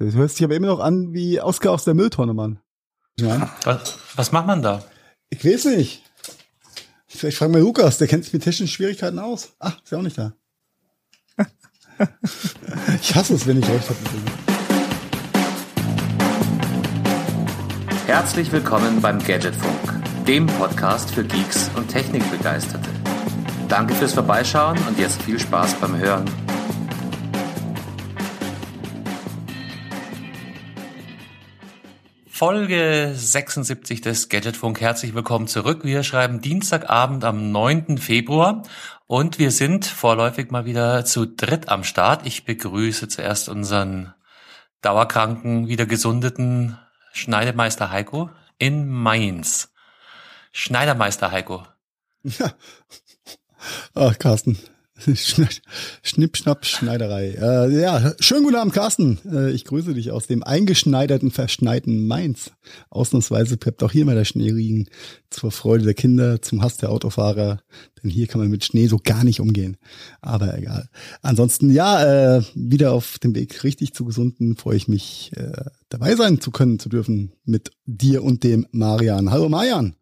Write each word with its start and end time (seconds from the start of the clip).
Das 0.00 0.14
hört 0.14 0.30
sich 0.30 0.42
aber 0.42 0.56
immer 0.56 0.68
noch 0.68 0.80
an 0.80 1.12
wie 1.12 1.42
Oscar 1.42 1.72
aus 1.72 1.84
der 1.84 1.92
Mülltonne, 1.92 2.32
Mann. 2.32 2.58
Ja. 3.18 3.54
Was, 3.64 3.98
was 4.16 4.32
macht 4.32 4.46
man 4.46 4.62
da? 4.62 4.82
Ich 5.28 5.44
weiß 5.44 5.66
nicht. 5.66 6.02
Vielleicht 7.06 7.36
fragen 7.36 7.52
wir 7.52 7.60
Lukas, 7.60 7.98
der 7.98 8.08
kennt 8.08 8.24
sich 8.24 8.32
mit 8.32 8.42
technischen 8.42 8.68
Schwierigkeiten 8.68 9.18
aus. 9.18 9.52
Ach, 9.58 9.76
ist 9.82 9.92
ja 9.92 9.98
auch 9.98 10.02
nicht 10.02 10.16
da. 10.16 10.32
ich 13.02 13.14
hasse 13.14 13.34
es, 13.34 13.46
wenn 13.46 13.58
ich 13.58 13.68
recht 13.68 13.90
habe. 13.90 13.98
Herzlich 18.06 18.50
willkommen 18.52 19.02
beim 19.02 19.18
Gadgetfunk, 19.18 20.02
dem 20.26 20.46
Podcast 20.46 21.10
für 21.10 21.24
Geeks 21.24 21.70
und 21.76 21.88
Technikbegeisterte. 21.88 22.88
Danke 23.68 23.94
fürs 23.94 24.14
Vorbeischauen 24.14 24.78
und 24.88 24.98
jetzt 24.98 25.20
viel 25.20 25.38
Spaß 25.38 25.74
beim 25.74 25.98
Hören. 25.98 26.24
Folge 32.40 33.12
76 33.14 34.00
des 34.00 34.30
Gadgetfunk. 34.30 34.80
Herzlich 34.80 35.12
willkommen 35.12 35.46
zurück. 35.46 35.84
Wir 35.84 36.02
schreiben 36.02 36.40
Dienstagabend 36.40 37.22
am 37.22 37.52
9. 37.52 37.98
Februar 37.98 38.62
und 39.06 39.38
wir 39.38 39.50
sind 39.50 39.84
vorläufig 39.84 40.50
mal 40.50 40.64
wieder 40.64 41.04
zu 41.04 41.26
dritt 41.26 41.68
am 41.68 41.84
Start. 41.84 42.24
Ich 42.24 42.46
begrüße 42.46 43.08
zuerst 43.08 43.50
unseren 43.50 44.14
dauerkranken, 44.80 45.68
wieder 45.68 45.84
gesundeten 45.84 46.78
Schneidemeister 47.12 47.90
Heiko 47.90 48.30
in 48.56 48.88
Mainz. 48.88 49.74
Schneidermeister 50.50 51.32
Heiko. 51.32 51.66
Ja. 52.22 52.54
Ach, 53.94 54.18
Carsten, 54.18 54.58
Schnipp, 56.02 56.36
Schnapp, 56.36 56.66
Schneiderei. 56.66 57.30
Äh, 57.30 57.80
ja, 57.80 58.12
schönen 58.20 58.44
guten 58.44 58.56
Abend, 58.56 58.74
Carsten. 58.74 59.18
Äh, 59.30 59.50
ich 59.52 59.64
grüße 59.64 59.94
dich 59.94 60.10
aus 60.10 60.26
dem 60.26 60.42
eingeschneiderten, 60.42 61.30
verschneiten 61.30 62.06
Mainz. 62.06 62.52
Ausnahmsweise 62.90 63.56
bleibt 63.56 63.82
auch 63.82 63.92
hier 63.92 64.04
mal 64.04 64.14
der 64.14 64.24
Schnee 64.24 64.50
liegen. 64.50 64.88
Zur 65.30 65.50
Freude 65.50 65.84
der 65.84 65.94
Kinder, 65.94 66.42
zum 66.42 66.62
Hass 66.62 66.76
der 66.76 66.90
Autofahrer. 66.90 67.60
Denn 68.02 68.10
hier 68.10 68.26
kann 68.26 68.40
man 68.40 68.50
mit 68.50 68.64
Schnee 68.64 68.86
so 68.86 68.98
gar 69.02 69.24
nicht 69.24 69.40
umgehen. 69.40 69.76
Aber 70.20 70.56
egal. 70.56 70.88
Ansonsten, 71.22 71.70
ja, 71.70 72.36
äh, 72.36 72.42
wieder 72.54 72.92
auf 72.92 73.18
dem 73.18 73.34
Weg 73.34 73.64
richtig 73.64 73.94
zu 73.94 74.04
gesunden, 74.04 74.56
freue 74.56 74.76
ich 74.76 74.88
mich, 74.88 75.32
äh, 75.36 75.52
dabei 75.88 76.16
sein 76.16 76.40
zu 76.40 76.50
können, 76.50 76.78
zu 76.78 76.88
dürfen 76.88 77.32
mit 77.44 77.70
dir 77.86 78.22
und 78.22 78.44
dem 78.44 78.66
Marian. 78.72 79.30
Hallo 79.30 79.48
Marian. 79.48 79.94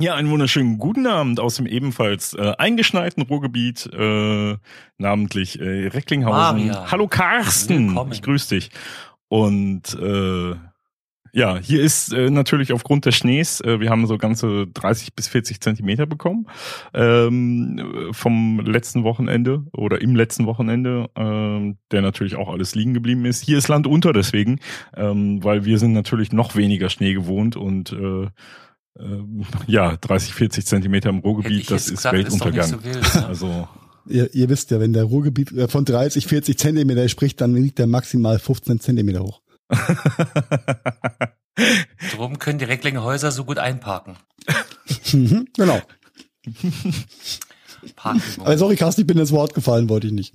Ja, 0.00 0.14
einen 0.14 0.30
wunderschönen 0.30 0.78
guten 0.78 1.08
Abend 1.08 1.40
aus 1.40 1.56
dem 1.56 1.66
ebenfalls 1.66 2.32
äh, 2.34 2.52
eingeschneiten 2.56 3.24
Ruhrgebiet, 3.24 3.90
äh, 3.92 4.56
namentlich 4.96 5.58
äh, 5.58 5.88
Recklinghausen. 5.88 6.68
Maria. 6.68 6.88
Hallo 6.88 7.08
Carsten, 7.08 7.88
Willkommen. 7.88 8.12
ich 8.12 8.22
grüße 8.22 8.54
dich. 8.54 8.70
Und 9.26 9.98
äh, 10.00 10.54
ja, 11.32 11.58
hier 11.58 11.82
ist 11.82 12.12
äh, 12.12 12.30
natürlich 12.30 12.72
aufgrund 12.72 13.06
des 13.06 13.16
Schnees, 13.16 13.60
äh, 13.60 13.80
wir 13.80 13.90
haben 13.90 14.06
so 14.06 14.18
ganze 14.18 14.68
30 14.68 15.14
bis 15.16 15.26
40 15.26 15.60
Zentimeter 15.60 16.06
bekommen 16.06 16.46
ähm, 16.94 18.10
vom 18.12 18.60
letzten 18.60 19.02
Wochenende 19.02 19.64
oder 19.72 20.00
im 20.00 20.14
letzten 20.14 20.46
Wochenende, 20.46 21.10
äh, 21.16 21.74
der 21.90 22.02
natürlich 22.02 22.36
auch 22.36 22.48
alles 22.48 22.76
liegen 22.76 22.94
geblieben 22.94 23.24
ist. 23.24 23.42
Hier 23.42 23.58
ist 23.58 23.66
Land 23.66 23.88
unter 23.88 24.12
deswegen, 24.12 24.60
ähm, 24.96 25.42
weil 25.42 25.64
wir 25.64 25.80
sind 25.80 25.92
natürlich 25.92 26.32
noch 26.32 26.54
weniger 26.54 26.88
Schnee 26.88 27.14
gewohnt 27.14 27.56
und 27.56 27.92
äh, 27.92 28.28
ähm, 28.98 29.44
ja, 29.66 29.96
30, 29.96 30.34
40 30.34 30.66
Zentimeter 30.66 31.08
im 31.10 31.18
Ruhrgebiet, 31.18 31.70
das 31.70 31.86
ist 31.86 31.96
gesagt, 31.96 32.16
Weltuntergang. 32.16 32.60
Ist 32.60 32.70
so 32.70 32.84
wild, 32.84 33.14
ne? 33.14 33.26
Also 33.28 33.68
ihr, 34.08 34.34
ihr 34.34 34.48
wisst 34.48 34.70
ja, 34.70 34.80
wenn 34.80 34.92
der 34.92 35.04
Ruhrgebiet 35.04 35.52
äh, 35.52 35.68
von 35.68 35.84
30, 35.84 36.26
40 36.26 36.58
Zentimeter 36.58 37.08
spricht, 37.08 37.40
dann 37.40 37.54
liegt 37.54 37.78
der 37.78 37.86
maximal 37.86 38.38
15 38.38 38.80
Zentimeter 38.80 39.20
hoch. 39.20 39.40
Drum 42.14 42.38
können 42.38 42.58
die 42.58 42.64
Recklinghäuser 42.64 43.30
so 43.32 43.44
gut 43.44 43.58
einparken. 43.58 44.16
Mhm, 45.12 45.48
genau. 45.56 45.80
Aber 48.38 48.58
sorry, 48.58 48.76
Carsten, 48.76 49.02
ich 49.02 49.06
bin 49.06 49.18
ins 49.18 49.32
Wort 49.32 49.54
gefallen, 49.54 49.88
wollte 49.88 50.06
ich 50.06 50.12
nicht. 50.12 50.34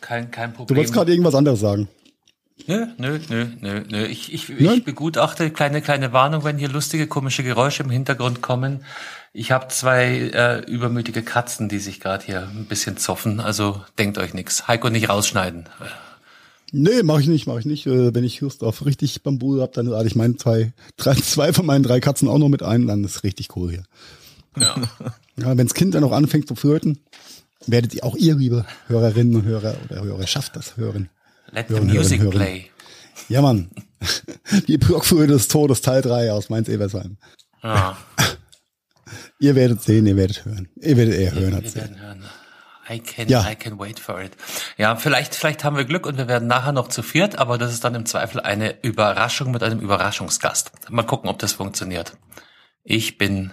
Kein, 0.00 0.30
kein 0.30 0.52
Problem. 0.52 0.66
Du 0.66 0.76
wolltest 0.76 0.94
gerade 0.94 1.10
irgendwas 1.10 1.34
anderes 1.34 1.60
sagen. 1.60 1.88
Nö, 2.66 2.86
nö, 2.98 3.18
nö, 3.28 3.46
nö, 3.60 3.82
nö. 3.88 4.06
Ich, 4.06 4.32
ich, 4.32 4.50
ich 4.50 4.84
begutachte 4.84 5.50
kleine, 5.50 5.80
kleine 5.80 6.12
Warnung, 6.12 6.44
wenn 6.44 6.58
hier 6.58 6.68
lustige, 6.68 7.06
komische 7.06 7.42
Geräusche 7.42 7.82
im 7.82 7.90
Hintergrund 7.90 8.42
kommen. 8.42 8.84
Ich 9.32 9.52
habe 9.52 9.68
zwei 9.68 10.30
äh, 10.32 10.64
übermütige 10.70 11.22
Katzen, 11.22 11.68
die 11.68 11.78
sich 11.78 12.00
gerade 12.00 12.24
hier 12.24 12.48
ein 12.48 12.66
bisschen 12.66 12.96
zoffen. 12.96 13.40
Also 13.40 13.80
denkt 13.98 14.18
euch 14.18 14.34
nichts. 14.34 14.66
Heiko 14.68 14.90
nicht 14.90 15.08
rausschneiden. 15.08 15.66
Nee, 16.72 17.02
mache 17.02 17.22
ich 17.22 17.28
nicht, 17.28 17.46
mache 17.46 17.60
ich 17.60 17.64
nicht. 17.64 17.86
Äh, 17.86 18.14
wenn 18.14 18.24
ich 18.24 18.40
Hürstorf 18.40 18.84
richtig 18.84 19.22
Bambule 19.22 19.62
hab, 19.62 19.72
dann 19.72 19.86
lade 19.86 20.06
ich 20.06 20.16
meine 20.16 20.36
zwei, 20.36 20.72
drei, 20.96 21.14
zwei 21.14 21.52
von 21.52 21.66
meinen 21.66 21.82
drei 21.82 22.00
Katzen 22.00 22.28
auch 22.28 22.38
noch 22.38 22.48
mit 22.48 22.62
ein, 22.62 22.86
dann 22.86 23.04
ist 23.04 23.24
richtig 23.24 23.56
cool 23.56 23.70
hier. 23.70 23.84
Ja. 24.58 24.74
ja 25.36 25.56
Wenns 25.56 25.74
Kind 25.74 25.94
dann 25.94 26.02
noch 26.02 26.12
anfängt 26.12 26.48
zu 26.48 26.54
flirten, 26.54 26.98
werdet 27.66 27.94
ihr 27.94 28.04
auch 28.04 28.16
ihr, 28.16 28.34
liebe 28.34 28.66
Hörerinnen 28.88 29.36
und 29.36 29.44
Hörer 29.44 29.76
oder 29.88 30.02
Hörerschaft, 30.02 30.56
das 30.56 30.76
hören. 30.76 31.08
Let 31.50 31.68
hören, 31.68 31.88
the 31.88 31.96
music 31.96 32.20
hören, 32.20 32.30
play. 32.30 32.70
Ja, 33.28 33.42
Mann. 33.42 33.70
Die 34.68 34.78
Blockführer 34.78 35.26
des 35.26 35.48
Todes, 35.48 35.80
Teil 35.80 36.02
3 36.02 36.32
aus 36.32 36.50
Mainz-Ebersheim. 36.50 37.16
Ah. 37.62 37.96
ihr 39.40 39.54
werdet 39.54 39.82
sehen, 39.82 40.06
ihr 40.06 40.16
werdet 40.16 40.44
hören. 40.44 40.68
Ihr 40.76 40.96
werdet 40.96 41.14
eher 41.14 41.32
hören 41.32 41.54
als 41.54 41.72
sehen. 41.72 42.00
Hören. 42.00 42.24
I 42.90 43.00
can, 43.00 43.28
ja. 43.28 43.46
I 43.50 43.54
can 43.54 43.78
wait 43.78 44.00
for 44.00 44.20
it. 44.20 44.32
Ja, 44.78 44.96
vielleicht, 44.96 45.34
vielleicht 45.34 45.62
haben 45.62 45.76
wir 45.76 45.84
Glück 45.84 46.06
und 46.06 46.16
wir 46.16 46.26
werden 46.26 46.48
nachher 46.48 46.72
noch 46.72 46.88
zu 46.88 47.02
viert, 47.02 47.38
aber 47.38 47.58
das 47.58 47.72
ist 47.72 47.84
dann 47.84 47.94
im 47.94 48.06
Zweifel 48.06 48.40
eine 48.40 48.82
Überraschung 48.82 49.50
mit 49.50 49.62
einem 49.62 49.80
Überraschungsgast. 49.80 50.72
Mal 50.90 51.02
gucken, 51.02 51.28
ob 51.28 51.38
das 51.38 51.52
funktioniert. 51.52 52.16
Ich 52.84 53.18
bin 53.18 53.52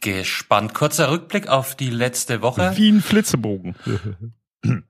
gespannt. 0.00 0.74
Kurzer 0.74 1.10
Rückblick 1.10 1.48
auf 1.48 1.74
die 1.74 1.90
letzte 1.90 2.42
Woche. 2.42 2.74
Wie 2.76 2.92
ein 2.92 3.00
Flitzebogen. 3.00 3.74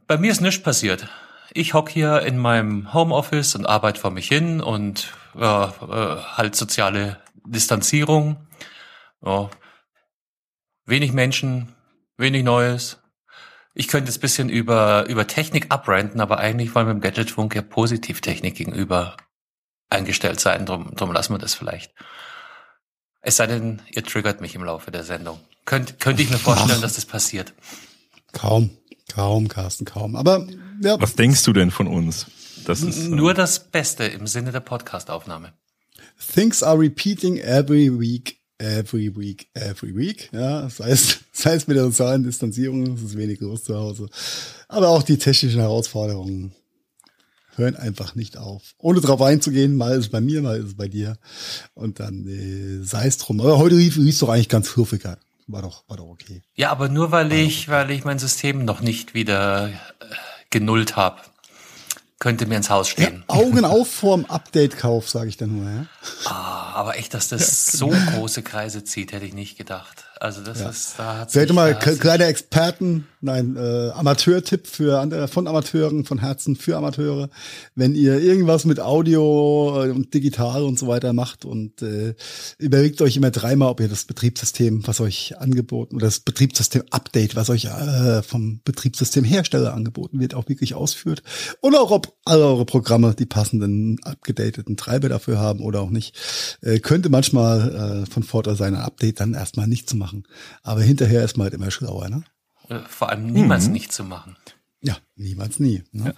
Bei 0.07 0.19
mir 0.19 0.31
ist 0.31 0.43
nichts 0.43 0.63
passiert 0.63 1.09
ich 1.55 1.73
hock 1.73 1.89
hier 1.89 2.23
in 2.23 2.37
meinem 2.37 2.93
Homeoffice 2.93 3.55
und 3.55 3.65
arbeite 3.65 4.01
vor 4.01 4.11
mich 4.11 4.29
hin 4.29 4.61
und 4.61 5.15
äh, 5.37 5.41
äh, 5.41 6.19
halt 6.37 6.57
soziale 6.57 7.23
Distanzierung. 7.47 8.49
Ja. 9.25 9.49
Wenig 10.85 11.13
Menschen, 11.13 11.75
wenig 12.19 12.43
Neues. 12.43 12.99
Ich 13.73 13.89
könnte 13.89 14.11
jetzt 14.11 14.21
bisschen 14.21 14.49
über, 14.49 15.07
über 15.09 15.27
Technik 15.27 15.67
abrenten, 15.71 16.21
aber 16.21 16.39
eigentlich 16.39 16.75
wollen 16.75 16.87
wir 16.87 16.93
im 16.93 17.01
Gadgetfunk 17.01 17.55
ja 17.55 17.63
Positivtechnik 17.63 18.57
gegenüber 18.57 19.17
eingestellt 19.91 20.41
sein. 20.41 20.67
Drum, 20.67 20.95
drum 20.95 21.13
lassen 21.13 21.35
wir 21.35 21.39
das 21.39 21.55
vielleicht. 21.55 21.95
Es 23.21 23.37
sei 23.37 23.47
denn, 23.47 23.81
ihr 23.91 24.05
triggert 24.05 24.41
mich 24.41 24.55
im 24.55 24.65
Laufe 24.65 24.91
der 24.91 25.05
Sendung. 25.05 25.41
Könnt, 25.65 25.99
könnte 26.01 26.23
ich 26.23 26.31
mir 26.31 26.39
vorstellen, 26.39 26.79
Ach. 26.79 26.81
dass 26.83 26.95
das 26.95 27.07
passiert. 27.07 27.55
Kaum, 28.33 28.77
kaum, 29.09 29.49
Carsten, 29.49 29.85
kaum. 29.85 30.17
Aber 30.17 30.47
ja. 30.81 31.01
Was 31.01 31.15
denkst 31.15 31.43
du 31.45 31.53
denn 31.53 31.71
von 31.71 31.87
uns? 31.87 32.27
Das 32.65 32.83
ist, 32.83 33.09
Nur 33.09 33.33
äh, 33.33 33.35
das 33.35 33.59
Beste 33.71 34.05
im 34.05 34.27
Sinne 34.27 34.53
der 34.53 34.61
Podcastaufnahme. 34.61 35.53
Things 36.35 36.63
are 36.63 36.79
repeating 36.79 37.39
every 37.39 37.91
week, 37.99 38.39
every 38.59 39.15
week, 39.15 39.49
every 39.55 39.95
week. 39.95 40.31
Ja, 40.33 40.63
das 40.63 40.81
heißt, 40.81 41.21
das 41.35 41.47
heißt 41.47 41.69
mit 41.69 41.77
der 41.77 41.85
sozialen 41.85 42.25
Distanzierung, 42.25 42.95
es 42.95 43.03
ist 43.03 43.17
wenig 43.17 43.41
los 43.41 43.65
zu 43.65 43.75
Hause. 43.77 44.09
Aber 44.69 44.89
auch 44.89 45.03
die 45.03 45.19
technischen 45.19 45.61
Herausforderungen 45.61 46.55
hören 47.57 47.77
einfach 47.77 48.15
nicht 48.15 48.37
auf. 48.37 48.75
Ohne 48.79 49.01
drauf 49.01 49.23
einzugehen, 49.23 49.77
mal 49.77 49.93
ist 49.93 50.07
es 50.07 50.11
bei 50.11 50.21
mir, 50.21 50.43
mal 50.43 50.59
ist 50.59 50.67
es 50.67 50.77
bei 50.77 50.89
dir. 50.89 51.17
Und 51.75 52.01
dann 52.01 52.27
äh, 52.27 52.85
sei 52.85 53.07
es 53.07 53.19
drum. 53.19 53.41
Aber 53.41 53.59
heute 53.59 53.77
rief 53.77 53.97
es 53.97 54.19
doch 54.19 54.29
eigentlich 54.29 54.49
ganz 54.49 54.69
fluffiger. 54.69 55.19
War 55.47 55.63
doch, 55.63 55.85
war 55.89 55.99
doch 55.99 56.07
okay. 56.07 56.43
Ja, 56.55 56.71
aber 56.71 56.89
nur 56.89 57.11
weil 57.11 57.31
ich, 57.33 57.69
weil 57.69 57.91
ich 57.91 58.05
mein 58.05 58.19
System 58.19 58.65
noch 58.65 58.81
nicht 58.81 59.13
wieder 59.13 59.69
äh, 59.69 59.73
genullt 60.55 60.95
habe. 60.95 61.21
Könnte 62.21 62.47
mir 62.47 62.57
ins 62.57 62.71
Haus 62.71 62.89
stehen. 62.89 63.25
Ja, 63.29 63.35
Augen 63.35 63.65
auf 63.65 63.93
vorm 63.93 64.25
Update-Kauf, 64.25 65.11
sage 65.11 65.29
ich 65.29 65.37
dann 65.37 65.59
nur. 65.59 65.69
Ja? 65.69 65.87
Ah, 66.27 66.73
aber 66.75 66.97
echt, 66.97 67.13
dass 67.13 67.29
das 67.29 67.67
so 67.67 67.89
große 67.89 68.43
Kreise 68.43 68.85
zieht, 68.85 69.13
hätte 69.13 69.27
ich 69.27 69.35
nicht 69.35 69.59
gedacht. 69.59 70.05
Also 70.25 70.41
das 70.41 70.61
ja. 70.61 70.71
ist, 70.71 70.95
da 70.97 71.19
hat 71.19 71.33
Vielleicht 71.33 71.53
mal 71.53 71.75
kleiner 71.75 72.29
Experten, 72.29 73.07
nein, 73.21 73.57
äh, 73.59 73.91
Amateurtipp 73.91 74.67
für 74.67 74.99
andere, 74.99 75.29
von 75.29 75.47
Amateuren, 75.47 76.07
von 76.07 76.19
Herzen 76.19 76.57
für 76.57 76.79
Amateure. 76.79 77.29
Wenn 77.75 77.95
ihr 77.95 78.19
irgendwas 78.21 78.65
mit 78.65 78.81
Audio 78.81 79.83
und 79.83 80.15
digital 80.15 80.63
und 80.63 80.79
so 80.79 80.87
weiter 80.87 81.13
macht 81.13 81.45
und 81.45 81.83
äh, 81.83 82.15
überlegt 82.57 83.03
euch 83.03 83.19
immer 83.19 83.31
dreimal, 83.31 83.69
ob 83.69 83.81
ihr 83.81 83.89
das 83.89 84.07
Betriebssystem, 84.07 84.87
was 84.87 84.99
euch 85.01 85.39
angeboten 85.39 85.97
oder 85.97 86.07
das 86.07 86.21
Betriebssystem-Update, 86.21 87.37
was 87.37 87.51
euch 87.51 87.67
äh, 87.67 88.23
vom 88.23 88.61
Betriebssystemhersteller 88.65 89.75
angeboten 89.75 90.21
wird, 90.21 90.35
auch 90.35 90.49
wirklich 90.49 90.75
ausführt. 90.75 91.23
Und 91.61 91.77
auch 91.77 91.91
ob 91.91 92.15
alle 92.25 92.47
eure 92.47 92.65
Programme 92.65 93.15
die 93.15 93.27
passenden 93.27 94.03
abgedateten 94.05 94.79
Treiber 94.79 95.11
dafür 95.11 95.39
haben 95.39 95.61
oder 95.61 95.83
auch 95.83 95.91
nicht. 95.91 96.17
Äh, 96.63 96.79
könnte 96.79 97.11
manchmal 97.11 98.05
äh, 98.07 98.11
von 98.11 98.23
Vorteil 98.23 98.57
sein, 98.57 98.75
ein 98.75 98.81
Update 98.81 99.21
dann 99.21 99.35
erstmal 99.35 99.69
nicht 99.69 99.87
zu 99.87 99.99
machen 99.99 100.14
machen. 100.15 100.25
Aber 100.63 100.83
hinterher 100.83 101.25
ist 101.25 101.37
man 101.37 101.45
halt 101.45 101.55
immer 101.55 101.71
schlauer, 101.71 102.09
ne? 102.09 102.25
Vor 102.89 103.11
allem 103.11 103.27
niemals 103.27 103.67
mhm. 103.67 103.73
nicht 103.73 103.93
zu 103.93 104.05
machen. 104.05 104.37
Ja, 104.81 104.97
niemals 105.17 105.61
nie. 105.61 105.83
Ne? 105.93 106.05
Ja. 106.07 106.13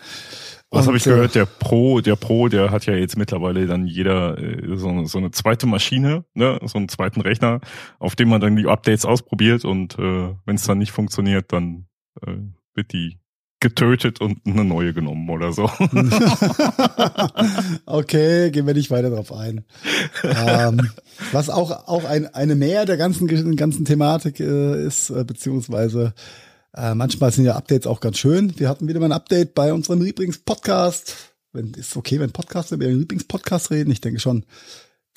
Was 0.70 0.87
habe 0.87 0.96
ich 0.96 1.04
gehört? 1.04 1.37
Der 1.37 1.46
Pro, 1.46 2.00
der 2.00 2.16
Pro, 2.16 2.48
der 2.48 2.72
hat 2.72 2.87
ja 2.87 2.94
jetzt 2.94 3.16
mittlerweile 3.16 3.66
dann 3.66 3.87
jeder 3.87 4.37
äh, 4.38 4.76
so, 4.76 5.04
so 5.04 5.19
eine 5.19 5.31
zweite 5.31 5.66
Maschine, 5.66 6.25
ne, 6.34 6.58
so 6.64 6.78
einen 6.78 6.88
zweiten 6.88 7.20
Rechner, 7.20 7.60
auf 8.00 8.16
dem 8.16 8.28
man 8.28 8.40
dann 8.40 8.56
die 8.56 8.66
Updates 8.66 9.04
ausprobiert 9.04 9.64
und 9.64 9.96
äh, 9.98 10.34
wenn 10.44 10.56
es 10.56 10.64
dann 10.64 10.78
nicht 10.78 10.90
funktioniert, 10.90 11.52
dann 11.52 11.87
äh, 12.26 12.38
wird 12.75 12.93
die 12.93 13.19
getötet 13.61 14.20
und 14.20 14.38
eine 14.47 14.64
neue 14.64 14.93
genommen 14.93 15.29
oder 15.31 15.53
so. 15.53 15.64
okay, 17.87 18.50
gehen 18.50 18.67
wir 18.67 18.75
nicht 18.75 18.91
weiter 18.91 19.11
drauf 19.11 19.32
ein. 19.32 19.64
ähm, 20.23 20.91
was 21.32 21.49
auch 21.49 21.88
auch 21.88 22.05
ein, 22.05 22.32
eine 22.35 22.55
Mehr 22.55 22.85
der 22.85 22.97
ganzen 22.97 23.56
ganzen 23.56 23.85
Thematik 23.85 24.41
äh, 24.41 24.85
ist, 24.85 25.11
äh, 25.11 25.25
beziehungsweise 25.25 26.12
äh, 26.75 26.94
manchmal 26.94 27.32
sind 27.32 27.47
ja 27.47 27.56
Updates 27.56 27.87
auch 27.87 28.00
ganz 28.00 28.19
schön. 28.19 28.58
Wir 28.58 28.69
hatten 28.69 28.88
wieder 28.88 29.00
mal 29.00 29.06
ein 29.06 29.12
Update 29.12 29.55
bei 29.55 29.73
unserem 29.73 30.03
Lieblingspodcast. 30.03 31.32
Wenn, 31.53 31.73
ist 31.73 31.97
okay, 31.97 32.20
wenn 32.20 32.32
Podcaster 32.32 32.75
über 32.76 32.85
ihren 32.85 32.99
Lieblingspodcast 32.99 33.70
reden? 33.70 33.91
Ich 33.91 34.03
denke 34.03 34.20
schon. 34.20 34.44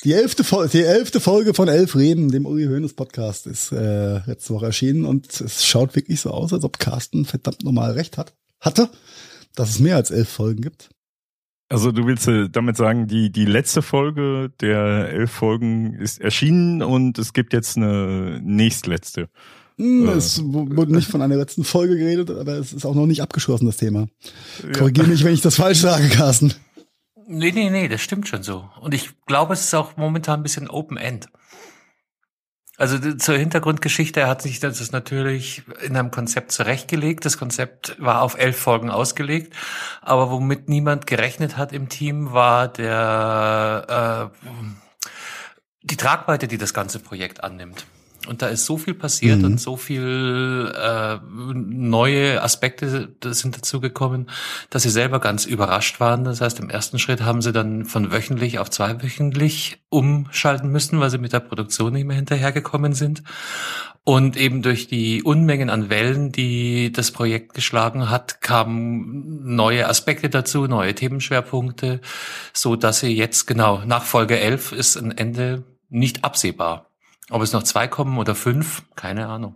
Die 0.04 0.14
elfte, 0.14 0.44
die 0.72 0.82
elfte 0.82 1.20
Folge 1.20 1.52
von 1.52 1.68
Elf 1.68 1.94
Reden, 1.94 2.30
dem 2.30 2.46
Uli 2.46 2.64
Hoeneß 2.64 2.94
Podcast, 2.94 3.46
ist 3.46 3.70
äh, 3.70 4.20
letzte 4.26 4.54
Woche 4.54 4.66
erschienen 4.66 5.04
und 5.04 5.40
es 5.40 5.66
schaut 5.66 5.94
wirklich 5.94 6.20
so 6.20 6.30
aus, 6.30 6.54
als 6.54 6.64
ob 6.64 6.78
Carsten 6.78 7.26
verdammt 7.26 7.64
nochmal 7.64 7.92
recht 7.92 8.16
hat, 8.16 8.34
hatte, 8.60 8.88
dass 9.54 9.68
es 9.68 9.78
mehr 9.78 9.96
als 9.96 10.10
elf 10.10 10.28
Folgen 10.30 10.62
gibt. 10.62 10.88
Also 11.68 11.92
du 11.92 12.06
willst 12.06 12.26
äh, 12.28 12.48
damit 12.48 12.78
sagen, 12.78 13.08
die, 13.08 13.30
die 13.30 13.44
letzte 13.44 13.82
Folge 13.82 14.50
der 14.60 15.10
elf 15.10 15.30
Folgen 15.30 15.94
ist 15.94 16.18
erschienen 16.18 16.82
und 16.82 17.18
es 17.18 17.34
gibt 17.34 17.52
jetzt 17.52 17.76
eine 17.76 18.40
nächstletzte. 18.42 19.28
Hm, 19.76 20.08
es 20.08 20.42
wurde 20.42 20.94
nicht 20.94 21.08
von 21.08 21.20
einer 21.20 21.36
letzten 21.36 21.62
Folge 21.62 21.96
geredet, 21.96 22.30
aber 22.30 22.54
es 22.54 22.72
ist 22.72 22.86
auch 22.86 22.94
noch 22.94 23.06
nicht 23.06 23.22
abgeschlossen, 23.22 23.66
das 23.66 23.76
Thema. 23.76 24.08
Korrigiere 24.76 25.06
mich, 25.06 25.24
wenn 25.24 25.34
ich 25.34 25.42
das 25.42 25.56
falsch 25.56 25.78
sage, 25.78 26.08
Carsten. 26.08 26.54
Nee, 27.32 27.52
nee, 27.52 27.70
nee, 27.70 27.86
das 27.86 28.00
stimmt 28.00 28.26
schon 28.26 28.42
so. 28.42 28.68
Und 28.80 28.92
ich 28.92 29.12
glaube, 29.24 29.52
es 29.52 29.60
ist 29.60 29.74
auch 29.74 29.96
momentan 29.96 30.40
ein 30.40 30.42
bisschen 30.42 30.68
Open 30.68 30.96
End. 30.96 31.28
Also 32.76 32.98
zur 32.98 33.36
Hintergrundgeschichte, 33.36 34.18
er 34.18 34.26
hat 34.26 34.42
sich 34.42 34.58
das 34.58 34.90
natürlich 34.90 35.62
in 35.80 35.96
einem 35.96 36.10
Konzept 36.10 36.50
zurechtgelegt. 36.50 37.24
Das 37.24 37.38
Konzept 37.38 37.94
war 38.00 38.22
auf 38.22 38.36
elf 38.36 38.58
Folgen 38.58 38.90
ausgelegt, 38.90 39.54
aber 40.02 40.32
womit 40.32 40.68
niemand 40.68 41.06
gerechnet 41.06 41.56
hat 41.56 41.72
im 41.72 41.88
Team, 41.88 42.32
war 42.32 42.66
der 42.66 44.32
äh, 44.42 44.48
die 45.82 45.96
Tragweite, 45.96 46.48
die 46.48 46.58
das 46.58 46.74
ganze 46.74 46.98
Projekt 46.98 47.44
annimmt. 47.44 47.86
Und 48.30 48.42
da 48.42 48.46
ist 48.46 48.64
so 48.64 48.78
viel 48.78 48.94
passiert 48.94 49.40
mhm. 49.40 49.44
und 49.44 49.60
so 49.60 49.76
viel 49.76 50.72
äh, 50.80 51.18
neue 51.52 52.40
Aspekte 52.40 53.08
sind 53.24 53.56
dazugekommen, 53.56 54.30
dass 54.70 54.84
sie 54.84 54.90
selber 54.90 55.18
ganz 55.18 55.46
überrascht 55.46 55.98
waren. 55.98 56.22
Das 56.22 56.40
heißt, 56.40 56.60
im 56.60 56.70
ersten 56.70 57.00
Schritt 57.00 57.22
haben 57.22 57.42
sie 57.42 57.50
dann 57.50 57.86
von 57.86 58.12
wöchentlich 58.12 58.60
auf 58.60 58.70
zweiwöchentlich 58.70 59.82
umschalten 59.88 60.70
müssen, 60.70 61.00
weil 61.00 61.10
sie 61.10 61.18
mit 61.18 61.32
der 61.32 61.40
Produktion 61.40 61.92
nicht 61.92 62.04
mehr 62.04 62.14
hinterhergekommen 62.14 62.92
sind. 62.92 63.24
Und 64.04 64.36
eben 64.36 64.62
durch 64.62 64.86
die 64.86 65.24
Unmengen 65.24 65.68
an 65.68 65.90
Wellen, 65.90 66.30
die 66.30 66.92
das 66.92 67.10
Projekt 67.10 67.52
geschlagen 67.52 68.10
hat, 68.10 68.40
kamen 68.40 69.56
neue 69.56 69.88
Aspekte 69.88 70.30
dazu, 70.30 70.68
neue 70.68 70.94
Themenschwerpunkte, 70.94 72.00
so 72.52 72.76
dass 72.76 73.00
sie 73.00 73.08
jetzt 73.08 73.48
genau 73.48 73.82
nach 73.84 74.04
Folge 74.04 74.38
11 74.38 74.70
ist 74.70 74.96
ein 74.96 75.10
Ende 75.10 75.64
nicht 75.88 76.22
absehbar. 76.22 76.89
Ob 77.30 77.42
es 77.42 77.52
noch 77.52 77.62
zwei 77.62 77.88
kommen 77.88 78.18
oder 78.18 78.34
fünf, 78.34 78.82
keine 78.96 79.26
Ahnung. 79.28 79.54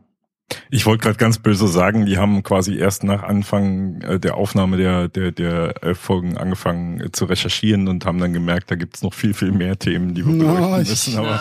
Ich 0.70 0.86
wollte 0.86 1.02
gerade 1.02 1.16
ganz 1.16 1.38
böse 1.38 1.66
sagen, 1.68 2.06
die 2.06 2.18
haben 2.18 2.42
quasi 2.42 2.76
erst 2.76 3.02
nach 3.02 3.22
Anfang 3.22 4.00
äh, 4.02 4.20
der 4.20 4.36
Aufnahme 4.36 4.76
der, 4.76 5.08
der, 5.08 5.32
der 5.32 5.82
elf 5.82 5.98
Folgen 5.98 6.36
angefangen 6.36 7.00
äh, 7.00 7.12
zu 7.12 7.24
recherchieren 7.24 7.88
und 7.88 8.04
haben 8.04 8.18
dann 8.18 8.32
gemerkt, 8.32 8.70
da 8.70 8.74
gibt's 8.74 9.02
noch 9.02 9.14
viel, 9.14 9.34
viel 9.34 9.52
mehr 9.52 9.78
Themen, 9.78 10.14
die 10.14 10.24
wir 10.24 10.32
no, 10.32 10.54
beleuchten 10.54 10.88
müssen. 10.88 11.18
Aber 11.18 11.40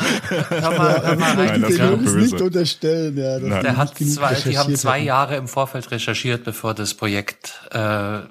kann 0.50 0.78
man, 0.78 1.02
kann 1.02 1.20
man 1.20 1.38
Nein, 1.38 1.62
das 1.62 2.14
nicht 2.16 2.42
unterstellen. 2.42 3.18
Ja, 3.18 3.40
das 3.40 3.62
der 3.62 3.78
hat 3.78 3.98
zwei, 3.98 4.34
die 4.36 4.58
haben 4.58 4.76
zwei 4.76 5.00
Jahre 5.00 5.36
im 5.36 5.48
Vorfeld 5.48 5.92
recherchiert, 5.92 6.44
bevor 6.44 6.74
das 6.74 6.94
Projekt 6.94 7.62
äh, 7.72 7.78
an 7.78 8.28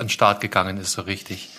den 0.00 0.08
Start 0.08 0.40
gegangen 0.40 0.78
ist, 0.78 0.92
so 0.92 1.02
richtig. 1.02 1.50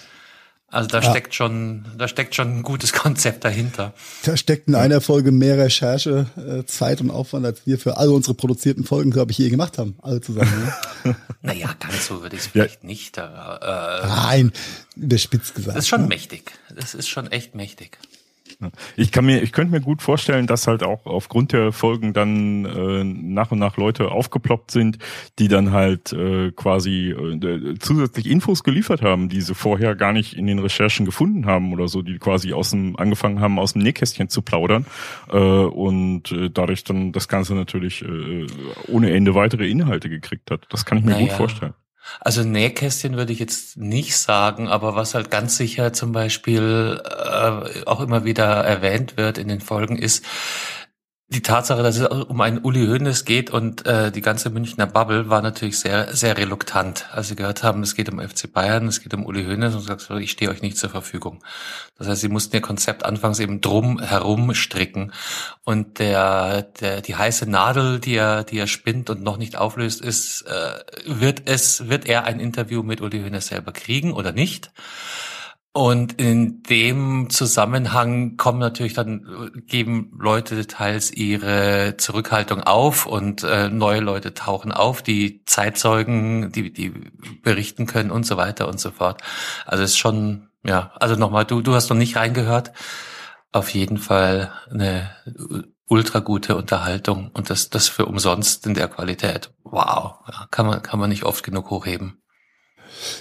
Also 0.68 0.90
da 0.90 1.00
ja. 1.00 1.10
steckt 1.10 1.34
schon, 1.36 1.86
da 1.98 2.08
steckt 2.08 2.36
schon 2.36 2.58
ein 2.58 2.64
gutes 2.64 2.92
Konzept 2.92 3.46
dahinter. 3.46 3.94
Da 4.24 4.36
steckt 4.36 4.68
in 4.68 4.76
einer 4.76 5.00
Folge 5.00 5.32
mehr 5.32 5.58
Recherche, 5.58 6.26
äh, 6.36 6.66
Zeit 6.66 7.02
und 7.02 7.12
Aufwand, 7.12 7.46
als 7.46 7.66
wir 7.66 7.78
für 7.78 7.98
alle 7.98 8.12
unsere 8.12 8.34
produzierten 8.34 8.84
Folgen, 8.84 9.12
glaube 9.12 9.32
ich, 9.32 9.38
je 9.38 9.50
gemacht 9.50 9.78
haben, 9.78 9.96
alle 10.02 10.22
zusammen. 10.22 10.74
Ne? 11.04 11.16
naja, 11.42 11.74
ganz 11.80 12.08
so 12.08 12.22
würde 12.24 12.36
ich 12.36 12.42
es 12.42 12.48
vielleicht 12.48 12.82
ja. 12.82 12.88
nicht. 12.88 13.18
Äh, 13.18 13.22
Nein, 13.22 14.52
der 14.96 15.18
Spitz 15.20 15.54
gesagt. 15.54 15.78
Das 15.78 15.86
ist 15.86 15.90
schon 15.90 16.02
ne? 16.02 16.08
mächtig. 16.08 16.52
Das 16.76 16.96
ist 16.96 17.08
schon 17.08 17.32
echt 17.32 17.54
mächtig. 17.54 18.00
Ich 18.96 19.12
kann 19.12 19.26
mir, 19.26 19.42
ich 19.42 19.52
könnte 19.52 19.72
mir 19.72 19.82
gut 19.82 20.02
vorstellen, 20.02 20.48
dass 20.48 20.68
halt 20.68 20.84
auch 20.84 21.06
aufgrund 21.06 21.54
der 21.54 21.72
Folgen 21.72 22.14
dann 22.14 22.66
äh, 22.66 23.04
nach 23.04 23.52
und 23.52 23.60
nach 23.60 23.78
Leute 23.78 24.12
aufgeploppt 24.12 24.72
sind, 24.72 24.98
die 25.40 25.48
dann 25.48 25.72
halt 25.72 26.14
äh, 26.14 26.52
quasi 26.52 27.12
äh, 27.12 27.76
zusätzlich 27.80 28.30
Infos 28.30 28.64
geliefert 28.64 29.02
haben, 29.02 29.30
die 29.30 29.42
sie 29.42 29.56
vorher 29.56 29.96
gar 29.96 30.14
nicht 30.14 30.36
in 30.36 30.48
den 30.48 30.60
Recherchen 30.60 31.06
gefunden 31.06 31.46
haben 31.46 31.74
oder 31.74 31.88
so, 31.88 32.02
die 32.02 32.18
quasi 32.18 32.54
aus 32.54 32.72
dem 32.72 32.96
angefangen 32.98 33.40
haben, 33.40 33.60
aus 33.60 33.74
dem 33.74 33.82
Nähkästchen 33.82 34.30
zu 34.30 34.42
plaudern 34.42 34.86
äh, 35.32 35.38
und 35.38 36.32
äh, 36.32 36.50
dadurch 36.50 36.84
dann 36.84 37.12
das 37.12 37.28
Ganze 37.28 37.56
natürlich 37.56 38.04
äh, 38.04 38.48
ohne 38.88 39.12
Ende 39.12 39.36
weitere 39.36 39.68
Inhalte 39.68 40.10
gekriegt 40.10 40.52
hat. 40.52 40.66
Das 40.70 40.86
kann 40.86 40.98
ich 40.98 41.04
mir 41.04 41.12
naja. 41.12 41.28
gut 41.28 41.34
vorstellen. 41.34 41.74
Also 42.20 42.44
Nähkästchen 42.44 43.18
würde 43.18 43.34
ich 43.34 43.40
jetzt 43.40 43.78
nicht 43.78 44.18
sagen, 44.18 44.68
aber 44.68 44.96
was 44.96 45.16
halt 45.16 45.32
ganz 45.32 45.58
sicher 45.58 45.94
zum 45.94 46.12
Beispiel 46.12 47.02
äh, 47.04 47.86
auch 47.86 48.02
immer 48.02 48.26
wieder 48.26 48.46
erwähnt 48.46 49.18
wird 49.18 49.38
in 49.38 49.48
den 49.48 49.62
Folgen 49.62 49.98
ist, 49.98 50.24
die 51.28 51.42
Tatsache, 51.42 51.82
dass 51.82 51.98
es 51.98 52.08
um 52.08 52.40
einen 52.40 52.60
Uli 52.60 52.86
Hoeneß 52.86 53.26
geht 53.26 53.50
und 53.50 53.84
äh, 53.88 54.12
die 54.12 54.22
ganze 54.22 54.52
Münchner 54.52 54.86
Bubble 54.86 55.28
war 55.28 55.42
natürlich 55.42 55.80
sehr, 55.80 56.16
sehr 56.16 56.38
reluktant. 56.38 57.08
Als 57.12 57.30
sie 57.30 57.36
gehört 57.36 57.64
haben, 57.64 57.82
es 57.82 57.96
geht 57.96 58.10
um 58.10 58.20
FC 58.20 58.52
Bayern, 58.52 58.88
es 58.88 59.02
geht 59.02 59.14
um 59.16 59.26
Uli 59.26 59.44
Hoeneß 59.44 59.74
und 59.74 59.82
sagst, 59.82 60.12
ich 60.12 60.30
stehe 60.30 60.52
euch 60.52 60.62
nicht 60.62 60.78
zur 60.78 60.92
Verfügung. 60.92 61.44
Das 61.98 62.08
heißt, 62.08 62.22
sie 62.22 62.30
mussten 62.30 62.56
ihr 62.56 62.62
Konzept 62.62 63.04
anfangs 63.04 63.40
eben 63.40 63.60
drum 63.60 64.00
herum 64.00 64.54
stricken 64.54 65.14
und 65.64 65.98
der, 65.98 66.62
der, 66.62 67.02
die 67.02 67.16
heiße 67.16 67.50
Nadel, 67.50 68.00
die 68.00 68.16
er, 68.16 68.44
die 68.44 68.60
er 68.60 68.68
spinnt 68.68 69.10
und 69.10 69.24
noch 69.24 69.38
nicht 69.38 69.58
auflöst, 69.58 70.02
ist, 70.02 70.44
äh, 70.44 70.80
wird 71.08 71.44
es, 71.46 71.90
wird 71.90 72.06
er 72.06 72.26
ein 72.26 72.40
Interview 72.40 72.84
mit 72.84 73.02
Uli 73.02 73.24
Hoeneß 73.24 73.48
selber 73.48 73.72
kriegen 73.72 74.14
oder 74.14 74.32
nicht? 74.32 74.72
Und 75.78 76.22
in 76.22 76.64
dem 76.64 77.30
Zusammenhang 77.30 78.38
kommen 78.38 78.60
natürlich 78.60 78.94
dann, 78.94 79.52
geben 79.68 80.18
Leute 80.18 80.68
teils 80.68 81.12
ihre 81.12 81.96
Zurückhaltung 81.98 82.62
auf 82.62 83.06
und 83.06 83.44
äh, 83.44 83.68
neue 83.68 84.00
Leute 84.00 84.34
tauchen 84.34 84.72
auf, 84.72 85.02
die 85.02 85.44
Zeitzeugen, 85.44 86.54
die, 86.54 86.72
die 86.72 86.92
berichten 87.44 87.88
können 87.88 88.10
und 88.10 88.26
so 88.26 88.38
weiter 88.38 88.70
und 88.70 88.80
so 88.80 88.90
fort. 88.90 89.22
Also 89.66 89.84
es 89.84 89.90
ist 89.90 89.98
schon, 89.98 90.48
ja, 90.64 90.94
also 90.96 91.18
nochmal, 91.18 91.44
du, 91.44 91.60
du 91.60 91.74
hast 91.74 91.90
noch 91.90 91.98
nicht 91.98 92.16
reingehört. 92.16 92.72
Auf 93.52 93.72
jeden 93.72 93.98
Fall 93.98 94.54
eine 94.72 95.10
ultra 95.90 96.20
gute 96.20 96.56
Unterhaltung 96.56 97.32
und 97.34 97.50
das, 97.50 97.70
das 97.70 97.90
für 97.90 98.06
umsonst 98.06 98.66
in 98.66 98.76
der 98.76 98.88
Qualität. 98.88 99.54
Wow, 99.66 100.20
ja, 100.32 100.48
kann 100.52 100.68
man, 100.68 100.82
kann 100.82 101.02
man 101.02 101.10
nicht 101.10 101.26
oft 101.26 101.44
genug 101.44 101.70
hochheben. 101.70 102.22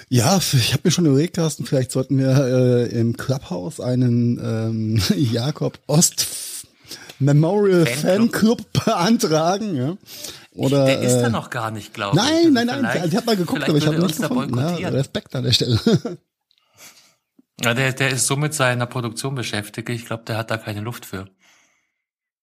Ja, 0.08 0.38
ich 0.38 0.72
habe 0.72 0.82
mir 0.84 0.90
schon 0.90 1.06
überlegt, 1.06 1.36
Carsten, 1.36 1.66
vielleicht 1.66 1.92
sollten 1.92 2.18
wir 2.18 2.30
äh, 2.30 2.98
im 2.98 3.16
Clubhouse 3.16 3.80
einen 3.80 4.38
ähm, 4.38 5.02
Jakob 5.16 5.78
Ost 5.86 6.26
Memorial 7.18 7.86
Fanclub, 7.86 8.62
Fan 8.76 8.84
beantragen. 8.84 9.76
Ja. 9.76 9.96
Oder, 10.52 10.84
der 10.86 11.00
ist 11.00 11.14
äh, 11.14 11.22
da 11.22 11.28
noch 11.30 11.50
gar 11.50 11.70
nicht, 11.70 11.94
glaube 11.94 12.16
ich. 12.16 12.22
Nein, 12.22 12.56
also 12.56 12.72
nein, 12.72 12.82
nein. 12.82 13.08
Ich 13.08 13.16
habe 13.16 13.26
mal 13.26 13.36
geguckt, 13.36 13.68
aber 13.68 13.78
ich 13.78 13.86
habe 13.86 13.98
nicht 13.98 14.20
gefunden. 14.20 14.58
Ja, 14.58 14.88
Respekt 14.88 15.34
an 15.34 15.44
der 15.44 15.52
Stelle. 15.52 15.80
Ja, 17.60 17.72
der, 17.72 17.92
der 17.92 18.10
ist 18.10 18.26
so 18.26 18.36
mit 18.36 18.52
seiner 18.52 18.86
Produktion 18.86 19.34
beschäftigt. 19.34 19.88
Ich 19.88 20.06
glaube, 20.06 20.24
der 20.24 20.36
hat 20.36 20.50
da 20.50 20.56
keine 20.56 20.80
Luft 20.80 21.06
für. 21.06 21.28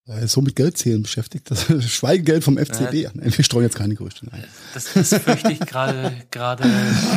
Ist 0.05 0.33
so 0.33 0.41
mit 0.41 0.55
Geldzählen 0.55 1.01
beschäftigt. 1.01 1.49
Das 1.51 1.67
Schweigegeld 1.85 2.43
vom 2.43 2.57
FCB. 2.57 3.13
Nein, 3.13 3.33
wir 3.35 3.43
streuen 3.43 3.63
jetzt 3.63 3.75
keine 3.75 3.95
Gerüchte. 3.95 4.25
Nein. 4.25 4.43
Das, 4.73 4.93
das 4.93 5.09
fürchte 5.09 5.51
ich 5.51 5.59
gerade 5.59 6.13
gerade 6.31 6.67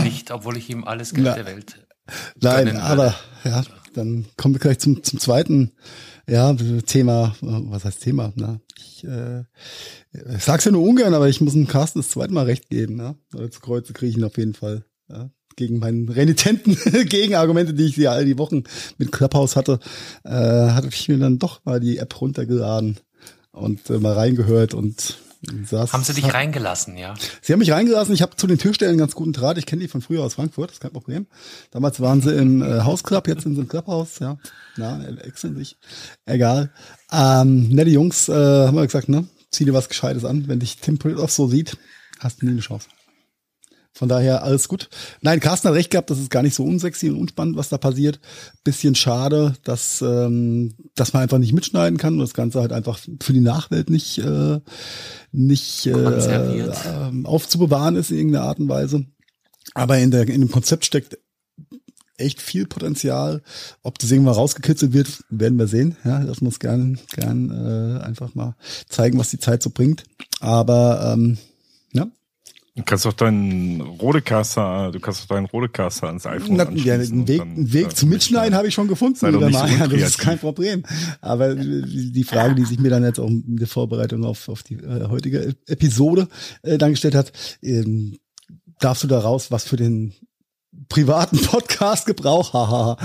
nicht, 0.02 0.30
obwohl 0.30 0.56
ich 0.56 0.68
ihm 0.70 0.84
alles 0.84 1.12
Geld 1.12 1.26
Na, 1.26 1.34
der 1.34 1.46
Welt 1.46 1.84
Nein, 2.40 2.76
aber 2.76 3.14
ja, 3.44 3.64
dann 3.94 4.26
kommen 4.36 4.54
wir 4.54 4.60
gleich 4.60 4.78
zum, 4.78 5.02
zum 5.02 5.18
zweiten 5.18 5.72
ja, 6.28 6.54
Thema. 6.86 7.34
Was 7.40 7.84
heißt 7.84 8.02
Thema? 8.02 8.32
Na, 8.36 8.60
ich, 8.78 9.04
äh, 9.04 9.44
ich 10.12 10.44
sag's 10.44 10.64
ja 10.64 10.72
nur 10.72 10.82
ungern, 10.82 11.14
aber 11.14 11.28
ich 11.28 11.40
muss 11.40 11.54
dem 11.54 11.66
Carsten 11.66 12.00
das 12.00 12.10
zweite 12.10 12.32
Mal 12.32 12.44
recht 12.44 12.68
geben. 12.68 12.98
Ja? 12.98 13.14
Zu 13.50 13.60
Kreuze 13.60 13.92
kriege 13.92 14.10
ich 14.10 14.16
ihn 14.16 14.24
auf 14.24 14.36
jeden 14.36 14.54
Fall. 14.54 14.84
Ja? 15.08 15.30
Gegen 15.56 15.78
meinen 15.78 16.08
renitenten 16.08 16.76
Gegenargumente, 17.08 17.74
die 17.74 17.86
ich 17.86 17.96
ja 17.96 18.12
all 18.12 18.24
die 18.24 18.38
Wochen 18.38 18.64
mit 18.98 19.12
Clubhouse 19.12 19.56
hatte, 19.56 19.80
äh, 20.24 20.30
hatte 20.30 20.88
ich 20.88 21.08
mir 21.08 21.18
dann 21.18 21.38
doch 21.38 21.64
mal 21.64 21.80
die 21.80 21.98
App 21.98 22.20
runtergeladen 22.20 22.98
und 23.52 23.88
äh, 23.90 23.98
mal 23.98 24.14
reingehört 24.14 24.74
und 24.74 25.16
Saß, 25.64 25.92
haben 25.92 26.04
sie 26.04 26.14
dich 26.14 26.24
hat, 26.24 26.34
reingelassen, 26.34 26.96
ja? 26.96 27.14
Sie 27.42 27.52
haben 27.52 27.60
mich 27.60 27.70
reingelassen. 27.70 28.14
Ich 28.14 28.22
habe 28.22 28.36
zu 28.36 28.46
den 28.46 28.58
Türstellen 28.58 28.98
ganz 28.98 29.14
guten 29.14 29.32
Draht. 29.32 29.58
Ich 29.58 29.66
kenne 29.66 29.82
die 29.82 29.88
von 29.88 30.00
früher 30.00 30.22
aus 30.22 30.34
Frankfurt, 30.34 30.70
das 30.70 30.76
ist 30.76 30.80
kein 30.80 30.92
Problem. 30.92 31.26
Damals 31.70 32.00
waren 32.00 32.20
sie 32.20 32.34
im 32.34 32.62
äh, 32.62 32.80
Hausclub, 32.80 33.28
jetzt 33.28 33.42
sind 33.42 33.54
sie 33.54 33.60
im 33.60 33.68
Clubhaus, 33.68 34.18
ja. 34.20 34.38
Na, 34.76 35.00
wechseln 35.24 35.56
sich. 35.56 35.76
Egal. 36.24 36.70
Ähm, 37.12 37.68
nette 37.68 37.90
Jungs, 37.90 38.28
äh, 38.28 38.32
haben 38.32 38.76
wir 38.76 38.86
gesagt, 38.86 39.08
ne? 39.08 39.26
Zieh 39.50 39.64
dir 39.64 39.74
was 39.74 39.88
Gescheites 39.88 40.24
an. 40.24 40.48
Wenn 40.48 40.60
dich 40.60 40.78
Tim 40.78 40.98
Pritloff 40.98 41.30
so 41.30 41.46
sieht, 41.46 41.76
hast 42.18 42.42
du 42.42 42.46
nie 42.46 42.52
eine 42.52 42.60
Chance. 42.60 42.88
Von 43.96 44.08
daher 44.08 44.42
alles 44.42 44.66
gut. 44.66 44.88
Nein, 45.20 45.38
Carsten 45.38 45.68
hat 45.68 45.76
recht 45.76 45.90
gehabt, 45.90 46.10
das 46.10 46.18
ist 46.18 46.30
gar 46.30 46.42
nicht 46.42 46.56
so 46.56 46.64
unsexy 46.64 47.10
und 47.10 47.16
unspannend, 47.16 47.56
was 47.56 47.68
da 47.68 47.78
passiert. 47.78 48.18
Bisschen 48.64 48.96
schade, 48.96 49.54
dass, 49.62 50.02
ähm, 50.02 50.74
dass 50.96 51.12
man 51.12 51.22
einfach 51.22 51.38
nicht 51.38 51.52
mitschneiden 51.52 51.96
kann 51.96 52.14
und 52.14 52.20
das 52.20 52.34
Ganze 52.34 52.60
halt 52.60 52.72
einfach 52.72 52.98
für 52.98 53.32
die 53.32 53.40
Nachwelt 53.40 53.90
nicht, 53.90 54.18
äh, 54.18 54.58
nicht 55.30 55.86
äh, 55.86 55.92
äh, 55.92 56.72
aufzubewahren 57.22 57.94
ist 57.94 58.10
in 58.10 58.16
irgendeiner 58.16 58.46
Art 58.46 58.58
und 58.58 58.68
Weise. 58.68 59.06
Aber 59.74 59.96
in, 59.98 60.10
der, 60.10 60.26
in 60.26 60.40
dem 60.40 60.50
Konzept 60.50 60.84
steckt 60.84 61.16
echt 62.16 62.42
viel 62.42 62.66
Potenzial. 62.66 63.42
Ob 63.82 63.98
das 64.00 64.10
irgendwann 64.10 64.34
rausgekitzelt 64.34 64.92
wird, 64.92 65.24
werden 65.30 65.58
wir 65.58 65.68
sehen. 65.68 65.96
Ja, 66.04 66.20
das 66.20 66.40
muss 66.40 66.58
gern, 66.58 66.98
gern 67.14 67.50
äh, 67.50 68.02
einfach 68.02 68.34
mal 68.34 68.56
zeigen, 68.88 69.18
was 69.18 69.30
die 69.30 69.38
Zeit 69.38 69.62
so 69.62 69.70
bringt. 69.70 70.04
Aber 70.40 71.12
ähm, 71.12 71.38
Du 72.76 72.82
kannst 72.82 73.04
doch 73.04 73.12
deinen 73.12 73.80
Rodecaster, 73.80 74.90
du 74.90 74.98
kannst 74.98 75.22
doch 75.22 75.28
deinen 75.28 75.46
Rodecaster 75.46 76.08
ans 76.08 76.26
iPhone 76.26 76.56
Na, 76.56 76.68
ja, 76.72 76.94
einen 76.94 77.28
Weg, 77.28 77.40
einen 77.40 77.72
Weg 77.72 77.96
zum 77.96 78.08
Mitschneiden 78.08 78.56
habe 78.56 78.66
ich 78.66 78.74
schon 78.74 78.88
gefunden, 78.88 79.24
lieber 79.26 79.48
Marian, 79.48 79.88
das 79.90 80.00
ist 80.00 80.18
kein 80.18 80.40
Problem. 80.40 80.82
Aber 81.20 81.54
die 81.54 82.24
Frage, 82.24 82.56
die 82.56 82.64
sich 82.64 82.80
mir 82.80 82.90
dann 82.90 83.04
jetzt 83.04 83.20
auch 83.20 83.28
in 83.28 83.58
der 83.58 83.68
Vorbereitung 83.68 84.24
auf, 84.24 84.48
auf 84.48 84.64
die 84.64 84.74
äh, 84.74 85.06
heutige 85.08 85.54
Episode 85.68 86.26
äh, 86.62 86.76
dann 86.76 86.90
gestellt 86.90 87.14
hat, 87.14 87.30
ähm, 87.62 88.18
darfst 88.80 89.04
du 89.04 89.06
daraus 89.06 89.52
was 89.52 89.62
für 89.62 89.76
den 89.76 90.12
privaten 90.88 91.38
Podcast 91.42 92.06
Gebrauch, 92.06 92.54
haha, 92.54 92.98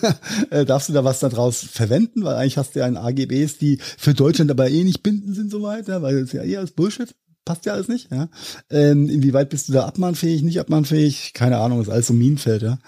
äh, 0.50 0.64
darfst 0.64 0.88
du 0.88 0.94
da 0.94 1.04
was 1.04 1.20
daraus 1.20 1.60
verwenden? 1.60 2.24
Weil 2.24 2.36
eigentlich 2.36 2.56
hast 2.56 2.74
du 2.74 2.78
ja 2.78 2.86
ein 2.86 2.96
AGBs, 2.96 3.58
die 3.58 3.80
für 3.98 4.14
Deutschland 4.14 4.50
aber 4.50 4.70
eh 4.70 4.82
nicht 4.82 5.02
bindend 5.02 5.36
sind 5.36 5.50
so 5.50 5.60
weiter, 5.60 6.00
weil 6.00 6.16
es 6.16 6.32
ja 6.32 6.42
eher 6.42 6.60
als 6.60 6.70
Bullshit 6.70 7.14
passt 7.50 7.66
ja 7.66 7.72
alles 7.72 7.88
nicht, 7.88 8.12
ja. 8.12 8.28
Ähm, 8.70 9.08
inwieweit 9.08 9.48
bist 9.48 9.68
du 9.68 9.72
da 9.72 9.84
abmahnfähig, 9.84 10.42
nicht 10.42 10.60
abmahnfähig? 10.60 11.32
Keine 11.34 11.58
Ahnung, 11.58 11.80
ist 11.80 11.88
alles 11.88 12.06
so 12.06 12.14
Minenfeld, 12.14 12.62
ja. 12.62 12.78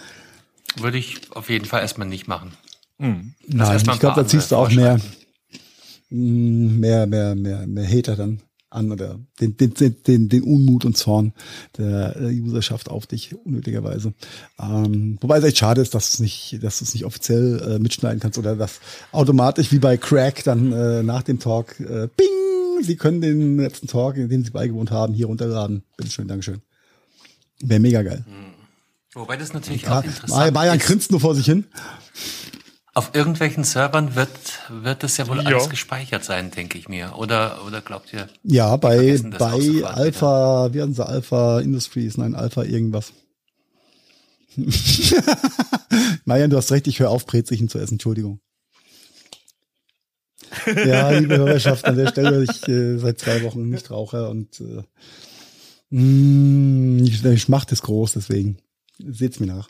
Würde 0.77 0.99
ich 0.99 1.33
auf 1.33 1.51
jeden 1.51 1.65
Fall 1.65 1.81
erstmal 1.81 2.07
nicht 2.07 2.29
machen. 2.29 2.53
Hm. 3.01 3.35
Nein, 3.49 3.77
ich 3.77 3.99
glaube, 3.99 4.15
da 4.15 4.25
ziehst 4.25 4.53
du 4.53 4.57
auch 4.57 4.71
mehr, 4.71 5.01
hm, 6.11 6.79
mehr, 6.79 7.09
mehr, 7.09 7.35
mehr, 7.35 7.67
mehr 7.67 7.89
Hater 7.89 8.15
dann 8.15 8.41
an 8.71 8.93
oder 8.93 9.19
den, 9.41 9.57
den, 9.57 9.75
den, 9.75 10.29
den 10.29 10.43
Unmut 10.45 10.85
und 10.85 10.97
Zorn 10.97 11.33
der 11.77 12.15
Userschaft 12.21 12.89
auf 12.89 13.09
dich 13.09 13.35
unnötigerweise. 13.35 14.15
Ähm, 14.61 15.19
wobei 15.21 15.39
es 15.39 15.45
echt 15.45 15.59
schade 15.59 15.81
ist, 15.81 15.97
dass 15.97 16.11
du 16.11 16.15
es 16.15 16.21
nicht, 16.21 16.63
dass 16.63 16.79
du 16.79 16.85
es 16.85 16.95
nicht 16.95 17.05
offiziell 17.05 17.61
äh, 17.61 17.79
mitschneiden 17.81 18.21
kannst 18.21 18.39
oder 18.39 18.55
dass 18.55 18.79
automatisch 19.11 19.73
wie 19.73 19.81
bei 19.81 19.97
Crack 19.97 20.45
dann 20.45 20.73
äh, 20.73 21.03
nach 21.03 21.23
dem 21.23 21.41
Talk 21.41 21.81
äh, 21.81 22.09
Bing 22.17 22.29
Sie 22.83 22.97
können 22.97 23.21
den 23.21 23.59
letzten 23.59 23.87
Talk, 23.87 24.17
in 24.17 24.29
dem 24.29 24.45
Sie 24.45 24.51
beigewohnt 24.51 24.91
haben, 24.91 25.15
hier 25.15 25.27
runterladen. 25.27 25.85
Bitteschön, 25.97 26.29
Dankeschön. 26.29 26.63
Wäre 27.61 27.81
mega 27.81 28.03
geil. 28.03 28.25
Hm. 28.27 28.53
Wobei 29.15 29.37
das 29.37 29.53
natürlich 29.53 29.89
auch 29.89 30.03
interessant 30.03 30.55
Bayern 30.55 30.79
ist. 30.79 30.87
grinst 30.87 31.11
nur 31.11 31.21
vor 31.21 31.35
sich 31.35 31.45
hin. 31.45 31.67
Auf 32.95 33.15
irgendwelchen 33.15 33.65
Servern 33.65 34.15
wird, 34.17 34.31
wird 34.69 35.03
das 35.03 35.17
ja 35.17 35.27
wohl 35.27 35.39
ja. 35.39 35.45
alles 35.45 35.71
gespeichert 35.71 36.25
sein, 36.25 36.51
denke 36.51 36.77
ich 36.79 36.89
mir. 36.89 37.15
Oder, 37.17 37.65
oder 37.67 37.81
glaubt 37.81 38.13
ihr? 38.13 38.29
Ja, 38.43 38.77
bei, 38.77 39.19
bei 39.39 39.85
Alpha, 39.85 40.67
wieder? 40.67 40.75
wie 40.75 40.83
hatten 40.83 40.95
sie 40.95 41.07
Alpha 41.07 41.61
Industries, 41.61 42.19
nein, 42.19 42.35
Alpha 42.35 42.65
irgendwas. 42.65 43.13
Marian, 46.27 46.51
du 46.51 46.59
hast 46.59 46.71
recht, 46.71 46.87
ich 46.87 47.01
höre 47.01 47.09
auf, 47.09 47.25
Brezelchen 47.25 47.71
zu 47.71 47.79
essen, 47.79 47.95
Entschuldigung. 47.95 48.41
Ja, 50.67 51.11
liebe 51.11 51.39
Hörerschaft, 51.39 51.85
an 51.85 51.97
der 51.97 52.09
Stelle, 52.09 52.45
ich 52.45 52.69
äh, 52.69 52.99
seit 52.99 53.19
zwei 53.19 53.43
Wochen 53.43 53.69
nicht 53.69 53.91
rauche 53.91 54.29
und 54.29 54.61
äh, 54.61 54.83
mh, 55.91 56.01
mm, 56.01 57.05
ich, 57.05 57.25
ich 57.25 57.49
mach 57.49 57.65
das 57.65 57.83
groß, 57.83 58.13
deswegen 58.15 58.59
seht's 58.99 59.41
mir 59.41 59.47
nach. 59.47 59.69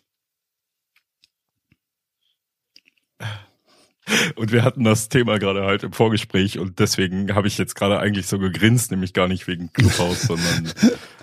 Und 4.35 4.53
wir 4.53 4.65
hatten 4.65 4.85
das 4.85 5.09
Thema 5.09 5.39
gerade 5.39 5.63
halt 5.63 5.85
im 5.85 5.93
Vorgespräch 5.93 6.59
und 6.59 6.81
deswegen 6.81 7.35
habe 7.35 7.47
ich 7.47 7.57
jetzt 7.57 7.77
gerade 7.77 7.99
eigentlich 7.99 8.27
so 8.27 8.39
gegrinst, 8.39 8.91
nämlich 8.91 9.15
gar 9.15 9.29
nicht 9.29 9.47
wegen 9.47 9.73
Clubhaus, 9.73 10.23
sondern 10.27 10.73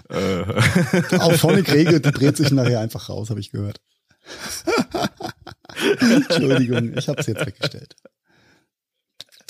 äh 0.09 1.17
Auch 1.19 1.33
Phonic 1.33 1.71
regelt, 1.73 2.05
die 2.05 2.11
dreht 2.11 2.37
sich 2.37 2.51
nachher 2.51 2.79
einfach 2.79 3.09
raus, 3.09 3.29
habe 3.29 3.39
ich 3.41 3.51
gehört. 3.51 3.81
Entschuldigung, 5.99 6.97
ich 6.97 7.07
habe 7.09 7.19
es 7.19 7.27
jetzt 7.27 7.45
weggestellt. 7.45 7.95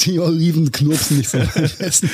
Die 0.01 0.19
Oliven 0.19 0.71
knurpsen 0.71 1.17
nicht 1.17 1.29
so 1.31 1.37
Essen. 1.37 2.09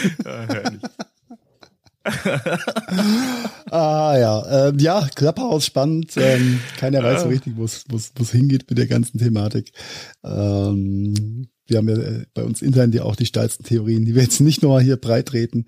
ah 3.72 4.16
ja, 4.18 4.68
ähm, 4.68 4.78
ja, 4.80 5.08
Clubhouse 5.16 5.66
spannend. 5.66 6.14
Ähm, 6.18 6.60
keiner 6.78 7.02
weiß 7.04 7.24
so 7.24 7.30
richtig, 7.30 7.54
wo 7.58 7.66
es 7.66 7.84
hingeht 8.32 8.70
mit 8.70 8.78
der 8.78 8.88
ganzen 8.88 9.18
Thematik. 9.18 9.72
Ähm, 10.24 11.48
wir 11.68 11.78
haben 11.78 11.90
ja 11.90 11.96
äh, 11.96 12.26
bei 12.36 12.44
uns 12.44 12.62
intern 12.62 12.92
ja 12.92 13.04
auch 13.04 13.16
die 13.16 13.26
steilsten 13.26 13.66
Theorien, 13.66 14.06
die 14.06 14.14
wir 14.14 14.22
jetzt 14.22 14.40
nicht 14.40 14.62
nur 14.62 14.80
hier 14.82 14.98
breit 14.98 15.30
treten. 15.30 15.66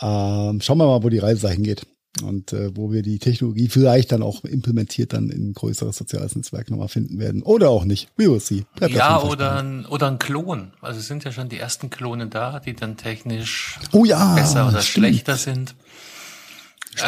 Ähm, 0.00 0.60
schauen 0.60 0.78
wir 0.78 0.86
mal, 0.86 1.02
wo 1.02 1.08
die 1.08 1.18
Reise 1.18 1.42
dahin 1.42 1.64
geht 1.64 1.86
und 2.22 2.52
äh, 2.52 2.76
wo 2.76 2.92
wir 2.92 3.02
die 3.02 3.18
Technologie 3.18 3.68
vielleicht 3.68 4.12
dann 4.12 4.22
auch 4.22 4.44
implementiert 4.44 5.12
dann 5.12 5.30
in 5.30 5.50
ein 5.50 5.54
größeres 5.54 5.96
soziales 5.96 6.34
Netzwerk 6.34 6.70
nochmal 6.70 6.88
finden 6.88 7.18
werden. 7.18 7.42
Oder 7.42 7.70
auch 7.70 7.84
nicht. 7.84 8.08
We 8.16 8.30
will 8.30 8.40
see. 8.40 8.64
Bleibt 8.74 8.94
ja, 8.94 9.22
oder 9.22 9.56
ein, 9.58 9.86
oder 9.86 10.08
ein 10.08 10.18
Klon. 10.18 10.72
Also 10.80 10.98
es 10.98 11.06
sind 11.06 11.24
ja 11.24 11.32
schon 11.32 11.48
die 11.48 11.58
ersten 11.58 11.88
Klone 11.88 12.26
da, 12.26 12.58
die 12.58 12.74
dann 12.74 12.96
technisch 12.96 13.78
oh 13.92 14.04
ja, 14.04 14.34
besser 14.34 14.68
oder 14.68 14.82
stimmt. 14.82 15.06
schlechter 15.06 15.36
sind. 15.36 15.76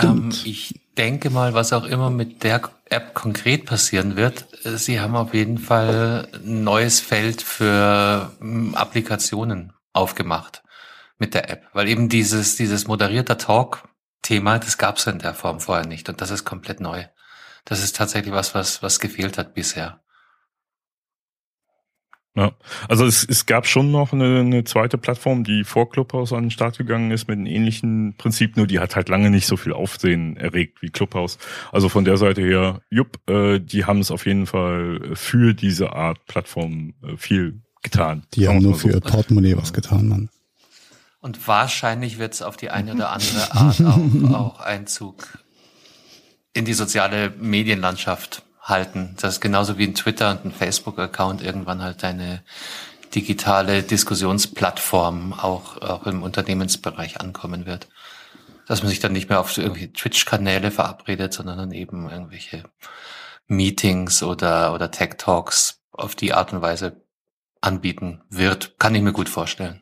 Ähm, 0.00 0.30
ich 0.44 0.80
denke 0.96 1.30
mal, 1.30 1.54
was 1.54 1.72
auch 1.72 1.84
immer 1.84 2.08
mit 2.08 2.44
der 2.44 2.62
App 2.88 3.14
konkret 3.14 3.66
passieren 3.66 4.16
wird, 4.16 4.46
äh, 4.64 4.76
sie 4.76 5.00
haben 5.00 5.16
auf 5.16 5.34
jeden 5.34 5.58
Fall 5.58 6.28
ein 6.32 6.62
neues 6.62 7.00
Feld 7.00 7.42
für 7.42 8.30
hm, 8.38 8.74
Applikationen 8.74 9.72
aufgemacht 9.92 10.62
mit 11.18 11.34
der 11.34 11.50
App, 11.50 11.66
weil 11.72 11.88
eben 11.88 12.08
dieses, 12.08 12.56
dieses 12.56 12.86
moderierter 12.86 13.38
Talk 13.38 13.88
Thema, 14.22 14.58
das 14.58 14.78
gab 14.78 14.96
es 14.96 15.06
in 15.06 15.18
der 15.18 15.34
Form 15.34 15.60
vorher 15.60 15.86
nicht 15.86 16.08
und 16.08 16.20
das 16.20 16.30
ist 16.30 16.44
komplett 16.44 16.80
neu. 16.80 17.04
Das 17.64 17.82
ist 17.82 17.96
tatsächlich 17.96 18.32
was, 18.32 18.54
was, 18.54 18.82
was 18.82 19.00
gefehlt 19.00 19.38
hat 19.38 19.54
bisher. 19.54 20.02
Ja, 22.34 22.52
also 22.88 23.04
es, 23.04 23.26
es 23.28 23.44
gab 23.44 23.66
schon 23.66 23.90
noch 23.90 24.14
eine, 24.14 24.40
eine 24.40 24.64
zweite 24.64 24.96
Plattform, 24.96 25.44
die 25.44 25.64
vor 25.64 25.90
Clubhouse 25.90 26.32
an 26.32 26.44
den 26.44 26.50
Start 26.50 26.78
gegangen 26.78 27.10
ist 27.10 27.28
mit 27.28 27.36
einem 27.36 27.46
ähnlichen 27.46 28.14
Prinzip, 28.16 28.56
nur 28.56 28.66
die 28.66 28.78
hat 28.78 28.96
halt 28.96 29.10
lange 29.10 29.28
nicht 29.28 29.46
so 29.46 29.58
viel 29.58 29.74
Aufsehen 29.74 30.38
erregt 30.38 30.80
wie 30.80 30.88
Clubhouse. 30.88 31.36
Also 31.72 31.90
von 31.90 32.06
der 32.06 32.16
Seite 32.16 32.40
her, 32.40 32.80
jupp, 32.88 33.18
äh, 33.28 33.58
die 33.60 33.84
haben 33.84 34.00
es 34.00 34.10
auf 34.10 34.24
jeden 34.24 34.46
Fall 34.46 35.10
für 35.12 35.52
diese 35.52 35.92
Art 35.92 36.24
Plattform 36.24 36.94
äh, 37.02 37.18
viel 37.18 37.60
getan. 37.82 38.22
Die 38.32 38.48
haben 38.48 38.60
nur 38.60 38.76
für 38.76 38.88
so. 38.88 38.94
ihr 38.94 39.00
Portemonnaie 39.00 39.56
was 39.58 39.74
getan, 39.74 40.08
Mann. 40.08 40.30
Und 41.22 41.46
wahrscheinlich 41.46 42.18
wird 42.18 42.34
es 42.34 42.42
auf 42.42 42.56
die 42.56 42.70
eine 42.70 42.94
oder 42.94 43.10
andere 43.10 43.52
Art 43.52 43.80
auch, 43.80 44.34
auch 44.34 44.60
Einzug 44.60 45.38
in 46.52 46.64
die 46.64 46.74
soziale 46.74 47.30
Medienlandschaft 47.30 48.42
halten. 48.60 49.14
Das 49.20 49.34
ist 49.34 49.40
genauso 49.40 49.78
wie 49.78 49.84
ein 49.84 49.94
Twitter 49.94 50.32
und 50.32 50.44
ein 50.44 50.52
Facebook-Account 50.52 51.40
irgendwann 51.40 51.80
halt 51.80 52.02
eine 52.02 52.42
digitale 53.14 53.84
Diskussionsplattform 53.84 55.32
auch, 55.32 55.80
auch 55.80 56.06
im 56.06 56.24
Unternehmensbereich 56.24 57.20
ankommen 57.20 57.66
wird. 57.66 57.88
Dass 58.66 58.82
man 58.82 58.90
sich 58.90 58.98
dann 58.98 59.12
nicht 59.12 59.28
mehr 59.28 59.38
auf 59.38 59.56
irgendwie 59.56 59.92
Twitch-Kanäle 59.92 60.72
verabredet, 60.72 61.32
sondern 61.32 61.56
dann 61.56 61.72
eben 61.72 62.10
irgendwelche 62.10 62.64
Meetings 63.46 64.24
oder, 64.24 64.74
oder 64.74 64.90
Tech-Talks 64.90 65.82
auf 65.92 66.16
die 66.16 66.32
Art 66.32 66.52
und 66.52 66.62
Weise 66.62 67.00
anbieten 67.60 68.22
wird. 68.28 68.76
Kann 68.80 68.96
ich 68.96 69.02
mir 69.02 69.12
gut 69.12 69.28
vorstellen. 69.28 69.81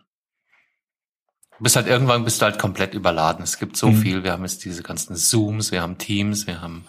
Du 1.61 1.64
bist 1.64 1.76
halt 1.76 1.88
irgendwann 1.88 2.25
bist 2.25 2.40
du 2.40 2.47
halt 2.47 2.59
komplett 2.59 2.95
überladen. 2.95 3.45
Es 3.45 3.59
gibt 3.59 3.76
so 3.76 3.88
mhm. 3.90 3.97
viel. 3.97 4.25
Wir 4.25 4.33
haben 4.33 4.45
jetzt 4.45 4.64
diese 4.64 4.83
ganzen 4.83 5.14
Zooms, 5.14 5.73
wir 5.73 5.83
haben 5.83 5.99
Teams, 5.99 6.47
wir 6.47 6.62
haben 6.62 6.87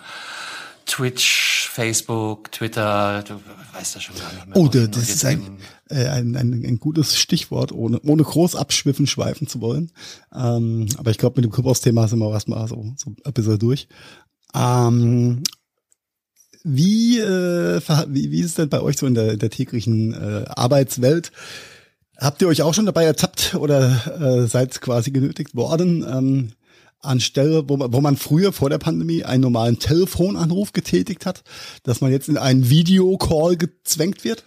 Twitch, 0.85 1.67
Facebook, 1.69 2.53
Twitter, 2.53 3.21
du 3.27 3.33
weißt 3.73 3.95
ja 3.95 4.01
schon 4.01 4.15
gar 4.15 4.31
nicht 4.31 4.47
mehr. 4.47 4.55
Oh, 4.55 4.69
das, 4.69 4.89
das 4.91 5.09
ist 5.09 5.25
ein, 5.25 5.57
äh, 5.89 6.07
ein, 6.07 6.37
ein, 6.37 6.53
ein 6.65 6.79
gutes 6.79 7.17
Stichwort, 7.17 7.73
ohne, 7.73 7.99
ohne 7.99 8.23
groß 8.23 8.55
abschwiffen, 8.55 9.07
schweifen 9.07 9.45
zu 9.45 9.59
wollen. 9.59 9.91
Ähm, 10.33 10.87
aber 10.95 11.11
ich 11.11 11.17
glaube, 11.17 11.41
mit 11.41 11.43
dem 11.43 11.51
Clubhouse-Thema 11.51 12.07
sind 12.07 12.19
wir 12.19 12.31
erstmal 12.31 12.65
so, 12.69 12.93
so 12.95 13.13
ein 13.25 13.33
bisschen 13.33 13.59
durch. 13.59 13.89
Ähm, 14.55 15.43
wie, 16.63 17.19
äh, 17.19 17.81
wie, 18.07 18.31
wie 18.31 18.39
ist 18.39 18.45
es 18.45 18.53
denn 18.55 18.69
bei 18.69 18.79
euch 18.79 18.97
so 18.97 19.05
in 19.05 19.15
der, 19.15 19.35
der 19.35 19.49
täglichen 19.49 20.13
äh, 20.13 20.45
Arbeitswelt? 20.47 21.33
Habt 22.21 22.39
ihr 22.43 22.47
euch 22.47 22.61
auch 22.61 22.75
schon 22.75 22.85
dabei 22.85 23.03
ertappt 23.03 23.55
oder 23.55 23.89
äh, 24.21 24.45
seid 24.45 24.79
quasi 24.79 25.09
genötigt 25.09 25.55
worden, 25.55 26.05
ähm, 26.07 26.51
anstelle, 26.99 27.67
wo 27.67 27.77
man, 27.77 27.91
wo 27.91 27.99
man 27.99 28.15
früher 28.15 28.53
vor 28.53 28.69
der 28.69 28.77
Pandemie 28.77 29.23
einen 29.23 29.41
normalen 29.41 29.79
Telefonanruf 29.79 30.71
getätigt 30.71 31.25
hat, 31.25 31.43
dass 31.81 31.99
man 31.99 32.11
jetzt 32.11 32.29
in 32.29 32.37
einen 32.37 32.69
Videocall 32.69 33.57
gezwängt 33.57 34.23
wird? 34.23 34.43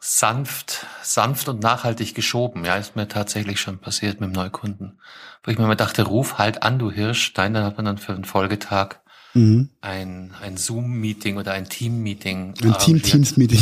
Sanft, 0.00 0.86
sanft 1.02 1.50
und 1.50 1.60
nachhaltig 1.62 2.14
geschoben. 2.14 2.64
Ja, 2.64 2.76
ist 2.76 2.96
mir 2.96 3.06
tatsächlich 3.06 3.60
schon 3.60 3.76
passiert 3.76 4.22
mit 4.22 4.30
dem 4.30 4.32
Neukunden. 4.32 4.98
Wo 5.44 5.50
ich 5.50 5.58
mir 5.58 5.66
mal 5.66 5.74
dachte, 5.74 6.04
ruf 6.04 6.38
halt 6.38 6.62
an, 6.62 6.78
du 6.78 6.90
Hirsch. 6.90 7.34
Nein, 7.36 7.52
dann 7.52 7.64
hat 7.64 7.76
man 7.76 7.84
dann 7.84 7.98
für 7.98 8.14
einen 8.14 8.24
Folgetag 8.24 9.00
mhm. 9.34 9.68
ein, 9.82 10.32
ein 10.40 10.56
Zoom-Meeting 10.56 11.36
oder 11.36 11.52
ein 11.52 11.68
Team-Meeting. 11.68 12.54
Ein 12.62 12.78
Team-Teams-Meeting. 12.78 13.60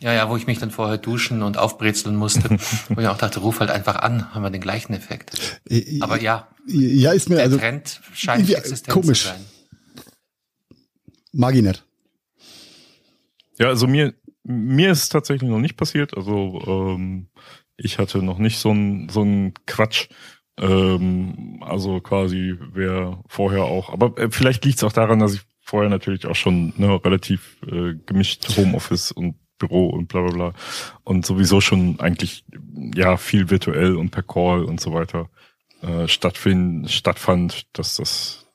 Ja, 0.00 0.12
ja, 0.12 0.28
wo 0.28 0.36
ich 0.36 0.46
mich 0.46 0.58
dann 0.58 0.70
vorher 0.70 0.98
duschen 0.98 1.42
und 1.42 1.56
aufbrezeln 1.56 2.16
musste, 2.16 2.50
wo 2.88 3.00
ich 3.00 3.06
auch 3.06 3.16
dachte, 3.16 3.40
ruf 3.40 3.60
halt 3.60 3.70
einfach 3.70 3.96
an, 3.96 4.34
haben 4.34 4.42
wir 4.42 4.50
den 4.50 4.60
gleichen 4.60 4.92
Effekt. 4.92 5.60
Aber 6.00 6.20
ja, 6.20 6.48
ja 6.66 7.12
ist 7.12 7.28
mir 7.28 7.36
der 7.36 7.44
also 7.44 7.58
Trend 7.58 8.00
scheint 8.12 8.50
existent 8.50 8.88
komisch. 8.88 9.22
zu 9.22 9.28
sein. 9.28 9.44
Mag 11.32 11.54
ich 11.54 11.62
nicht. 11.62 11.84
Ja, 13.58 13.68
also 13.68 13.86
mir, 13.86 14.14
mir 14.42 14.90
ist 14.90 15.10
tatsächlich 15.10 15.50
noch 15.50 15.58
nicht 15.58 15.76
passiert. 15.76 16.16
Also 16.16 16.60
ähm, 16.66 17.28
ich 17.76 17.98
hatte 17.98 18.18
noch 18.22 18.38
nicht 18.38 18.58
so 18.58 18.72
ein 18.72 19.08
so 19.08 19.22
ein 19.22 19.54
Quatsch. 19.66 20.08
Ähm, 20.58 21.62
also 21.64 22.00
quasi 22.00 22.56
wer 22.72 23.22
vorher 23.26 23.64
auch. 23.64 23.90
Aber 23.90 24.16
äh, 24.18 24.30
vielleicht 24.30 24.64
liegt 24.64 24.78
es 24.78 24.84
auch 24.84 24.92
daran, 24.92 25.18
dass 25.18 25.34
ich 25.34 25.40
vorher 25.60 25.90
natürlich 25.90 26.26
auch 26.26 26.36
schon 26.36 26.72
ne, 26.76 27.00
relativ 27.04 27.58
äh, 27.66 27.94
gemischt 28.06 28.56
Homeoffice 28.56 29.12
und 29.12 29.36
Büro 29.58 29.88
und 29.88 30.08
bla 30.08 30.22
bla 30.22 30.32
bla. 30.32 30.52
Und 31.04 31.24
sowieso 31.26 31.60
schon 31.60 32.00
eigentlich 32.00 32.44
ja 32.94 33.16
viel 33.16 33.50
virtuell 33.50 33.96
und 33.96 34.10
per 34.10 34.22
Call 34.22 34.64
und 34.64 34.80
so 34.80 34.92
weiter 34.92 35.28
äh, 35.82 36.08
stattfind, 36.08 36.90
stattfand, 36.90 37.66
dass 37.72 37.96
das 37.96 38.46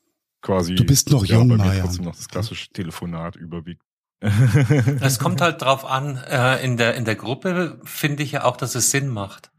quasi 0.41 0.75
Du 0.75 0.83
bist 0.85 1.09
noch 1.11 1.25
ja, 1.25 1.37
jung, 1.37 1.49
bei 1.49 1.55
mir 1.57 1.63
Marian. 1.65 1.83
trotzdem 1.85 2.05
noch 2.05 2.15
das 2.15 2.27
klassische 2.27 2.69
Telefonat 2.69 3.35
überwiegt. 3.35 3.81
Es 5.01 5.19
kommt 5.19 5.39
halt 5.41 5.61
drauf 5.61 5.85
an, 5.85 6.17
äh, 6.17 6.63
in 6.63 6.75
der, 6.77 6.95
in 6.95 7.05
der 7.05 7.15
Gruppe 7.15 7.79
finde 7.85 8.23
ich 8.23 8.33
ja 8.33 8.43
auch, 8.43 8.57
dass 8.57 8.75
es 8.75 8.91
Sinn 8.91 9.07
macht, 9.09 9.51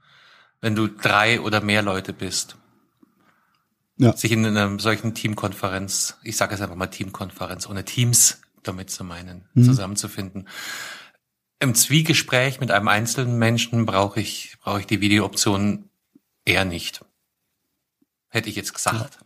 wenn 0.61 0.75
du 0.75 0.87
drei 0.89 1.41
oder 1.41 1.61
mehr 1.63 1.81
Leute 1.83 2.13
bist. 2.13 2.57
Ja. 3.97 4.17
Sich 4.17 4.33
in 4.33 4.45
einer 4.45 4.79
solchen 4.79 5.15
Teamkonferenz, 5.15 6.19
ich 6.23 6.37
sage 6.37 6.55
es 6.55 6.61
einfach 6.61 6.77
mal 6.77 6.87
Teamkonferenz, 6.89 7.67
ohne 7.69 7.85
Teams 7.85 8.41
damit 8.63 8.91
zu 8.91 9.05
meinen, 9.05 9.45
Mhm. 9.55 9.65
zusammenzufinden. 9.65 10.49
Im 11.61 11.75
Zwiegespräch 11.75 12.59
mit 12.59 12.71
einem 12.71 12.89
einzelnen 12.89 13.39
Menschen 13.39 13.85
brauche 13.85 14.21
ich, 14.21 14.57
brauche 14.61 14.81
ich 14.81 14.87
die 14.87 15.01
Videooption 15.01 15.91
eher 16.45 16.65
nicht. 16.65 17.05
Hätte 18.29 18.49
ich 18.49 18.57
jetzt 18.57 18.73
gesagt. 18.73 19.19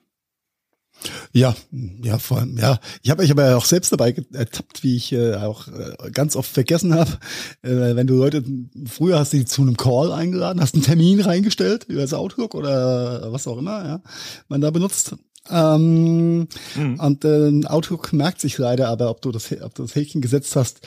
Ja, 1.32 1.54
ja, 2.02 2.18
vor 2.18 2.38
allem, 2.38 2.56
ja. 2.56 2.78
Ich 3.02 3.10
habe 3.10 3.22
mich 3.22 3.30
aber 3.30 3.56
auch 3.56 3.64
selbst 3.64 3.92
dabei 3.92 4.14
ertappt, 4.32 4.82
wie 4.82 4.96
ich 4.96 5.12
äh, 5.12 5.34
auch 5.34 5.68
äh, 5.68 6.10
ganz 6.10 6.34
oft 6.34 6.50
vergessen 6.50 6.94
habe, 6.94 7.18
äh, 7.62 7.94
wenn 7.96 8.06
du 8.06 8.14
Leute, 8.14 8.42
früher 8.86 9.18
hast 9.18 9.32
du 9.32 9.38
die 9.38 9.44
zu 9.44 9.62
einem 9.62 9.76
Call 9.76 10.12
eingeladen, 10.12 10.60
hast 10.60 10.74
einen 10.74 10.84
Termin 10.84 11.20
reingestellt 11.20 11.84
über 11.84 12.00
das 12.00 12.14
Outlook 12.14 12.54
oder 12.54 13.32
was 13.32 13.46
auch 13.46 13.58
immer, 13.58 13.84
ja, 13.84 14.02
man 14.48 14.60
da 14.60 14.70
benutzt. 14.70 15.16
Ähm, 15.50 16.48
Mhm. 16.76 17.00
Und 17.00 17.24
äh, 17.24 17.66
Outlook 17.66 18.12
merkt 18.12 18.40
sich 18.40 18.58
leider 18.58 18.88
aber, 18.88 19.10
ob 19.10 19.22
du 19.22 19.30
das, 19.32 19.50
ob 19.62 19.74
du 19.74 19.82
das 19.82 19.94
Häkchen 19.94 20.20
gesetzt 20.20 20.56
hast, 20.56 20.80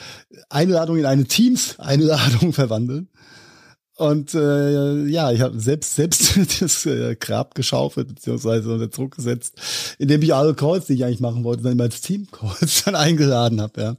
Einladung 0.48 0.96
in 0.96 1.06
eine 1.06 1.24
Teams-Einladung 1.24 2.52
verwandeln. 2.52 3.08
Und 3.98 4.32
äh, 4.32 5.06
ja, 5.06 5.32
ich 5.32 5.40
habe 5.40 5.58
selbst 5.58 5.96
selbst 5.96 6.36
das 6.62 6.86
äh, 6.86 7.16
Grab 7.16 7.56
geschaufelt 7.56 8.06
beziehungsweise 8.06 8.72
unter 8.72 8.86
Druck 8.86 9.16
gesetzt, 9.16 9.60
indem 9.98 10.22
ich 10.22 10.32
alle 10.32 10.54
Calls, 10.54 10.86
die 10.86 10.92
ich 10.92 11.04
eigentlich 11.04 11.18
machen 11.18 11.42
wollte, 11.42 11.64
dann 11.64 11.72
immer 11.72 11.82
als 11.82 12.00
Team-Calls 12.00 12.84
dann 12.84 12.94
eingeladen 12.94 13.60
habe. 13.60 13.80
Ja, 13.80 13.96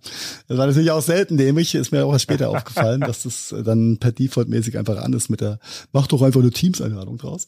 das 0.48 0.58
war 0.58 0.68
natürlich 0.68 0.91
auch 0.91 1.01
selten 1.01 1.36
dämlich. 1.36 1.75
Ist 1.75 1.91
mir 1.91 2.06
auch 2.06 2.13
erst 2.13 2.24
später 2.24 2.50
aufgefallen, 2.56 3.01
dass 3.01 3.24
das 3.24 3.53
dann 3.65 3.98
per 3.98 4.13
Default 4.13 4.48
mäßig 4.48 4.77
einfach 4.77 4.98
an 5.00 5.12
ist 5.12 5.29
mit 5.29 5.42
der 5.42 5.59
mach 5.92 6.07
doch 6.07 6.22
einfach 6.22 6.40
eine 6.40 6.51
Teams-Einladung 6.51 7.18
draus. 7.18 7.48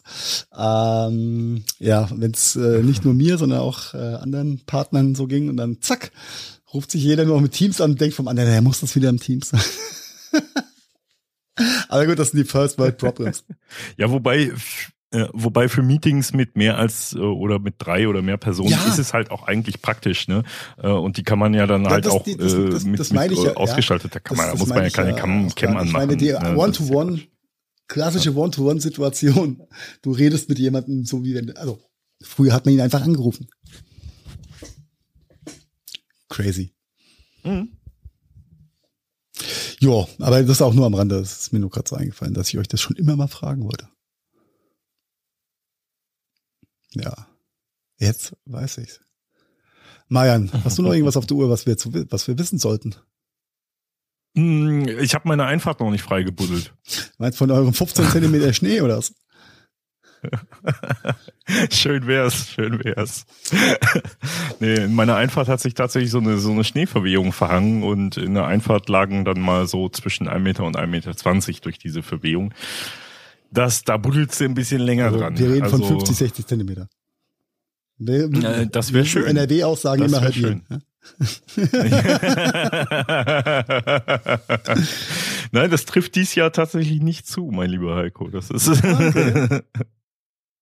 Ähm, 0.53 1.63
ja, 1.79 2.09
wenn 2.13 2.31
es 2.31 2.57
äh, 2.57 2.83
nicht 2.83 3.05
nur 3.05 3.13
mir, 3.13 3.37
sondern 3.37 3.59
auch 3.59 3.93
äh, 3.93 3.97
anderen 3.97 4.59
Partnern 4.65 5.15
so 5.15 5.25
ging 5.25 5.47
und 5.47 5.55
dann 5.55 5.77
zack 5.79 6.11
ruft 6.73 6.91
sich 6.91 7.03
jeder 7.03 7.23
nur 7.23 7.39
mit 7.39 7.53
Teams 7.53 7.79
an 7.79 7.91
und 7.91 8.01
denkt 8.01 8.15
vom 8.15 8.27
anderen, 8.27 8.49
er 8.49 8.61
muss 8.61 8.81
das 8.81 8.93
wieder 8.95 9.07
im 9.07 9.21
Teams 9.21 9.49
sein. 9.49 9.61
Aber 11.89 12.05
gut, 12.05 12.19
das 12.19 12.31
sind 12.31 12.39
die 12.45 12.49
First 12.49 12.77
World 12.77 12.97
Problems. 12.97 13.43
Ja, 13.97 14.09
wobei, 14.11 14.51
äh, 15.11 15.27
wobei 15.33 15.67
für 15.69 15.81
Meetings 15.83 16.33
mit 16.33 16.55
mehr 16.55 16.77
als 16.77 17.13
äh, 17.13 17.19
oder 17.19 17.59
mit 17.59 17.75
drei 17.79 18.07
oder 18.07 18.21
mehr 18.21 18.37
Personen 18.37 18.69
Ja. 18.69 18.85
ist 18.87 18.97
es 18.99 19.13
halt 19.13 19.29
auch 19.31 19.43
eigentlich 19.47 19.81
praktisch, 19.81 20.27
ne? 20.27 20.43
Äh, 20.81 20.87
und 20.87 21.17
die 21.17 21.23
kann 21.23 21.39
man 21.39 21.53
ja 21.53 21.67
dann 21.67 21.83
Ja, 21.85 21.91
halt 21.91 22.05
das- 22.05 22.13
auch 22.13 22.23
das- 22.23 22.37
das- 22.37 22.83
mit, 22.85 22.99
das 22.99 23.11
meine 23.11 23.33
mit 23.35 23.43
ja, 23.43 23.55
ausgeschalteter 23.55 24.19
Kamera. 24.19 24.51
Da 24.51 24.55
muss 24.57 24.67
man 24.69 24.83
ja 24.83 24.89
keine 24.89 25.13
Cam, 25.15 25.53
Cam 25.55 25.69
anmachen. 25.71 25.87
Ich 25.87 25.93
meine, 25.93 26.17
die 26.17 26.31
ne? 26.31 26.55
One-to-One, 26.57 27.21
klassische 27.87 28.33
One-to-One-Situation. 28.35 29.61
Du 30.01 30.11
redest 30.11 30.47
mit 30.49 30.59
jemandem 30.59 31.03
so 31.05 31.23
wie 31.25 31.35
wenn, 31.35 31.55
also 31.57 31.79
früher 32.23 32.53
hat 32.53 32.65
man 32.65 32.73
ihn 32.75 32.81
einfach 32.81 33.01
angerufen. 33.01 33.47
Crazy. 36.29 36.73
Mhm. 37.43 37.69
Ja, 39.81 40.07
aber 40.19 40.41
das 40.41 40.51
ist 40.51 40.61
auch 40.61 40.75
nur 40.75 40.85
am 40.85 40.93
Rande. 40.93 41.19
Das 41.19 41.39
ist 41.39 41.53
mir 41.53 41.59
nur 41.59 41.71
gerade 41.71 41.89
so 41.89 41.95
eingefallen, 41.95 42.35
dass 42.35 42.49
ich 42.49 42.57
euch 42.59 42.67
das 42.67 42.79
schon 42.79 42.95
immer 42.97 43.15
mal 43.15 43.27
fragen 43.27 43.63
wollte. 43.63 43.89
Ja, 46.93 47.27
jetzt 47.97 48.35
weiß 48.45 48.77
ich's. 48.79 48.99
Marian, 50.07 50.51
hast 50.63 50.77
du 50.77 50.83
noch 50.83 50.91
irgendwas 50.91 51.17
auf 51.17 51.25
der 51.25 51.37
Uhr, 51.37 51.49
was 51.49 51.65
wir, 51.65 51.77
zu, 51.77 51.91
was 52.11 52.27
wir 52.27 52.37
wissen 52.37 52.59
sollten? 52.59 52.95
Mm, 54.35 54.87
Ich 54.99 55.15
habe 55.15 55.27
meine 55.27 55.45
Einfahrt 55.45 55.79
noch 55.79 55.89
nicht 55.89 56.03
freigebuddelt. 56.03 56.73
Meinst 57.17 57.37
von 57.37 57.49
eurem 57.49 57.73
15 57.73 58.05
Zentimeter 58.09 58.53
Schnee 58.53 58.81
oder 58.81 58.97
was? 58.97 59.13
schön 61.71 62.07
wär's, 62.07 62.49
schön 62.49 62.83
wär's. 62.83 63.25
nee, 64.59 64.75
in 64.75 64.95
meiner 64.95 65.15
Einfahrt 65.15 65.47
hat 65.47 65.59
sich 65.59 65.73
tatsächlich 65.73 66.11
so 66.11 66.19
eine, 66.19 66.37
so 66.37 66.51
eine 66.51 66.63
Schneeverwehung 66.63 67.33
verhangen 67.33 67.83
und 67.83 68.17
in 68.17 68.33
der 68.33 68.45
Einfahrt 68.45 68.89
lagen 68.89 69.25
dann 69.25 69.39
mal 69.39 69.67
so 69.67 69.89
zwischen 69.89 70.27
1 70.27 70.43
Meter 70.43 70.63
und 70.63 70.77
1,20 70.77 70.87
Meter 70.87 71.61
durch 71.63 71.77
diese 71.79 72.03
Verwehung. 72.03 72.53
Das, 73.51 73.83
da 73.83 73.97
buddelt 73.97 74.31
sie 74.33 74.45
ein 74.45 74.53
bisschen 74.53 74.81
länger 74.81 75.05
Also, 75.05 75.19
dran. 75.19 75.37
wir 75.37 75.49
reden 75.51 75.69
von 75.69 75.81
Also, 75.81 75.99
50, 75.99 76.15
60 76.17 76.47
Zentimeter. 76.47 76.87
Äh, 78.07 78.67
das 78.71 78.93
wär 78.93 79.03
wir- 79.03 79.09
schön. 79.09 79.25
NRW-Aussagen 79.25 80.03
immer 80.05 80.21
halt 80.21 80.35
schön. 80.35 80.63
jeden. 80.69 80.83
Nein, 85.51 85.71
das 85.71 85.85
trifft 85.85 86.15
dies 86.15 86.35
Jahr 86.35 86.51
tatsächlich 86.51 87.01
nicht 87.01 87.27
zu, 87.27 87.49
mein 87.51 87.69
lieber 87.69 87.95
Heiko. 87.95 88.27
Das 88.29 88.49
ist. 88.49 88.81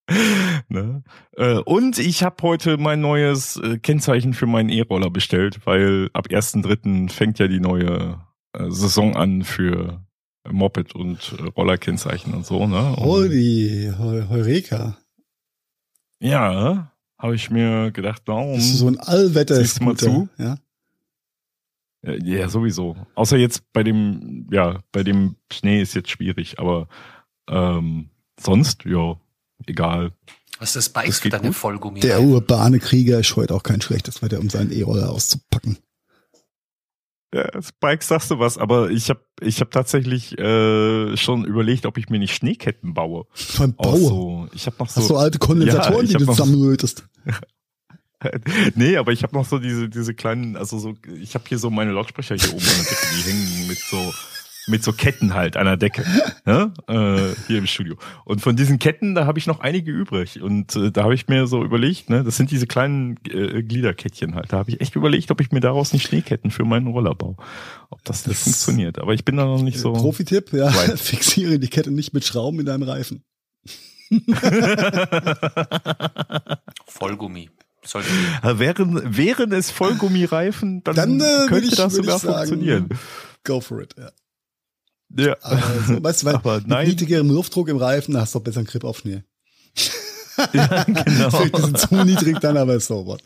ne? 0.69 1.03
Äh, 1.37 1.57
Und 1.59 1.97
ich 1.99 2.23
habe 2.23 2.35
heute 2.43 2.77
mein 2.77 3.01
neues 3.01 3.57
äh, 3.57 3.77
Kennzeichen 3.79 4.33
für 4.33 4.45
meinen 4.45 4.69
E-Roller 4.69 5.09
bestellt, 5.09 5.65
weil 5.65 6.09
ab 6.13 6.27
1.3. 6.29 7.09
fängt 7.11 7.39
ja 7.39 7.47
die 7.47 7.59
neue 7.59 8.19
äh, 8.53 8.69
Saison 8.69 9.15
an 9.15 9.43
für 9.43 10.03
Moped 10.49 10.95
und 10.95 11.35
Rollerkennzeichen 11.55 12.33
und 12.33 12.45
so. 12.45 12.65
Ne? 12.65 12.89
Und 12.95 12.97
Holy, 13.03 13.93
Heu- 13.97 14.27
Heureka. 14.29 14.97
ja, 16.19 16.91
habe 17.17 17.35
ich 17.35 17.49
mir 17.49 17.91
gedacht, 17.91 18.23
warum? 18.25 18.55
Das 18.55 18.65
ist 18.65 18.79
so 18.79 18.87
ein 18.87 18.99
allwetter 18.99 19.55
Siehst 19.55 19.79
du 19.79 19.83
mal 19.85 19.95
zu? 19.97 20.29
Ja. 20.37 20.57
Ja, 22.01 22.13
ja, 22.13 22.47
sowieso. 22.49 22.95
Außer 23.15 23.35
jetzt 23.37 23.73
bei 23.73 23.83
dem, 23.83 24.47
ja, 24.51 24.79
bei 24.93 25.03
dem 25.03 25.35
Schnee 25.51 25.81
ist 25.81 25.95
jetzt 25.95 26.09
schwierig, 26.09 26.57
aber 26.57 26.87
ähm, 27.49 28.09
sonst, 28.39 28.85
ja, 28.85 29.19
egal. 29.67 30.11
Was 30.59 30.69
ist 30.69 30.75
das 30.75 30.89
Bike 30.89 31.07
Das 31.07 31.19
für 31.19 31.29
deine. 31.29 31.53
Vollgummi? 31.53 32.01
Der 32.01 32.21
urbane 32.21 32.79
Krieger 32.79 33.23
scheut 33.23 33.51
auch 33.51 33.63
kein 33.63 33.81
schlechtes 33.81 34.21
Wetter, 34.21 34.39
um 34.39 34.49
seinen 34.49 34.71
E-Roller 34.71 35.09
auszupacken. 35.09 35.77
Ja, 37.33 37.47
Spike 37.61 38.03
sagst 38.03 38.31
du 38.31 38.39
was, 38.39 38.57
aber 38.57 38.89
ich 38.89 39.09
habe 39.11 39.21
ich 39.39 39.61
hab 39.61 39.69
tatsächlich 39.69 40.37
äh, 40.39 41.15
schon 41.15 41.45
überlegt, 41.45 41.85
ob 41.85 41.97
ich 41.99 42.09
mir 42.09 42.17
nicht 42.17 42.33
Schneeketten 42.33 42.95
baue. 42.95 43.25
Beim 43.57 43.75
Aus 43.77 43.85
Bauer. 43.87 43.97
so, 43.99 44.47
ich 44.53 44.65
habe 44.65 44.77
noch 44.79 44.89
so, 44.89 45.01
Hast 45.01 45.09
du 45.11 45.15
alte 45.15 45.37
Kondensatoren, 45.37 45.93
Ja, 45.97 46.01
ich 46.03 46.09
die 46.09 46.25
du 46.25 46.25
zusammenlötest? 46.25 47.07
nee, 48.75 48.97
aber 48.97 49.11
ich 49.11 49.21
habe 49.23 49.35
noch 49.35 49.45
so 49.45 49.59
diese 49.59 49.87
diese 49.89 50.13
kleinen, 50.15 50.57
also 50.57 50.79
so, 50.79 50.95
ich 51.21 51.35
habe 51.35 51.45
hier 51.47 51.59
so 51.59 51.69
meine 51.69 51.91
Lautsprecher 51.91 52.35
hier 52.35 52.49
oben 52.49 52.65
an 52.65 52.75
der 52.75 52.83
Decke, 52.83 53.05
die 53.15 53.21
hängen 53.29 53.67
mit 53.67 53.77
so 53.77 54.11
mit 54.69 54.83
so 54.83 54.93
Ketten 54.93 55.33
halt 55.33 55.57
an 55.57 55.65
der 55.65 55.77
Decke 55.77 56.05
ne? 56.45 56.71
äh, 56.87 57.35
hier 57.47 57.57
im 57.57 57.67
Studio. 57.67 57.95
Und 58.25 58.41
von 58.41 58.55
diesen 58.55 58.79
Ketten, 58.79 59.15
da 59.15 59.25
habe 59.25 59.39
ich 59.39 59.47
noch 59.47 59.59
einige 59.59 59.91
übrig. 59.91 60.41
Und 60.41 60.75
äh, 60.75 60.91
da 60.91 61.03
habe 61.03 61.15
ich 61.15 61.27
mir 61.27 61.47
so 61.47 61.63
überlegt, 61.63 62.09
ne, 62.09 62.23
das 62.23 62.37
sind 62.37 62.51
diese 62.51 62.67
kleinen 62.67 63.17
äh, 63.27 63.63
Gliederkettchen 63.63 64.35
halt. 64.35 64.53
Da 64.53 64.57
habe 64.57 64.69
ich 64.71 64.79
echt 64.81 64.95
überlegt, 64.95 65.31
ob 65.31 65.41
ich 65.41 65.51
mir 65.51 65.59
daraus 65.59 65.93
nicht 65.93 66.07
Schneeketten 66.07 66.51
für 66.51 66.63
meinen 66.65 66.87
Roller 66.87 67.15
baue. 67.15 67.35
Ob 67.89 68.03
das, 68.03 68.23
das 68.23 68.27
nicht 68.27 68.39
funktioniert. 68.39 68.99
Aber 68.99 69.13
ich 69.13 69.25
bin 69.25 69.37
da 69.37 69.45
noch 69.45 69.61
nicht 69.61 69.79
so. 69.79 69.93
Profi-Tipp, 69.93 70.53
ja. 70.53 70.69
Fixiere 70.95 71.59
die 71.59 71.67
Kette 71.67 71.91
nicht 71.91 72.13
mit 72.13 72.23
Schrauben 72.23 72.59
in 72.59 72.65
deinem 72.65 72.83
Reifen. 72.83 73.23
Vollgummi. 76.87 77.49
Sollte 77.85 78.09
wären, 78.43 79.17
wären 79.17 79.51
es 79.53 79.71
Vollgummireifen, 79.71 80.83
dann, 80.83 80.95
dann 80.95 81.19
äh, 81.19 81.47
könnte 81.47 81.69
ich, 81.69 81.75
das 81.75 81.93
sogar 81.93 82.19
sagen, 82.19 82.49
funktionieren. 82.49 82.89
Go 83.43 83.61
for 83.61 83.81
it, 83.81 83.95
ja. 83.97 84.11
Ja. 85.17 85.33
Also, 85.41 86.03
weißt 86.03 86.21
du, 86.21 86.25
weil 86.27 86.35
Aber 86.35 86.61
mit 86.61 86.87
niedrigerem 86.87 87.29
Luftdruck 87.29 87.69
im 87.69 87.77
Reifen 87.77 88.17
hast 88.17 88.35
du 88.35 88.39
doch 88.39 88.43
besser 88.43 88.59
einen 88.59 88.67
Grip 88.67 88.83
auf 88.83 88.99
Schnee. 88.99 89.23
ja, 90.53 90.83
genau. 90.83 91.29
Vielleicht 91.29 91.55
ein 91.55 91.73
bisschen 91.73 91.75
zu 91.75 91.95
niedrig 92.05 92.39
dann, 92.39 92.57
aber 92.57 92.79
so 92.79 93.05
what. 93.05 93.21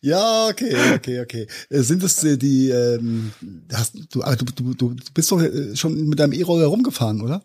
Ja, 0.00 0.48
okay, 0.48 0.74
okay, 0.94 1.20
okay. 1.20 1.46
Äh, 1.70 1.80
sind 1.82 2.02
es 2.02 2.22
äh, 2.24 2.36
die, 2.36 2.70
ähm, 2.70 3.32
hast, 3.72 3.94
du, 3.94 4.20
du, 4.20 4.74
du, 4.74 4.94
du 4.94 5.12
bist 5.14 5.30
doch 5.30 5.40
äh, 5.40 5.76
schon 5.76 6.08
mit 6.08 6.18
deinem 6.18 6.32
E-Roller 6.32 6.66
rumgefahren, 6.66 7.20
oder? 7.20 7.42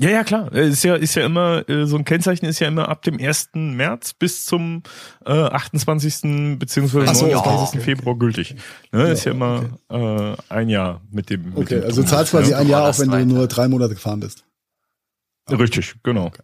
Ja, 0.00 0.08
ja, 0.08 0.24
klar. 0.24 0.50
Ist 0.52 0.82
ja, 0.82 0.94
ist 0.94 1.14
ja 1.14 1.26
immer, 1.26 1.62
so 1.84 1.96
ein 1.96 2.04
Kennzeichen 2.04 2.46
ist 2.46 2.58
ja 2.58 2.68
immer 2.68 2.88
ab 2.88 3.02
dem 3.02 3.20
1. 3.20 3.50
März 3.52 4.14
bis 4.14 4.46
zum 4.46 4.82
äh, 5.26 5.30
28. 5.30 6.58
beziehungsweise 6.58 7.14
so, 7.14 7.26
29. 7.26 7.74
Ja. 7.74 7.84
Februar 7.84 8.16
gültig. 8.16 8.56
Ne, 8.92 9.00
ja, 9.00 9.06
ist 9.08 9.24
ja 9.24 9.32
immer 9.32 9.64
okay. 9.88 10.32
äh, 10.32 10.36
ein 10.48 10.68
Jahr 10.70 11.02
mit 11.10 11.28
dem. 11.28 11.50
Mit 11.50 11.58
okay, 11.58 11.80
dem 11.80 11.84
also 11.84 12.02
du 12.02 12.08
zahlst 12.08 12.30
quasi 12.30 12.54
ein 12.54 12.66
Jahr, 12.66 12.88
auch 12.88 12.98
wenn 12.98 13.10
du 13.10 13.26
nur 13.26 13.46
drei 13.46 13.68
Monate 13.68 13.94
gefahren 13.94 14.20
bist. 14.20 14.44
Richtig, 15.50 15.96
genau. 16.02 16.26
Okay. 16.26 16.42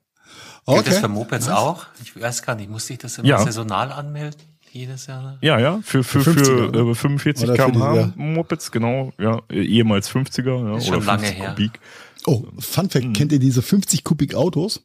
Okay. 0.66 0.82
Gilt 0.82 0.88
das 0.88 0.98
für 0.98 1.08
Mopeds 1.08 1.46
Was? 1.46 1.54
auch? 1.54 1.86
Ich 2.02 2.20
weiß 2.20 2.42
gar 2.42 2.56
nicht, 2.56 2.68
musste 2.68 2.92
ich 2.92 2.98
das 2.98 3.16
immer 3.18 3.28
ja. 3.28 3.38
saisonal 3.38 3.90
anmelden? 3.92 4.40
Jedes 4.72 5.06
Jahr? 5.06 5.38
Ja, 5.40 5.58
ja, 5.58 5.78
für, 5.82 6.04
für, 6.04 6.20
für, 6.20 6.34
für 6.34 6.90
äh, 6.90 6.94
45 6.94 7.54
km/h 7.54 8.12
Mopeds, 8.16 8.70
genau, 8.70 9.12
ja, 9.18 9.40
ehemals 9.48 10.10
50er, 10.10 10.44
ja, 10.44 10.72
oder 10.74 10.80
schon 10.80 11.04
lange 11.06 11.28
her. 11.28 11.50
Kubik. 11.50 11.80
Oh, 12.26 12.44
Fun 12.58 12.90
Fact, 12.90 13.04
hm. 13.04 13.12
kennt 13.12 13.32
ihr 13.32 13.38
diese 13.38 13.62
50 13.62 14.04
Kubik 14.04 14.34
Autos? 14.34 14.84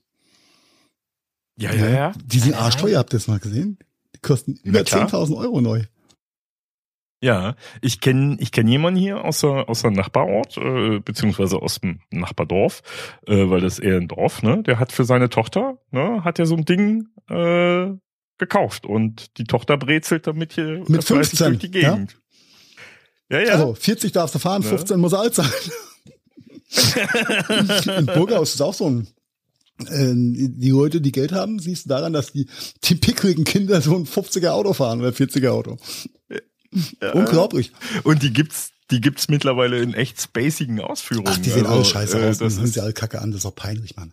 Ja, 1.57 1.73
ja, 1.73 1.89
ja. 1.89 2.13
Die 2.23 2.39
sind 2.39 2.55
arschteuer, 2.55 2.99
habt 2.99 3.13
ihr 3.13 3.19
das 3.19 3.27
mal 3.27 3.39
gesehen? 3.39 3.77
Die 4.15 4.19
kosten 4.19 4.59
über 4.63 4.79
10.000 4.79 5.37
Euro 5.37 5.61
neu. 5.61 5.83
Ja, 7.23 7.55
ich 7.81 8.01
kenne 8.01 8.37
ich 8.39 8.51
kenn 8.51 8.67
jemanden 8.67 8.99
hier 8.99 9.23
aus 9.23 9.41
der, 9.41 9.69
aus 9.69 9.83
der 9.83 9.91
Nachbarort, 9.91 10.57
äh, 10.57 10.99
beziehungsweise 10.99 11.57
aus 11.57 11.79
dem 11.79 11.99
Nachbardorf, 12.09 12.81
äh, 13.27 13.47
weil 13.47 13.61
das 13.61 13.77
eher 13.77 13.97
ein 13.97 14.07
Dorf, 14.07 14.41
ne? 14.41 14.63
Der 14.63 14.79
hat 14.79 14.91
für 14.91 15.05
seine 15.05 15.29
Tochter, 15.29 15.77
ne, 15.91 16.23
hat 16.23 16.39
ja 16.39 16.45
so 16.45 16.55
ein 16.55 16.65
Ding 16.65 17.09
äh, 17.29 17.91
gekauft 18.39 18.87
und 18.87 19.37
die 19.37 19.43
Tochter 19.43 19.77
brezelt 19.77 20.25
damit 20.25 20.53
hier 20.53 20.83
mit 20.87 21.03
15 21.03 21.47
durch 21.47 21.59
die 21.59 21.69
Gegend. 21.69 22.17
Ja, 23.29 23.39
ja. 23.39 23.45
ja. 23.45 23.53
Also 23.53 23.75
40 23.75 24.11
darfst 24.11 24.33
du 24.33 24.39
fahren, 24.39 24.63
15 24.63 24.97
ne? 24.97 25.01
muss 25.01 25.13
er 25.13 25.19
alt 25.19 25.35
sein. 25.35 25.49
In 27.97 28.05
Burghaus 28.05 28.53
ist 28.53 28.61
auch 28.61 28.73
so 28.73 28.89
ein 28.89 29.07
äh, 29.89 30.13
die 30.13 30.69
Leute, 30.69 31.01
die 31.01 31.11
Geld 31.11 31.31
haben, 31.31 31.59
siehst 31.59 31.85
du 31.85 31.89
daran, 31.89 32.13
dass 32.13 32.31
die, 32.31 32.47
die 32.83 32.95
pickrigen 32.95 33.43
Kinder 33.43 33.81
so 33.81 33.95
ein 33.95 34.05
50er 34.05 34.49
Auto 34.49 34.73
fahren 34.73 34.99
oder 35.01 35.09
40er 35.09 35.49
Auto. 35.49 35.77
Ja. 37.01 37.11
Unglaublich. 37.11 37.71
Und 38.03 38.23
die 38.23 38.31
gibt's, 38.31 38.71
die 38.91 39.01
gibt's 39.01 39.27
mittlerweile 39.27 39.81
in 39.81 39.93
echt 39.93 40.21
spacigen 40.21 40.79
Ausführungen. 40.79 41.27
Ach, 41.29 41.37
die 41.37 41.49
sehen 41.49 41.65
also, 41.65 41.75
alle 41.75 41.85
scheiße 41.85 42.19
äh, 42.19 42.29
aus. 42.29 42.37
Das 42.37 42.55
sind 42.55 42.67
sie 42.67 42.79
alle 42.79 42.93
kacke 42.93 43.21
an. 43.21 43.31
Das 43.31 43.41
ist 43.41 43.45
auch 43.45 43.55
peinlich, 43.55 43.95
Mann. 43.95 44.11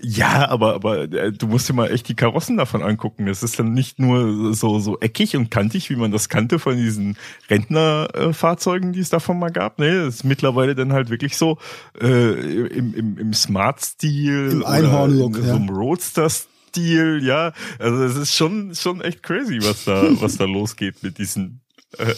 Ja, 0.00 0.48
aber 0.48 0.74
aber 0.74 1.02
äh, 1.02 1.32
du 1.32 1.46
musst 1.46 1.68
dir 1.68 1.74
mal 1.74 1.90
echt 1.90 2.08
die 2.08 2.14
Karossen 2.14 2.56
davon 2.56 2.82
angucken. 2.82 3.26
Das 3.26 3.42
ist 3.42 3.58
dann 3.58 3.74
nicht 3.74 3.98
nur 3.98 4.54
so 4.54 4.78
so 4.78 4.98
eckig 5.00 5.36
und 5.36 5.50
kantig, 5.50 5.90
wie 5.90 5.96
man 5.96 6.10
das 6.10 6.30
kannte 6.30 6.58
von 6.58 6.76
diesen 6.78 7.18
Rentnerfahrzeugen, 7.50 8.94
die 8.94 9.00
es 9.00 9.10
davon 9.10 9.38
mal 9.38 9.50
gab. 9.50 9.78
Nee, 9.78 9.92
das 9.92 10.16
ist 10.16 10.24
mittlerweile 10.24 10.74
dann 10.74 10.94
halt 10.94 11.10
wirklich 11.10 11.36
so 11.36 11.58
äh, 12.00 12.32
im, 12.68 12.94
im, 12.94 13.18
im 13.18 13.34
Smart-Stil, 13.34 14.50
im 14.52 14.64
Einhorn-Look, 14.64 15.36
so 15.36 15.54
einem 15.54 15.68
Roadster-Stil. 15.68 17.20
Ja, 17.22 17.52
also 17.78 18.02
es 18.04 18.16
ist 18.16 18.34
schon 18.34 18.74
schon 18.74 19.02
echt 19.02 19.22
crazy, 19.22 19.58
was 19.60 19.84
da 19.84 20.04
was 20.22 20.38
da 20.38 20.44
losgeht 20.44 21.02
mit 21.02 21.18
diesen 21.18 21.60
äh, 21.98 22.14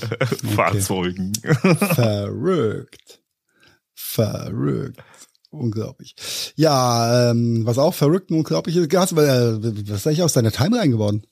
Fahrzeugen. 0.54 1.32
Verrückt, 1.42 3.20
verrückt. 3.94 5.02
Unglaublich. 5.58 6.14
Ja, 6.56 7.30
ähm, 7.30 7.64
was 7.64 7.78
auch 7.78 7.94
verrückt 7.94 8.30
und 8.30 8.38
unglaublich 8.38 8.76
ist, 8.76 8.92
was, 8.92 9.12
äh, 9.12 9.62
was 9.88 9.98
ist 9.98 10.06
eigentlich 10.06 10.22
aus 10.22 10.32
deiner 10.32 10.52
Timeline 10.52 10.90
geworden? 10.90 11.26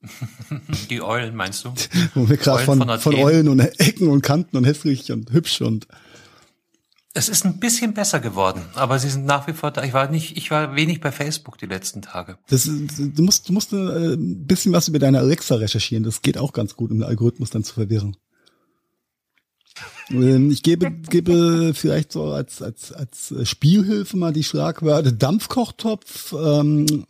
Die 0.90 1.02
Eulen, 1.02 1.34
meinst 1.34 1.64
du? 1.64 1.72
Wo 2.14 2.28
wir 2.28 2.36
gerade 2.36 2.64
von, 2.64 2.78
von, 2.78 2.98
von 2.98 3.14
Eulen 3.14 3.48
und 3.48 3.60
Ecken 3.60 4.08
und 4.08 4.22
Kanten 4.22 4.56
und 4.56 4.64
hässlich 4.64 5.10
und 5.12 5.32
hübsch 5.32 5.60
und. 5.60 5.86
Es 7.14 7.28
ist 7.28 7.44
ein 7.44 7.58
bisschen 7.58 7.94
besser 7.94 8.20
geworden, 8.20 8.62
aber 8.74 8.98
sie 8.98 9.08
sind 9.08 9.24
nach 9.24 9.48
wie 9.48 9.52
vor 9.52 9.72
da. 9.72 9.82
Ich 9.82 9.92
war 9.92 10.08
nicht, 10.08 10.36
ich 10.36 10.50
war 10.52 10.76
wenig 10.76 11.00
bei 11.00 11.10
Facebook 11.10 11.58
die 11.58 11.66
letzten 11.66 12.00
Tage. 12.00 12.38
Das, 12.48 12.64
du 12.64 13.22
musst, 13.22 13.48
du 13.48 13.52
musst 13.52 13.72
äh, 13.72 14.14
ein 14.14 14.46
bisschen 14.46 14.72
was 14.72 14.86
über 14.86 15.00
deine 15.00 15.18
Alexa 15.18 15.56
recherchieren. 15.56 16.04
Das 16.04 16.22
geht 16.22 16.38
auch 16.38 16.52
ganz 16.52 16.76
gut, 16.76 16.92
um 16.92 16.98
den 16.98 17.08
Algorithmus 17.08 17.50
dann 17.50 17.64
zu 17.64 17.74
verwirren. 17.74 18.16
Ähm, 20.10 20.50
ich 20.50 20.62
gebe, 20.62 20.90
gebe 20.90 21.72
vielleicht 21.74 22.12
so 22.12 22.32
als, 22.32 22.62
als, 22.62 22.92
als 22.92 23.34
Spielhilfe 23.48 24.16
mal 24.16 24.32
die 24.32 24.44
Schlagwörter 24.44 25.12
Dampfkochtopf, 25.12 26.32
ähm, 26.32 27.06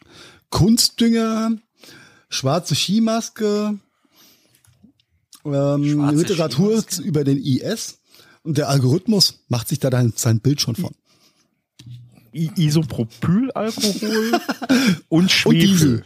Kunstdünger, 0.50 1.52
schwarze 2.28 2.74
Skimaske, 2.74 3.78
ähm, 5.44 5.88
schwarze 5.88 6.16
Literatur 6.16 6.80
Skimaske? 6.80 7.02
über 7.02 7.24
den 7.24 7.38
IS 7.38 7.98
und 8.42 8.58
der 8.58 8.68
Algorithmus 8.68 9.40
macht 9.48 9.68
sich 9.68 9.78
da 9.78 9.90
dann 9.90 10.12
sein 10.16 10.40
Bild 10.40 10.60
schon 10.60 10.76
von. 10.76 10.92
Isopropylalkohol 12.32 14.40
und 15.08 15.30
Schwefel. 15.30 15.96
Und 15.96 16.04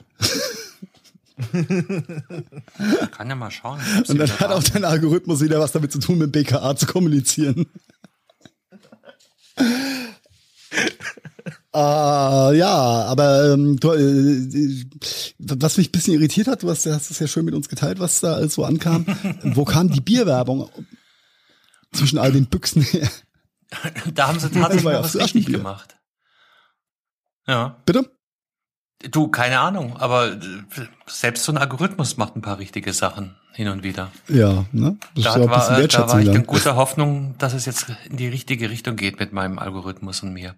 Kann 3.10 3.28
ja 3.28 3.34
mal 3.34 3.50
schauen. 3.50 3.80
Und 4.08 4.18
dann 4.18 4.30
hat 4.40 4.50
auch 4.50 4.62
dein 4.62 4.84
Algorithmus 4.84 5.40
wieder 5.40 5.60
was 5.60 5.72
damit 5.72 5.92
zu 5.92 5.98
tun, 5.98 6.18
mit 6.18 6.32
BKA 6.32 6.76
zu 6.76 6.86
kommunizieren. 6.86 7.66
Uh, 11.74 12.52
ja, 12.52 13.04
aber 13.06 13.52
ähm, 13.52 13.78
du, 13.78 13.92
äh, 13.92 14.84
was 15.38 15.76
mich 15.76 15.88
ein 15.88 15.92
bisschen 15.92 16.14
irritiert 16.14 16.48
hat, 16.48 16.62
du 16.62 16.70
hast, 16.70 16.86
hast 16.86 17.10
es 17.10 17.18
ja 17.18 17.26
schön 17.26 17.44
mit 17.44 17.54
uns 17.54 17.68
geteilt, 17.68 17.98
was 17.98 18.20
da 18.20 18.34
alles 18.34 18.54
so 18.54 18.64
ankam. 18.64 19.06
Wo 19.42 19.64
kam 19.64 19.90
die 19.90 20.00
Bierwerbung 20.00 20.70
zwischen 21.92 22.18
all 22.18 22.32
den 22.32 22.46
Büchsen 22.46 22.82
her? 22.82 23.08
Da 24.14 24.28
haben 24.28 24.38
sie 24.38 24.50
tatsächlich 24.50 24.84
was 24.84 25.16
richtig 25.16 25.46
gemacht. 25.46 25.96
Ja. 27.46 27.82
Bitte? 27.86 28.10
Du, 29.10 29.28
keine 29.28 29.60
Ahnung, 29.60 29.96
aber 29.96 30.32
äh, 30.32 30.38
selbst 31.06 31.44
so 31.44 31.52
ein 31.52 31.58
Algorithmus 31.58 32.16
macht 32.16 32.36
ein 32.36 32.42
paar 32.42 32.58
richtige 32.58 32.92
Sachen 32.92 33.36
hin 33.52 33.68
und 33.68 33.82
wieder. 33.82 34.12
Ja, 34.28 34.64
ne? 34.72 34.96
Das 35.14 35.34
da, 35.34 35.50
war, 35.50 35.78
äh, 35.78 35.88
da 35.88 36.08
war 36.08 36.20
ich 36.20 36.28
in 36.28 36.46
guter 36.46 36.76
Hoffnung, 36.76 37.36
dass 37.38 37.52
es 37.52 37.66
jetzt 37.66 37.86
in 38.08 38.16
die 38.16 38.28
richtige 38.28 38.70
Richtung 38.70 38.96
geht 38.96 39.18
mit 39.18 39.32
meinem 39.32 39.58
Algorithmus 39.58 40.22
und 40.22 40.32
mir. 40.32 40.56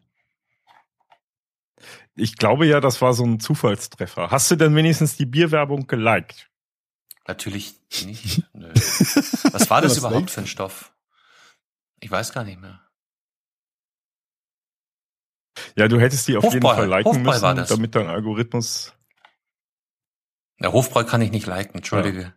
Ich 2.17 2.37
glaube 2.37 2.67
ja, 2.67 2.81
das 2.81 3.01
war 3.03 3.13
so 3.15 3.25
ein 3.25 3.41
Zufallstreffer. 3.41 4.31
Hast 4.31 4.51
du 4.51 4.57
denn 4.57 4.75
wenigstens 4.77 5.17
die 5.17 5.27
Bierwerbung 5.27 5.87
geliked? 5.87 6.49
Natürlich 7.27 7.75
nicht. 8.05 8.43
Nö. 8.53 8.71
Was 8.75 9.71
war 9.71 9.81
das 9.81 9.93
Was 9.93 9.99
überhaupt 9.99 10.31
für 10.31 10.43
ein 10.43 10.47
Stoff? 10.47 10.93
Ich 12.01 12.11
weiß 12.11 12.33
gar 12.33 12.45
nicht 12.45 12.61
mehr. 12.61 12.81
Ja, 15.77 15.89
du 15.89 16.01
hättest 16.01 16.27
die 16.29 16.37
auf 16.37 16.45
Hofbräu. 16.45 16.55
jeden 16.55 16.77
Fall 16.77 16.89
liken 16.89 17.27
Hofbräu 17.27 17.55
müssen, 17.55 17.67
damit 17.69 17.95
dein 17.95 18.07
Algorithmus. 18.09 18.93
Der 20.61 20.73
Hofbräu 20.73 21.05
kann 21.05 21.21
ich 21.23 21.31
nicht 21.31 21.47
liken, 21.47 21.77
entschuldige. 21.77 22.21
Ja. 22.23 22.35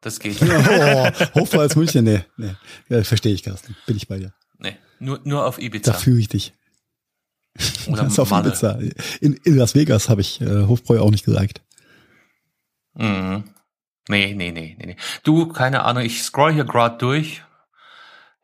Das 0.00 0.20
geht 0.20 0.40
nicht. 0.40 0.52
oh, 0.52 1.10
Hofbräu 1.34 1.60
als 1.60 1.76
München, 1.76 2.04
nee, 2.04 2.24
nee. 2.36 2.54
Ja, 2.88 3.02
verstehe 3.04 3.32
ich, 3.32 3.42
Carsten. 3.42 3.76
Bin 3.86 3.96
ich 3.96 4.08
bei 4.08 4.18
dir. 4.18 4.34
Nee, 4.58 4.76
nur, 4.98 5.20
nur 5.24 5.46
auf 5.46 5.58
Ibiza. 5.58 5.92
Da 5.92 5.98
fühle 5.98 6.20
ich 6.20 6.28
dich. 6.28 6.54
Oder 7.88 8.04
das 8.04 8.18
auf 8.18 8.30
Ibiza. 8.30 8.78
In, 9.20 9.34
in 9.44 9.56
Las 9.56 9.74
Vegas 9.74 10.08
habe 10.08 10.20
ich 10.20 10.40
äh, 10.40 10.66
Hofbräu 10.66 11.00
auch 11.00 11.10
nicht 11.10 11.24
geliked. 11.24 11.62
Mhm. 12.94 13.44
Nee, 14.08 14.34
nee, 14.34 14.52
nee, 14.52 14.76
nee, 14.78 14.86
nee. 14.86 14.96
Du, 15.24 15.48
keine 15.48 15.84
Ahnung, 15.84 16.04
ich 16.04 16.22
scroll 16.22 16.52
hier 16.52 16.64
gerade 16.64 16.98
durch 16.98 17.42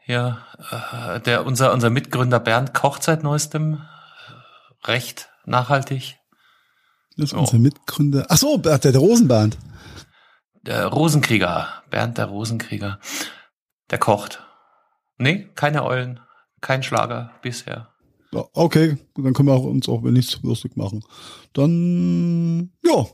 ja, 0.07 0.47
äh, 0.71 1.21
der, 1.21 1.47
unser, 1.47 1.73
unser 1.73 1.91
Mitgründer 1.91 2.41
Bernd 2.41 2.75
kocht 2.75 3.03
seit 3.03 3.23
neuestem 3.23 3.83
recht 4.85 5.31
nachhaltig. 5.45 6.19
Das 7.17 7.27
ist 7.27 7.35
oh. 7.35 7.41
unser 7.41 7.59
Mitgründer. 7.59 8.27
Ach 8.29 8.37
so, 8.37 8.57
der, 8.57 8.79
der 8.79 8.97
Rosenband. 8.97 9.59
Der 10.63 10.87
Rosenkrieger. 10.87 11.69
Bernd 11.91 12.19
der 12.19 12.27
Rosenkrieger. 12.27 12.99
Der 13.91 13.99
kocht. 13.99 14.43
Nee, 15.19 15.51
keine 15.55 15.85
Eulen, 15.85 16.21
kein 16.61 16.83
Schlager 16.83 17.33
bisher. 17.43 17.89
Okay, 18.33 18.97
dann 19.15 19.35
können 19.35 19.49
wir 19.49 19.61
uns 19.61 19.89
auch 19.89 20.01
nichts 20.03 20.41
lustig 20.43 20.77
machen. 20.77 21.05
Dann, 21.53 22.73
ja, 22.83 23.07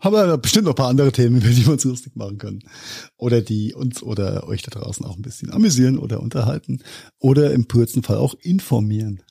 haben 0.00 0.14
wir 0.14 0.38
bestimmt 0.38 0.64
noch 0.64 0.72
ein 0.72 0.76
paar 0.76 0.88
andere 0.88 1.12
Themen, 1.12 1.36
über 1.36 1.48
die 1.48 1.64
wir 1.64 1.72
uns 1.72 1.84
lustig 1.84 2.16
machen 2.16 2.38
können. 2.38 2.60
Oder 3.16 3.40
die 3.40 3.74
uns 3.74 4.02
oder 4.02 4.46
euch 4.46 4.62
da 4.62 4.78
draußen 4.78 5.04
auch 5.06 5.16
ein 5.16 5.22
bisschen 5.22 5.50
amüsieren 5.50 5.98
oder 5.98 6.20
unterhalten. 6.20 6.82
Oder 7.18 7.52
im 7.52 7.66
kurzen 7.68 8.02
Fall 8.02 8.16
auch 8.16 8.34
informieren. 8.40 9.22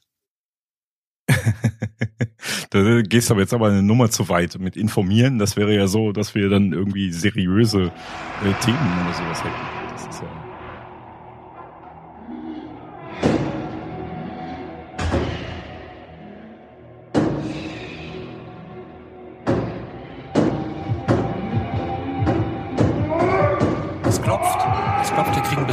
da 2.70 3.02
gehst 3.02 3.32
aber 3.32 3.42
jetzt 3.42 3.54
aber 3.54 3.70
eine 3.70 3.82
Nummer 3.82 4.10
zu 4.10 4.30
weit 4.30 4.60
mit 4.60 4.78
informieren. 4.78 5.40
Das 5.40 5.56
wäre 5.56 5.74
ja 5.76 5.88
so, 5.88 6.12
dass 6.12 6.36
wir 6.36 6.50
dann 6.50 6.72
irgendwie 6.74 7.12
seriöse 7.12 7.92
äh, 8.44 8.64
Themen 8.64 9.02
oder 9.02 9.14
sowas 9.14 9.44
hätten. 9.44 9.85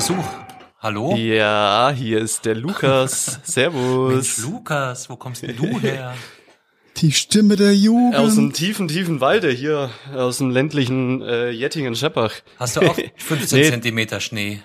Besuch. 0.02 0.28
Hallo? 0.80 1.14
Ja, 1.14 1.92
hier 1.94 2.18
ist 2.18 2.44
der 2.44 2.56
Lukas. 2.56 3.38
Servus. 3.44 4.12
Mensch, 4.12 4.38
Lukas, 4.38 5.08
wo 5.08 5.14
kommst 5.14 5.42
denn 5.42 5.56
du 5.56 5.78
her? 5.78 6.16
Die 6.96 7.12
Stimme 7.12 7.54
der 7.54 7.72
Jugend. 7.72 8.16
Aus 8.16 8.34
dem 8.34 8.52
tiefen, 8.52 8.88
tiefen 8.88 9.20
Walde 9.20 9.48
hier, 9.52 9.90
aus 10.12 10.38
dem 10.38 10.50
ländlichen 10.50 11.22
äh, 11.22 11.50
Jettingen-Scheppach. 11.50 12.32
Hast 12.58 12.74
du 12.74 12.80
auch 12.80 12.98
15 13.14 13.58
nee. 13.60 13.70
Zentimeter 13.70 14.18
Schnee? 14.18 14.60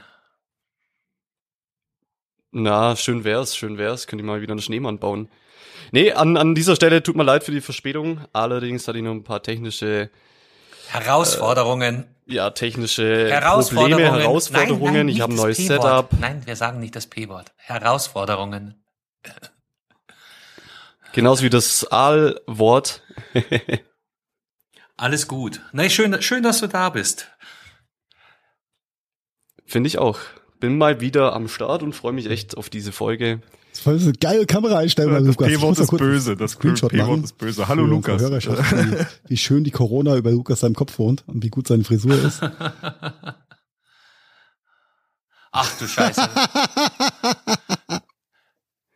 Na, 2.50 2.96
schön 2.96 3.24
wär's, 3.24 3.56
schön 3.56 3.78
wär's. 3.78 4.08
Könnte 4.08 4.24
ich 4.24 4.28
mal 4.28 4.42
wieder 4.42 4.54
einen 4.54 4.62
Schneemann 4.64 4.98
bauen. 4.98 5.30
Nee, 5.92 6.14
an, 6.14 6.36
an 6.36 6.56
dieser 6.56 6.76
Stelle 6.76 7.04
tut 7.04 7.16
mir 7.16 7.24
leid 7.24 7.44
für 7.44 7.52
die 7.52 7.62
Verspätung. 7.62 8.22
Allerdings 8.34 8.88
hatte 8.88 8.98
ich 8.98 9.04
noch 9.04 9.12
ein 9.12 9.24
paar 9.24 9.44
technische 9.44 10.10
Herausforderungen. 10.90 12.06
Äh, 12.28 12.34
ja, 12.34 12.50
technische 12.50 13.30
Herausforderungen. 13.30 14.06
Probleme, 14.06 14.24
Herausforderungen. 14.24 14.84
Nein, 14.84 14.94
nein, 14.94 15.10
ich 15.10 15.22
habe 15.22 15.34
ein 15.34 15.38
neues 15.38 15.58
Setup. 15.58 16.10
Nein, 16.20 16.42
wir 16.46 16.56
sagen 16.56 16.80
nicht 16.80 16.96
das 16.96 17.08
P-Wort. 17.08 17.54
Herausforderungen. 17.58 18.84
Genauso 21.14 21.44
wie 21.44 21.50
das 21.50 21.90
Aal-Wort. 21.90 23.02
Alles 24.98 25.28
gut. 25.28 25.62
Nee, 25.72 25.90
schön, 25.90 26.22
schön, 26.22 26.44
dass 26.44 26.60
du 26.60 26.68
da 26.68 26.90
bist. 26.90 27.28
Finde 29.66 29.88
ich 29.88 29.98
auch. 29.98 30.20
Bin 30.60 30.78
mal 30.78 31.02
wieder 31.02 31.34
am 31.34 31.48
Start 31.48 31.84
und 31.84 31.94
freue 31.94 32.14
mich 32.14 32.30
echt 32.30 32.58
auf 32.58 32.70
diese 32.70 32.92
Folge. 32.92 33.42
Das 33.72 33.86
war 33.86 33.94
eine 33.94 34.12
geile 34.14 34.46
Kameraeinstellung, 34.48 35.24
Das 35.26 35.38
P-Wort 35.38 35.78
ist 35.78 35.92
böse. 35.92 36.36
Das 36.36 36.56
P-Wort 36.56 37.24
ist 37.24 37.38
böse. 37.38 37.68
Hallo 37.68 37.86
Lukas. 37.86 38.22
Wie, 38.24 39.06
wie 39.28 39.38
schön 39.38 39.64
die 39.64 39.72
Corona 39.72 40.16
über 40.16 40.32
Lukas 40.32 40.62
seinem 40.62 40.74
Kopf 40.74 40.98
wohnt 40.98 41.24
und 41.28 41.44
wie 41.44 41.50
gut 41.50 41.68
seine 41.68 41.84
Frisur 41.84 42.16
ist. 42.16 42.42
Ach 45.52 45.78
du 45.78 45.88
Scheiße. 45.88 46.28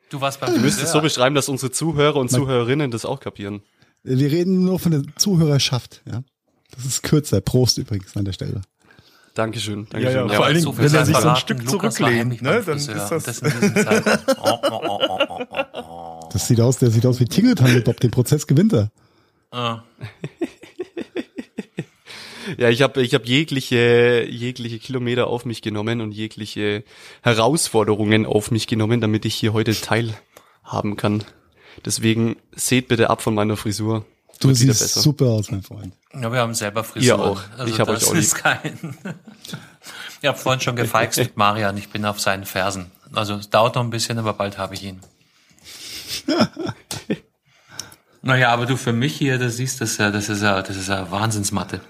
Du 0.10 0.20
warst 0.20 0.40
beim 0.40 0.54
Du 0.54 0.60
müsstest 0.60 0.88
es 0.88 0.92
so 0.92 1.02
beschreiben, 1.02 1.36
dass 1.36 1.48
unsere 1.48 1.72
Zuhörer 1.72 2.18
und 2.18 2.30
Zuhörerinnen 2.30 2.92
das 2.92 3.06
auch 3.06 3.20
kapieren. 3.20 3.62
Wir 4.04 4.32
reden 4.32 4.66
nur 4.66 4.80
von 4.80 4.92
der 4.92 5.04
Zuhörerschaft, 5.16 6.02
ja. 6.08 6.24
Das 6.72 6.86
ist 6.86 7.04
kürzer. 7.04 7.40
Prost 7.42 7.78
übrigens 7.78 8.16
an 8.18 8.26
der 8.26 8.34
Stelle. 8.34 8.62
Dankeschön. 9.34 9.88
Dankeschön. 9.90 10.16
Ja, 10.16 10.28
ja, 10.28 10.34
vor 10.36 10.46
allen 10.46 10.56
Dingen, 10.58 10.78
wenn 10.78 10.94
er 10.94 11.06
sich 11.06 11.16
so 11.16 11.30
ein 11.30 11.36
Stück 11.38 11.70
zurücklehnt, 11.70 12.42
ne, 12.42 12.62
dann 12.66 12.78
ist 12.78 12.90
das. 12.90 13.10
das, 13.24 13.40
das 16.34 16.48
sieht 16.48 16.60
aus, 16.60 16.80
der 16.80 16.92
sieht 16.92 17.06
aus 17.06 17.20
wie 17.22 17.26
Tingle 17.26 17.56
Bob. 17.82 18.00
Den 18.02 18.12
Prozess 18.12 18.46
gewinnt 18.46 18.74
er. 18.74 18.92
Ah. 19.52 19.84
ja, 22.58 22.70
ich 22.70 22.82
habe 22.82 23.02
ich 23.02 23.14
hab 23.14 23.26
jegliche, 23.26 24.28
jegliche 24.30 24.80
Kilometer 24.80 25.28
auf 25.28 25.46
mich 25.46 25.62
genommen 25.62 26.02
und 26.02 26.12
jegliche 26.12 26.84
Herausforderungen 27.22 28.26
auf 28.26 28.52
mich 28.52 28.68
genommen, 28.68 29.00
damit 29.00 29.24
ich 29.26 29.36
hier 29.36 29.54
heute 29.54 29.74
teilhaben 29.74 30.98
kann. 30.98 31.24
Deswegen 31.86 32.36
seht 32.54 32.90
bitte 32.90 33.10
ab 33.10 33.22
von 33.22 33.34
meiner 33.34 33.56
Frisur. 33.56 34.06
Du 34.42 34.54
siehst 34.54 34.94
super 34.96 35.26
aus, 35.26 35.52
mein 35.52 35.62
Freund. 35.62 35.94
Ja, 36.14 36.32
wir 36.32 36.40
haben 36.40 36.54
selber 36.54 36.84
Frisuren. 36.84 37.20
Ihr 37.20 37.26
auch. 37.26 37.42
Also 37.58 37.74
ich 37.74 37.80
habe 37.80 37.92
euch 37.92 38.06
auch 38.06 38.14
lieb. 38.14 38.34
Kein 38.34 38.98
ich 40.22 40.28
habe 40.28 40.38
vorhin 40.38 40.62
schon 40.62 40.76
gefeixt 40.76 41.20
mit 41.20 41.38
Marian. 41.38 41.78
Ich 41.78 41.90
bin 41.90 42.06
auf 42.06 42.20
seinen 42.20 42.46
Fersen. 42.46 42.92
Also 43.14 43.36
es 43.36 43.50
dauert 43.50 43.76
noch 43.76 43.84
ein 43.84 43.90
bisschen, 43.90 44.18
aber 44.18 44.34
bald 44.34 44.58
habe 44.58 44.74
ich 44.74 44.84
ihn. 44.84 45.00
naja, 48.22 48.52
aber 48.52 48.66
du 48.66 48.78
für 48.78 48.94
mich 48.94 49.16
hier, 49.16 49.38
das 49.38 49.58
siehst, 49.58 49.80
das, 49.80 49.98
das 49.98 50.30
ist 50.30 50.42
ja, 50.42 50.62
das 50.62 50.76
ist 50.76 50.90
ja 50.90 51.10
Wahnsinnsmatte. 51.12 51.82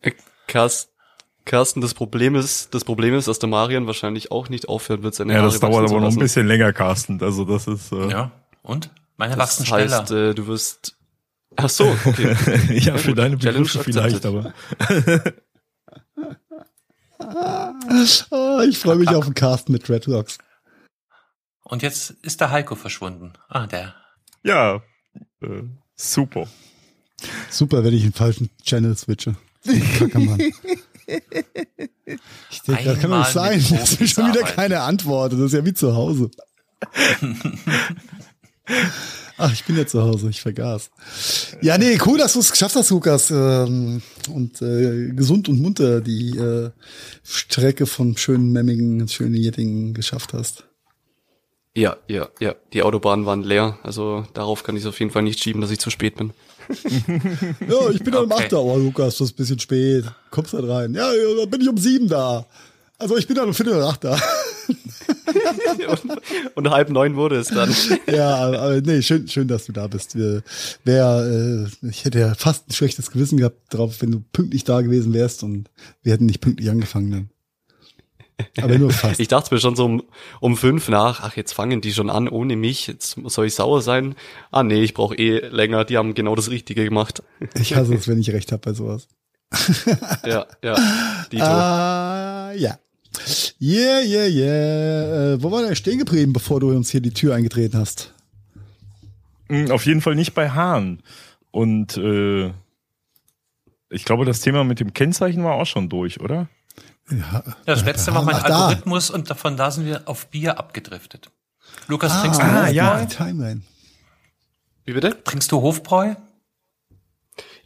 Äh, 0.00 0.12
Carsten, 0.46 1.80
das 1.80 1.94
Problem 1.94 2.34
ist, 2.34 2.74
das 2.74 2.84
Problem 2.84 3.14
ist, 3.14 3.26
dass 3.26 3.38
der 3.38 3.48
Marian 3.48 3.86
wahrscheinlich 3.86 4.30
auch 4.30 4.48
nicht 4.48 4.68
aufhören 4.68 5.02
wird, 5.02 5.14
seine 5.14 5.32
Ja, 5.32 5.42
das 5.42 5.60
Haare 5.60 5.72
dauert 5.72 5.90
aber 5.90 6.00
noch 6.00 6.12
ein 6.12 6.18
bisschen 6.18 6.46
länger, 6.46 6.72
Carsten. 6.72 7.22
Also 7.22 7.44
das 7.44 7.66
ist. 7.66 7.90
Äh 7.92 8.10
ja. 8.10 8.30
Und? 8.62 8.90
Meine 9.18 9.36
das 9.36 9.58
wachsen 9.60 9.70
heißt, 9.70 10.06
schneller. 10.06 10.30
Äh, 10.30 10.34
du 10.34 10.46
wirst. 10.46 10.96
Ach 11.56 11.68
so, 11.68 11.94
okay. 12.04 12.36
ja, 12.78 12.96
für 12.96 13.14
deine 13.14 13.36
Begriffe 13.36 13.82
vielleicht, 13.82 14.24
aber. 14.24 14.54
oh, 18.30 18.60
ich 18.68 18.78
freue 18.78 18.96
mich 18.96 19.08
auf 19.08 19.24
den 19.24 19.34
Cast 19.34 19.68
mit 19.68 19.88
Dreadlocks. 19.88 20.38
Und 21.64 21.82
jetzt 21.82 22.10
ist 22.22 22.40
der 22.40 22.50
Heiko 22.50 22.76
verschwunden. 22.76 23.32
Ah, 23.48 23.66
der. 23.66 23.94
Ja, 24.44 24.82
äh, 25.42 25.64
super. 25.96 26.46
Super, 27.50 27.82
wenn 27.82 27.92
ich 27.92 28.02
den 28.02 28.12
falschen 28.12 28.50
Channel 28.62 28.96
switche. 28.96 29.34
Kacke, 29.98 30.18
Mann. 30.20 30.40
Ich 32.50 32.62
denke, 32.62 32.84
das 32.84 33.00
kann 33.00 33.10
doch 33.10 33.18
nicht 33.18 33.32
sein. 33.32 33.64
Das 33.70 33.94
ist 33.94 34.14
schon 34.14 34.28
wieder 34.28 34.44
keine 34.44 34.82
Antwort. 34.82 35.32
Das 35.32 35.40
ist 35.40 35.52
ja 35.54 35.64
wie 35.64 35.74
zu 35.74 35.96
Hause. 35.96 36.30
Ach, 39.40 39.52
ich 39.52 39.64
bin 39.64 39.76
ja 39.76 39.86
zu 39.86 40.02
Hause, 40.02 40.30
ich 40.30 40.40
vergaß. 40.40 40.90
Ja, 41.62 41.78
nee, 41.78 41.96
cool, 42.04 42.18
dass 42.18 42.32
du 42.32 42.40
es 42.40 42.50
geschafft 42.50 42.74
hast, 42.74 42.90
Lukas. 42.90 43.30
Ähm, 43.30 44.02
und 44.32 44.60
äh, 44.60 45.12
gesund 45.12 45.48
und 45.48 45.60
munter 45.60 46.00
die 46.00 46.36
äh, 46.36 46.70
Strecke 47.22 47.86
von 47.86 48.16
schönen 48.16 48.50
Memmingen, 48.50 49.06
schönen 49.08 49.36
Jettingen 49.36 49.94
geschafft 49.94 50.32
hast. 50.32 50.64
Ja, 51.76 51.96
ja, 52.08 52.28
ja. 52.40 52.56
Die 52.72 52.82
Autobahnen 52.82 53.26
waren 53.26 53.44
leer. 53.44 53.78
Also 53.84 54.26
darauf 54.34 54.64
kann 54.64 54.74
ich 54.74 54.82
es 54.82 54.88
auf 54.88 54.98
jeden 54.98 55.12
Fall 55.12 55.22
nicht 55.22 55.40
schieben, 55.40 55.60
dass 55.60 55.70
ich 55.70 55.78
zu 55.78 55.90
spät 55.90 56.16
bin. 56.16 56.32
ja, 56.68 57.90
ich 57.90 58.02
bin 58.02 58.16
okay. 58.16 58.24
um 58.24 58.32
8 58.32 58.52
Uhr, 58.52 58.64
oh, 58.64 58.76
Lukas, 58.76 59.18
das 59.18 59.28
ist 59.28 59.34
ein 59.34 59.36
bisschen 59.36 59.58
spät. 59.60 60.04
Kommst 60.32 60.52
halt 60.52 60.68
rein. 60.68 60.94
Ja, 60.94 61.12
ja, 61.12 61.36
dann 61.38 61.48
bin 61.48 61.60
ich 61.60 61.68
um 61.68 61.78
sieben 61.78 62.08
da. 62.08 62.44
Also 62.98 63.16
ich 63.16 63.28
bin 63.28 63.36
dann 63.36 63.46
um 63.46 63.54
Viertel 63.54 63.78
nach 63.78 63.92
acht 63.92 64.02
da. 64.02 64.18
und, 65.88 66.20
und, 66.54 66.70
halb 66.70 66.90
neun 66.90 67.16
wurde 67.16 67.36
es 67.36 67.48
dann. 67.48 67.74
Ja, 68.06 68.36
aber 68.36 68.80
nee, 68.80 69.02
schön, 69.02 69.28
schön, 69.28 69.48
dass 69.48 69.66
du 69.66 69.72
da 69.72 69.86
bist. 69.86 70.16
Wir, 70.16 70.42
wär, 70.84 71.66
äh, 71.82 71.88
ich 71.88 72.04
hätte 72.04 72.18
ja 72.20 72.34
fast 72.34 72.68
ein 72.68 72.72
schlechtes 72.72 73.10
Gewissen 73.10 73.38
gehabt 73.38 73.56
drauf, 73.70 74.00
wenn 74.00 74.10
du 74.10 74.20
pünktlich 74.20 74.64
da 74.64 74.80
gewesen 74.80 75.12
wärst 75.14 75.42
und 75.42 75.70
wir 76.02 76.12
hätten 76.12 76.26
nicht 76.26 76.40
pünktlich 76.40 76.70
angefangen 76.70 77.10
dann. 77.10 77.30
Aber 78.62 78.78
nur 78.78 78.90
fast. 78.90 79.20
Ich 79.20 79.28
dachte 79.28 79.54
mir 79.54 79.60
schon 79.60 79.76
so 79.76 79.84
um, 79.84 80.02
um 80.40 80.56
fünf 80.56 80.88
nach, 80.88 81.22
ach, 81.22 81.36
jetzt 81.36 81.52
fangen 81.52 81.80
die 81.80 81.92
schon 81.92 82.10
an 82.10 82.28
ohne 82.28 82.56
mich, 82.56 82.86
jetzt 82.86 83.16
soll 83.24 83.46
ich 83.46 83.54
sauer 83.54 83.82
sein. 83.82 84.14
Ah 84.50 84.62
nee, 84.62 84.82
ich 84.82 84.94
brauche 84.94 85.16
eh 85.16 85.40
länger, 85.48 85.84
die 85.84 85.96
haben 85.96 86.14
genau 86.14 86.34
das 86.34 86.50
Richtige 86.50 86.84
gemacht. 86.84 87.22
Ich 87.54 87.74
hasse 87.74 87.94
es, 87.94 88.08
wenn 88.08 88.20
ich 88.20 88.30
recht 88.32 88.52
habe 88.52 88.62
bei 88.62 88.72
sowas. 88.72 89.08
ja, 90.24 90.46
ja. 90.62 90.74
Dito. 91.32 91.44
Uh, 91.44 92.58
ja. 92.58 92.78
Yeah, 93.60 94.00
yeah, 94.00 94.26
yeah. 94.26 95.34
Äh, 95.34 95.42
wo 95.42 95.50
war 95.50 95.62
der 95.62 95.74
stehen 95.74 95.98
geblieben, 95.98 96.32
bevor 96.32 96.60
du 96.60 96.70
uns 96.70 96.90
hier 96.90 97.00
die 97.00 97.12
Tür 97.12 97.34
eingetreten 97.34 97.78
hast? 97.78 98.12
Hm, 99.48 99.70
auf 99.70 99.86
jeden 99.86 100.00
Fall 100.00 100.14
nicht 100.14 100.34
bei 100.34 100.50
Hahn. 100.50 101.02
Und 101.50 101.96
äh, 101.96 102.52
ich 103.90 104.04
glaube, 104.04 104.24
das 104.24 104.40
Thema 104.40 104.64
mit 104.64 104.80
dem 104.80 104.92
Kennzeichen 104.92 105.44
war 105.44 105.54
auch 105.54 105.66
schon 105.66 105.88
durch, 105.88 106.20
oder? 106.20 106.48
Ja, 107.10 107.42
das 107.64 107.84
letzte 107.84 108.14
war 108.14 108.22
mein 108.22 108.36
Ach, 108.36 108.44
Algorithmus 108.44 109.08
da. 109.08 109.14
und 109.14 109.30
davon 109.30 109.56
da 109.56 109.70
sind 109.70 109.86
wir 109.86 110.02
auf 110.06 110.26
Bier 110.26 110.58
abgedriftet. 110.58 111.30
Lukas, 111.86 112.12
ah, 112.12 112.20
trinkst 112.20 112.40
du 112.40 112.44
ah, 112.44 112.68
ja. 112.68 113.04
Timeline. 113.06 113.62
Wie 114.84 114.92
bitte? 114.92 115.22
Trinkst 115.24 115.50
du 115.50 115.60
Hofbräu? 115.60 116.14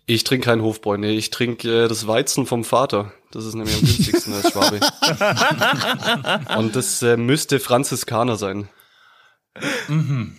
Ich 0.07 0.25
trinke 0.25 0.47
kein 0.47 0.63
Hofbräu, 0.63 0.97
nee, 0.97 1.13
ich 1.13 1.31
trinke 1.31 1.85
äh, 1.85 1.89
das 1.89 2.07
Weizen 2.07 2.47
vom 2.47 2.65
Vater. 2.65 3.13
Das 3.31 3.45
ist 3.47 3.55
nämlich 3.55 3.75
am 3.77 3.81
günstigsten 3.83 4.35
als 4.35 4.51
Schwabe. 4.51 4.81
Und 6.59 6.77
das 6.77 7.03
äh, 7.03 7.17
müsste 7.17 7.61
Franziskaner 7.61 8.37
sein. 8.37 8.69
Mhm. 9.89 10.37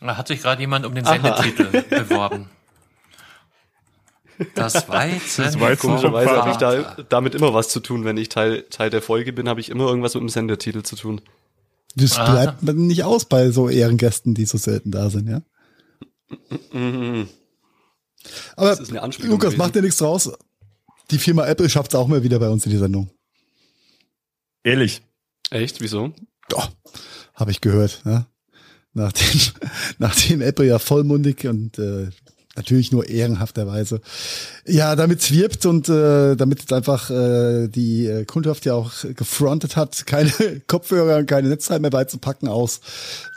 Da 0.00 0.16
hat 0.16 0.28
sich 0.28 0.42
gerade 0.42 0.60
jemand 0.60 0.84
um 0.84 0.94
den 0.94 1.04
Sendetitel 1.04 1.68
Aha. 1.68 2.02
beworben. 2.02 2.50
Das 4.54 4.88
Weizen. 4.88 5.44
Das 5.44 5.58
Weizen 5.58 5.80
Komischerweise 5.80 6.30
habe 6.32 6.50
ich 6.50 6.56
da, 6.56 6.96
damit 7.08 7.34
immer 7.34 7.54
was 7.54 7.68
zu 7.68 7.80
tun. 7.80 8.04
Wenn 8.04 8.16
ich 8.16 8.28
Teil, 8.28 8.62
Teil 8.62 8.90
der 8.90 9.00
Folge 9.00 9.32
bin, 9.32 9.48
habe 9.48 9.60
ich 9.60 9.70
immer 9.70 9.86
irgendwas 9.86 10.14
mit 10.14 10.22
dem 10.22 10.28
Sendertitel 10.28 10.82
zu 10.82 10.96
tun. 10.96 11.20
Das 11.96 12.18
ah. 12.18 12.30
bleibt 12.30 12.62
nicht 12.62 13.04
aus 13.04 13.24
bei 13.24 13.50
so 13.50 13.68
Ehrengästen, 13.68 14.34
die 14.34 14.44
so 14.44 14.58
selten 14.58 14.90
da 14.90 15.10
sind, 15.10 15.28
ja? 15.28 15.42
Aber 18.56 18.78
Lukas, 19.22 19.56
macht 19.56 19.74
dir 19.74 19.82
nichts 19.82 19.98
draus. 19.98 20.30
Die 21.10 21.18
Firma 21.18 21.46
Apple 21.46 21.68
schafft 21.68 21.92
es 21.92 21.98
auch 21.98 22.06
mal 22.06 22.22
wieder 22.22 22.38
bei 22.38 22.48
uns 22.48 22.64
in 22.64 22.72
die 22.72 22.78
Sendung. 22.78 23.10
Ehrlich. 24.62 25.02
Echt? 25.50 25.80
Wieso? 25.80 26.12
Ja, 26.50 26.68
habe 27.34 27.50
ich 27.50 27.60
gehört. 27.60 28.02
Ja? 28.04 28.26
Nachdem, 28.94 29.40
nachdem 29.98 30.40
Apple 30.40 30.66
ja 30.66 30.78
vollmundig 30.78 31.46
und 31.46 31.78
äh, 31.78 32.08
natürlich 32.56 32.92
nur 32.92 33.08
ehrenhafterweise. 33.08 34.00
Ja, 34.66 34.96
damit 34.96 35.30
wirbt 35.30 35.66
und 35.66 35.88
äh, 35.88 36.36
damit 36.36 36.72
einfach 36.72 37.10
äh, 37.10 37.68
die 37.68 38.06
äh, 38.06 38.24
Kundschaft 38.24 38.64
ja 38.64 38.74
auch 38.74 38.92
gefrontet 39.14 39.76
hat, 39.76 40.06
keine 40.06 40.32
Kopfhörer 40.66 41.18
und 41.18 41.26
keine 41.26 41.48
Netzteile 41.48 41.80
mehr 41.80 41.90
beizupacken 41.90 42.48
aus 42.48 42.80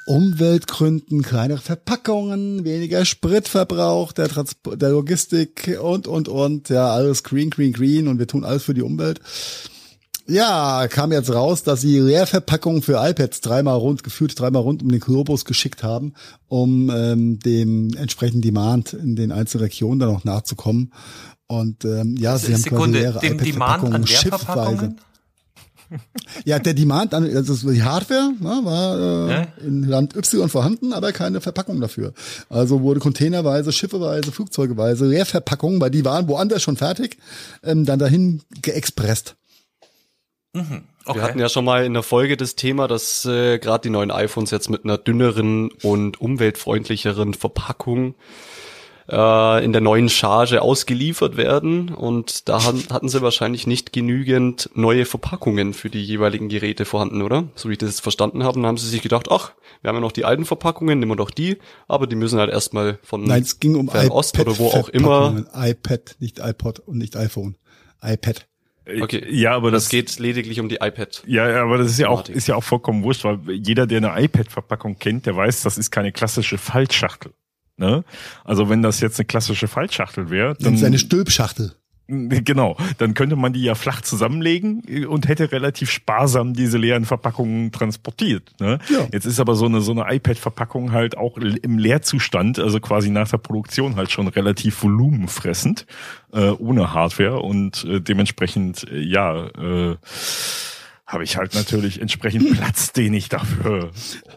Umweltgründen, 0.08 1.22
kleinere 1.22 1.60
Verpackungen, 1.60 2.64
weniger 2.64 3.04
Spritverbrauch, 3.04 4.14
der, 4.14 4.30
Transport, 4.30 4.82
der 4.82 4.92
Logistik 4.92 5.78
und, 5.82 6.08
und, 6.08 6.30
und. 6.30 6.70
Ja, 6.70 6.92
alles 6.92 7.24
green, 7.24 7.50
green, 7.50 7.74
green 7.74 8.08
und 8.08 8.18
wir 8.18 8.26
tun 8.26 8.46
alles 8.46 8.64
für 8.64 8.74
die 8.74 8.82
Umwelt. 8.84 9.20
Ja, 10.26 10.88
kam 10.90 11.12
jetzt 11.12 11.34
raus, 11.34 11.64
dass 11.64 11.82
sie 11.82 12.00
Leerverpackungen 12.00 12.82
für 12.82 13.06
iPads 13.06 13.42
dreimal 13.42 13.78
rund, 13.78 14.04
gefühlt 14.04 14.38
dreimal 14.40 14.62
rund 14.62 14.82
um 14.82 14.90
den 14.90 15.02
Globus 15.02 15.44
geschickt 15.44 15.84
haben, 15.84 16.14
um 16.48 16.90
ähm, 16.90 17.40
dem 17.40 17.94
entsprechenden 17.96 18.42
Demand 18.42 18.94
in 18.94 19.18
den 19.18 19.34
einzelnen 19.34 19.66
Regionen 19.66 20.00
dann 20.00 20.10
auch 20.10 20.24
nachzukommen. 20.24 20.94
Und 21.48 21.84
ähm, 21.84 22.16
ja, 22.18 22.38
sie 22.38 22.56
Sekunde, 22.56 23.06
haben 23.08 23.14
quasi 23.14 23.28
leere 23.28 23.36
iPad-Verpackungen 23.36 24.08
schiffweise. 24.08 24.96
Ja, 26.46 26.60
der 26.60 26.74
Demand, 26.74 27.14
also 27.14 27.72
die 27.72 27.84
Hardware 27.84 28.34
ne, 28.40 28.60
war 28.64 28.98
äh, 28.98 29.32
ja? 29.32 29.48
in 29.66 29.84
Land 29.84 30.16
Y 30.16 30.50
vorhanden, 30.50 30.94
aber 30.94 31.12
keine 31.12 31.42
Verpackung 31.42 31.80
dafür. 31.80 32.14
Also 32.50 32.82
wurde 32.82 33.00
containerweise, 33.00 33.72
schiffeweise, 33.72 34.32
flugzeugeweise 34.32 35.06
Leerverpackungen, 35.06 35.80
weil 35.80 35.92
die 35.92 36.06
waren 36.06 36.28
woanders 36.28 36.62
schon 36.62 36.78
fertig, 36.78 37.18
ähm, 37.64 37.86
dann 37.86 38.00
dahin 38.00 38.42
geexpresst. 38.62 39.36
Mhm. 40.54 40.84
Okay. 41.06 41.20
Wir 41.20 41.24
hatten 41.24 41.40
ja 41.40 41.48
schon 41.48 41.64
mal 41.64 41.86
in 41.86 41.94
der 41.94 42.04
Folge 42.04 42.36
das 42.36 42.56
Thema, 42.56 42.88
dass 42.88 43.24
äh, 43.26 43.60
gerade 43.60 43.84
die 43.84 43.90
neuen 43.90 44.12
iPhones 44.12 44.52
jetzt 44.52 44.70
mit 44.70 44.84
einer 44.84 44.98
dünneren 44.98 45.72
und 45.84 46.20
umweltfreundlicheren 46.20 47.34
Verpackung 47.34 48.16
äh, 49.10 49.64
in 49.64 49.72
der 49.72 49.82
neuen 49.82 50.10
Charge 50.10 50.62
ausgeliefert 50.62 51.38
werden. 51.38 51.90
Und 51.90 52.50
da 52.50 52.64
hatten 52.64 53.10
sie 53.10 53.22
wahrscheinlich 53.22 53.68
nicht 53.68 53.94
genügend 53.94 54.70
neue 54.74 55.06
Verpackungen 55.06 55.74
für 55.74 55.90
die 55.90 56.04
jeweiligen 56.04 56.50
Geräte 56.50 56.86
vorhanden, 56.86 57.22
oder? 57.22 57.46
So 57.56 57.70
wie 57.70 57.74
ich 57.74 57.80
das 57.80 57.90
jetzt 57.90 58.02
verstanden 58.02 58.44
habe, 58.44 58.62
haben 58.62 58.78
sie 58.78 58.88
sich 58.88 59.02
gedacht, 59.02 59.28
ach, 59.32 59.54
wir 59.82 59.90
haben 59.90 59.96
ja 59.96 60.02
noch 60.02 60.12
die 60.12 60.26
alten 60.26 60.46
Verpackungen, 60.46 61.00
nehmen 61.00 61.12
wir 61.12 61.16
doch 61.16 61.32
die, 61.32 61.58
aber 61.88 62.08
die 62.08 62.16
müssen 62.16 62.40
halt 62.40 62.52
erstmal 62.52 63.00
von 63.04 63.24
Nein, 63.24 63.44
es 63.44 63.60
ging 63.60 63.76
um 63.76 63.90
Ost 63.90 64.40
oder 64.40 64.58
wo 64.58 64.68
auch 64.68 64.90
immer. 64.90 65.46
iPad, 65.54 66.16
nicht 66.20 66.40
iPod 66.40 66.80
und 66.80 66.98
nicht 66.98 67.16
iPhone. 67.16 67.56
iPad. 68.02 68.48
Äh, 68.86 69.02
okay. 69.02 69.26
Ja, 69.30 69.56
aber 69.56 69.72
das, 69.72 69.84
das, 69.84 69.90
geht 69.90 70.20
lediglich 70.20 70.60
um 70.60 70.70
die 70.70 70.76
iPad. 70.76 71.24
Ja, 71.28 71.64
aber 71.64 71.78
das 71.78 71.92
ist 71.92 72.00
ja 72.00 72.10
auch 72.10 72.28
ist 72.28 72.48
ja 72.48 72.56
auch 72.56 72.64
vollkommen 72.64 73.04
wurscht, 73.04 73.24
weil 73.24 73.40
jeder, 73.48 73.86
der 73.86 73.98
eine 73.98 74.24
iPad-Verpackung 74.24 74.98
kennt, 75.00 75.26
der 75.26 75.36
weiß, 75.36 75.64
das 75.64 75.78
ist 75.78 75.92
keine 75.92 76.12
klassische 76.12 76.58
Faltschachtel. 76.58 77.34
Ne? 77.78 78.04
Also 78.44 78.70
wenn 78.70 78.82
das 78.82 79.00
jetzt 79.00 79.20
eine 79.20 79.26
klassische 79.26 79.68
Faltschachtel 79.68 80.30
wäre, 80.30 80.56
dann 80.60 80.74
ist 80.74 80.84
eine 80.84 81.00
Stülpschachtel. 81.00 81.74
Genau, 82.10 82.78
dann 83.00 83.14
könnte 83.14 83.36
man 83.36 83.52
die 83.52 83.64
ja 83.64 83.76
flach 83.76 84.00
zusammenlegen 84.00 85.06
und 85.10 85.28
hätte 85.28 85.52
relativ 85.52 85.92
sparsam 85.92 86.54
diese 86.54 86.78
leeren 86.78 87.04
Verpackungen 87.04 87.74
transportiert. 87.74 88.54
Ne? 88.62 88.80
Ja. 88.90 89.08
Jetzt 89.12 89.26
ist 89.26 89.42
aber 89.42 89.56
so 89.56 89.66
eine 89.66 89.82
so 89.82 89.92
eine 89.92 90.06
iPad-Verpackung 90.16 90.94
halt 90.94 91.18
auch 91.18 91.36
im 91.36 91.78
Leerzustand, 91.78 92.60
also 92.60 92.80
quasi 92.80 93.10
nach 93.10 93.30
der 93.30 93.40
Produktion 93.40 93.98
halt 93.98 94.10
schon 94.10 94.30
relativ 94.30 94.82
volumenfressend, 94.82 95.86
äh, 96.32 96.52
ohne 96.52 96.94
Hardware 96.94 97.42
und 97.42 97.84
äh, 97.84 98.00
dementsprechend 98.00 98.90
äh, 98.90 99.00
ja. 99.02 99.48
Äh, 99.48 99.98
habe 101.08 101.24
ich 101.24 101.38
halt 101.38 101.56
natürlich 101.56 102.02
entsprechend 102.02 102.52
Platz, 102.58 102.92
den 102.92 103.14
ich 103.14 103.30
dafür. 103.30 103.92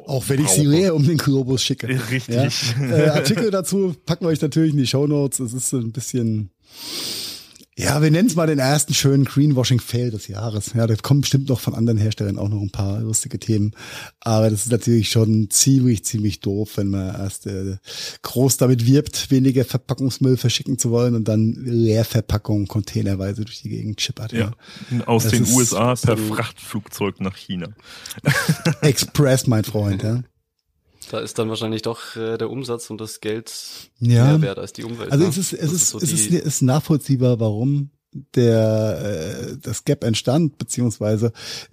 Auch 0.07 0.29
wenn 0.29 0.41
ich 0.41 0.49
sie 0.49 0.65
leer 0.65 0.95
um 0.95 1.05
den 1.05 1.19
Globus 1.19 1.63
schicke. 1.63 1.89
Richtig. 2.11 2.75
Ja? 2.79 2.97
Äh, 2.97 3.09
Artikel 3.09 3.51
dazu 3.51 3.95
packen 4.07 4.25
wir 4.25 4.29
euch 4.29 4.41
natürlich 4.41 4.73
in 4.73 4.79
die 4.79 4.87
Show 4.87 5.07
Notes. 5.07 5.41
Es 5.41 5.53
ist 5.53 5.69
so 5.69 5.79
ein 5.79 5.93
bisschen 5.93 6.51
ja, 7.81 8.03
wir 8.03 8.11
nennen 8.11 8.29
es 8.29 8.37
mal 8.37 8.47
den 8.47 8.59
ersten 8.59 8.93
schönen 8.93 9.25
Greenwashing-Fail 9.25 10.11
des 10.11 10.29
Jahres. 10.29 10.73
Ja, 10.75 10.87
das 10.87 11.03
kommt 11.03 11.23
bestimmt 11.23 11.49
noch 11.49 11.61
von 11.61 11.75
anderen 11.75 11.99
Herstellern 11.99 12.39
auch 12.39 12.49
noch 12.49 12.61
ein 12.61 12.71
paar 12.71 13.01
lustige 13.01 13.39
Themen. 13.39 13.73
Aber 14.21 14.51
das 14.51 14.65
ist 14.65 14.73
natürlich 14.73 15.09
schon 15.09 15.49
ziemlich, 15.51 16.05
ziemlich 16.05 16.41
doof, 16.41 16.73
wenn 16.77 16.89
man 16.89 17.15
erst 17.15 17.47
äh, 17.47 17.77
groß 18.23 18.59
damit 18.59 18.87
wirbt, 18.87 19.31
weniger 19.31 19.65
Verpackungsmüll 19.65 20.37
verschicken 20.37 20.79
zu 20.79 20.91
wollen 20.91 21.15
und 21.15 21.27
dann 21.27 21.53
Leerverpackungen 21.53 22.69
containerweise 22.69 23.45
durch 23.45 23.63
die 23.63 23.71
Gegend 23.71 23.99
chippert. 23.99 24.33
Ja, 24.33 24.53
ja. 24.91 25.07
aus 25.07 25.25
das 25.25 25.33
den 25.33 25.47
USA 25.47 25.95
per 25.95 26.19
Frachtflugzeug 26.19 27.21
nach 27.21 27.37
China. 27.37 27.69
Express, 28.83 29.47
mein 29.47 29.65
Freund, 29.65 30.03
ja. 30.03 30.23
Da 31.11 31.21
ist 31.21 31.39
dann 31.39 31.49
wahrscheinlich 31.49 31.83
doch 31.83 32.17
äh, 32.17 32.37
der 32.37 32.51
Umsatz 32.51 32.91
und 32.91 33.01
das 33.01 33.21
Geld 33.21 33.53
ja. 34.01 34.25
mehr 34.27 34.43
wert 34.43 34.59
als 34.59 34.73
die 34.73 34.85
Umwelt. 34.85 35.11
Also 35.11 35.25
ne? 35.25 35.31
es 35.31 35.39
ist, 35.39 35.53
es 35.53 35.73
ist, 35.73 35.73
ist 35.73 35.89
so 35.91 35.99
es 35.99 36.13
ist, 36.13 36.31
es 36.31 36.45
ist 36.45 36.63
nachvollziehbar, 36.63 37.41
warum 37.41 37.91
der 38.35 39.53
äh, 39.53 39.57
das 39.63 39.85
Gap 39.85 40.05
entstand, 40.05 40.59
beziehungsweise 40.59 41.33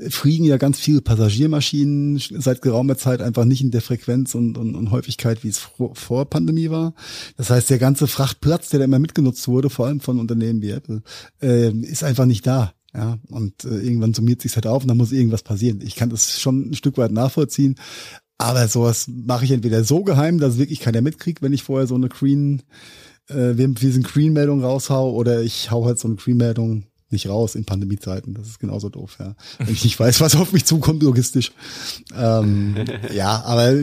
fliegen 0.09 0.45
ja 0.45 0.57
ganz 0.57 0.79
viele 0.79 1.01
Passagiermaschinen 1.01 2.19
seit 2.19 2.61
geraumer 2.61 2.97
Zeit 2.97 3.21
einfach 3.21 3.45
nicht 3.45 3.61
in 3.61 3.71
der 3.71 3.81
Frequenz 3.81 4.35
und, 4.35 4.57
und, 4.57 4.75
und 4.75 4.91
Häufigkeit, 4.91 5.43
wie 5.43 5.49
es 5.49 5.57
vor, 5.57 5.95
vor 5.95 6.29
Pandemie 6.29 6.69
war. 6.69 6.93
Das 7.37 7.49
heißt, 7.49 7.69
der 7.69 7.79
ganze 7.79 8.07
Frachtplatz, 8.07 8.69
der 8.69 8.79
da 8.79 8.85
immer 8.85 8.99
mitgenutzt 8.99 9.47
wurde, 9.47 9.69
vor 9.69 9.87
allem 9.87 9.99
von 9.99 10.19
Unternehmen 10.19 10.61
wie 10.61 10.71
Apple, 10.71 11.01
äh, 11.41 11.71
ist 11.71 12.03
einfach 12.03 12.25
nicht 12.25 12.45
da. 12.45 12.73
Ja, 12.93 13.19
und 13.29 13.63
äh, 13.65 13.79
irgendwann 13.79 14.13
summiert 14.13 14.41
sich 14.41 14.55
halt 14.55 14.65
auf 14.65 14.81
und 14.81 14.87
dann 14.87 14.97
muss 14.97 15.11
irgendwas 15.11 15.43
passieren. 15.43 15.81
Ich 15.81 15.95
kann 15.95 16.09
das 16.09 16.39
schon 16.39 16.69
ein 16.69 16.73
Stück 16.73 16.97
weit 16.97 17.11
nachvollziehen, 17.11 17.75
aber 18.37 18.67
sowas 18.67 19.07
mache 19.07 19.45
ich 19.45 19.51
entweder 19.51 19.83
so 19.83 20.03
geheim, 20.03 20.39
dass 20.39 20.57
wirklich 20.57 20.79
keiner 20.79 21.01
mitkriegt, 21.01 21.41
wenn 21.41 21.53
ich 21.53 21.63
vorher 21.63 21.87
so 21.87 21.95
eine 21.95 22.09
Green, 22.09 22.61
äh, 23.29 23.53
wir 23.55 23.91
sind 23.91 24.07
Green-Meldung 24.07 24.63
raushau, 24.63 25.11
oder 25.11 25.41
ich 25.41 25.71
hau 25.71 25.85
halt 25.85 25.99
so 25.99 26.07
eine 26.07 26.17
Green-Meldung 26.17 26.85
nicht 27.09 27.29
raus 27.29 27.55
in 27.55 27.65
Pandemiezeiten. 27.65 28.33
Das 28.33 28.47
ist 28.47 28.59
genauso 28.59 28.89
doof, 28.89 29.15
ja. 29.19 29.35
Wenn 29.59 29.73
ich 29.73 29.83
nicht 29.83 29.99
weiß, 29.99 30.21
was 30.21 30.35
auf 30.35 30.51
mich 30.51 30.65
zukommt 30.65 31.01
logistisch. 31.01 31.51
Ähm, 32.15 32.75
ja, 33.13 33.43
aber 33.43 33.73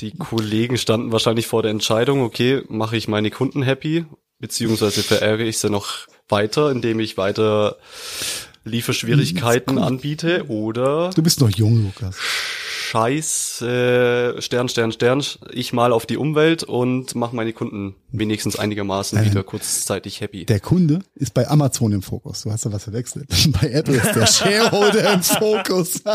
die 0.00 0.10
Kollegen 0.18 0.76
standen 0.76 1.12
wahrscheinlich 1.12 1.46
vor 1.46 1.62
der 1.62 1.70
Entscheidung, 1.70 2.20
okay, 2.20 2.62
mache 2.68 2.96
ich 2.96 3.08
meine 3.08 3.30
Kunden 3.30 3.62
happy, 3.62 4.04
beziehungsweise 4.40 5.02
verärgere 5.02 5.46
ich 5.46 5.58
sie 5.58 5.70
noch 5.70 6.06
weiter, 6.28 6.70
indem 6.70 7.00
ich 7.00 7.16
weiter 7.16 7.76
Lieferschwierigkeiten 8.64 9.78
anbiete, 9.78 10.48
oder 10.48 11.10
Du 11.14 11.22
bist 11.22 11.40
noch 11.40 11.50
jung, 11.50 11.84
Lukas 11.84 12.16
Scheiß 12.88 13.62
äh, 13.62 14.40
Stern, 14.40 14.68
Stern, 14.68 14.92
Stern, 14.92 15.20
ich 15.50 15.72
mal 15.72 15.92
auf 15.92 16.06
die 16.06 16.16
Umwelt 16.16 16.62
und 16.62 17.16
mache 17.16 17.34
meine 17.34 17.52
Kunden 17.52 17.96
wenigstens 18.12 18.56
einigermaßen 18.56 19.24
wieder 19.24 19.42
kurzzeitig 19.42 20.20
happy. 20.20 20.44
Der 20.44 20.60
Kunde 20.60 21.00
ist 21.16 21.34
bei 21.34 21.48
Amazon 21.48 21.90
im 21.90 22.02
Fokus. 22.02 22.42
Du 22.42 22.52
hast 22.52 22.64
da 22.64 22.72
was 22.72 22.84
verwechselt. 22.84 23.26
bei 23.60 23.72
Apple 23.72 23.96
ist 23.96 24.14
der 24.14 24.26
Shareholder 24.26 25.14
im 25.14 25.22
Fokus. 25.24 26.00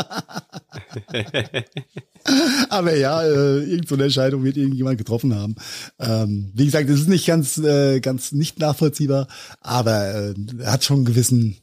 Aber 2.70 2.96
ja, 2.96 3.24
äh, 3.24 3.64
irgendeine 3.64 4.04
Entscheidung 4.04 4.44
wird 4.44 4.56
irgendjemand 4.56 4.98
getroffen 4.98 5.36
haben. 5.36 5.56
Ähm, 6.00 6.52
wie 6.54 6.66
gesagt, 6.66 6.90
es 6.90 7.02
ist 7.02 7.10
nicht 7.10 7.26
ganz, 7.26 7.58
äh, 7.58 8.00
ganz 8.00 8.32
nicht 8.32 8.60
nachvollziehbar, 8.60 9.28
aber 9.60 10.14
äh, 10.14 10.34
er 10.60 10.72
hat 10.72 10.84
schon 10.84 10.98
einen 10.98 11.06
gewissen 11.06 11.58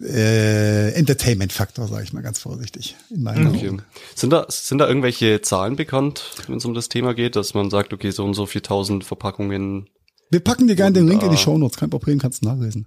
äh, 0.00 0.92
Entertainment-Faktor, 0.92 1.88
sage 1.88 2.04
ich 2.04 2.12
mal 2.12 2.22
ganz 2.22 2.38
vorsichtig. 2.38 2.96
In 3.10 3.22
meinen 3.22 3.46
okay. 3.46 3.68
Augen. 3.68 3.82
Sind 4.20 4.34
da, 4.34 4.44
sind 4.50 4.76
da 4.76 4.86
irgendwelche 4.86 5.40
Zahlen 5.40 5.76
bekannt, 5.76 6.32
wenn 6.46 6.58
es 6.58 6.66
um 6.66 6.74
das 6.74 6.90
Thema 6.90 7.14
geht, 7.14 7.36
dass 7.36 7.54
man 7.54 7.70
sagt, 7.70 7.94
okay, 7.94 8.10
so 8.10 8.22
und 8.22 8.34
so 8.34 8.44
4000 8.44 9.02
Verpackungen? 9.02 9.88
Wir 10.30 10.40
packen 10.40 10.68
dir 10.68 10.76
gerne 10.76 10.92
den 10.92 11.08
Link 11.08 11.22
in 11.22 11.30
die 11.30 11.38
Show 11.38 11.56
Notes, 11.56 11.78
kein 11.78 11.88
Problem, 11.88 12.18
kannst 12.18 12.42
du 12.42 12.48
nachlesen. 12.48 12.86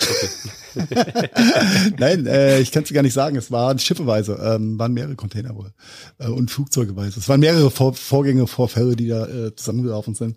Okay. 0.00 0.28
Nein, 1.98 2.26
äh, 2.26 2.60
ich 2.60 2.72
kann 2.72 2.84
es 2.84 2.92
gar 2.94 3.02
nicht 3.02 3.12
sagen. 3.12 3.36
Es 3.36 3.50
waren 3.50 3.78
schiffeweise, 3.78 4.40
ähm, 4.42 4.78
waren 4.78 4.94
mehrere 4.94 5.16
Container 5.16 5.54
wohl 5.54 5.74
äh, 6.18 6.28
und 6.28 6.50
Flugzeugeweise. 6.50 7.20
Es 7.20 7.28
waren 7.28 7.40
mehrere 7.40 7.70
Vor 7.70 7.92
Vorgänge, 7.92 8.46
Vorfälle, 8.46 8.96
die 8.96 9.08
da 9.08 9.26
äh, 9.26 9.54
zusammengelaufen 9.54 10.14
sind. 10.14 10.36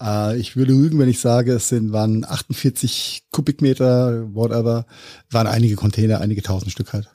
Äh, 0.00 0.38
ich 0.38 0.54
würde 0.54 0.72
lügen, 0.72 1.00
wenn 1.00 1.08
ich 1.08 1.18
sage, 1.18 1.54
es 1.54 1.68
sind 1.68 1.92
waren 1.92 2.24
48 2.24 3.24
Kubikmeter, 3.32 4.32
whatever, 4.32 4.86
waren 5.30 5.48
einige 5.48 5.74
Container, 5.74 6.20
einige 6.20 6.42
tausend 6.42 6.70
Stück 6.70 6.92
halt. 6.92 7.10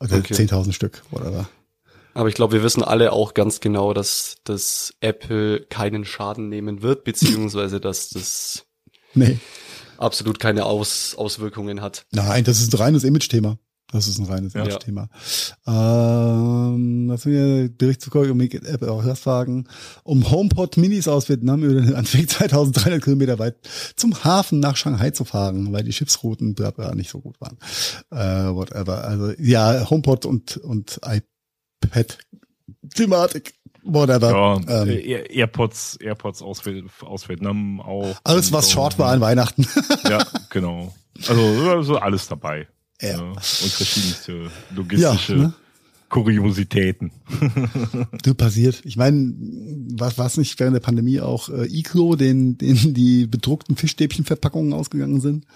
Oder 0.00 0.16
okay. 0.16 0.34
10.000 0.34 0.72
Stück, 0.72 1.02
whatever. 1.10 1.48
Aber 2.14 2.28
ich 2.28 2.34
glaube, 2.34 2.54
wir 2.54 2.62
wissen 2.62 2.82
alle 2.82 3.12
auch 3.12 3.34
ganz 3.34 3.60
genau, 3.60 3.94
dass 3.94 4.36
dass 4.44 4.94
Apple 5.00 5.64
keinen 5.66 6.04
Schaden 6.04 6.48
nehmen 6.48 6.82
wird, 6.82 7.04
beziehungsweise 7.04 7.80
dass 7.80 8.10
das 8.10 8.66
nee. 9.14 9.38
absolut 9.96 10.40
keine 10.40 10.64
Aus, 10.64 11.14
Auswirkungen 11.14 11.80
hat. 11.80 12.06
Nein, 12.10 12.44
das 12.44 12.60
ist 12.60 12.74
ein 12.74 12.78
reines 12.78 13.04
Image-Thema. 13.04 13.58
Das 13.92 14.06
ist 14.06 14.18
ein 14.18 14.26
reines 14.26 14.54
ja. 14.54 14.78
Thema. 14.78 15.08
Ähm, 15.66 17.08
was 17.08 17.26
wir 17.26 17.68
direkt 17.68 18.02
zu 18.02 18.10
um 18.30 18.40
App 18.40 18.82
auch 18.82 19.04
das 19.04 19.18
fragen. 19.18 19.66
Um 20.04 20.30
HomePod 20.30 20.76
Minis 20.76 21.08
aus 21.08 21.28
Vietnam 21.28 21.64
über 21.64 21.80
den 21.80 21.94
Anweg 21.94 22.30
2300 22.30 23.02
Kilometer 23.02 23.38
weit 23.38 23.56
zum 23.96 24.22
Hafen 24.24 24.60
nach 24.60 24.76
Shanghai 24.76 25.10
zu 25.10 25.24
fahren, 25.24 25.72
weil 25.72 25.82
die 25.82 25.92
Schiffsrouten 25.92 26.54
bla 26.54 26.70
nicht 26.94 27.10
so 27.10 27.20
gut 27.20 27.40
waren. 27.40 27.58
Äh, 28.10 28.54
whatever. 28.54 29.04
Also 29.04 29.32
ja, 29.38 29.88
HomePod 29.90 30.24
und 30.26 30.56
und 30.58 31.00
iPad 31.04 32.18
Thematik. 32.94 33.54
Whatever. 33.82 34.30
Ja, 34.30 34.82
ähm, 34.82 35.24
AirPods, 35.30 35.96
AirPods 35.96 36.42
aus, 36.42 36.62
aus 37.00 37.28
Vietnam 37.28 37.80
auch. 37.80 38.16
Alles, 38.24 38.52
was 38.52 38.66
so. 38.66 38.72
short 38.72 38.98
war 38.98 39.10
an 39.10 39.20
Weihnachten. 39.20 39.66
ja, 40.04 40.24
genau. 40.50 40.94
Also, 41.26 41.42
also 41.70 41.96
alles 41.96 42.28
dabei. 42.28 42.68
Ja. 43.00 43.08
ja. 43.10 43.20
Und 43.20 43.40
verschiedenste 43.40 44.50
logistische 44.74 45.32
ja, 45.34 45.38
ne? 45.38 45.54
Kuriositäten. 46.08 47.12
du 48.24 48.34
passiert. 48.34 48.82
Ich 48.84 48.96
meine, 48.96 49.32
was 49.92 50.18
was 50.18 50.36
nicht 50.36 50.58
während 50.58 50.74
der 50.74 50.80
Pandemie 50.80 51.20
auch 51.20 51.48
äh, 51.48 51.66
Iglo, 51.66 52.16
den, 52.16 52.58
den 52.58 52.94
die 52.94 53.26
bedruckten 53.26 53.76
Fischstäbchenverpackungen 53.76 54.72
ausgegangen 54.72 55.20
sind? 55.20 55.46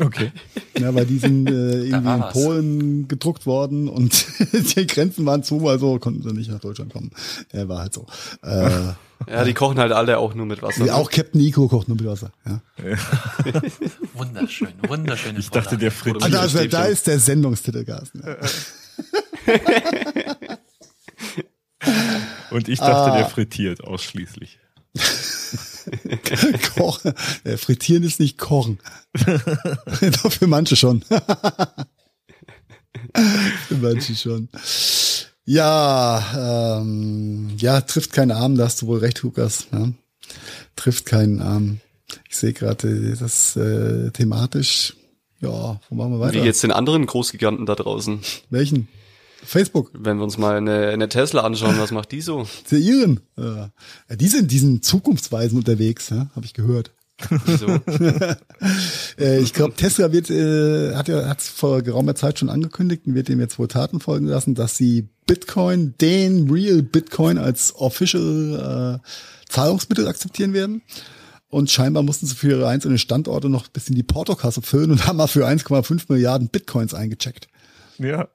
Okay. 0.00 0.32
Ja, 0.78 0.94
weil 0.94 1.04
die 1.04 1.18
sind 1.18 1.48
äh, 1.48 1.52
irgendwie 1.84 2.14
in 2.14 2.24
Polen 2.32 3.08
gedruckt 3.08 3.44
worden 3.44 3.88
und 3.88 4.24
die 4.76 4.86
Grenzen 4.86 5.26
waren 5.26 5.42
zu, 5.42 5.68
also 5.68 5.98
konnten 5.98 6.22
sie 6.22 6.32
nicht 6.32 6.50
nach 6.50 6.60
Deutschland 6.60 6.92
kommen. 6.92 7.10
Er 7.50 7.68
war 7.68 7.80
halt 7.80 7.92
so. 7.92 8.06
Äh, 8.42 8.70
ja, 9.28 9.44
die 9.44 9.54
kochen 9.54 9.78
halt 9.78 9.92
alle 9.92 10.18
auch 10.18 10.34
nur 10.34 10.46
mit 10.46 10.62
Wasser. 10.62 10.86
Ja, 10.86 10.94
auch 10.94 11.10
Captain 11.10 11.40
Nico 11.40 11.68
kocht 11.68 11.88
nur 11.88 11.96
mit 11.96 12.06
Wasser. 12.06 12.32
Ja. 12.46 12.62
wunderschön, 14.14 14.72
wunderschön. 14.88 15.38
Ich 15.38 15.50
dachte, 15.50 15.76
der 15.76 15.92
frittiert. 15.92 16.24
Also, 16.24 16.38
also 16.38 16.66
da 16.66 16.84
ist 16.86 17.06
der 17.06 17.18
Sendungstitel, 17.18 17.84
Carsten. 17.84 18.22
Ja. 18.24 18.36
und 22.50 22.68
ich 22.68 22.78
dachte, 22.78 23.12
ah. 23.12 23.16
der 23.16 23.26
frittiert 23.26 23.84
ausschließlich. 23.84 24.58
kochen. 26.74 27.12
Äh, 27.44 27.56
frittieren 27.56 28.02
ist 28.02 28.20
nicht 28.20 28.38
kochen. 28.38 28.78
Doch 30.22 30.32
für 30.32 30.46
manche 30.46 30.76
schon. 30.76 31.02
für 33.68 33.74
manche 33.80 34.14
schon. 34.14 34.48
Ja, 35.44 36.78
ähm, 36.80 37.56
ja, 37.58 37.80
trifft 37.80 38.12
keinen 38.12 38.30
Arm, 38.30 38.56
da 38.56 38.64
hast 38.64 38.82
du 38.82 38.86
wohl 38.86 38.98
recht, 38.98 39.22
Lukas. 39.22 39.66
Ja. 39.72 39.88
Trifft 40.76 41.06
keinen 41.06 41.40
Arm. 41.40 41.80
Ich 42.28 42.36
sehe 42.36 42.52
gerade 42.52 43.16
das 43.16 43.56
äh, 43.56 44.10
thematisch. 44.10 44.94
Ja, 45.40 45.80
wo 45.88 45.94
machen 45.94 46.12
wir 46.12 46.20
weiter? 46.20 46.34
Wie 46.34 46.46
jetzt 46.46 46.62
den 46.62 46.70
anderen 46.70 47.06
Großgiganten 47.06 47.66
da 47.66 47.74
draußen. 47.74 48.20
Welchen? 48.50 48.88
Facebook. 49.44 49.90
Wenn 49.94 50.18
wir 50.18 50.24
uns 50.24 50.38
mal 50.38 50.56
eine, 50.56 50.88
eine 50.88 51.08
Tesla 51.08 51.42
anschauen, 51.42 51.78
was 51.78 51.90
macht 51.90 52.12
die 52.12 52.20
so? 52.20 52.46
Die 52.70 52.76
ihren. 52.76 53.20
Ja, 53.36 53.70
die 54.10 54.28
sind 54.28 54.50
diesen 54.50 54.82
Zukunftsweisen 54.82 55.58
unterwegs, 55.58 56.10
ja, 56.10 56.30
habe 56.34 56.46
ich 56.46 56.54
gehört. 56.54 56.92
Wieso? 57.44 57.66
äh, 59.18 59.38
ich 59.40 59.52
glaube, 59.52 59.74
Tesla 59.74 60.12
wird, 60.12 60.30
äh, 60.30 60.94
hat 60.94 61.08
ja 61.08 61.28
hat 61.28 61.40
vor 61.40 61.82
geraumer 61.82 62.14
Zeit 62.14 62.38
schon 62.38 62.48
angekündigt 62.48 63.06
und 63.06 63.14
wird 63.14 63.28
dem 63.28 63.40
jetzt 63.40 63.58
wohl 63.58 63.68
Taten 63.68 64.00
folgen 64.00 64.26
lassen, 64.26 64.54
dass 64.54 64.76
sie 64.76 65.08
Bitcoin, 65.26 65.94
den 66.00 66.50
Real 66.50 66.82
Bitcoin 66.82 67.38
als 67.38 67.74
official 67.76 69.00
äh, 69.02 69.08
Zahlungsmittel 69.48 70.08
akzeptieren 70.08 70.52
werden. 70.52 70.82
Und 71.48 71.70
scheinbar 71.70 72.02
mussten 72.02 72.26
sie 72.26 72.34
für 72.34 72.48
ihre 72.48 72.68
einzelnen 72.68 72.98
Standorte 72.98 73.50
noch 73.50 73.66
ein 73.66 73.72
bisschen 73.72 73.94
die 73.94 74.02
Portokasse 74.02 74.62
füllen 74.62 74.90
und 74.90 75.06
haben 75.06 75.18
mal 75.18 75.26
für 75.26 75.46
1,5 75.46 76.04
Milliarden 76.08 76.48
Bitcoins 76.48 76.94
eingecheckt. 76.94 77.48
Ja, 77.98 78.28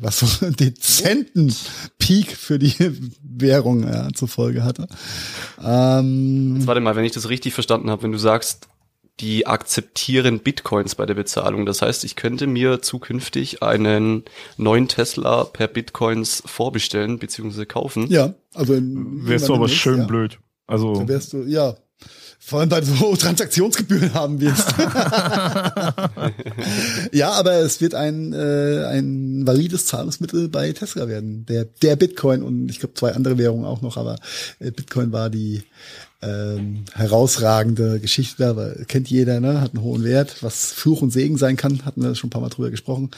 was 0.00 0.20
so 0.20 0.46
einen 0.46 0.54
dezenten 0.54 1.54
Peak 1.98 2.36
für 2.36 2.58
die 2.58 2.74
Währung 3.22 3.84
ja, 3.84 4.08
zur 4.12 4.28
Folge 4.28 4.64
hatte. 4.64 4.86
Ähm, 5.62 6.56
Jetzt 6.56 6.66
warte 6.66 6.80
mal, 6.80 6.96
wenn 6.96 7.04
ich 7.04 7.12
das 7.12 7.28
richtig 7.28 7.54
verstanden 7.54 7.90
habe, 7.90 8.02
wenn 8.02 8.12
du 8.12 8.18
sagst, 8.18 8.68
die 9.20 9.46
akzeptieren 9.46 10.40
Bitcoins 10.40 10.94
bei 10.94 11.04
der 11.04 11.14
Bezahlung. 11.14 11.66
Das 11.66 11.82
heißt, 11.82 12.04
ich 12.04 12.14
könnte 12.14 12.46
mir 12.46 12.82
zukünftig 12.82 13.62
einen 13.62 14.24
neuen 14.56 14.86
Tesla 14.86 15.44
per 15.44 15.66
Bitcoins 15.66 16.42
vorbestellen 16.46 17.18
bzw. 17.18 17.66
kaufen. 17.66 18.06
Ja, 18.08 18.34
also 18.54 18.74
wärst 18.78 19.48
du 19.48 19.54
aber 19.54 19.68
schön 19.68 20.00
ja. 20.00 20.06
blöd. 20.06 20.38
Also 20.66 20.94
da 20.94 21.08
wärst 21.08 21.32
du 21.32 21.42
ja 21.44 21.74
vor 22.38 22.60
allem, 22.60 22.70
weil 22.70 22.84
so 22.84 23.16
Transaktionsgebühren 23.16 24.14
haben 24.14 24.40
wirst. 24.40 24.68
ja, 27.12 27.32
aber 27.32 27.54
es 27.54 27.80
wird 27.80 27.94
ein, 27.94 28.32
äh, 28.32 28.84
ein 28.86 29.46
valides 29.46 29.86
Zahlungsmittel 29.86 30.48
bei 30.48 30.72
Tesla 30.72 31.08
werden. 31.08 31.46
Der, 31.46 31.64
der 31.64 31.96
Bitcoin 31.96 32.42
und 32.42 32.70
ich 32.70 32.78
glaube 32.78 32.94
zwei 32.94 33.12
andere 33.12 33.38
Währungen 33.38 33.64
auch 33.64 33.82
noch, 33.82 33.96
aber 33.96 34.16
äh, 34.60 34.70
Bitcoin 34.70 35.12
war 35.12 35.30
die 35.30 35.62
ähm, 36.20 36.84
herausragende 36.94 38.00
Geschichte 38.00 38.42
da, 38.42 38.56
weil 38.56 38.84
kennt 38.88 39.08
jeder, 39.08 39.40
ne? 39.40 39.60
hat 39.60 39.74
einen 39.74 39.84
hohen 39.84 40.02
Wert, 40.02 40.42
was 40.42 40.72
Fluch 40.72 41.02
und 41.02 41.12
Segen 41.12 41.36
sein 41.36 41.56
kann, 41.56 41.84
hatten 41.84 42.02
wir 42.02 42.14
schon 42.14 42.28
ein 42.28 42.30
paar 42.30 42.40
Mal 42.40 42.48
drüber 42.48 42.70
gesprochen. 42.70 43.10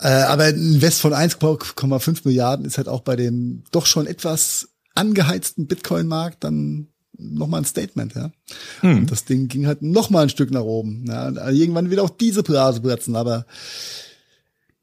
Äh, 0.00 0.08
aber 0.08 0.44
ein 0.44 0.54
Invest 0.54 1.00
von 1.00 1.12
1,5 1.12 2.20
Milliarden 2.24 2.64
ist 2.64 2.78
halt 2.78 2.88
auch 2.88 3.00
bei 3.00 3.16
dem 3.16 3.64
doch 3.72 3.86
schon 3.86 4.06
etwas 4.06 4.68
angeheizten 4.94 5.66
Bitcoin-Markt 5.66 6.44
dann 6.44 6.88
nochmal 7.18 7.62
ein 7.62 7.66
Statement, 7.66 8.14
ja. 8.14 8.32
Hm. 8.80 8.98
Und 8.98 9.10
das 9.10 9.24
Ding 9.24 9.48
ging 9.48 9.66
halt 9.66 9.82
nochmal 9.82 10.24
ein 10.24 10.30
Stück 10.30 10.50
nach 10.50 10.62
oben. 10.62 11.04
Ja. 11.06 11.50
Irgendwann 11.50 11.90
wieder 11.90 12.02
auch 12.02 12.10
diese 12.10 12.42
Blase 12.42 12.80
platzen, 12.80 13.16
aber 13.16 13.46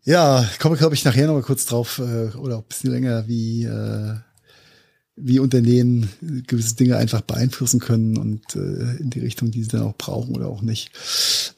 ja, 0.04 0.50
komme, 0.60 0.78
glaube 0.78 0.96
ich, 0.96 1.06
nachher 1.06 1.28
nochmal 1.28 1.44
kurz 1.44 1.66
drauf, 1.66 2.00
äh, 2.00 2.36
oder 2.38 2.58
auch 2.58 2.62
ein 2.62 2.68
bisschen 2.68 2.92
länger, 2.92 3.28
wie, 3.28 3.66
äh, 3.66 4.16
wie 5.16 5.40
Unternehmen 5.40 6.10
gewisse 6.48 6.76
Dinge 6.76 6.98
einfach 6.98 7.22
beeinflussen 7.22 7.80
können 7.80 8.18
und 8.18 8.56
äh, 8.56 8.98
in 9.00 9.12
die 9.12 9.20
Richtung, 9.20 9.52
die 9.52 9.62
sie 9.62 9.70
dann 9.70 9.84
auch 9.84 9.96
brauchen 9.96 10.36
oder 10.36 10.48
auch 10.48 10.64
nicht. 10.64 10.92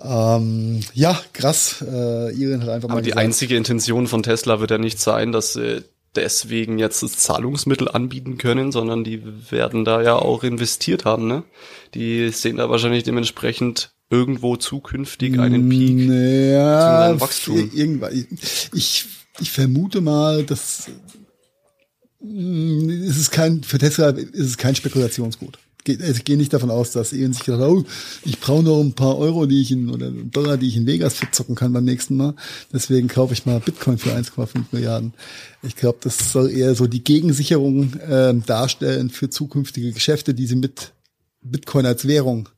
Ähm, 0.01 0.81
ja, 0.93 1.19
krass. 1.31 1.83
Äh, 1.87 2.33
Iren 2.35 2.61
hat 2.63 2.69
einfach 2.69 2.89
Aber 2.89 2.95
mal 2.95 3.01
die 3.01 3.11
gesagt, 3.11 3.25
einzige 3.25 3.55
Intention 3.55 4.07
von 4.07 4.23
Tesla 4.23 4.59
wird 4.59 4.71
ja 4.71 4.77
nicht 4.77 4.99
sein, 4.99 5.31
dass 5.31 5.55
äh, 5.55 5.83
deswegen 6.15 6.79
jetzt 6.79 7.03
das 7.03 7.17
Zahlungsmittel 7.17 7.89
anbieten 7.89 8.37
können, 8.37 8.71
sondern 8.71 9.03
die 9.03 9.23
werden 9.51 9.85
da 9.85 10.01
ja 10.01 10.15
auch 10.15 10.43
investiert 10.43 11.05
haben, 11.05 11.27
ne? 11.27 11.43
Die 11.93 12.29
sehen 12.29 12.57
da 12.57 12.69
wahrscheinlich 12.69 13.03
dementsprechend 13.03 13.93
irgendwo 14.09 14.55
zukünftig 14.57 15.39
einen 15.39 15.69
Peak 15.69 16.07
naja, 16.07 17.09
zum 17.11 17.21
Wachstum. 17.21 17.71
Irgendwann, 17.73 18.27
ich, 18.73 19.05
ich 19.39 19.51
vermute 19.51 20.01
mal, 20.01 20.43
dass 20.43 20.89
mm, 22.21 22.89
es 23.07 23.17
ist 23.17 23.31
kein, 23.31 23.63
für 23.63 23.79
Tesla 23.79 24.09
ist 24.09 24.33
es 24.33 24.57
kein 24.57 24.75
Spekulationsgut 24.75 25.57
ich 25.85 26.23
gehe 26.23 26.37
nicht 26.37 26.53
davon 26.53 26.71
aus, 26.71 26.91
dass 26.91 27.13
Ian 27.13 27.33
sich 27.33 27.43
gedacht 27.43 27.61
oh, 27.61 27.83
ich 28.23 28.39
brauche 28.39 28.63
noch 28.63 28.81
ein 28.81 28.93
paar 28.93 29.17
Euro, 29.17 29.45
die 29.45 29.61
ich 29.61 29.71
in, 29.71 29.89
oder 29.89 30.11
Dollar, 30.11 30.57
die 30.57 30.67
ich 30.67 30.77
in 30.77 30.85
Vegas 30.85 31.15
verzocken 31.15 31.55
kann 31.55 31.73
beim 31.73 31.85
nächsten 31.85 32.15
Mal. 32.17 32.35
Deswegen 32.71 33.07
kaufe 33.07 33.33
ich 33.33 33.45
mal 33.45 33.59
Bitcoin 33.59 33.97
für 33.97 34.11
1,5 34.11 34.65
Milliarden. 34.71 35.13
Ich 35.61 35.75
glaube, 35.75 35.99
das 36.01 36.31
soll 36.31 36.49
eher 36.51 36.75
so 36.75 36.87
die 36.87 37.03
Gegensicherung 37.03 37.93
äh, 37.99 38.33
darstellen 38.45 39.09
für 39.09 39.29
zukünftige 39.29 39.91
Geschäfte, 39.91 40.33
die 40.33 40.47
sie 40.47 40.55
mit 40.55 40.93
Bitcoin 41.41 41.85
als 41.85 42.07
Währung 42.07 42.49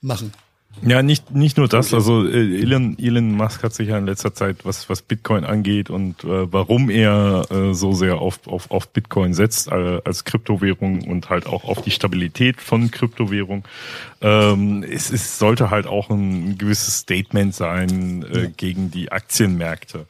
machen. 0.00 0.32
Ja, 0.80 1.02
nicht, 1.02 1.32
nicht 1.32 1.58
nur 1.58 1.68
das. 1.68 1.94
Also 1.94 2.26
äh, 2.26 2.60
Elon, 2.60 2.96
Elon 2.98 3.32
Musk 3.32 3.62
hat 3.62 3.74
sich 3.74 3.88
ja 3.88 3.98
in 3.98 4.06
letzter 4.06 4.34
Zeit, 4.34 4.64
was, 4.64 4.88
was 4.88 5.02
Bitcoin 5.02 5.44
angeht 5.44 5.90
und 5.90 6.24
äh, 6.24 6.50
warum 6.52 6.90
er 6.90 7.46
äh, 7.50 7.74
so 7.74 7.92
sehr 7.92 8.18
auf, 8.18 8.46
auf, 8.46 8.70
auf 8.70 8.88
Bitcoin 8.88 9.34
setzt 9.34 9.68
äh, 9.68 10.00
als 10.04 10.24
Kryptowährung 10.24 11.08
und 11.08 11.30
halt 11.30 11.46
auch 11.46 11.64
auf 11.64 11.82
die 11.82 11.90
Stabilität 11.90 12.60
von 12.60 12.90
Kryptowährung, 12.90 13.64
ähm, 14.22 14.84
es, 14.88 15.10
es 15.10 15.38
sollte 15.38 15.70
halt 15.70 15.86
auch 15.86 16.08
ein 16.08 16.56
gewisses 16.56 16.98
Statement 16.98 17.54
sein 17.54 18.24
äh, 18.32 18.50
gegen 18.56 18.90
die 18.90 19.10
Aktienmärkte. 19.10 20.06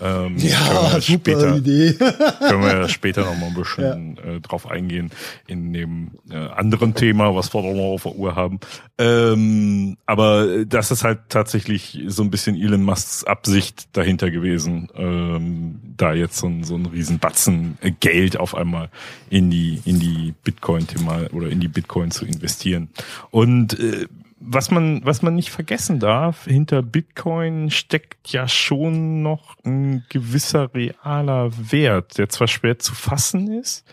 Ähm, 0.00 0.36
ja, 0.38 1.00
super 1.00 1.00
später, 1.00 1.56
Idee. 1.56 1.92
können 2.38 2.62
wir 2.62 2.80
ja 2.80 2.88
später 2.88 3.24
noch 3.24 3.36
mal 3.36 3.48
ein 3.48 3.54
bisschen 3.54 4.16
ja. 4.16 4.34
äh, 4.34 4.40
drauf 4.40 4.70
eingehen 4.70 5.10
in 5.48 5.72
dem 5.72 6.12
äh, 6.30 6.36
anderen 6.36 6.94
Thema, 6.94 7.34
was 7.34 7.52
wir 7.52 7.62
noch 7.62 7.94
auf 7.94 8.04
der 8.04 8.14
Uhr 8.14 8.36
haben. 8.36 8.60
Ähm, 8.98 9.96
aber 10.06 10.64
das 10.64 10.92
ist 10.92 11.02
halt 11.02 11.20
tatsächlich 11.28 11.98
so 12.06 12.22
ein 12.22 12.30
bisschen 12.30 12.56
Elon 12.56 12.84
Musks 12.84 13.24
Absicht 13.24 13.88
dahinter 13.96 14.30
gewesen, 14.30 14.88
ähm, 14.94 15.80
da 15.96 16.12
jetzt 16.12 16.38
so 16.38 16.46
ein, 16.46 16.62
so 16.62 16.76
ein 16.76 16.86
Riesenbatzen 16.86 17.78
Geld 18.00 18.38
auf 18.38 18.54
einmal 18.54 18.90
in 19.28 19.50
die, 19.50 19.82
in 19.84 19.98
die 19.98 20.34
Bitcoin-Thema 20.44 21.32
oder 21.32 21.48
in 21.48 21.58
die 21.58 21.68
Bitcoin 21.68 22.10
zu 22.10 22.24
investieren. 22.24 22.88
Und 23.30 23.55
äh, 23.78 24.06
was 24.38 24.70
man, 24.70 25.04
was 25.04 25.22
man 25.22 25.34
nicht 25.34 25.50
vergessen 25.50 25.98
darf, 25.98 26.44
hinter 26.44 26.82
Bitcoin 26.82 27.70
steckt 27.70 28.28
ja 28.28 28.48
schon 28.48 29.22
noch 29.22 29.56
ein 29.64 30.04
gewisser 30.08 30.74
realer 30.74 31.50
Wert, 31.70 32.18
der 32.18 32.28
zwar 32.28 32.48
schwer 32.48 32.78
zu 32.78 32.94
fassen 32.94 33.50
ist, 33.52 33.84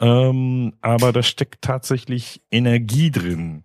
ähm, 0.00 0.74
aber 0.82 1.12
da 1.12 1.22
steckt 1.22 1.62
tatsächlich 1.62 2.42
Energie 2.50 3.10
drin 3.10 3.64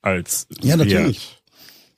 als 0.00 0.48
Ja, 0.62 0.76
natürlich. 0.76 1.42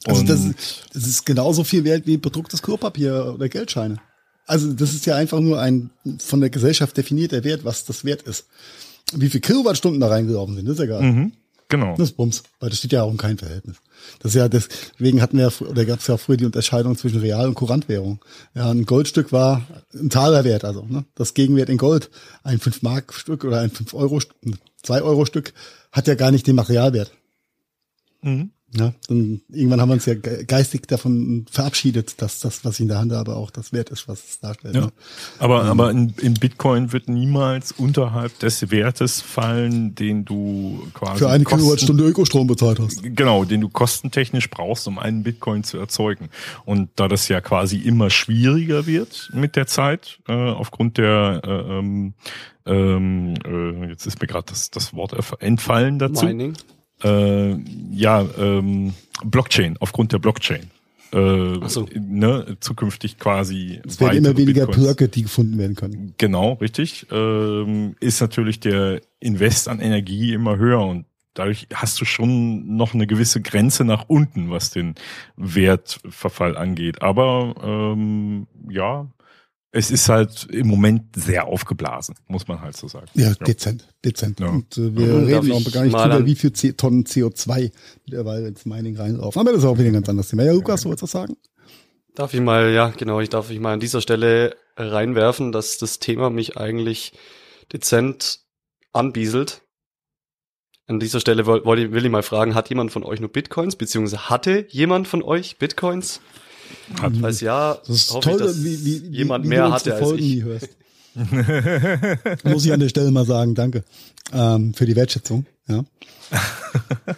Also 0.05 0.23
das, 0.23 0.87
das 0.93 1.07
ist 1.07 1.27
genauso 1.27 1.65
viel 1.65 1.85
wert 1.85 2.07
wie 2.07 2.17
bedrucktes 2.17 2.63
Klopapier 2.63 3.35
oder 3.35 3.49
Geldscheine. 3.49 3.99
Also 4.47 4.73
das 4.73 4.95
ist 4.95 5.07
ja 5.07 5.17
einfach 5.17 5.41
nur 5.41 5.61
ein 5.61 5.91
von 6.19 6.41
der 6.41 6.51
Gesellschaft 6.51 6.97
definierter 6.97 7.45
Wert, 7.45 7.65
was 7.65 7.85
das 7.85 8.05
wert 8.05 8.23
ist. 8.23 8.47
Wie 9.13 9.29
viel 9.29 9.41
Kilowattstunden 9.41 10.01
da 10.01 10.09
reingelaufen 10.09 10.55
sind, 10.55 10.69
ist 10.69 10.81
egal. 10.81 11.03
Mhm, 11.03 11.33
genau. 11.69 11.97
Das 11.97 12.11
ist 12.11 12.17
Bums, 12.17 12.43
weil 12.61 12.71
das 12.71 12.79
steht 12.79 12.93
ja 12.93 13.03
auch 13.03 13.11
in 13.11 13.17
keinem 13.17 13.39
Verhältnis. 13.39 13.77
Das 14.21 14.33
ist 14.33 14.37
ja 14.37 14.49
deswegen 14.49 15.21
hatten 15.21 15.39
wir 15.39 15.49
ja, 15.49 15.67
oder 15.67 15.85
gab 15.85 16.01
es 16.01 16.07
ja 16.07 16.17
früher 16.17 16.37
die 16.37 16.45
Unterscheidung 16.45 16.97
zwischen 16.97 17.21
Real- 17.21 17.49
und 17.49 17.55
Kurantwährung. 17.55 18.21
Ja, 18.55 18.71
ein 18.71 18.87
Goldstück 18.87 19.33
war 19.33 19.67
ein 19.95 20.11
Talerwert, 20.11 20.65
also 20.65 20.85
ne, 20.85 21.05
das 21.15 21.35
Gegenwert 21.35 21.69
in 21.69 21.79
Gold. 21.79 22.11
Ein 22.43 22.59
5-Mark-Stück 22.59 23.45
oder 23.45 23.61
ein 23.61 23.71
5-Euro-Stück, 23.71 24.37
2-Euro-Stück 24.85 25.53
hat 25.93 26.07
ja 26.07 26.15
gar 26.15 26.31
nicht 26.31 26.47
den 26.47 26.57
Materialwert. 26.57 27.13
Mhm. 28.23 28.51
Ja, 28.77 28.93
dann 29.09 29.41
irgendwann 29.49 29.81
haben 29.81 29.89
wir 29.89 29.95
uns 29.95 30.05
ja 30.05 30.15
geistig 30.15 30.87
davon 30.89 31.47
verabschiedet, 31.51 32.21
dass 32.21 32.41
das, 32.41 32.67
was 32.67 32.75
ich 32.75 32.81
in 32.81 32.89
der 32.89 32.99
Hand 32.99 33.13
habe, 33.13 33.35
auch 33.35 33.51
das 33.51 33.73
Wert 33.73 33.89
ist, 33.89 34.09
was 34.09 34.23
es 34.29 34.41
darstellt. 34.41 34.75
Ja. 34.75 34.81
Ne? 34.83 34.93
Aber, 35.39 35.63
ähm. 35.63 35.71
aber 35.71 35.91
in, 35.91 36.13
in 36.21 36.35
Bitcoin 36.35 36.93
wird 36.93 37.09
niemals 37.09 37.73
unterhalb 37.73 38.39
des 38.41 38.71
Wertes 38.71 39.23
fallen, 39.23 39.95
den 39.95 40.27
du 40.27 40.87
quasi 40.93 41.21
für 41.21 41.31
eine 41.31 41.45
Kosten, 41.45 41.61
Kilowattstunde 41.61 42.05
Ökostrom 42.05 42.47
bezahlt 42.47 42.79
hast. 42.79 43.03
Genau, 43.03 43.47
den 43.47 43.63
du 43.63 43.71
kostentechnisch 43.71 44.51
brauchst, 44.51 44.87
um 44.87 44.99
einen 44.99 45.23
Bitcoin 45.23 45.65
zu 45.65 45.79
erzeugen. 45.79 46.29
Und 46.67 46.91
da 46.97 47.09
das 47.09 47.29
ja 47.29 47.41
quasi 47.41 47.79
immer 47.79 48.11
schwieriger 48.11 48.87
wird 48.87 49.31
mit 49.33 49.57
der 49.57 49.67
Zeit, 49.67 50.19
äh, 50.29 50.33
aufgrund 50.33 50.99
der 50.99 51.41
äh, 51.43 51.79
ähm, 51.79 52.13
ähm, 52.67 53.35
äh, 53.47 53.89
jetzt 53.89 54.07
ist 54.07 54.21
mir 54.21 54.27
gerade 54.27 54.45
das, 54.51 54.71
das 54.71 54.93
Wort 54.93 55.15
entfallen 55.41 55.99
dazu. 55.99 56.27
Mining 56.27 56.55
äh, 57.03 57.57
ja, 57.91 58.27
ähm, 58.39 58.95
Blockchain, 59.25 59.77
aufgrund 59.81 60.13
der 60.13 60.19
Blockchain. 60.19 60.71
Äh, 61.13 61.67
so. 61.69 61.89
ne, 61.95 62.57
zukünftig 62.61 63.19
quasi. 63.19 63.81
Es 63.87 63.99
werden 63.99 64.19
immer 64.19 64.37
weniger 64.37 64.67
Blöcke, 64.67 65.09
die 65.09 65.23
gefunden 65.23 65.57
werden 65.57 65.75
können. 65.75 66.15
Genau, 66.19 66.55
richtig. 66.55 67.07
Ähm, 67.11 67.97
ist 68.01 68.21
natürlich 68.21 68.61
der 68.61 69.01
Invest 69.19 69.69
an 69.69 69.81
Energie 69.81 70.35
immer 70.35 70.59
höher 70.59 70.85
und 70.85 71.07
dadurch 71.33 71.69
hast 71.73 72.01
du 72.01 72.05
schon 72.05 72.77
noch 72.77 72.95
eine 72.95 73.07
gewisse 73.07 73.41
Grenze 73.41 73.85
nach 73.85 74.05
unten, 74.09 74.51
was 74.51 74.71
den 74.71 74.97
Wertverfall 75.37 76.57
angeht. 76.57 77.01
Aber 77.01 77.55
ähm, 77.63 78.47
ja, 78.69 79.07
es 79.71 79.91
ist 79.91 80.09
halt 80.09 80.47
im 80.51 80.67
Moment 80.67 81.15
sehr 81.15 81.47
aufgeblasen, 81.47 82.15
muss 82.27 82.49
man 82.49 82.61
halt 82.61 82.77
so 82.77 82.89
sagen. 82.89 83.07
Ja, 83.15 83.35
dezent, 83.35 83.87
dezent. 84.05 84.41
Ja. 84.41 84.49
Und 84.49 84.77
äh, 84.79 84.97
wir 84.97 85.07
Mhm, 85.07 85.25
reden 85.25 85.53
auch 85.53 85.71
gar 85.73 85.85
nicht 85.85 85.93
drüber, 85.95 86.27
wie 86.27 86.35
viel 86.35 86.53
C 86.53 86.73
Tonnen 86.73 87.05
CO2 87.05 87.71
mittlerweile 88.07 88.49
ins 88.49 88.65
Mining 88.65 88.97
reinlaufen. 88.97 89.41
Aber 89.41 89.53
das 89.53 89.61
ist 89.61 89.67
auch 89.67 89.79
wieder 89.79 89.89
ein 89.89 89.93
ganz 89.95 90.09
anderes 90.09 90.29
Thema. 90.29 90.45
Ja, 90.45 90.53
Lukas, 90.53 90.83
du 90.83 90.89
wolltest 90.89 91.03
was 91.03 91.11
sagen? 91.11 91.37
Darf 92.15 92.35
ich 92.35 92.41
mal, 92.41 92.73
ja, 92.73 92.89
genau, 92.89 93.21
ich 93.21 93.29
darf 93.29 93.51
ich 93.51 93.61
mal 93.61 93.75
an 93.75 93.81
dieser 93.81 94.01
Stelle 94.01 94.57
reinwerfen, 94.77 95.53
dass 95.53 95.79
das 95.79 95.99
Thema 95.99 96.31
mich 96.31 96.57
eigentlich 96.57 97.13
dezent 97.73 98.41
anbieselt. 98.93 99.63
An 100.87 100.99
dieser 100.99 101.21
Stelle 101.21 101.47
will 101.47 102.05
ich 102.05 102.11
mal 102.11 102.23
fragen, 102.23 102.55
hat 102.55 102.71
jemand 102.71 102.91
von 102.91 103.05
euch 103.05 103.21
nur 103.21 103.31
Bitcoins, 103.31 103.77
beziehungsweise 103.77 104.31
hatte 104.31 104.67
jemand 104.71 105.07
von 105.07 105.23
euch 105.23 105.59
Bitcoins? 105.59 106.21
Hat. 107.01 107.13
Falls 107.21 107.41
ja, 107.41 107.79
Das 107.87 107.97
ist 107.97 108.13
hoffe 108.13 108.31
toll, 108.31 108.41
ich, 108.41 108.47
dass 108.47 108.65
wie, 108.65 108.85
wie, 108.85 109.17
jemand 109.17 109.45
wie 109.45 109.49
mehr 109.49 109.71
hatte 109.71 109.95
als 109.95 110.03
Folgen 110.03 110.23
ich. 110.23 110.35
nie 110.37 110.43
hörst. 110.43 110.69
Muss 112.45 112.65
ich 112.65 112.73
an 112.73 112.81
der 112.81 112.89
Stelle 112.89 113.11
mal 113.11 113.27
sagen, 113.27 113.55
danke 113.55 113.85
ähm, 114.33 114.75
für 114.75 114.87
die 114.87 114.97
Wertschätzung. 114.97 115.47
Ja. 115.69 115.85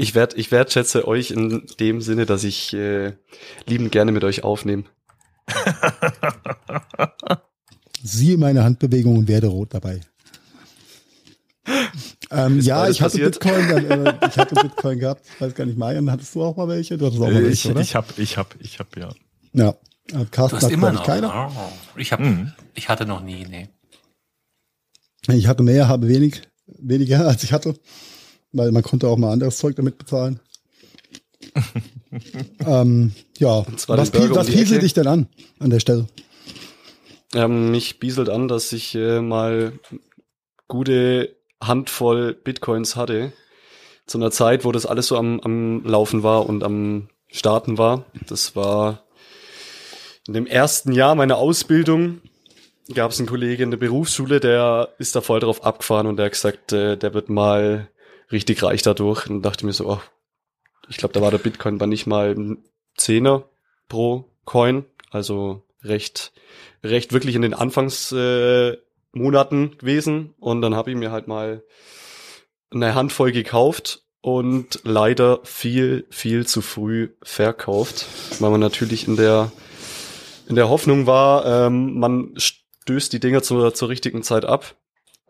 Ich, 0.00 0.14
wert, 0.14 0.34
ich 0.36 0.52
wertschätze 0.52 1.08
euch 1.08 1.32
in 1.32 1.66
dem 1.80 2.00
Sinne, 2.00 2.24
dass 2.24 2.44
ich 2.44 2.72
äh, 2.72 3.14
liebend 3.66 3.90
gerne 3.90 4.12
mit 4.12 4.22
euch 4.22 4.44
aufnehme. 4.44 4.84
Siehe 8.02 8.38
meine 8.38 8.62
Handbewegung 8.62 9.18
und 9.18 9.26
werde 9.26 9.48
rot 9.48 9.74
dabei. 9.74 10.00
Ähm, 12.30 12.60
ja, 12.60 12.88
ich 12.88 13.00
hatte 13.02 13.18
passiert? 13.18 13.40
Bitcoin, 13.40 13.68
dann, 13.68 14.06
äh, 14.06 14.14
ich 14.28 14.36
hatte 14.38 14.54
Bitcoin 14.54 14.98
gehabt, 14.98 15.26
ich 15.34 15.40
weiß 15.40 15.54
gar 15.54 15.66
nicht, 15.66 15.76
Marian, 15.78 16.10
hattest 16.10 16.34
du 16.34 16.42
auch 16.42 16.56
mal 16.56 16.68
welche? 16.68 16.96
Du 16.98 17.06
hattest 17.06 17.20
auch 17.20 17.26
mal 17.26 17.34
Äh, 17.36 17.48
ich, 17.48 17.64
welche, 17.64 17.70
oder? 17.72 17.80
ich 17.80 17.94
hab, 17.94 18.18
ich 18.18 18.36
hab, 18.38 18.54
ich 18.60 18.78
hab 18.78 18.96
ja. 18.96 19.10
ja. 19.52 19.68
Äh, 19.70 19.74
Du 20.12 20.24
Carsten 20.30 20.56
hast 20.56 20.64
hat, 20.64 20.70
immer 20.72 20.92
noch. 20.92 21.04
keiner. 21.04 21.52
Oh, 21.54 21.72
ich 21.98 22.12
hab, 22.12 22.20
Mhm. 22.20 22.52
ich 22.74 22.88
hatte 22.88 23.04
noch 23.06 23.22
nie, 23.22 23.44
nee. 23.48 23.68
Ich 25.30 25.46
hatte 25.46 25.62
mehr, 25.62 25.88
habe 25.88 26.08
wenig, 26.08 26.42
weniger 26.66 27.26
als 27.28 27.42
ich 27.44 27.52
hatte, 27.52 27.74
weil 28.52 28.72
man 28.72 28.82
konnte 28.82 29.08
auch 29.08 29.18
mal 29.18 29.32
anderes 29.32 29.58
Zeug 29.58 29.76
damit 29.76 29.98
bezahlen. 29.98 30.40
ähm, 32.66 33.12
ja, 33.38 33.64
was, 33.86 34.10
Burger 34.10 34.36
was 34.36 34.48
um 34.48 34.54
pieselt 34.54 34.82
dich 34.82 34.94
denn 34.94 35.06
an 35.06 35.28
an 35.58 35.70
der 35.70 35.80
Stelle? 35.80 36.06
Ähm, 37.34 37.70
mich 37.70 37.98
bieselt 37.98 38.28
an, 38.30 38.48
dass 38.48 38.72
ich 38.72 38.94
äh, 38.94 39.20
mal 39.20 39.72
gute 40.66 41.36
Handvoll 41.60 42.34
Bitcoins 42.34 42.96
hatte. 42.96 43.32
Zu 44.06 44.18
einer 44.18 44.30
Zeit, 44.30 44.64
wo 44.64 44.72
das 44.72 44.86
alles 44.86 45.08
so 45.08 45.16
am, 45.16 45.40
am 45.40 45.84
Laufen 45.84 46.22
war 46.22 46.46
und 46.46 46.64
am 46.64 47.08
Starten 47.30 47.76
war. 47.78 48.06
Das 48.26 48.56
war 48.56 49.04
in 50.26 50.34
dem 50.34 50.46
ersten 50.46 50.92
Jahr 50.92 51.14
meiner 51.14 51.36
Ausbildung 51.36 52.22
gab 52.94 53.10
es 53.10 53.18
einen 53.18 53.28
Kollegen 53.28 53.64
in 53.64 53.70
der 53.70 53.78
Berufsschule, 53.78 54.40
der 54.40 54.94
ist 54.98 55.14
da 55.14 55.20
voll 55.20 55.40
drauf 55.40 55.64
abgefahren 55.64 56.06
und 56.06 56.16
der 56.16 56.26
hat 56.26 56.32
gesagt, 56.32 56.72
äh, 56.72 56.96
der 56.96 57.14
wird 57.14 57.28
mal 57.28 57.90
richtig 58.32 58.62
reich 58.62 58.82
dadurch. 58.82 59.28
Und 59.28 59.42
dachte 59.42 59.66
mir 59.66 59.72
so, 59.72 59.90
oh, 59.90 60.00
ich 60.88 60.96
glaube, 60.96 61.12
da 61.12 61.20
war 61.20 61.30
der 61.30 61.38
Bitcoin 61.38 61.78
bei 61.78 61.86
nicht 61.86 62.06
mal 62.06 62.56
Zehner 62.96 63.48
pro 63.88 64.30
Coin. 64.44 64.84
Also 65.10 65.62
recht, 65.82 66.32
recht 66.82 67.12
wirklich 67.12 67.34
in 67.34 67.42
den 67.42 67.54
Anfangsmonaten 67.54 68.74
äh, 68.74 68.78
Monaten 69.18 69.76
gewesen. 69.78 70.34
Und 70.38 70.62
dann 70.62 70.74
habe 70.74 70.90
ich 70.90 70.96
mir 70.96 71.10
halt 71.10 71.28
mal 71.28 71.62
eine 72.70 72.94
Handvoll 72.94 73.32
gekauft 73.32 74.02
und 74.20 74.80
leider 74.84 75.40
viel, 75.44 76.06
viel 76.10 76.46
zu 76.46 76.60
früh 76.60 77.10
verkauft, 77.22 78.06
weil 78.40 78.50
man 78.50 78.60
natürlich 78.60 79.06
in 79.06 79.16
der 79.16 79.52
in 80.48 80.56
der 80.56 80.70
Hoffnung 80.70 81.06
war, 81.06 81.66
ähm, 81.66 81.98
man 81.98 82.32
stößt 82.36 83.12
die 83.12 83.20
Dinger 83.20 83.42
zur, 83.42 83.74
zur 83.74 83.90
richtigen 83.90 84.22
Zeit 84.22 84.44
ab. 84.44 84.76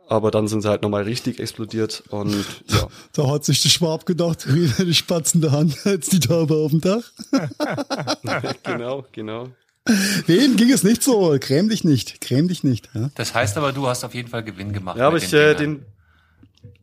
Aber 0.07 0.31
dann 0.31 0.49
sind 0.49 0.63
sie 0.63 0.71
halt 0.71 0.81
nochmal 0.81 1.03
richtig 1.03 1.39
explodiert 1.39 2.03
und 2.09 2.33
ja. 2.69 2.89
Da 3.13 3.29
hat 3.29 3.45
sich 3.45 3.61
der 3.61 3.69
Schwab 3.69 4.07
gedacht, 4.07 4.47
die 4.49 4.95
Spatzen 4.95 5.43
der 5.43 5.53
Hand 5.53 5.77
als 5.85 6.09
die 6.09 6.21
Taube 6.21 6.55
auf 6.55 6.71
dem 6.71 6.81
Dach. 6.81 7.03
genau, 8.63 9.05
genau. 9.13 9.49
Wem 10.27 10.57
ging 10.57 10.71
es 10.71 10.83
nicht 10.85 11.03
so? 11.03 11.37
Gräm 11.41 11.69
dich 11.69 11.83
nicht, 11.85 12.21
gräm 12.21 12.49
dich 12.49 12.63
nicht. 12.65 12.89
Ja? 12.95 13.11
Das 13.15 13.35
heißt 13.35 13.57
aber, 13.57 13.73
du 13.73 13.87
hast 13.89 14.05
auf 14.05 14.15
jeden 14.15 14.29
Fall 14.29 14.43
Gewinn 14.45 14.73
gemacht. 14.73 14.99
Ja, 14.99 15.07
aber 15.07 15.17
ich 15.17 15.31
den 15.31 15.41
äh, 15.41 15.55
den, 15.57 15.85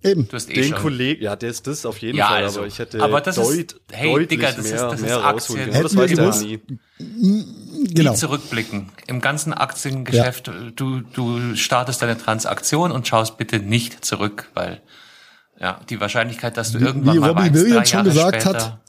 Eben. 0.04 0.28
du 0.28 0.34
hast 0.36 0.50
eh 0.50 0.54
den 0.54 0.72
schon. 0.74 0.82
Kollegen, 0.82 1.24
ja, 1.24 1.36
der 1.36 1.50
ist 1.50 1.66
das 1.68 1.86
auf 1.86 1.98
jeden 2.00 2.18
Ja, 2.18 2.28
Fall, 2.28 2.44
also, 2.44 2.60
aber 2.60 2.68
ich 2.68 2.80
hätte 2.80 3.02
aber 3.02 3.22
das 3.22 3.38
ist- 3.38 3.48
deut, 3.74 3.82
hey, 3.92 4.12
deutlich 4.12 4.30
Digga, 4.30 4.52
das 4.52 4.58
ist- 4.66 4.72
mehr, 4.72 4.82
das 4.90 4.94
ist 5.00 5.02
mehr 5.06 5.18
rausholen 5.18 5.62
Aktien. 5.64 5.76
Aber 5.76 5.84
Das 5.84 5.92
Hätten 5.96 5.98
weiß 5.98 6.42
gewusst. 6.42 6.44
nie. 6.44 6.60
Genau. 7.94 8.12
Nie 8.12 8.18
zurückblicken. 8.18 8.90
Im 9.08 9.22
ganzen 9.22 9.54
Aktiengeschäft, 9.54 10.50
du, 10.76 11.02
du 11.02 11.56
startest 11.56 12.02
deine 12.02 12.18
Transaktion 12.18 12.92
und 12.92 13.08
schaust 13.08 13.38
bitte 13.38 13.60
nicht 13.60 14.04
zurück, 14.06 14.50
weil 14.54 14.82
ja, 15.60 15.80
die 15.90 16.00
Wahrscheinlichkeit, 16.00 16.58
dass 16.58 16.72
du 16.72 16.80
Wie- 16.80 16.86
irgendwann 16.86 17.16
wie 17.16 17.20
mal 17.20 17.30
Robbie 17.30 17.42
weinst, 17.44 17.56
Williams 17.62 17.90
drei 17.92 17.98
schon 18.04 18.06
Jahre 18.16 18.32
gesagt 18.32 18.42
später, 18.42 18.66
hat. 18.66 18.80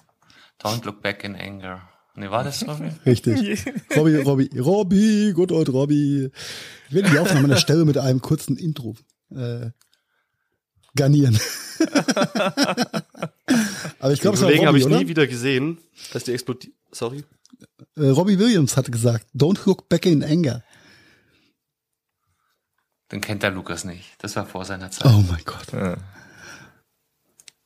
Don't 0.63 0.85
look 0.87 1.03
back 1.03 1.23
in 1.25 1.37
anger. 1.37 1.83
Nee, 2.17 2.31
war 2.31 2.43
das 2.45 2.67
Robbie? 2.67 2.91
Richtig. 3.07 3.65
Robby, 3.95 4.17
Robby, 4.17 4.59
Robby, 4.59 5.33
good 5.35 5.53
old 5.53 5.69
Robby. 5.69 6.31
Ich 6.89 6.95
werde 6.95 7.11
die 7.11 7.19
Aufnahme 7.19 7.45
an 7.45 7.51
der 7.51 7.57
Stelle 7.57 7.85
mit 7.85 7.99
einem 7.99 8.23
kurzen 8.23 8.57
Intro 8.57 8.97
äh, 9.31 9.71
garnieren. 10.95 11.39
Aber 13.99 14.13
ich 14.13 14.21
glaube, 14.21 14.39
Kollegen 14.39 14.67
habe 14.67 14.79
Robby, 14.79 14.81
ich 14.81 14.87
oder? 14.87 14.99
nie 14.99 15.09
wieder 15.09 15.27
gesehen, 15.27 15.79
dass 16.13 16.25
die 16.25 16.33
explodiert. 16.33 16.73
Sorry. 16.91 17.23
Äh, 17.97 18.09
Robbie 18.09 18.39
Williams 18.39 18.79
hatte 18.79 18.91
gesagt, 18.91 19.27
don't 19.35 19.61
look 19.67 19.91
back 19.91 20.07
in 20.07 20.25
anger. 20.25 20.63
Den 23.13 23.21
kennt 23.21 23.43
der 23.43 23.51
Lukas 23.51 23.85
nicht. 23.85 24.15
Das 24.19 24.35
war 24.37 24.47
vor 24.47 24.65
seiner 24.65 24.91
Zeit. 24.91 25.13
Oh 25.13 25.23
mein 25.29 25.43
Gott. 25.45 25.73
Ja. 25.73 25.99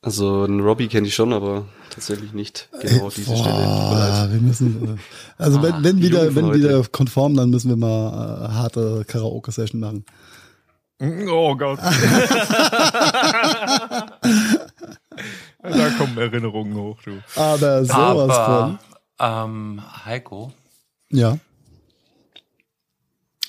Also 0.03 0.43
einen 0.45 0.61
Robbie 0.61 0.87
kenne 0.87 1.07
ich 1.07 1.13
schon, 1.13 1.31
aber 1.31 1.65
tatsächlich 1.91 2.33
nicht 2.33 2.69
genau 2.81 3.09
diese 3.11 3.37
Stelle. 3.37 3.53
Mir 3.53 3.59
leid. 3.59 3.67
Boah, 3.67 4.27
wir 4.31 4.41
müssen, 4.41 4.95
äh, 4.97 4.97
also 5.37 5.59
Ah, 5.59 5.63
wenn, 5.63 5.83
wenn 5.83 5.97
die 5.97 6.03
wieder, 6.03 6.33
wenn 6.35 6.45
heute. 6.45 6.57
wieder 6.57 6.83
konform, 6.91 7.35
dann 7.35 7.51
müssen 7.51 7.69
wir 7.69 7.75
mal 7.77 8.47
äh, 8.49 8.53
harte 8.53 9.05
Karaoke-Session 9.07 9.79
machen. 9.79 10.03
Oh 11.29 11.55
Gott. 11.55 11.79
da 15.61 15.89
kommen 15.97 16.17
Erinnerungen 16.17 16.75
hoch, 16.75 17.01
du. 17.03 17.21
Aber 17.35 17.85
sowas 17.85 18.37
aber, 18.37 18.79
von. 19.17 19.49
ähm, 19.79 19.81
Heiko, 20.05 20.51
Ja. 21.09 21.37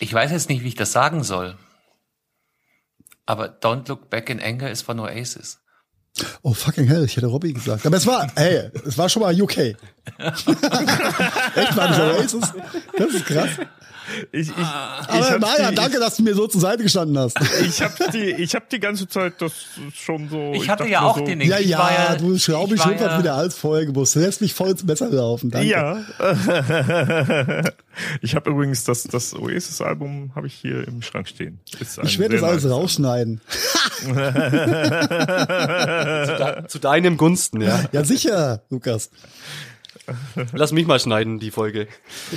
ich 0.00 0.12
weiß 0.12 0.30
jetzt 0.32 0.48
nicht, 0.48 0.62
wie 0.64 0.68
ich 0.68 0.74
das 0.74 0.92
sagen 0.92 1.22
soll. 1.24 1.57
Aber 3.26 3.46
Don't 3.46 3.88
Look 3.88 4.11
Back 4.11 4.28
in 4.30 4.40
Anger 4.40 4.70
ist 4.70 4.82
von 4.82 4.98
Oasis. 4.98 5.61
Oh 6.42 6.52
fucking 6.52 6.86
hell, 6.86 7.04
ich 7.04 7.16
hätte 7.16 7.26
Robbie 7.26 7.52
gesagt. 7.52 7.86
Aber 7.86 7.96
es 7.96 8.06
war, 8.06 8.30
hey, 8.36 8.70
es 8.86 8.98
war 8.98 9.08
schon 9.08 9.22
mal 9.22 9.40
UK. 9.40 9.56
Echt, 9.58 9.76
war 11.76 11.88
das 11.88 11.98
Oasis? 11.98 12.52
Das 12.96 13.14
ist 13.14 13.24
krass. 13.24 13.50
Ich, 14.32 14.48
ich, 14.48 14.57
Aber 14.57 15.38
Maja, 15.38 15.70
die, 15.70 15.74
danke, 15.76 15.98
dass 15.98 16.16
du 16.16 16.22
mir 16.22 16.34
so 16.34 16.46
zur 16.46 16.61
Seite 16.61 16.82
gestanden 16.82 17.18
hast. 17.18 17.38
Ich 17.61 17.80
habe 17.82 17.94
die, 18.12 18.30
ich 18.30 18.55
hab 18.55 18.68
die 18.68 18.80
ganze 18.80 19.09
Zeit 19.09 19.40
das 19.40 19.53
schon 19.94 20.28
so. 20.28 20.53
Ich 20.55 20.68
hatte 20.68 20.88
ja 20.88 21.03
auch 21.03 21.18
so, 21.18 21.24
den 21.24 21.40
Ja, 21.40 21.59
ja, 21.59 21.90
ja, 21.90 22.16
du 22.16 22.38
Schraubi 22.38 22.78
schimpft 22.78 23.00
ja, 23.00 23.18
wieder 23.18 23.34
als 23.34 23.57
vorher 23.57 23.86
gewusst. 23.86 24.16
Du 24.16 24.20
lässt 24.20 24.40
mich 24.40 24.55
voll 24.55 24.70
ins 24.70 24.84
Messer 24.84 25.09
laufen. 25.09 25.50
Danke. 25.50 25.68
Ja. 25.68 26.00
ich 28.20 28.34
habe 28.34 28.50
übrigens 28.50 28.84
das, 28.84 29.05
das 29.05 29.34
Oasis-Album 29.34 30.32
habe 30.34 30.46
ich 30.46 30.55
hier 30.55 30.86
im 30.86 31.03
Schrank 31.03 31.28
stehen. 31.28 31.61
ich 32.03 32.18
werde 32.18 32.36
das 32.36 32.44
alles 32.44 32.68
rausschneiden. 32.68 33.40
zu, 34.03 34.09
de 36.36 36.66
zu 36.66 36.78
deinem 36.78 37.16
Gunsten, 37.16 37.61
ja. 37.61 37.84
Ja, 37.92 38.05
sicher, 38.05 38.62
Lukas. 38.70 39.11
Lass 40.53 40.72
mich 40.72 40.86
mal 40.86 40.98
schneiden, 40.98 41.38
die 41.38 41.50
Folge. 41.50 41.86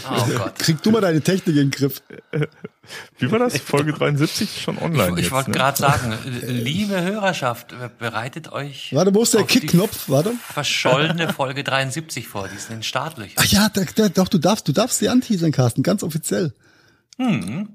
Oh 0.09 0.27
Gott. 0.37 0.59
Krieg 0.59 0.81
du 0.83 0.91
mal 0.91 1.01
deine 1.01 1.21
Technik 1.21 1.55
in 1.55 1.69
den 1.69 1.71
Griff. 1.71 2.01
Wie 3.17 3.31
war 3.31 3.39
das? 3.39 3.57
Folge 3.57 3.93
73 3.93 4.61
schon 4.61 4.77
online. 4.77 5.19
Ich, 5.19 5.27
ich 5.27 5.31
wollte 5.31 5.49
ne? 5.49 5.57
gerade 5.57 5.77
sagen, 5.77 6.13
liebe 6.23 7.01
Hörerschaft, 7.01 7.73
bereitet 7.97 8.51
euch. 8.51 8.93
Warte, 8.93 9.13
wo 9.15 9.23
ist 9.23 9.33
der 9.33 9.43
Kickknopf? 9.43 10.09
Warte. 10.09 10.33
Verschollene 10.53 11.33
Folge 11.33 11.63
73 11.63 12.27
vor, 12.27 12.47
die 12.47 12.57
sind 12.57 12.77
in 12.77 12.83
Startlöchern. 12.83 13.35
Ach 13.37 13.45
ja, 13.45 13.69
da, 13.69 13.81
da, 13.95 14.09
doch, 14.09 14.27
du 14.27 14.37
darfst, 14.37 14.67
du 14.67 14.71
darfst 14.71 14.99
sie 14.99 15.09
anteasern, 15.09 15.51
Carsten, 15.51 15.81
ganz 15.81 16.03
offiziell. 16.03 16.53
Hm. 17.17 17.69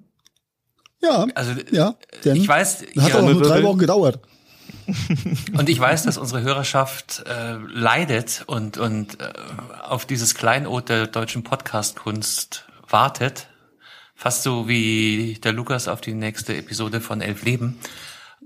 Ja, 1.03 1.27
also, 1.35 1.53
ja, 1.71 1.95
denn 2.25 2.37
ich 2.37 2.47
weiß, 2.47 2.85
hat 2.99 3.15
auch 3.15 3.23
nur 3.23 3.43
drei 3.43 3.63
Wochen 3.63 3.79
gedauert. 3.79 4.21
Und 5.57 5.69
ich 5.69 5.79
weiß, 5.79 6.05
dass 6.05 6.17
unsere 6.19 6.43
Hörerschaft 6.43 7.25
äh, 7.27 7.57
leidet 7.73 8.45
und, 8.47 8.79
und 8.79 9.21
äh, 9.21 9.33
auf 9.83 10.07
dieses 10.07 10.35
Kleinod 10.35 10.89
der 10.89 11.07
deutschen 11.07 11.43
Podcast-Kunst 11.43 12.67
wartet. 12.89 13.49
Fast 14.15 14.43
so 14.43 14.69
wie 14.69 15.39
der 15.43 15.53
Lukas 15.53 15.89
auf 15.89 16.01
die 16.01 16.15
nächste 16.15 16.57
Episode 16.57 17.01
von 17.01 17.21
Elf 17.21 17.43
Leben. 17.43 17.79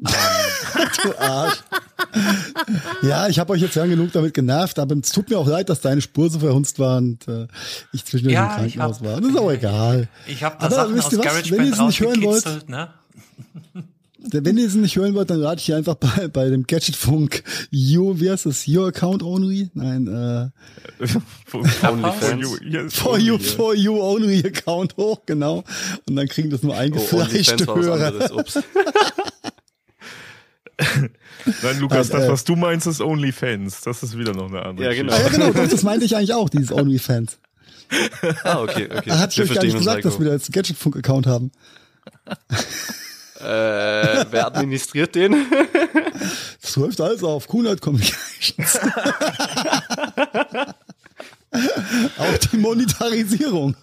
Ähm. 0.07 0.83
du 1.03 1.19
Arsch. 1.19 1.63
Ja, 3.03 3.29
ich 3.29 3.39
habe 3.39 3.53
euch 3.53 3.63
jetzt 3.63 3.75
lang 3.75 3.91
genug 3.91 4.13
damit 4.13 4.35
genervt, 4.35 4.79
aber 4.79 4.97
es 4.97 5.11
tut 5.11 5.31
mir 5.31 5.39
auch 5.39 5.47
leid, 5.47 5.69
dass 5.69 5.81
deine 5.81 6.01
Spur 6.01 6.31
so 6.31 6.41
verhunzt 6.41 6.79
war 6.79 6.99
und 6.99 7.27
äh, 7.29 7.47
ich 7.93 8.05
zwischendurch 8.05 8.35
ja, 8.35 8.47
im 8.47 8.57
Krankenhaus 8.57 9.01
hab, 9.01 9.07
war. 9.07 9.21
Das 9.21 9.31
ist 9.31 9.39
auch 9.39 9.51
egal. 9.51 10.09
Ich 10.27 10.43
habe 10.43 10.57
da 10.59 10.67
aber 10.67 10.75
Sachen 10.75 10.95
wisst 10.97 11.13
ihr 11.13 11.19
was, 11.19 11.51
wenn 11.51 11.67
ihr 11.67 11.73
es 11.73 11.79
nicht 11.79 12.01
hören 12.01 12.23
wollt, 12.23 12.69
ne? 12.69 12.89
Wenn 14.27 14.57
ihr 14.57 14.67
es 14.67 14.75
nicht 14.75 14.97
hören 14.97 15.15
wollt, 15.15 15.29
dann 15.29 15.43
rate 15.43 15.61
ich 15.61 15.75
einfach 15.75 15.97
bei, 15.97 16.29
bei 16.33 16.49
dem 16.49 16.67
Gadgetfunk 16.67 17.43
You, 17.71 18.19
wie 18.19 18.31
heißt 18.31 18.47
das? 18.47 18.67
Your 18.67 18.89
Account 18.89 19.23
Only? 19.23 19.71
Nein, 19.75 20.07
äh. 20.07 20.49
only 21.53 21.69
for 21.69 22.35
you, 22.35 22.57
yes, 22.63 22.95
for 22.95 23.19
you, 23.19 23.39
for 23.39 23.75
you 23.75 24.01
Only 24.01 24.43
Account 24.47 24.97
hoch, 24.99 25.21
genau. 25.27 25.65
Und 26.09 26.17
dann 26.17 26.27
kriegen 26.29 26.49
das 26.51 26.63
nur 26.63 26.75
eingefleischte 26.77 27.67
oh, 27.69 27.77
Hörer. 27.77 28.13
Nein, 31.63 31.79
Lukas, 31.79 32.09
Nein, 32.09 32.21
das, 32.21 32.29
äh, 32.29 32.33
was 32.33 32.45
du 32.45 32.57
meinst, 32.57 32.87
ist 32.87 33.01
OnlyFans. 33.01 33.83
Das 33.83 34.03
ist 34.03 34.19
wieder 34.19 34.33
noch 34.33 34.49
eine 34.49 34.63
andere 34.63 34.87
Ja, 34.89 34.95
genau. 34.95 35.13
Ah, 35.13 35.21
ja, 35.21 35.29
genau, 35.29 35.53
das, 35.53 35.71
das 35.71 35.83
meinte 35.83 36.07
ich 36.07 36.17
eigentlich 36.17 36.35
auch, 36.35 36.49
dieses 36.49 36.73
OnlyFans. 36.73 37.39
ah, 38.43 38.63
okay, 38.63 38.89
okay. 38.91 39.03
Da 39.07 39.19
hatte 39.19 39.35
ich 39.43 39.51
euch 39.51 39.55
gar 39.55 39.63
nicht 39.63 39.77
gesagt, 39.77 40.05
dass 40.05 40.19
wir 40.19 40.27
da 40.27 40.33
jetzt 40.33 40.49
einen 40.49 40.55
Gadgetfunk-Account 40.55 41.27
haben. 41.27 41.53
Äh, 43.41 44.25
wer 44.31 44.47
administriert 44.47 45.15
den? 45.15 45.47
Das 46.63 46.77
läuft 46.77 47.01
alles 47.01 47.23
auf 47.23 47.49
Kunert 47.49 47.81
Communications. 47.81 48.79
Auch 52.19 52.39
die 52.51 52.57
Monetarisierung. 52.57 53.77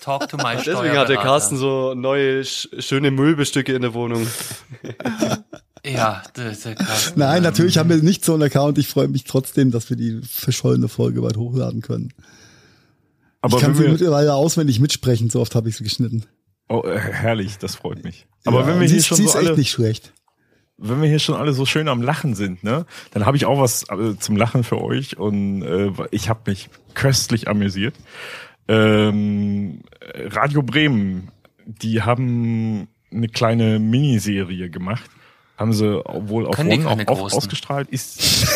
Talk 0.00 0.28
to 0.28 0.36
my 0.36 0.56
Deswegen 0.56 0.96
hat 0.96 1.08
der 1.08 1.18
Carsten 1.18 1.56
so 1.56 1.94
neue, 1.94 2.44
schöne 2.44 3.10
Müllbestücke 3.10 3.74
in 3.74 3.82
der 3.82 3.94
Wohnung. 3.94 4.26
Ja, 5.84 6.22
der, 6.36 6.52
der 6.52 6.74
Carsten. 6.74 7.18
Nein, 7.18 7.42
natürlich 7.42 7.76
haben 7.78 7.90
wir 7.90 7.96
nicht 7.96 8.24
so 8.24 8.34
einen 8.34 8.44
Account. 8.44 8.78
Ich 8.78 8.88
freue 8.88 9.08
mich 9.08 9.24
trotzdem, 9.24 9.70
dass 9.70 9.90
wir 9.90 9.96
die 9.96 10.20
verschollene 10.22 10.88
Folge 10.88 11.22
weit 11.22 11.36
hochladen 11.36 11.82
können. 11.82 12.12
Aber 13.40 13.56
ich 13.56 13.62
kann 13.62 13.74
sie 13.74 13.88
mittlerweile 13.88 14.34
auswendig 14.34 14.78
mitsprechen, 14.78 15.28
so 15.28 15.40
oft 15.40 15.54
habe 15.54 15.68
ich 15.68 15.76
sie 15.76 15.84
geschnitten. 15.84 16.24
Oh, 16.72 16.82
äh, 16.86 16.98
herrlich, 16.98 17.58
das 17.58 17.74
freut 17.74 18.02
mich. 18.02 18.26
Aber 18.46 18.60
ja, 18.60 18.66
wenn 18.66 18.80
wir 18.80 18.88
sie 18.88 18.94
hier 18.94 19.00
ist, 19.00 19.06
schon 19.06 19.16
sie 19.18 19.24
so 19.24 19.28
ist 19.28 19.36
alle, 19.36 19.50
echt 19.50 19.58
nicht 19.58 19.70
schlecht. 19.70 20.14
wenn 20.78 21.02
wir 21.02 21.08
hier 21.08 21.18
schon 21.18 21.34
alle 21.34 21.52
so 21.52 21.66
schön 21.66 21.86
am 21.86 22.00
Lachen 22.00 22.34
sind, 22.34 22.64
ne, 22.64 22.86
dann 23.10 23.26
habe 23.26 23.36
ich 23.36 23.44
auch 23.44 23.60
was 23.60 23.84
äh, 23.90 24.16
zum 24.18 24.36
Lachen 24.36 24.64
für 24.64 24.80
euch 24.80 25.18
und 25.18 25.62
äh, 25.62 25.92
ich 26.10 26.30
habe 26.30 26.40
mich 26.46 26.70
köstlich 26.94 27.46
amüsiert. 27.46 27.94
Ähm, 28.68 29.82
Radio 30.30 30.62
Bremen, 30.62 31.30
die 31.66 32.00
haben 32.00 32.88
eine 33.12 33.28
kleine 33.28 33.78
Miniserie 33.78 34.70
gemacht, 34.70 35.10
haben 35.58 35.74
sie 35.74 36.02
wohl 36.06 36.46
auf 36.46 36.58
One 36.58 37.06
auch, 37.06 37.06
auch 37.06 37.32
ausgestrahlt. 37.34 37.90
Ist 37.90 38.48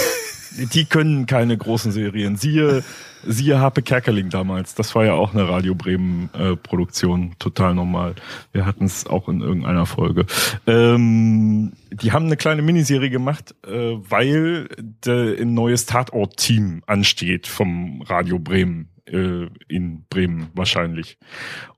die 0.56 0.84
können 0.84 1.26
keine 1.26 1.56
großen 1.56 1.92
Serien. 1.92 2.36
Siehe, 2.36 2.82
siehe 3.24 3.60
Harpe 3.60 3.82
Kerkeling 3.82 4.30
damals. 4.30 4.74
Das 4.74 4.94
war 4.94 5.04
ja 5.04 5.14
auch 5.14 5.34
eine 5.34 5.48
Radio 5.48 5.74
Bremen 5.74 6.30
äh, 6.32 6.56
Produktion, 6.56 7.34
total 7.38 7.74
normal. 7.74 8.14
Wir 8.52 8.66
hatten 8.66 8.84
es 8.84 9.06
auch 9.06 9.28
in 9.28 9.40
irgendeiner 9.40 9.86
Folge. 9.86 10.26
Ähm, 10.66 11.72
die 11.90 12.12
haben 12.12 12.26
eine 12.26 12.36
kleine 12.36 12.62
Miniserie 12.62 13.10
gemacht, 13.10 13.54
äh, 13.66 13.96
weil 14.08 14.68
de, 14.78 15.40
ein 15.40 15.54
neues 15.54 15.86
Tatort-Team 15.86 16.82
ansteht 16.86 17.46
vom 17.46 18.02
Radio 18.02 18.38
Bremen 18.38 18.88
äh, 19.06 19.46
in 19.68 20.04
Bremen 20.08 20.48
wahrscheinlich. 20.54 21.18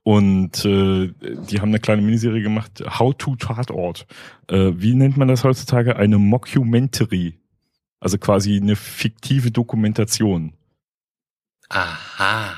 Und 0.03 0.65
äh, 0.65 1.11
die 1.21 1.61
haben 1.61 1.69
eine 1.69 1.79
kleine 1.79 2.01
Miniserie 2.01 2.41
gemacht, 2.41 2.83
How 2.99 3.15
to 3.17 3.35
Tatort. 3.35 4.07
Äh, 4.47 4.71
wie 4.75 4.95
nennt 4.95 5.17
man 5.17 5.27
das 5.27 5.43
heutzutage? 5.43 5.95
Eine 5.95 6.17
Mockumentary. 6.17 7.35
Also 7.99 8.17
quasi 8.17 8.57
eine 8.57 8.75
fiktive 8.75 9.51
Dokumentation. 9.51 10.53
Aha. 11.69 12.55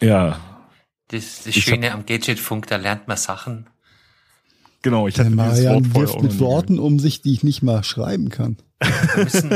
Ja. 0.00 0.40
Das, 1.08 1.44
das 1.44 1.54
Schöne 1.54 1.92
am 1.92 2.04
Gadgetfunk, 2.06 2.66
da 2.66 2.76
lernt 2.76 3.08
man 3.08 3.16
Sachen. 3.16 3.66
Genau, 4.82 5.08
ich 5.08 5.14
hatte 5.18 5.30
Der 5.30 5.36
Marian 5.36 5.94
wirft 5.94 6.22
mit 6.22 6.38
Worten 6.38 6.78
um 6.78 6.98
sich, 6.98 7.22
die 7.22 7.32
ich 7.32 7.42
nicht 7.42 7.62
mal 7.62 7.82
schreiben 7.82 8.28
kann. 8.28 8.56
Wir 8.80 9.24
müssen, 9.24 9.50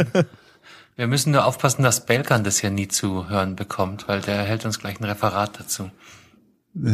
wir 0.96 1.06
müssen 1.06 1.32
nur 1.32 1.44
aufpassen, 1.44 1.82
dass 1.82 2.06
Belkan 2.06 2.42
das 2.42 2.62
ja 2.62 2.70
nie 2.70 2.88
zu 2.88 3.28
hören 3.28 3.54
bekommt, 3.56 4.08
weil 4.08 4.20
der 4.22 4.42
hält 4.42 4.64
uns 4.64 4.78
gleich 4.78 4.98
ein 4.98 5.04
Referat 5.04 5.60
dazu. 5.60 5.90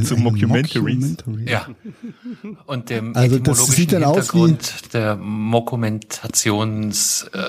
Zum 0.04 0.22
Mockumentaries. 0.22 1.16
Ja. 1.44 1.66
Und 2.66 2.88
dem 2.88 3.14
also 3.14 3.38
das 3.38 3.66
sieht 3.66 3.92
dann 3.92 4.04
Hintergrund 4.04 4.60
aus 4.60 4.84
wie 4.84 4.88
der 4.88 5.16
Mokumentations 5.16 7.28
äh, 7.32 7.42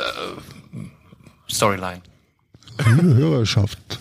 Storyline. 1.50 2.02
Liebe 2.86 3.16
Hörerschaft, 3.16 4.00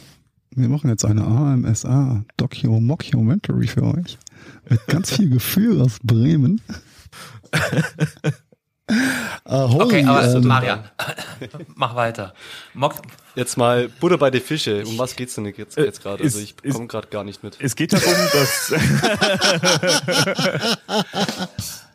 wir 0.51 0.69
machen 0.69 0.91
jetzt 0.91 1.05
eine 1.05 1.25
AMSA 1.25 2.25
Docu 2.37 2.81
Mockumentary 2.81 3.69
für 3.69 3.85
euch. 3.85 4.19
Mit 4.69 4.85
ganz 4.87 5.15
viel 5.15 5.31
Gefühl 5.31 5.81
aus 5.81 5.99
Bremen. 6.03 6.61
Uh, 8.89 9.69
holy, 9.69 9.85
okay, 9.85 10.05
aber 10.05 10.35
ähm, 10.35 10.47
Marian, 10.47 10.85
mach 11.75 11.97
weiter. 11.97 12.35
Mock 12.73 12.95
jetzt 13.35 13.57
mal 13.57 13.89
Butter 13.89 14.17
bei 14.17 14.31
die 14.31 14.39
Fische. 14.39 14.85
Um 14.87 14.97
was 14.97 15.17
geht's 15.17 15.35
denn 15.35 15.47
jetzt, 15.47 15.77
jetzt 15.77 16.03
gerade? 16.03 16.23
Also 16.23 16.39
ich 16.39 16.55
komme 16.73 16.87
gerade 16.87 17.09
gar 17.09 17.25
nicht 17.25 17.43
mit. 17.43 17.57
Es 17.61 17.75
geht 17.75 17.93
darum, 17.93 18.15
dass 18.33 18.73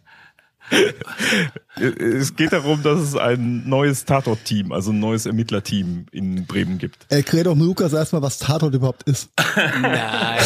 es 1.79 2.35
geht 2.35 2.53
darum, 2.53 2.83
dass 2.83 2.99
es 2.99 3.15
ein 3.15 3.67
neues 3.67 4.05
Tatort-Team, 4.05 4.71
also 4.71 4.91
ein 4.91 4.99
neues 4.99 5.25
Ermittlerteam 5.25 6.05
in 6.11 6.45
Bremen 6.45 6.77
gibt. 6.77 7.05
Erklär 7.09 7.45
doch 7.45 7.55
Lukas 7.55 7.93
erstmal, 7.93 8.21
was 8.21 8.37
Tatort 8.37 8.73
überhaupt 8.73 9.03
ist. 9.03 9.29
Nein, 9.81 10.39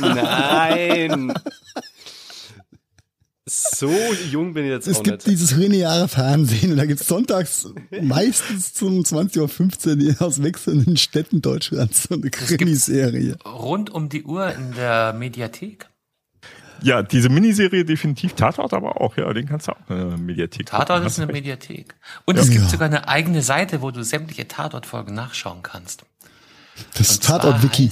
nein. 0.00 1.34
So 3.48 3.90
jung 4.30 4.54
bin 4.54 4.64
ich 4.64 4.70
jetzt 4.70 4.86
es 4.86 4.98
auch 4.98 5.02
gibt 5.02 5.18
nicht. 5.18 5.26
dieses 5.26 5.56
lineare 5.56 6.08
Fernsehen 6.08 6.72
und 6.72 6.78
da 6.78 6.86
gibt's 6.86 7.06
sonntags 7.06 7.68
meistens 8.02 8.74
zum 8.74 9.00
20.15 9.00 10.20
Uhr 10.20 10.26
aus 10.26 10.42
wechselnden 10.42 10.96
Städten 10.96 11.42
Deutschlands 11.42 12.04
so 12.04 12.14
eine 12.14 12.30
Krimiserie. 12.30 13.36
Rund 13.44 13.90
um 13.90 14.08
die 14.08 14.24
Uhr 14.24 14.52
in 14.54 14.72
der 14.74 15.12
Mediathek. 15.12 15.88
Ja, 16.82 17.02
diese 17.02 17.28
Miniserie 17.28 17.84
definitiv 17.84 18.34
Tatort 18.34 18.72
aber 18.72 19.00
auch, 19.00 19.16
ja, 19.16 19.32
den 19.32 19.46
kannst 19.46 19.68
du 19.68 19.72
auch 19.72 19.90
in 19.90 19.96
der 19.96 20.18
Mediathek 20.18 20.66
Tatort 20.66 21.04
ist 21.04 21.18
eine 21.18 21.32
Mediathek. 21.32 21.96
Und 22.24 22.36
ja. 22.36 22.42
es 22.42 22.50
gibt 22.50 22.70
sogar 22.70 22.86
eine 22.86 23.08
eigene 23.08 23.42
Seite, 23.42 23.82
wo 23.82 23.90
du 23.90 24.04
sämtliche 24.04 24.46
Tatortfolgen 24.46 25.14
nachschauen 25.14 25.62
kannst. 25.62 26.04
Das 26.94 27.18
Tatort-Wiki. 27.18 27.90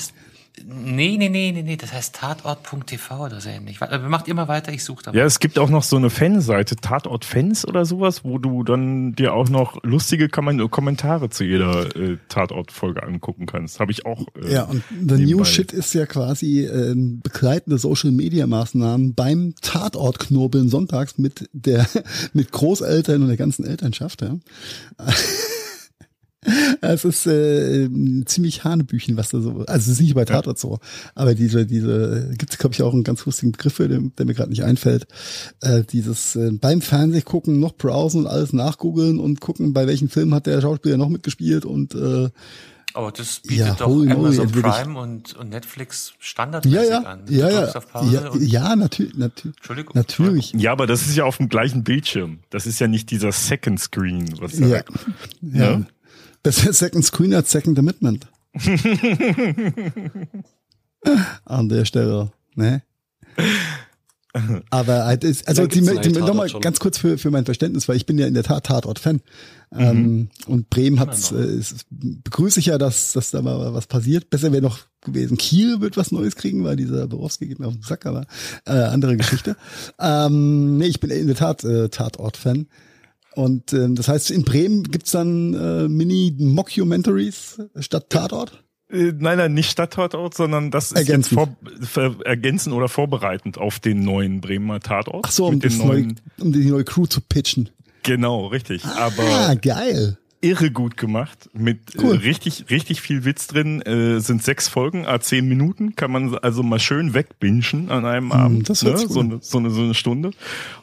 Nee, 0.64 1.16
nee, 1.18 1.28
nee, 1.28 1.52
nee, 1.52 1.62
nee, 1.62 1.76
das 1.76 1.92
heißt 1.92 2.14
tatort.tv 2.14 3.24
oder 3.26 3.40
so 3.40 3.48
ähnlich. 3.48 3.78
Macht 3.80 4.26
immer 4.26 4.48
weiter, 4.48 4.72
ich 4.72 4.84
suche 4.84 5.04
da. 5.04 5.12
Ja, 5.12 5.24
es 5.24 5.38
gibt 5.38 5.58
auch 5.58 5.68
noch 5.68 5.82
so 5.82 5.96
eine 5.96 6.08
Fanseite, 6.08 6.76
Tatort 6.76 7.24
Fans 7.26 7.68
oder 7.68 7.84
sowas, 7.84 8.24
wo 8.24 8.38
du 8.38 8.64
dann 8.64 9.12
dir 9.12 9.34
auch 9.34 9.48
noch 9.50 9.82
lustige 9.82 10.28
Kommentare 10.28 11.28
zu 11.28 11.44
jeder 11.44 11.94
äh, 11.94 12.16
Tatort-Folge 12.28 13.02
angucken 13.02 13.46
kannst. 13.46 13.80
Habe 13.80 13.92
ich 13.92 14.06
auch. 14.06 14.26
Äh, 14.34 14.52
ja, 14.54 14.62
und 14.64 14.82
The 14.90 15.18
New 15.18 15.44
Shit 15.44 15.72
ist 15.72 15.92
ja 15.94 16.06
quasi 16.06 16.64
äh, 16.64 16.94
begleitende 16.96 17.78
Social-Media-Maßnahmen 17.78 19.14
beim 19.14 19.54
Tatort-Knobeln 19.60 20.68
sonntags 20.68 21.18
mit 21.18 21.50
der 21.52 21.86
mit 22.32 22.50
Großeltern 22.50 23.22
und 23.22 23.28
der 23.28 23.36
ganzen 23.36 23.66
Elternschaft. 23.66 24.22
Ja. 24.22 24.36
es 26.80 27.04
ist 27.04 27.26
äh, 27.26 27.88
ziemlich 28.24 28.64
Hanebüchen, 28.64 29.16
was 29.16 29.30
da 29.30 29.40
so, 29.40 29.64
also 29.66 29.70
es 29.70 29.88
ist 29.88 30.00
nicht 30.00 30.14
bei 30.14 30.24
Tatort 30.24 30.58
so, 30.58 30.78
aber 31.14 31.34
diese, 31.34 31.66
diese, 31.66 32.30
gibt 32.36 32.52
es 32.52 32.58
glaube 32.58 32.74
ich 32.74 32.82
auch 32.82 32.92
einen 32.92 33.04
ganz 33.04 33.24
lustigen 33.24 33.52
Begriff, 33.52 33.76
der, 33.76 33.88
der 33.88 34.26
mir 34.26 34.34
gerade 34.34 34.50
nicht 34.50 34.64
einfällt, 34.64 35.06
äh, 35.60 35.82
dieses 35.82 36.36
äh, 36.36 36.52
beim 36.52 36.80
Fernseh 36.80 37.22
gucken, 37.22 37.60
noch 37.60 37.76
browsen 37.76 38.22
und 38.22 38.26
alles 38.26 38.52
nachgoogeln 38.52 39.18
und 39.18 39.40
gucken, 39.40 39.72
bei 39.72 39.86
welchen 39.86 40.08
Filmen 40.08 40.34
hat 40.34 40.46
der 40.46 40.60
Schauspieler 40.60 40.96
noch 40.96 41.08
mitgespielt 41.08 41.64
und 41.64 41.94
äh, 41.94 42.30
Oh, 42.96 43.10
das 43.14 43.40
bietet 43.40 43.58
ja, 43.58 43.74
doch 43.74 43.88
Amazon 43.88 44.50
Prime 44.50 44.98
und, 44.98 45.36
und 45.36 45.50
Netflix 45.50 46.14
standardmäßig 46.18 46.88
ja, 46.88 47.02
ja, 47.02 47.06
an. 47.06 47.24
Ja, 47.28 47.50
ja, 47.50 47.72
ja, 48.10 48.36
ja, 48.38 48.76
natürlich, 48.76 49.14
natürlich. 49.16 49.56
Entschuldigung. 49.58 49.92
Natürlich. 49.94 50.52
Ja, 50.54 50.72
aber 50.72 50.86
das 50.86 51.02
ist 51.02 51.14
ja 51.14 51.24
auf 51.24 51.36
dem 51.36 51.50
gleichen 51.50 51.84
Bildschirm. 51.84 52.38
Das 52.48 52.66
ist 52.66 52.78
ja 52.78 52.88
nicht 52.88 53.10
dieser 53.10 53.32
Second 53.32 53.78
Screen, 53.80 54.40
was 54.40 54.56
da 54.56 54.66
ja. 54.66 54.80
ja. 55.42 55.70
ja. 55.72 55.86
Besser 56.46 56.72
Second 56.72 57.04
Screen 57.04 57.34
als 57.34 57.50
Second 57.50 57.76
Amendment. 57.76 58.28
An 61.44 61.68
der 61.68 61.84
Stelle, 61.84 62.30
ne? 62.54 62.82
Aber 64.70 65.06
halt 65.06 65.24
ist, 65.24 65.48
also 65.48 65.66
die, 65.66 65.80
die, 65.80 66.12
nochmal 66.12 66.48
ganz 66.60 66.78
kurz 66.78 66.98
für, 66.98 67.18
für 67.18 67.32
mein 67.32 67.44
Verständnis, 67.46 67.88
weil 67.88 67.96
ich 67.96 68.06
bin 68.06 68.16
ja 68.16 68.28
in 68.28 68.34
der 68.34 68.44
Tat 68.44 68.64
Tatort-Fan. 68.64 69.22
Mhm. 69.72 69.80
Ähm, 69.80 70.28
und 70.46 70.70
Bremen 70.70 71.00
hat 71.00 71.32
äh, 71.32 71.60
begrüße 71.90 72.60
ich 72.60 72.66
ja, 72.66 72.78
dass, 72.78 73.12
dass 73.12 73.32
da 73.32 73.42
mal 73.42 73.74
was 73.74 73.88
passiert. 73.88 74.30
Besser 74.30 74.52
wäre 74.52 74.62
noch 74.62 74.78
gewesen, 75.00 75.38
Kiel 75.38 75.80
wird 75.80 75.96
was 75.96 76.12
Neues 76.12 76.36
kriegen, 76.36 76.62
weil 76.62 76.76
dieser 76.76 77.08
Borowski 77.08 77.48
geht 77.48 77.58
mir 77.58 77.66
auf 77.66 77.74
den 77.74 77.82
Sack, 77.82 78.06
aber 78.06 78.24
äh, 78.66 78.70
andere 78.70 79.16
Geschichte. 79.16 79.56
ähm, 79.98 80.78
nee, 80.78 80.86
ich 80.86 81.00
bin 81.00 81.10
in 81.10 81.26
der 81.26 81.34
Tat 81.34 81.64
äh, 81.64 81.88
Tatort-Fan. 81.88 82.68
Und 83.36 83.72
äh, 83.72 83.86
das 83.90 84.08
heißt, 84.08 84.30
in 84.30 84.42
Bremen 84.44 84.82
gibt's 84.82 85.12
dann 85.12 85.54
äh, 85.54 85.88
Mini-Mockumentaries 85.88 87.60
statt 87.78 88.10
Tatort? 88.10 88.64
Äh, 88.90 89.12
nein, 89.18 89.38
nein, 89.38 89.54
nicht 89.54 89.70
statt 89.70 89.92
Tatort, 89.92 90.34
sondern 90.34 90.70
das 90.70 90.92
ist 90.92 90.96
ergänzend. 90.96 91.40
jetzt 91.40 91.88
vor, 91.88 92.16
ergänzend 92.24 92.74
oder 92.74 92.88
vorbereitend 92.88 93.58
auf 93.58 93.78
den 93.78 94.00
neuen 94.00 94.40
Bremer 94.40 94.80
Tatort. 94.80 95.24
Ach 95.26 95.32
so, 95.32 95.46
um, 95.46 95.58
neuen, 95.58 96.18
um 96.40 96.52
die 96.52 96.64
neue 96.64 96.84
Crew 96.84 97.06
zu 97.06 97.20
pitchen. 97.20 97.68
Genau, 98.02 98.46
richtig. 98.46 98.84
Ah, 98.84 99.06
Aber 99.06 99.56
geil 99.56 100.18
irre 100.46 100.70
gut 100.70 100.96
gemacht 100.96 101.50
mit 101.52 101.94
äh, 101.94 102.02
cool. 102.02 102.14
äh, 102.14 102.18
richtig 102.18 102.66
richtig 102.70 103.00
viel 103.00 103.24
Witz 103.24 103.46
drin. 103.46 103.82
Äh, 103.82 104.20
sind 104.20 104.42
sechs 104.42 104.68
Folgen 104.68 105.06
a 105.06 105.20
zehn 105.20 105.48
Minuten. 105.48 105.96
Kann 105.96 106.10
man 106.10 106.36
also 106.38 106.62
mal 106.62 106.78
schön 106.78 107.14
wegbingen 107.14 107.90
an 107.90 108.04
einem 108.04 108.32
hm, 108.32 108.40
Abend 108.40 108.68
das 108.68 108.82
ne? 108.82 108.96
so, 108.96 109.20
eine, 109.20 109.38
so, 109.40 109.58
eine, 109.58 109.70
so 109.70 109.82
eine 109.82 109.94
Stunde. 109.94 110.30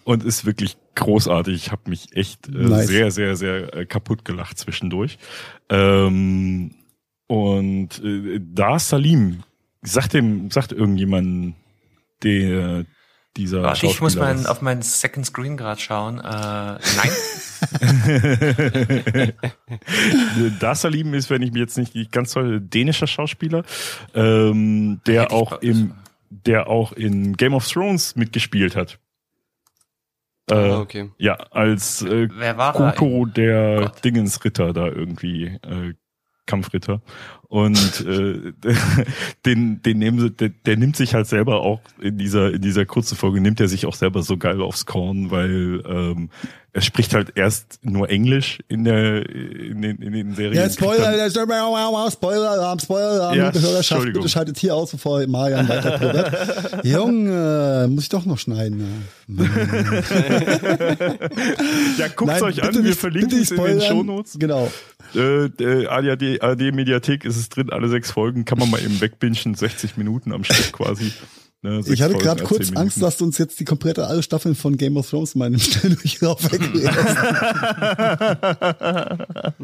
Und 0.04 0.24
ist 0.24 0.46
wirklich 0.46 0.78
großartig. 0.96 1.56
Ich 1.56 1.72
habe 1.72 1.90
mich 1.90 2.16
echt 2.16 2.48
äh, 2.48 2.52
nice. 2.52 2.88
sehr 2.88 3.12
sehr 3.12 3.36
sehr 3.36 3.74
äh, 3.74 3.86
kaputt 3.86 4.26
gelacht 4.26 4.58
zwischendurch. 4.58 5.18
Ähm, 5.70 6.72
und 7.28 8.04
äh, 8.04 8.40
da 8.42 8.80
Salim. 8.80 9.44
Sagt 9.82 10.14
dem 10.14 10.50
sagt 10.50 10.72
irgendjemand 10.72 11.56
der 12.24 12.86
dieser 13.38 13.64
Warte, 13.64 13.88
ich 13.88 14.00
muss 14.02 14.16
mein, 14.16 14.46
auf 14.46 14.62
meinen 14.62 14.82
Second 14.82 15.26
Screen 15.26 15.58
gerade 15.58 15.82
schauen. 15.82 16.20
Äh, 16.20 16.24
nein. 16.24 16.80
das 20.60 20.82
Salim 20.82 21.14
ist, 21.14 21.30
wenn 21.30 21.42
ich 21.42 21.52
mir 21.52 21.60
jetzt 21.60 21.78
nicht 21.78 22.12
ganz 22.12 22.34
toll, 22.34 22.60
dänischer 22.62 23.08
Schauspieler, 23.08 23.64
ähm, 24.14 25.02
der 25.08 25.32
auch 25.32 25.62
im, 25.62 25.96
der 26.30 26.68
auch 26.68 26.92
in 26.92 27.36
Game 27.36 27.54
of 27.54 27.68
Thrones 27.68 28.16
mitgespielt 28.16 28.76
hat. 28.76 29.00
Äh, 30.50 30.56
ah, 30.56 30.80
okay. 30.80 31.10
Ja, 31.18 31.36
als 31.52 32.02
äh, 32.02 32.28
Wer 32.32 32.58
war 32.58 32.74
Kuko, 32.74 33.26
der 33.26 33.92
oh 33.94 34.00
Dingensritter 34.04 34.74
da 34.74 34.88
irgendwie, 34.88 35.46
äh, 35.46 35.94
Kampfritter. 36.46 37.02
Und 37.54 38.04
äh, 38.08 38.52
den, 39.46 39.80
den 39.84 40.00
nehmen 40.00 40.20
sie, 40.20 40.32
der, 40.32 40.50
der 40.50 40.76
nimmt 40.76 40.96
sich 40.96 41.14
halt 41.14 41.28
selber 41.28 41.62
auch 41.62 41.82
in 42.02 42.18
dieser, 42.18 42.52
in 42.52 42.64
dieser 42.64 42.88
kurzen 42.88 43.16
Folge, 43.16 43.42
nimmt 43.42 43.60
er 43.60 43.68
sich 43.68 43.86
auch 43.86 43.94
selber 43.94 44.24
so 44.24 44.38
geil 44.38 44.60
aufs 44.60 44.88
Korn, 44.88 45.30
weil 45.30 45.84
ähm, 45.86 46.30
er 46.76 46.82
spricht 46.82 47.14
halt 47.14 47.34
erst 47.36 47.80
nur 47.84 48.10
Englisch 48.10 48.58
in 48.68 48.84
der 48.84 49.30
in 49.30 49.84
den, 49.84 49.98
in 49.98 50.14
den 50.14 50.34
Serien. 50.34 50.56
Ja, 50.56 50.68
Spoiler, 50.68 51.30
Spoiler, 51.30 52.10
Spoiler, 52.10 52.78
Spoiler, 52.82 53.36
ja, 53.36 53.54
Hörerschaft, 53.54 54.12
bitte 54.12 54.28
schaltet 54.28 54.58
hier 54.58 54.74
aus, 54.74 54.90
bevor 54.90 55.26
Marian 55.28 55.70
weiter. 55.70 56.82
Junge, 56.84 57.88
muss 57.92 58.06
ich 58.06 58.10
doch 58.10 58.26
noch 58.26 58.40
schneiden. 58.40 59.06
Ja, 59.28 59.44
ja 62.00 62.08
guckt's 62.16 62.34
Nein, 62.34 62.44
euch 62.44 62.64
an, 62.64 62.84
wir 62.84 62.96
verlinken 62.96 63.40
es 63.40 63.52
in 63.52 63.64
den 63.64 63.80
Shownotes. 63.80 64.40
Genau. 64.40 64.72
Äh, 65.16 65.46
äh, 65.46 65.86
ARD, 65.86 66.42
ARD 66.42 66.74
Mediathek 66.74 67.24
ist 67.24 67.38
es 67.44 67.50
drin, 67.50 67.70
alle 67.70 67.90
sechs 67.90 68.12
Folgen, 68.12 68.46
kann 68.46 68.58
man 68.58 68.70
mal 68.70 68.82
eben 68.82 69.00
wegbingen, 69.00 69.56
60 69.56 69.98
Minuten 69.98 70.32
am 70.32 70.44
Stück 70.44 70.74
quasi. 70.74 71.12
Ne, 71.62 71.82
ich 71.86 72.02
hatte 72.02 72.16
gerade 72.16 72.44
kurz 72.44 72.66
Minuten. 72.66 72.78
Angst, 72.78 73.02
dass 73.02 73.18
du 73.18 73.24
uns 73.24 73.38
jetzt 73.38 73.60
die 73.60 73.66
komplette 73.66 74.06
alle 74.06 74.22
Staffeln 74.22 74.54
von 74.54 74.76
Game 74.76 74.98
of 74.98 75.10
Thrones 75.10 75.34
mal 75.36 75.54
in 75.54 75.60
Schnelldurchlauf 75.60 76.44
wegredest. 76.52 76.98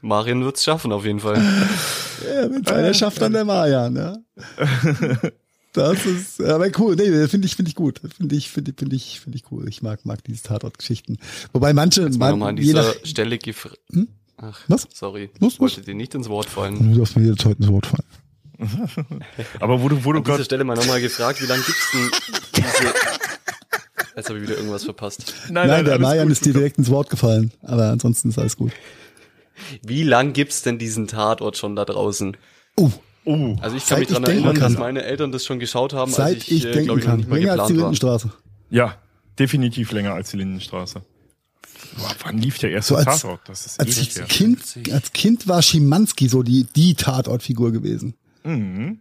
Marian 0.00 0.44
wird's 0.44 0.64
schaffen, 0.64 0.92
auf 0.92 1.04
jeden 1.04 1.20
Fall. 1.20 1.36
Ja, 1.36 2.50
wenn 2.50 2.66
einer 2.66 2.94
schafft, 2.94 3.20
dann 3.20 3.32
der 3.32 3.44
Marian, 3.44 3.96
ja. 3.96 4.16
Das 5.74 6.04
ist, 6.04 6.38
aber 6.42 6.68
cool, 6.78 6.96
nee, 6.96 7.28
finde 7.28 7.46
ich, 7.46 7.56
finde 7.56 7.70
ich 7.70 7.74
gut. 7.74 8.02
Finde 8.14 8.36
ich, 8.36 8.50
finde 8.50 8.74
finde 8.76 8.94
ich, 8.94 9.20
finde 9.20 9.38
ich 9.38 9.50
cool. 9.50 9.66
Ich 9.70 9.80
mag, 9.80 10.04
mag 10.04 10.22
diese 10.22 10.42
Tatort-Geschichten. 10.42 11.16
Wobei 11.54 11.72
manche, 11.72 12.10
man, 12.10 12.42
an 12.42 12.56
dieser 12.56 12.92
Stelle 13.04 13.38
gefragt. 13.38 13.78
Hm? 13.90 14.08
Ach, 14.42 14.60
Was? 14.66 14.88
Sorry. 14.92 15.30
Was, 15.38 15.54
was? 15.54 15.60
Wollte 15.60 15.82
dir 15.82 15.94
nicht 15.94 16.14
ins 16.14 16.28
Wort 16.28 16.46
fallen. 16.46 16.92
Du 16.92 16.98
darfst 16.98 17.16
mir 17.16 17.24
jetzt 17.26 17.44
heute 17.44 17.62
ins 17.62 17.70
Wort 17.70 17.86
fallen. 17.86 18.04
Aber 19.60 19.80
wo 19.80 19.88
du, 19.88 20.04
wo 20.04 20.12
du 20.12 20.18
An 20.18 20.24
dieser 20.24 20.44
Stelle 20.44 20.64
mal 20.64 20.76
nochmal 20.76 21.00
gefragt, 21.00 21.40
wie 21.40 21.46
lange 21.46 21.62
gibt's 21.62 21.90
denn 21.92 22.10
diese... 22.56 22.94
Jetzt 24.14 24.28
habe 24.28 24.40
ich 24.40 24.44
wieder 24.44 24.58
irgendwas 24.58 24.84
verpasst. 24.84 25.32
Nein, 25.46 25.54
nein, 25.54 25.68
nein 25.68 25.84
der 25.86 25.98
Marian 25.98 26.30
ist 26.30 26.44
dir 26.44 26.52
direkt 26.52 26.76
ins 26.76 26.90
Wort 26.90 27.08
gefallen. 27.08 27.50
Aber 27.62 27.88
ansonsten 27.88 28.28
ist 28.28 28.38
alles 28.38 28.58
gut. 28.58 28.72
Wie 29.82 30.02
lang 30.02 30.34
gibt's 30.34 30.60
denn 30.60 30.78
diesen 30.78 31.06
Tatort 31.06 31.56
schon 31.56 31.76
da 31.76 31.86
draußen? 31.86 32.36
Uh. 32.78 32.90
Uh, 33.24 33.56
also 33.60 33.76
ich 33.76 33.86
kann 33.86 34.00
mich 34.00 34.08
daran 34.08 34.24
erinnern, 34.24 34.54
kann. 34.54 34.72
dass 34.72 34.78
meine 34.78 35.04
Eltern 35.04 35.30
das 35.32 35.46
schon 35.46 35.60
geschaut 35.60 35.94
haben, 35.94 36.10
Seit 36.10 36.34
als 36.34 36.48
ich, 36.48 36.52
ich 36.52 36.64
äh, 36.66 36.72
denken 36.72 36.98
ich, 36.98 37.04
kann. 37.04 37.20
Nicht 37.20 37.30
länger 37.30 37.52
als 37.52 37.68
die 37.68 37.74
Lindenstraße. 37.74 38.32
Ja, 38.68 38.96
definitiv 39.38 39.92
länger 39.92 40.12
als 40.12 40.32
die 40.32 40.38
Lindenstraße. 40.38 41.02
Boah, 41.96 42.14
wann 42.22 42.38
lief 42.38 42.58
der 42.58 42.70
erste 42.70 42.94
so 42.94 42.96
als, 42.96 43.20
Tatort? 43.20 43.48
Das 43.48 43.66
ist 43.66 43.80
als 43.80 44.14
Kind, 44.28 44.60
als 44.90 45.12
Kind 45.12 45.48
war 45.48 45.62
Schimanski 45.62 46.28
so 46.28 46.42
die, 46.42 46.64
die 46.64 46.94
Tatortfigur 46.94 47.72
gewesen. 47.72 48.14
Mhm. 48.44 49.00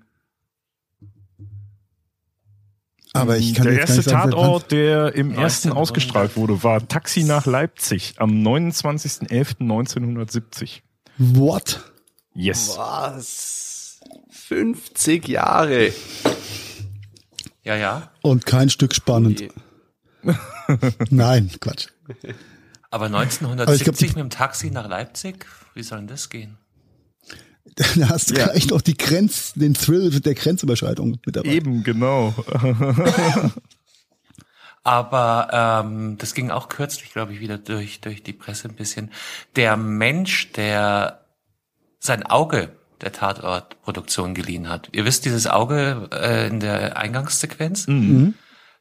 Aber 3.13 3.37
ich 3.37 3.53
kann 3.53 3.67
der 3.67 3.79
erste 3.79 4.03
Tatort, 4.03 4.71
der 4.71 5.13
im 5.15 5.31
ersten 5.31 5.73
ausgestrahlt 5.73 6.37
wurde, 6.37 6.63
war 6.63 6.87
Taxi 6.87 7.23
nach 7.23 7.45
Leipzig 7.45 8.13
am 8.17 8.31
29.11.1970. 8.31 10.79
What? 11.17 11.81
Yes. 12.33 12.77
Was? 12.77 13.99
50 14.29 15.27
Jahre. 15.27 15.91
Ja, 17.63 17.75
ja. 17.75 18.11
Und 18.21 18.45
kein 18.45 18.69
Stück 18.69 18.95
spannend. 18.95 19.49
Nein, 21.09 21.51
Quatsch. 21.59 21.87
Aber 22.91 23.05
1970 23.05 23.87
Aber 23.87 23.97
glaub, 23.97 24.15
mit 24.15 24.17
dem 24.17 24.29
Taxi 24.29 24.69
nach 24.69 24.87
Leipzig? 24.87 25.45
Wie 25.73 25.81
soll 25.81 25.99
denn 25.99 26.07
das 26.07 26.29
gehen? 26.29 26.57
Da 27.95 28.09
hast 28.09 28.31
du 28.31 28.35
ja. 28.35 28.47
gleich 28.47 28.67
noch 28.67 28.81
die 28.81 28.97
Grenz, 28.97 29.53
den 29.53 29.73
Thrill 29.73 30.09
der 30.19 30.33
Grenzüberschreitung 30.33 31.19
mit 31.25 31.35
dabei. 31.35 31.49
Eben, 31.49 31.83
genau. 31.83 32.33
Aber 34.83 35.83
ähm, 35.85 36.17
das 36.17 36.33
ging 36.33 36.49
auch 36.49 36.67
kürzlich, 36.69 37.13
glaube 37.13 37.33
ich, 37.33 37.39
wieder 37.39 37.59
durch, 37.59 38.01
durch 38.01 38.23
die 38.23 38.33
Presse 38.33 38.67
ein 38.67 38.75
bisschen. 38.75 39.11
Der 39.55 39.77
Mensch, 39.77 40.51
der 40.53 41.23
sein 41.99 42.25
Auge 42.25 42.75
der 43.01 43.11
Tatortproduktion 43.11 44.33
geliehen 44.33 44.69
hat. 44.69 44.89
Ihr 44.91 45.05
wisst, 45.05 45.25
dieses 45.25 45.47
Auge 45.47 46.09
äh, 46.11 46.47
in 46.47 46.59
der 46.59 46.97
Eingangssequenz, 46.97 47.87
mhm. 47.87 48.33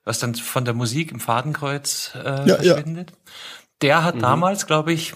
was 0.05 0.19
dann 0.19 0.35
von 0.35 0.65
der 0.65 0.75
Musik 0.75 1.13
im 1.13 1.21
Fadenkreuz 1.21 2.13
äh, 2.15 2.49
ja, 2.49 2.57
verschwindet. 2.57 3.11
Ja. 3.11 3.17
Der 3.83 4.05
hat 4.05 4.17
mhm. 4.17 4.21
damals, 4.21 4.67
glaube 4.67 4.93
ich, 4.93 5.15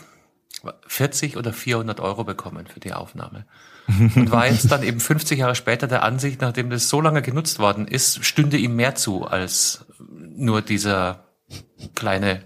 40 0.87 1.37
oder 1.37 1.53
400 1.53 2.01
Euro 2.01 2.25
bekommen 2.25 2.67
für 2.67 2.81
die 2.81 2.93
Aufnahme. 2.93 3.47
und 4.17 4.31
war 4.31 4.47
jetzt 4.47 4.71
dann 4.71 4.83
eben 4.83 4.99
50 4.99 5.39
Jahre 5.39 5.55
später 5.55 5.87
der 5.87 6.03
Ansicht, 6.03 6.41
nachdem 6.41 6.71
das 6.71 6.89
so 6.89 7.03
lange 7.03 7.21
genutzt 7.21 7.59
worden 7.59 7.87
ist, 7.87 8.25
stünde 8.25 8.57
ihm 8.57 8.77
mehr 8.77 8.95
zu 8.95 9.27
als 9.27 9.85
nur 10.09 10.63
dieser 10.63 11.25
kleine 11.95 12.41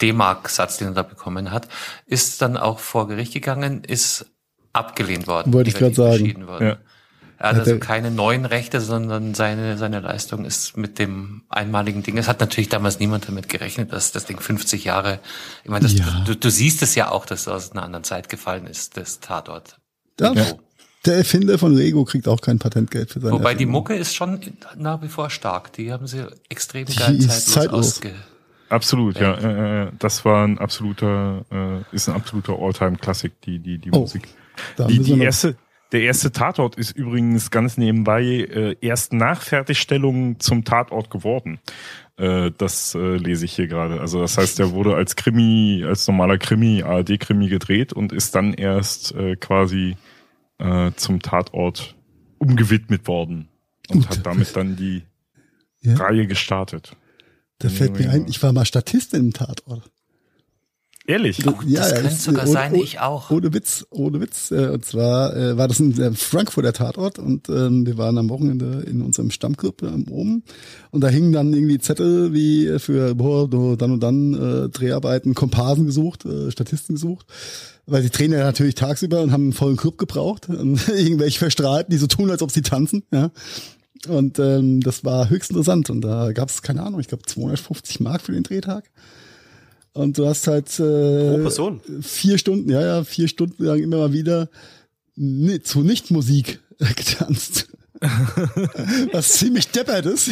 D-Mark-Satz, 0.00 0.78
den 0.78 0.88
er 0.88 0.94
da 0.94 1.02
bekommen 1.02 1.50
hat, 1.50 1.68
ist 2.06 2.40
dann 2.40 2.56
auch 2.56 2.78
vor 2.78 3.08
Gericht 3.08 3.34
gegangen, 3.34 3.84
ist 3.84 4.26
abgelehnt 4.72 5.26
worden. 5.26 5.52
Wollte 5.52 5.70
ich 5.70 5.76
gerade 5.76 5.94
sagen. 5.94 6.46
Ja. 6.60 6.78
Er 7.38 7.50
hat 7.50 7.58
also 7.60 7.78
keine 7.78 8.10
neuen 8.10 8.44
Rechte, 8.44 8.80
sondern 8.80 9.34
seine, 9.34 9.78
seine 9.78 10.00
Leistung 10.00 10.44
ist 10.44 10.76
mit 10.76 10.98
dem 10.98 11.42
einmaligen 11.48 12.02
Ding. 12.02 12.18
Es 12.18 12.26
hat 12.26 12.40
natürlich 12.40 12.68
damals 12.68 12.98
niemand 12.98 13.28
damit 13.28 13.48
gerechnet, 13.48 13.92
dass 13.92 14.10
das 14.10 14.24
Ding 14.24 14.40
50 14.40 14.84
Jahre, 14.84 15.20
ich 15.62 15.70
meine, 15.70 15.84
das, 15.84 15.96
ja. 15.96 16.24
du, 16.26 16.34
du 16.34 16.50
siehst 16.50 16.82
es 16.82 16.96
ja 16.96 17.10
auch, 17.10 17.26
dass 17.26 17.42
es 17.42 17.48
aus 17.48 17.72
einer 17.72 17.84
anderen 17.84 18.02
Zeit 18.02 18.28
gefallen 18.28 18.66
ist, 18.66 18.96
das 18.96 19.20
Tatort. 19.20 19.78
Ja. 20.20 20.34
Der 21.06 21.16
Erfinder 21.16 21.58
von 21.58 21.72
Lego 21.72 22.04
kriegt 22.04 22.26
auch 22.26 22.40
kein 22.40 22.58
Patentgeld 22.58 23.10
für 23.10 23.20
seine 23.20 23.34
Wobei 23.34 23.52
Erfindung. 23.52 23.58
die 23.58 23.66
Mucke 23.66 23.94
ist 23.94 24.16
schon 24.16 24.40
nach 24.76 25.00
wie 25.00 25.08
vor 25.08 25.30
stark. 25.30 25.72
Die 25.74 25.92
haben 25.92 26.08
sie 26.08 26.26
extrem 26.48 26.86
geil 26.86 27.18
zeitlos, 27.18 27.44
zeitlos. 27.46 27.86
ausge 27.86 28.14
Absolut, 28.68 29.18
ja. 29.18 29.84
Äh, 29.84 29.92
das 29.98 30.24
war 30.24 30.44
ein 30.44 30.58
absoluter, 30.58 31.44
äh, 31.50 31.94
ist 31.94 32.08
ein 32.08 32.14
absoluter 32.14 32.58
Alltime-Klassik, 32.58 33.40
die, 33.42 33.58
die, 33.58 33.78
die 33.78 33.90
oh, 33.92 34.00
Musik. 34.00 34.28
Die, 34.88 34.98
die 34.98 35.20
erste, 35.20 35.56
der 35.92 36.02
erste 36.02 36.32
Tatort 36.32 36.76
ist 36.76 36.92
übrigens 36.92 37.50
ganz 37.50 37.76
nebenbei 37.76 38.22
äh, 38.24 38.76
erst 38.80 39.12
nach 39.12 39.42
Fertigstellung 39.42 40.38
zum 40.38 40.64
Tatort 40.64 41.10
geworden. 41.10 41.60
Äh, 42.16 42.50
das 42.56 42.94
äh, 42.94 43.16
lese 43.16 43.44
ich 43.44 43.54
hier 43.54 43.68
gerade. 43.68 44.00
Also 44.00 44.20
das 44.20 44.36
heißt, 44.36 44.58
der 44.58 44.72
wurde 44.72 44.94
als 44.94 45.16
Krimi, 45.16 45.84
als 45.86 46.06
normaler 46.06 46.38
Krimi, 46.38 46.82
ARD-Krimi 46.82 47.48
gedreht 47.48 47.92
und 47.92 48.12
ist 48.12 48.34
dann 48.34 48.52
erst 48.52 49.14
äh, 49.14 49.36
quasi 49.36 49.96
äh, 50.58 50.90
zum 50.96 51.20
Tatort 51.20 51.94
umgewidmet 52.38 53.06
worden 53.06 53.48
und 53.88 54.08
Gut. 54.08 54.10
hat 54.10 54.26
damit 54.26 54.54
dann 54.56 54.76
die 54.76 55.02
ja. 55.80 55.94
Reihe 55.94 56.26
gestartet. 56.26 56.96
Da 57.58 57.68
fällt 57.68 57.98
mir 57.98 58.10
ein, 58.10 58.26
ich 58.28 58.42
war 58.42 58.52
mal 58.52 58.64
Statistin 58.64 59.20
im 59.20 59.32
Tatort. 59.32 59.90
Ehrlich? 61.08 61.38
Oh, 61.46 61.54
ja, 61.66 61.80
das 61.80 61.90
ja, 61.90 62.00
könnte 62.02 62.14
sogar 62.16 62.42
ohne, 62.44 62.52
sein, 62.52 62.74
ich 62.74 63.00
auch. 63.00 63.30
Ohne 63.30 63.54
Witz, 63.54 63.86
ohne 63.88 64.20
Witz. 64.20 64.50
Äh, 64.50 64.68
und 64.68 64.84
zwar 64.84 65.34
äh, 65.34 65.56
war 65.56 65.66
das 65.66 65.80
ein 65.80 65.98
äh, 65.98 66.12
Frankfurter 66.12 66.74
Tatort 66.74 67.18
und 67.18 67.48
ähm, 67.48 67.86
wir 67.86 67.96
waren 67.96 68.18
am 68.18 68.28
Wochenende 68.28 68.84
in 68.86 69.00
unserem 69.00 69.30
Stammclub 69.30 69.82
ähm, 69.82 70.04
oben 70.10 70.42
und 70.90 71.00
da 71.00 71.08
hingen 71.08 71.32
dann 71.32 71.54
irgendwie 71.54 71.78
Zettel 71.78 72.34
wie 72.34 72.78
für 72.78 73.14
boah, 73.14 73.48
dann 73.78 73.92
und 73.92 74.02
dann 74.02 74.34
äh, 74.34 74.68
Dreharbeiten, 74.68 75.34
Komparsen 75.34 75.86
gesucht, 75.86 76.26
äh, 76.26 76.50
Statisten 76.50 76.96
gesucht. 76.96 77.26
Weil 77.86 78.02
die 78.02 78.10
drehen 78.10 78.32
ja 78.32 78.40
natürlich 78.40 78.74
tagsüber 78.74 79.22
und 79.22 79.32
haben 79.32 79.44
einen 79.44 79.52
vollen 79.54 79.78
Club 79.78 79.96
gebraucht. 79.96 80.50
Und 80.50 80.88
irgendwelche 80.94 81.38
Verstrahlten, 81.38 81.90
die 81.90 81.96
so 81.96 82.06
tun, 82.06 82.30
als 82.30 82.42
ob 82.42 82.50
sie 82.50 82.60
tanzen. 82.60 83.02
Ja. 83.10 83.30
Und 84.08 84.38
ähm, 84.38 84.80
das 84.82 85.06
war 85.06 85.30
höchst 85.30 85.48
interessant. 85.48 85.88
Und 85.88 86.02
da 86.02 86.32
gab 86.32 86.50
es, 86.50 86.60
keine 86.60 86.82
Ahnung, 86.82 87.00
ich 87.00 87.08
glaube 87.08 87.22
250 87.24 88.00
Mark 88.00 88.20
für 88.20 88.32
den 88.32 88.42
Drehtag. 88.42 88.90
Und 89.92 90.18
du 90.18 90.26
hast 90.26 90.46
halt 90.46 90.68
äh, 90.78 91.50
vier 92.02 92.38
Stunden, 92.38 92.70
ja, 92.70 92.80
ja, 92.80 93.04
vier 93.04 93.28
Stunden 93.28 93.64
lang 93.64 93.80
immer 93.80 93.98
mal 93.98 94.12
wieder 94.12 94.48
zu 95.62 95.82
Nicht-Musik 95.82 96.60
getanzt. 96.78 97.68
Was 99.12 99.32
ziemlich 99.32 99.68
deppert 99.68 100.06
ist. 100.06 100.30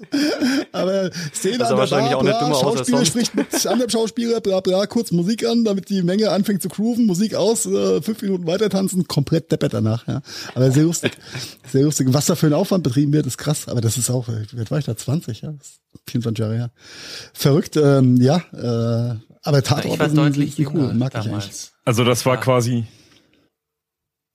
Aber 0.72 1.10
Szene 1.34 1.64
also 1.64 1.76
an 1.76 1.88
der 1.88 2.12
Bar, 2.12 2.16
auch 2.16 2.22
bla, 2.22 2.54
Schauspieler 2.54 3.04
spricht 3.04 3.34
mit 3.34 3.66
anderem 3.66 3.90
Schauspieler, 3.90 4.40
bla 4.40 4.60
bla, 4.60 4.86
kurz 4.86 5.12
Musik 5.12 5.46
an, 5.46 5.64
damit 5.64 5.88
die 5.90 6.02
Menge 6.02 6.30
anfängt 6.30 6.62
zu 6.62 6.68
grooven, 6.68 7.06
Musik 7.06 7.34
aus, 7.34 7.66
äh, 7.66 8.00
fünf 8.00 8.22
Minuten 8.22 8.46
weiter 8.46 8.70
tanzen, 8.70 9.06
komplett 9.06 9.52
deppert 9.52 9.74
danach, 9.74 10.06
ja. 10.08 10.22
Aber 10.54 10.70
sehr 10.70 10.84
lustig. 10.84 11.12
Sehr 11.70 11.82
lustig. 11.82 12.08
Was 12.10 12.26
da 12.26 12.34
für 12.34 12.46
ein 12.46 12.54
Aufwand 12.54 12.82
betrieben 12.84 13.12
wird, 13.12 13.26
ist 13.26 13.38
krass. 13.38 13.68
Aber 13.68 13.80
das 13.80 13.96
ist 13.96 14.10
auch, 14.10 14.28
wie 14.28 14.70
war 14.70 14.78
ich 14.78 14.86
da? 14.86 14.96
20, 14.96 15.42
ja? 15.42 15.54
24 16.06 16.38
Jahre 16.42 16.56
her. 16.56 16.70
Verrückt, 17.32 17.76
ähm, 17.76 18.16
ja. 18.16 18.36
Äh, 18.52 19.16
aber 19.42 19.62
Tatort 19.62 20.00
ist 20.00 20.16
deutlich 20.16 20.54
sind 20.54 20.74
cool, 20.74 20.92
mag 20.94 21.12
damals. 21.12 21.26
ich 21.26 21.32
eigentlich. 21.32 21.70
Also 21.84 22.04
das 22.04 22.26
war 22.26 22.36
ja. 22.36 22.40
quasi. 22.40 22.84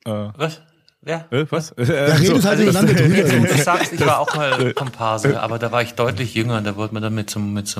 Äh, 0.05 0.29
Was? 0.35 0.61
Ja. 1.05 1.27
Äh, 1.29 1.45
was? 1.51 1.71
Äh, 1.73 1.85
ja, 1.85 2.15
redet 2.15 2.41
so, 2.41 2.49
halt 2.49 2.75
also, 2.75 2.93
drüber. 2.93 3.47
Du 3.55 3.61
sagst, 3.61 3.93
ich 3.93 4.05
war 4.05 4.19
auch 4.19 4.35
mal 4.35 4.73
Komparse, 4.73 5.39
aber 5.39 5.59
da 5.59 5.71
war 5.71 5.83
ich 5.83 5.93
deutlich 5.93 6.33
jünger. 6.33 6.61
Da 6.61 6.75
wurde 6.75 6.95
man 6.95 7.03
dann 7.03 7.13
mit 7.13 7.29
so, 7.29 7.39
mit 7.39 7.73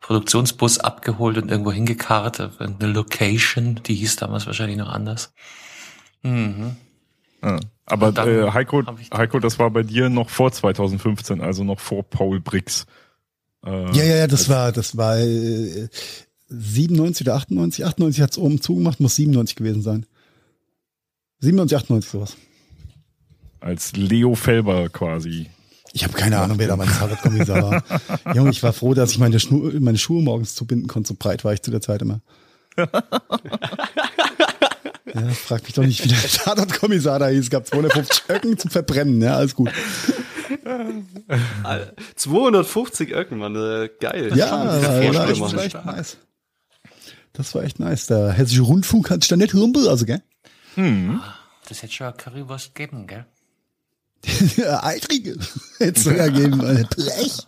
Produktionsbus 0.00 0.80
abgeholt 0.80 1.38
und 1.38 1.50
irgendwo 1.50 1.70
hingekarrt. 1.70 2.40
Eine 2.58 2.92
Location, 2.92 3.80
die 3.86 3.94
hieß 3.94 4.16
damals 4.16 4.46
wahrscheinlich 4.46 4.76
noch 4.76 4.88
anders. 4.88 5.32
Mhm. 6.22 6.76
Ja. 7.42 7.60
Aber 7.86 8.08
äh, 8.26 8.50
Heiko, 8.50 8.82
Heiko, 9.14 9.38
das 9.38 9.58
war 9.60 9.70
bei 9.70 9.84
dir 9.84 10.10
noch 10.10 10.28
vor 10.28 10.50
2015, 10.50 11.40
also 11.40 11.62
noch 11.62 11.78
vor 11.78 12.02
Paul 12.02 12.40
Brix. 12.40 12.86
Äh, 13.64 13.96
ja, 13.96 14.04
ja, 14.04 14.16
ja, 14.16 14.26
das 14.26 14.48
war, 14.48 14.72
das 14.72 14.96
war 14.96 15.16
äh, 15.16 15.88
97 16.48 17.24
oder 17.24 17.36
98. 17.36 17.86
98 17.86 18.20
hat's 18.20 18.36
oben 18.36 18.60
zugemacht, 18.60 18.98
muss 18.98 19.14
97 19.14 19.54
gewesen 19.54 19.82
sein. 19.82 20.06
97, 21.40 21.76
98 21.76 22.10
sowas 22.10 22.36
als 23.60 23.92
Leo 23.92 24.34
Felber 24.34 24.88
quasi. 24.88 25.48
Ich 25.92 26.04
habe 26.04 26.12
keine 26.14 26.38
Ahnung, 26.38 26.58
wer 26.58 26.68
da 26.68 26.76
mein 26.76 26.88
Fahrradkommissar 26.88 27.62
war. 27.62 27.82
Junge, 28.34 28.50
ich 28.50 28.62
war 28.62 28.72
froh, 28.72 28.94
dass 28.94 29.10
ich 29.12 29.18
meine, 29.18 29.40
Schnur, 29.40 29.72
meine 29.80 29.98
Schuhe 29.98 30.22
morgens 30.22 30.54
zubinden 30.54 30.86
konnte. 30.86 31.08
So 31.08 31.16
breit 31.18 31.44
war 31.44 31.52
ich 31.52 31.62
zu 31.62 31.70
der 31.70 31.80
Zeit 31.80 32.02
immer. 32.02 32.20
ja, 32.76 32.88
frag 35.34 35.64
mich 35.64 35.72
doch 35.72 35.84
nicht, 35.84 36.04
wie 36.04 36.08
der 36.08 36.18
Tatortkommissar 36.18 37.18
da 37.18 37.28
hieß. 37.28 37.40
Es 37.40 37.50
gab 37.50 37.66
250 37.66 38.24
Öcken 38.28 38.58
zum 38.58 38.70
Verbrennen, 38.70 39.20
ja, 39.22 39.36
alles 39.36 39.54
gut. 39.54 39.70
250 42.16 43.14
Öcken, 43.14 43.38
Mann, 43.38 43.56
äh, 43.56 43.88
geil. 44.00 44.32
Ja, 44.36 44.64
das 44.64 44.84
war, 44.84 45.00
echt, 45.00 45.14
war 45.40 45.64
echt 45.64 45.84
nice. 45.84 46.16
Das 47.32 47.54
war 47.54 47.62
echt 47.62 47.80
nice. 47.80 48.06
Der 48.06 48.32
Hessische 48.32 48.62
Rundfunk 48.62 49.10
hat 49.10 49.22
sich 49.22 49.28
da 49.28 49.36
nicht 49.36 49.54
humpel, 49.54 49.88
also, 49.88 50.04
gell? 50.04 50.22
Hm. 50.74 51.20
Das 51.68 51.82
hätte 51.82 51.92
schon 51.92 52.16
Currywurst 52.16 52.74
geben, 52.74 53.06
gell? 53.06 53.26
Eitrige. 54.82 55.36
Hätte 55.78 55.98
es 55.98 56.04
sogar 56.04 56.30
geben, 56.30 56.58
Blech. 56.58 57.46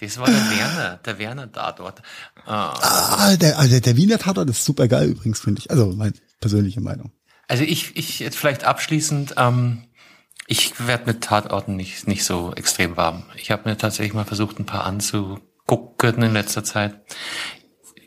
Das 0.00 0.16
war 0.18 0.26
der 0.26 0.50
Werner, 0.50 1.00
der 1.04 1.18
Werner 1.18 1.52
Tatort. 1.52 2.00
Ah, 2.46 2.72
ah 2.80 3.36
der, 3.36 3.58
also 3.58 3.78
der 3.78 3.96
Wiener 3.96 4.18
Tatort 4.18 4.48
ist 4.48 4.64
super 4.64 4.88
geil 4.88 5.10
übrigens, 5.10 5.40
finde 5.40 5.60
ich. 5.60 5.70
Also 5.70 5.92
meine 5.92 6.14
persönliche 6.40 6.80
Meinung. 6.80 7.12
Also 7.48 7.64
ich, 7.64 7.96
ich 7.96 8.20
jetzt 8.20 8.38
vielleicht 8.38 8.64
abschließend, 8.64 9.34
ähm, 9.36 9.84
ich 10.46 10.86
werde 10.86 11.06
mit 11.06 11.22
Tatorten 11.22 11.76
nicht, 11.76 12.08
nicht 12.08 12.24
so 12.24 12.54
extrem 12.54 12.96
warm. 12.96 13.24
Ich 13.36 13.50
habe 13.50 13.68
mir 13.68 13.76
tatsächlich 13.76 14.14
mal 14.14 14.24
versucht, 14.24 14.58
ein 14.58 14.66
paar 14.66 14.84
anzugucken 14.84 16.22
in 16.22 16.32
letzter 16.32 16.64
Zeit. 16.64 16.94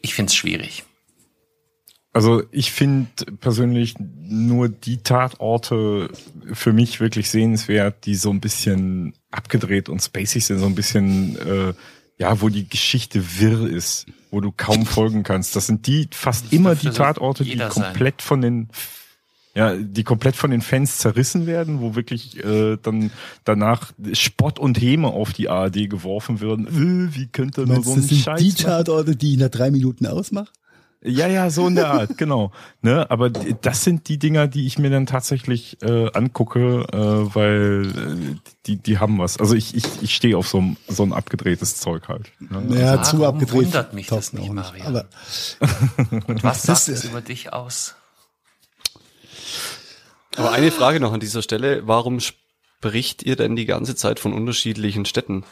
Ich 0.01 0.15
finde 0.15 0.31
es 0.31 0.35
schwierig. 0.35 0.83
Also 2.13 2.43
ich 2.51 2.71
finde 2.71 3.09
persönlich 3.39 3.95
nur 3.99 4.69
die 4.69 4.97
Tatorte 4.97 6.11
für 6.53 6.71
mich 6.71 6.99
wirklich 6.99 7.31
sehenswert, 7.31 8.05
die 8.05 8.13
so 8.13 8.29
ein 8.29 8.39
bisschen 8.39 9.15
abgedreht 9.31 9.89
und 9.89 9.99
spacig 9.99 10.45
sind, 10.45 10.59
so 10.59 10.67
ein 10.67 10.75
bisschen, 10.75 11.37
äh, 11.39 11.73
ja, 12.19 12.39
wo 12.39 12.49
die 12.49 12.69
Geschichte 12.69 13.39
wirr 13.39 13.67
ist, 13.67 14.05
wo 14.29 14.41
du 14.41 14.51
kaum 14.55 14.85
folgen 14.85 15.23
kannst. 15.23 15.55
Das 15.55 15.65
sind 15.65 15.87
die 15.87 16.07
fast 16.11 16.45
das 16.45 16.53
immer 16.53 16.75
die 16.75 16.91
Tatorte, 16.91 17.43
die 17.43 17.57
komplett 17.57 18.21
sein. 18.21 18.27
von 18.27 18.41
den 18.41 18.69
ja, 19.55 19.75
die 19.75 20.03
komplett 20.03 20.35
von 20.35 20.49
den 20.49 20.61
Fans 20.61 20.97
zerrissen 20.97 21.45
werden, 21.45 21.79
wo 21.79 21.93
wirklich 21.95 22.43
äh, 22.43 22.77
dann 22.81 23.11
danach 23.43 23.91
Spott 24.13 24.57
und 24.57 24.81
Häme 24.81 25.09
auf 25.09 25.31
die 25.31 25.47
ARD 25.47 25.89
geworfen 25.89 26.41
würden. 26.41 26.67
Äh, 26.67 27.15
wie 27.15 27.27
könnte 27.27 27.67
nur 27.67 27.83
so 27.83 27.93
ein 27.93 28.07
Scheiß 28.07 28.39
die 28.39 28.53
Tatorte, 28.53 29.15
die 29.15 29.33
ich 29.33 29.37
nach 29.39 29.49
drei 29.49 29.69
Minuten 29.69 30.07
ausmache? 30.07 30.51
Ja, 31.05 31.27
ja, 31.27 31.49
so 31.49 31.67
in 31.67 31.75
der 31.75 31.91
Art, 31.91 32.17
genau. 32.17 32.51
Ne, 32.81 33.09
aber 33.11 33.29
das 33.29 33.83
sind 33.83 34.07
die 34.07 34.17
Dinger, 34.17 34.47
die 34.47 34.65
ich 34.65 34.79
mir 34.79 34.89
dann 34.89 35.05
tatsächlich 35.05 35.81
äh, 35.81 36.09
angucke, 36.13 36.85
äh, 36.91 37.35
weil 37.35 37.85
äh, 37.85 38.35
die, 38.65 38.77
die 38.77 38.99
haben 38.99 39.19
was. 39.19 39.37
Also 39.37 39.55
ich, 39.55 39.75
ich, 39.75 39.83
ich 40.01 40.15
stehe 40.15 40.37
auf 40.37 40.47
so 40.47 40.61
ein, 40.61 40.77
so 40.87 41.03
ein 41.03 41.11
abgedrehtes 41.11 41.77
Zeug 41.77 42.07
halt. 42.07 42.31
Ne? 42.39 42.79
Ja, 42.79 42.95
also, 42.95 43.17
zu 43.17 43.25
abgedreht. 43.25 43.65
wundert 43.65 43.93
mich 43.93 44.07
das 44.07 44.33
nicht, 44.33 44.51
Mario. 44.51 44.85
Aber 44.85 45.05
Und 46.27 46.43
was 46.43 46.63
sagt 46.63 46.87
es 46.87 47.03
über 47.03 47.21
dich 47.21 47.51
aus? 47.51 47.95
Aber 50.35 50.51
eine 50.51 50.71
Frage 50.71 50.99
noch 50.99 51.13
an 51.13 51.19
dieser 51.19 51.41
Stelle. 51.41 51.85
Warum 51.85 52.19
spricht 52.19 53.23
ihr 53.23 53.35
denn 53.35 53.55
die 53.55 53.65
ganze 53.65 53.95
Zeit 53.95 54.19
von 54.19 54.33
unterschiedlichen 54.33 55.05
Städten? 55.05 55.43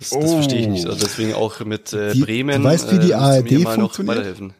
Das, 0.00 0.10
das 0.10 0.24
oh. 0.24 0.34
verstehe 0.36 0.60
ich 0.60 0.66
nicht. 0.66 0.86
Also 0.86 0.98
deswegen 0.98 1.34
auch 1.34 1.60
mit 1.60 1.92
äh, 1.92 2.14
die, 2.14 2.20
Bremen. 2.20 2.62
Du 2.62 2.68
weißt, 2.68 2.90
wie 2.90 2.98
die 2.98 3.10
äh, 3.10 3.14
ARD 3.14 3.52
funktioniert? 3.68 4.54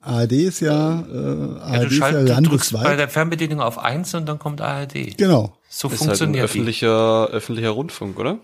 ARD 0.00 0.32
ist 0.32 0.60
ja, 0.60 1.00
äh, 1.00 1.60
ARD 1.60 1.72
ja, 1.72 1.84
du, 1.84 1.90
schalt, 1.90 2.16
ist 2.16 2.28
ja 2.30 2.40
du 2.40 2.48
drückst 2.48 2.72
bei 2.72 2.96
der 2.96 3.08
Fernbedienung 3.08 3.60
auf 3.60 3.78
eins 3.78 4.14
und 4.14 4.26
dann 4.26 4.38
kommt 4.38 4.62
ARD. 4.62 5.18
Genau. 5.18 5.58
So 5.68 5.88
ist 5.88 5.98
funktioniert 5.98 6.20
halt 6.20 6.36
ein 6.36 6.44
öffentlicher, 6.44 7.28
öffentlicher 7.28 7.70
Rundfunk, 7.70 8.18
oder? 8.18 8.38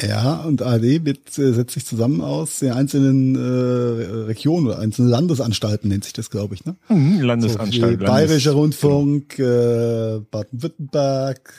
Ja, 0.00 0.36
und 0.36 0.62
ARD 0.62 1.04
wird, 1.04 1.38
äh, 1.38 1.52
setzt 1.52 1.74
sich 1.74 1.84
zusammen 1.84 2.22
aus 2.22 2.60
den 2.60 2.72
einzelnen 2.72 3.34
äh, 3.34 4.04
Regionen 4.24 4.68
oder 4.68 4.78
einzelnen 4.78 5.10
Landesanstalten, 5.10 5.88
nennt 5.90 6.04
sich 6.04 6.14
das, 6.14 6.30
glaube 6.30 6.54
ich. 6.54 6.64
Ne? 6.64 6.76
Mhm, 6.88 7.20
Landesanstalt. 7.20 8.00
So 8.00 8.06
Bayerischer 8.06 8.52
Rundfunk, 8.52 9.38
äh, 9.38 10.20
Baden-Württemberg, 10.30 11.52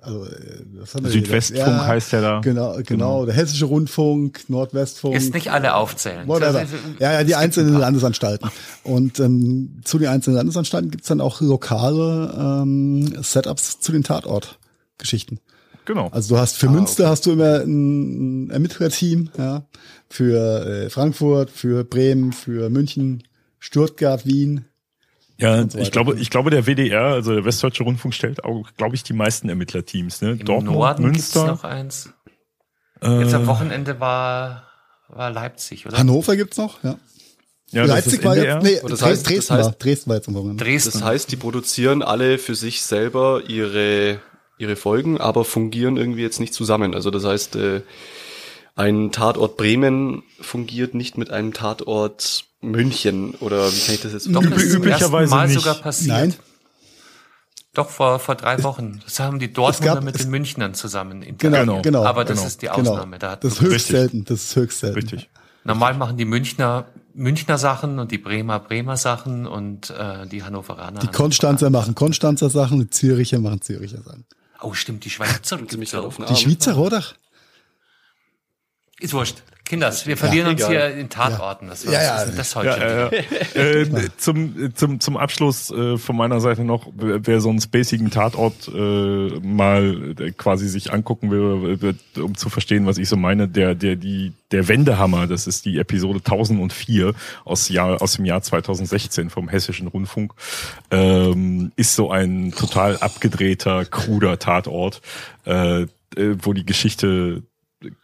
also, 0.00 0.24
äh, 0.24 0.64
was 0.74 0.94
haben 0.94 1.04
wir 1.04 1.10
Südwestfunk 1.10 1.66
ja, 1.66 1.86
heißt 1.86 2.12
der 2.12 2.20
da. 2.20 2.40
Genau, 2.40 2.72
genau, 2.72 2.82
genau, 2.84 3.26
der 3.26 3.34
Hessische 3.34 3.66
Rundfunk, 3.66 4.48
Nordwestfunk. 4.48 5.14
Ist 5.14 5.34
nicht 5.34 5.50
alle 5.50 5.74
aufzählen. 5.74 6.26
Whatever. 6.26 6.64
Ja, 6.98 7.12
ja, 7.12 7.24
die 7.24 7.34
einzelnen 7.34 7.74
Landesanstalten. 7.74 8.50
Und 8.84 9.20
ähm, 9.20 9.80
zu 9.84 9.98
den 9.98 10.08
einzelnen 10.08 10.36
Landesanstalten 10.36 10.90
gibt's 10.90 11.08
dann 11.08 11.20
auch 11.20 11.40
lokale 11.40 12.34
ähm, 12.38 13.22
Setups 13.22 13.80
zu 13.80 13.92
den 13.92 14.02
Tatortgeschichten. 14.02 15.40
Genau. 15.84 16.08
Also 16.08 16.34
du 16.34 16.40
hast 16.40 16.56
für 16.56 16.68
ah, 16.68 16.72
Münster 16.72 17.04
okay. 17.04 17.10
hast 17.10 17.26
du 17.26 17.32
immer 17.32 17.60
ein 17.60 18.50
Ermittlerteam, 18.50 19.30
ja, 19.36 19.64
für 20.08 20.66
äh, 20.66 20.90
Frankfurt, 20.90 21.50
für 21.50 21.84
Bremen, 21.84 22.32
für 22.32 22.70
München, 22.70 23.24
Stuttgart, 23.58 24.26
Wien. 24.26 24.64
Ja, 25.42 25.68
so 25.68 25.78
ich 25.78 25.90
glaube, 25.90 26.18
ich 26.18 26.30
glaube, 26.30 26.50
der 26.50 26.66
WDR, 26.66 27.06
also 27.06 27.34
der 27.34 27.44
Westdeutsche 27.44 27.82
Rundfunk 27.84 28.14
stellt 28.14 28.44
auch, 28.44 28.68
glaube 28.76 28.94
ich, 28.94 29.02
die 29.02 29.12
meisten 29.12 29.48
Ermittlerteams. 29.48 30.22
Ne? 30.22 30.32
Im 30.32 30.44
Dortmund, 30.44 30.76
Norden 30.76 31.02
Münster. 31.04 31.46
Gibt's 31.46 31.62
noch 31.62 31.68
eins. 31.68 32.12
Äh, 33.02 33.22
Jetzt 33.22 33.34
am 33.34 33.46
Wochenende 33.46 34.00
war 34.00 34.68
war 35.08 35.30
Leipzig, 35.30 35.86
oder? 35.86 35.98
Hannover 35.98 36.36
gibt's 36.36 36.56
noch, 36.56 36.82
ja. 36.82 36.96
Ja, 37.70 37.84
Leipzig 37.84 38.22
war 38.22 38.36
jetzt, 38.36 38.62
nee, 38.62 38.80
das 38.86 39.02
heißt, 39.02 39.28
Dresden, 39.28 39.54
das 39.54 39.58
heißt, 39.58 39.70
war, 39.70 39.78
Dresden 39.78 40.10
war 40.10 40.16
jetzt 40.16 40.28
am 40.28 40.34
Wochenende. 40.34 40.62
Dresden. 40.62 40.92
Das 40.92 41.02
heißt, 41.02 41.32
die 41.32 41.36
produzieren 41.36 42.02
alle 42.02 42.38
für 42.38 42.54
sich 42.54 42.82
selber 42.82 43.42
ihre 43.48 44.20
ihre 44.58 44.76
Folgen, 44.76 45.18
aber 45.20 45.44
fungieren 45.44 45.96
irgendwie 45.96 46.22
jetzt 46.22 46.38
nicht 46.38 46.54
zusammen. 46.54 46.94
Also 46.94 47.10
das 47.10 47.24
heißt, 47.24 47.56
äh, 47.56 47.82
ein 48.74 49.10
Tatort 49.10 49.56
Bremen 49.56 50.22
fungiert 50.40 50.94
nicht 50.94 51.18
mit 51.18 51.30
einem 51.30 51.52
Tatort 51.52 52.44
München 52.62 53.34
oder 53.34 53.70
wie 53.70 53.80
kann 53.80 53.94
ich 53.94 54.00
das 54.00 54.12
jetzt? 54.12 54.34
Doch, 54.34 54.42
das 54.42 54.62
ist 54.62 54.74
üblicherweise 54.74 55.30
Mal 55.30 55.48
nicht. 55.48 55.60
sogar 55.60 55.74
passiert. 55.74 56.16
Nein. 56.16 56.34
Doch 57.74 57.90
vor 57.90 58.18
vor 58.18 58.34
drei 58.34 58.62
Wochen. 58.62 59.00
Das 59.04 59.18
haben 59.18 59.38
die 59.38 59.52
Dortmunder 59.52 60.00
mit 60.00 60.18
den 60.18 60.30
Münchnern 60.30 60.74
zusammen. 60.74 61.24
Genau, 61.38 61.82
genau. 61.82 62.04
Aber 62.04 62.24
das 62.24 62.38
genau, 62.38 62.46
ist 62.46 62.62
die 62.62 62.70
Ausnahme. 62.70 63.18
Genau. 63.18 63.32
Da 63.32 63.36
das 63.36 63.54
ist 63.54 63.60
höchst 63.60 63.74
richtig. 63.74 63.90
selten. 63.90 64.24
Das 64.24 64.42
ist 64.44 64.56
höchst 64.56 64.80
selten. 64.80 64.94
Richtig. 64.94 65.30
Normal 65.64 65.94
machen 65.94 66.16
die 66.16 66.24
Münchner 66.24 66.86
Münchner 67.14 67.58
Sachen 67.58 67.98
und 67.98 68.10
die 68.10 68.18
Bremer 68.18 68.58
Bremer 68.58 68.96
Sachen 68.96 69.46
und 69.46 69.90
äh, 69.90 70.26
die 70.26 70.42
Hannoveraner. 70.42 71.00
Die 71.00 71.08
Konstanzer 71.08 71.68
machen 71.70 71.94
Konstanzer 71.94 72.48
Sachen, 72.48 72.80
die 72.80 72.90
Züricher 72.90 73.38
machen 73.38 73.60
Züricher 73.60 74.02
Sachen. 74.02 74.24
Oh, 74.62 74.72
stimmt, 74.74 75.04
die 75.04 75.10
Schweizer. 75.10 75.58
die 75.58 76.36
Schweizer, 76.36 76.78
oder? 76.78 77.02
Ist 79.00 79.12
wurscht. 79.12 79.42
Kinders, 79.72 80.06
wir 80.06 80.18
verlieren 80.18 80.48
ja, 80.48 80.52
uns 80.52 80.68
hier 80.68 80.94
in 80.94 81.08
Tatorten. 81.08 81.68
Das, 81.68 81.82
ja, 81.84 81.92
ja, 81.92 82.22
ist 82.24 82.38
das 82.38 82.54
heute. 82.56 83.10
Ja, 83.54 83.58
äh, 83.58 83.86
zum, 84.18 84.74
zum, 84.74 85.00
zum 85.00 85.16
Abschluss 85.16 85.70
äh, 85.70 85.96
von 85.96 86.14
meiner 86.14 86.42
Seite 86.42 86.62
noch, 86.62 86.88
wer 86.94 87.40
so 87.40 87.48
einen 87.48 87.58
spacigen 87.58 88.10
Tatort 88.10 88.68
äh, 88.68 89.40
mal 89.40 90.14
äh, 90.20 90.30
quasi 90.32 90.68
sich 90.68 90.92
angucken 90.92 91.30
will, 91.30 91.96
um 92.22 92.36
zu 92.36 92.50
verstehen, 92.50 92.84
was 92.84 92.98
ich 92.98 93.08
so 93.08 93.16
meine, 93.16 93.48
der, 93.48 93.74
der, 93.74 93.96
die, 93.96 94.34
der 94.50 94.68
Wendehammer, 94.68 95.26
das 95.26 95.46
ist 95.46 95.64
die 95.64 95.78
Episode 95.78 96.18
1004 96.18 97.14
aus, 97.46 97.70
Jahr, 97.70 98.02
aus 98.02 98.16
dem 98.16 98.26
Jahr 98.26 98.42
2016 98.42 99.30
vom 99.30 99.48
Hessischen 99.48 99.88
Rundfunk, 99.88 100.34
ähm, 100.90 101.72
ist 101.76 101.94
so 101.94 102.10
ein 102.10 102.52
total 102.54 102.98
abgedrehter, 102.98 103.86
kruder 103.86 104.38
Tatort, 104.38 105.00
äh, 105.46 105.84
äh 105.84 105.86
wo 106.42 106.52
die 106.52 106.66
Geschichte 106.66 107.42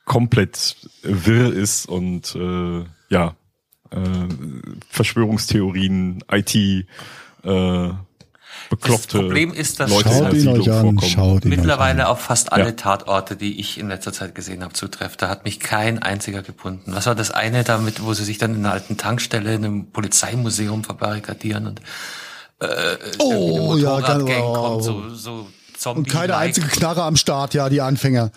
komplett 0.04 0.76
wirr 1.02 1.52
ist 1.52 1.86
und 1.86 2.34
äh, 2.34 2.84
ja, 3.08 3.36
äh, 3.90 3.98
Verschwörungstheorien, 4.88 6.24
IT, 6.30 6.54
äh, 6.54 6.84
bekloppte 8.68 9.02
das 9.02 9.06
Problem 9.06 9.52
ist, 9.52 9.80
dass 9.80 9.90
Leute 9.90 10.08
Schaut 10.08 10.34
in 10.34 10.44
der 10.44 10.54
Siedlung 10.56 11.00
vorkommen. 11.00 11.40
Mittlerweile 11.44 12.08
auf 12.08 12.20
fast 12.20 12.52
alle 12.52 12.66
ja. 12.66 12.72
Tatorte, 12.72 13.36
die 13.36 13.58
ich 13.60 13.78
in 13.78 13.88
letzter 13.88 14.12
Zeit 14.12 14.34
gesehen 14.34 14.62
habe, 14.62 14.74
zutrifft. 14.74 15.22
Da 15.22 15.28
hat 15.28 15.44
mich 15.44 15.60
kein 15.60 16.02
einziger 16.02 16.42
gebunden. 16.42 16.92
Was 16.94 17.06
war 17.06 17.14
das 17.14 17.30
eine 17.30 17.64
damit, 17.64 18.02
wo 18.02 18.12
sie 18.14 18.24
sich 18.24 18.38
dann 18.38 18.54
in 18.54 18.64
einer 18.64 18.72
alten 18.72 18.96
Tankstelle 18.96 19.54
in 19.54 19.64
einem 19.64 19.90
Polizeimuseum 19.90 20.84
verbarrikadieren 20.84 21.66
und 21.66 21.80
äh, 22.60 22.96
oh, 23.18 23.76
ja, 23.76 24.00
genau. 24.00 24.52
kommt, 24.52 24.84
so, 24.84 25.08
so 25.10 25.46
Zombie. 25.78 26.00
Und 26.00 26.08
keine 26.10 26.36
einzige 26.36 26.66
Knarre 26.68 27.02
am 27.02 27.16
Start, 27.16 27.54
ja, 27.54 27.68
die 27.68 27.80
Anfänger. 27.80 28.30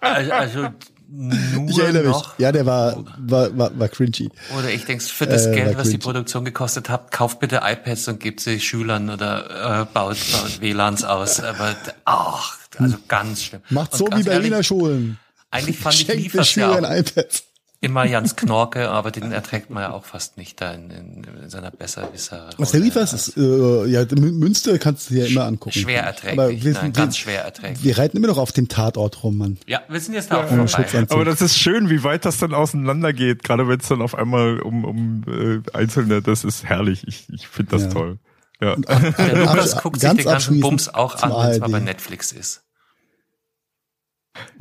also, 0.00 0.32
also 0.32 0.68
nur 1.16 1.70
ich 1.70 1.78
erinnere 1.78 2.08
mich. 2.08 2.16
Ja, 2.38 2.50
der 2.50 2.66
war, 2.66 3.04
war, 3.18 3.56
war, 3.56 3.78
war 3.78 3.88
cringy. 3.88 4.30
Oder 4.58 4.70
ich 4.70 4.84
denke, 4.84 5.04
für 5.04 5.26
das 5.26 5.46
äh, 5.46 5.54
Geld, 5.54 5.78
was 5.78 5.90
die 5.90 5.98
Produktion 5.98 6.44
gekostet 6.44 6.88
hat, 6.88 7.12
kauft 7.12 7.38
bitte 7.38 7.60
iPads 7.62 8.08
und 8.08 8.20
gebt 8.20 8.40
sie 8.40 8.58
Schülern 8.58 9.10
oder 9.10 9.82
äh, 9.82 9.84
baut, 9.92 10.16
baut 10.32 10.60
WLANs 10.60 11.04
aus. 11.04 11.40
Aber 11.40 11.76
ach, 12.04 12.58
also 12.78 12.96
ganz 13.06 13.44
schlimm. 13.44 13.62
Macht 13.70 13.92
und 13.92 13.98
so 13.98 14.06
wie 14.06 14.24
Berliner 14.24 14.56
ehrlich, 14.56 14.66
Schulen. 14.66 15.18
Eigentlich 15.50 15.78
fand 15.78 16.00
ich 16.00 16.08
Liefers 16.08 16.54
ja 16.56 16.72
auch, 16.72 16.78
iPads 16.78 17.44
immer 17.84 18.04
Jans 18.04 18.34
Knorke, 18.36 18.90
aber 18.90 19.10
den 19.10 19.30
erträgt 19.30 19.70
man 19.70 19.82
ja 19.82 19.92
auch 19.92 20.04
fast 20.04 20.36
nicht 20.36 20.60
da 20.60 20.72
in, 20.72 20.90
in, 20.90 21.24
in 21.42 21.50
seiner 21.50 21.70
Besserwisser. 21.70 22.50
Was 22.58 22.72
der 22.72 22.80
liefert, 22.80 23.12
ist, 23.12 23.36
äh, 23.36 23.86
ja, 23.86 24.04
Münster 24.14 24.78
kannst 24.78 25.10
du 25.10 25.14
dir 25.14 25.24
ja 25.24 25.30
immer 25.30 25.44
angucken. 25.44 25.78
Schwer 25.78 26.02
erträglich, 26.02 26.64
wir 26.64 26.74
sind, 26.74 26.96
ganz 26.96 27.16
schwer 27.16 27.44
erträglich. 27.44 27.84
Wir 27.84 27.98
reiten 27.98 28.16
immer 28.16 28.28
noch 28.28 28.38
auf 28.38 28.52
dem 28.52 28.68
Tatort 28.68 29.22
rum, 29.22 29.36
Mann. 29.36 29.58
Ja, 29.66 29.82
wir 29.88 30.00
sind 30.00 30.14
jetzt 30.14 30.30
da 30.30 30.38
auch 30.44 30.50
ja, 30.50 30.66
vorbei. 30.66 31.06
Aber 31.10 31.24
das 31.24 31.40
ist 31.40 31.58
schön, 31.58 31.90
wie 31.90 32.02
weit 32.02 32.24
das 32.24 32.38
dann 32.38 32.54
auseinander 32.54 33.12
geht, 33.12 33.44
gerade 33.44 33.68
wenn 33.68 33.78
es 33.78 33.88
dann 33.88 34.02
auf 34.02 34.14
einmal 34.14 34.60
um, 34.60 34.84
um 34.84 35.24
äh, 35.28 35.76
Einzelne, 35.76 36.22
das 36.22 36.44
ist 36.44 36.64
herrlich. 36.64 37.06
Ich, 37.06 37.26
ich 37.32 37.46
finde 37.46 37.72
das 37.72 37.82
ja. 37.82 37.88
toll. 37.90 38.18
Ja. 38.60 38.76
Der 38.76 39.36
Lukas 39.36 39.76
guckt 39.82 40.00
sich 40.00 40.10
den 40.10 40.24
ganzen 40.24 40.60
Bums 40.60 40.88
auch 40.88 41.22
an, 41.22 41.30
wenn 41.30 41.50
es 41.50 41.60
mal 41.60 41.70
bei 41.70 41.80
Netflix 41.80 42.32
ist. 42.32 42.63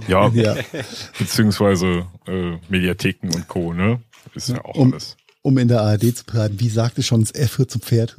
Ja, 0.08 0.28
ja. 0.34 0.56
beziehungsweise 1.18 2.08
äh, 2.28 2.58
Mediatheken 2.70 3.30
und 3.34 3.48
Co. 3.48 3.74
Ne, 3.74 4.02
ist 4.34 4.50
ja, 4.50 4.64
auch 4.64 4.76
um, 4.76 4.92
alles. 4.92 5.18
Um 5.42 5.58
in 5.58 5.68
der 5.68 5.82
ARD 5.82 6.16
zu 6.16 6.26
bleiben, 6.26 6.60
wie 6.60 6.70
sagte 6.70 7.04
schon 7.04 7.22
das 7.22 7.32
F 7.34 7.62
zum 7.68 7.82
Pferd? 7.82 8.16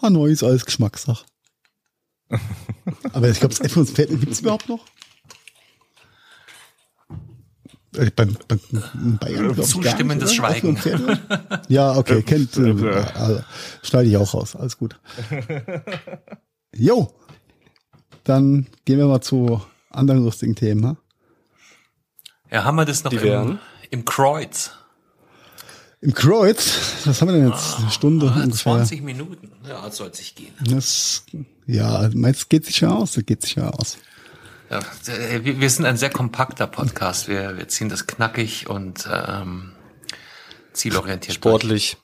Hanoi 0.00 0.32
ist 0.32 0.42
alles 0.42 0.64
Geschmackssache. 0.64 1.24
Aber 3.12 3.28
ich 3.28 3.40
glaube, 3.40 3.54
das 3.54 3.60
F 3.60 3.76
und 3.76 3.88
Pferd 3.88 4.10
gibt 4.10 4.30
es 4.30 4.40
überhaupt 4.40 4.68
noch? 4.68 4.84
Äh, 7.96 8.10
beim, 8.14 8.36
beim 8.46 8.60
Bayern, 9.18 9.50
ich, 9.58 9.66
Zustimmendes 9.66 10.34
Schweigen. 10.34 10.78
Ja, 11.68 11.96
okay, 11.96 12.22
kennt, 12.26 12.56
äh, 12.56 12.84
also, 13.14 13.42
schneide 13.82 14.08
ich 14.08 14.16
auch 14.16 14.32
raus, 14.32 14.54
alles 14.54 14.78
gut. 14.78 15.00
Jo, 16.72 17.12
dann 18.22 18.68
gehen 18.84 18.98
wir 18.98 19.06
mal 19.06 19.20
zu 19.20 19.60
anderen 19.90 20.24
lustigen 20.24 20.54
Themen. 20.54 20.86
Ha? 20.86 20.96
Ja, 22.50 22.64
haben 22.64 22.76
wir 22.76 22.84
das 22.84 23.04
noch 23.04 23.12
im, 23.12 23.58
im 23.90 24.04
Kreuz? 24.04 24.72
Im 26.00 26.14
Kreuz? 26.14 27.04
Was 27.04 27.20
haben 27.20 27.28
wir 27.28 27.34
denn 27.34 27.50
jetzt? 27.50 27.78
Eine 27.78 27.90
Stunde 27.90 28.26
ah, 28.26 28.42
ungefähr. 28.42 28.72
20 28.72 29.02
Minuten. 29.02 29.52
Ja, 29.68 29.90
soll 29.90 30.14
sich 30.14 30.34
gehen. 30.34 30.54
Das, 30.64 31.24
ja, 31.66 32.08
meinst 32.14 32.44
du, 32.44 32.46
geht 32.48 32.64
sich 32.64 32.80
ja 32.80 32.90
aus? 32.90 33.12
Das 33.12 33.26
geht 33.26 33.42
sich 33.42 33.56
ja 33.56 33.68
aus. 33.68 33.98
Ja, 34.70 34.80
wir 35.42 35.70
sind 35.70 35.84
ein 35.84 35.96
sehr 35.96 36.10
kompakter 36.10 36.66
Podcast. 36.66 37.28
Wir, 37.28 37.58
wir 37.58 37.68
ziehen 37.68 37.88
das 37.88 38.06
knackig 38.06 38.70
und 38.70 39.08
ähm, 39.12 39.72
zielorientiert. 40.72 41.34
Sportlich. 41.34 41.96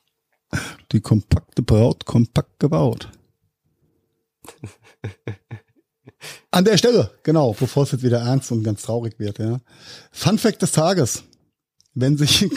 Durch. 0.51 0.61
Die 0.91 1.01
kompakte 1.01 1.61
Braut, 1.61 2.05
kompakt 2.05 2.59
gebaut. 2.59 3.09
An 6.51 6.65
der 6.65 6.77
Stelle, 6.77 7.11
genau, 7.23 7.53
bevor 7.53 7.83
es 7.83 7.91
jetzt 7.91 8.03
wieder 8.03 8.19
ernst 8.19 8.51
und 8.51 8.63
ganz 8.63 8.83
traurig 8.83 9.19
wird, 9.19 9.39
ja. 9.39 9.59
Fun 10.11 10.37
Fact 10.37 10.61
des 10.61 10.71
Tages. 10.71 11.23
Wenn 11.93 12.17
sich 12.17 12.49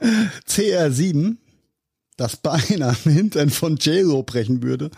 CR7 0.48 1.36
das 2.16 2.36
Bein 2.36 2.82
am 2.82 2.96
Hintern 3.04 3.50
von 3.50 3.76
JLo 3.76 4.24
brechen 4.24 4.62
würde, 4.62 4.90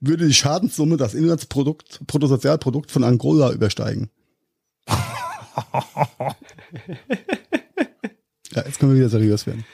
würde 0.00 0.26
die 0.26 0.34
Schadenssumme 0.34 0.96
das 0.96 1.14
Inlandsprodukt, 1.14 2.00
Bruttosozialprodukt 2.06 2.90
von 2.90 3.02
Angola 3.02 3.52
übersteigen. 3.52 4.10
ja, 4.86 5.04
jetzt 8.64 8.78
können 8.78 8.92
wir 8.92 8.98
wieder 8.98 9.08
seriös 9.08 9.46
werden. 9.46 9.64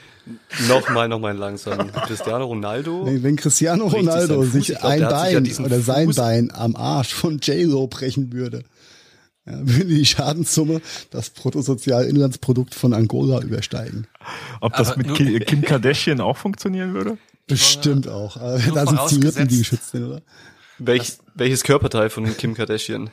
Nochmal, 0.67 1.09
nochmal 1.09 1.35
langsam. 1.35 1.91
Cristiano 1.91 2.45
Ronaldo. 2.45 3.05
Wenn, 3.05 3.23
wenn 3.23 3.35
Cristiano 3.35 3.87
Ronaldo 3.87 4.43
sich 4.43 4.67
glaub, 4.67 4.83
ein 4.83 5.01
Bein 5.01 5.45
sich 5.45 5.57
ja 5.57 5.65
oder 5.65 5.79
sein 5.81 6.05
Fuß 6.07 6.15
Bein 6.15 6.51
am 6.53 6.75
Arsch 6.75 7.13
von 7.13 7.39
J-Lo 7.39 7.87
brechen 7.87 8.31
würde, 8.31 8.63
ja, 9.45 9.57
würde 9.59 9.85
die 9.85 10.05
Schadenssumme 10.05 10.81
das 11.11 11.29
Bruttosozialinlandsprodukt 11.31 12.73
von 12.73 12.93
Angola 12.93 13.41
übersteigen. 13.41 14.07
Ob 14.61 14.75
das 14.77 14.91
Aber 14.91 15.03
mit 15.03 15.13
Kim 15.47 15.61
Kardashian 15.61 16.21
auch 16.21 16.37
funktionieren 16.37 16.93
würde? 16.93 17.17
Bestimmt 17.47 18.07
auch. 18.07 18.37
da 18.37 18.57
sind 18.85 19.11
die 19.11 19.25
Lippen, 19.27 19.47
die 19.49 19.57
geschützt 19.57 19.91
sind, 19.91 20.05
oder? 20.05 20.21
Welch, 20.79 21.17
welches 21.35 21.63
Körperteil 21.63 22.09
von 22.09 22.35
Kim 22.37 22.53
Kardashian? 22.53 23.09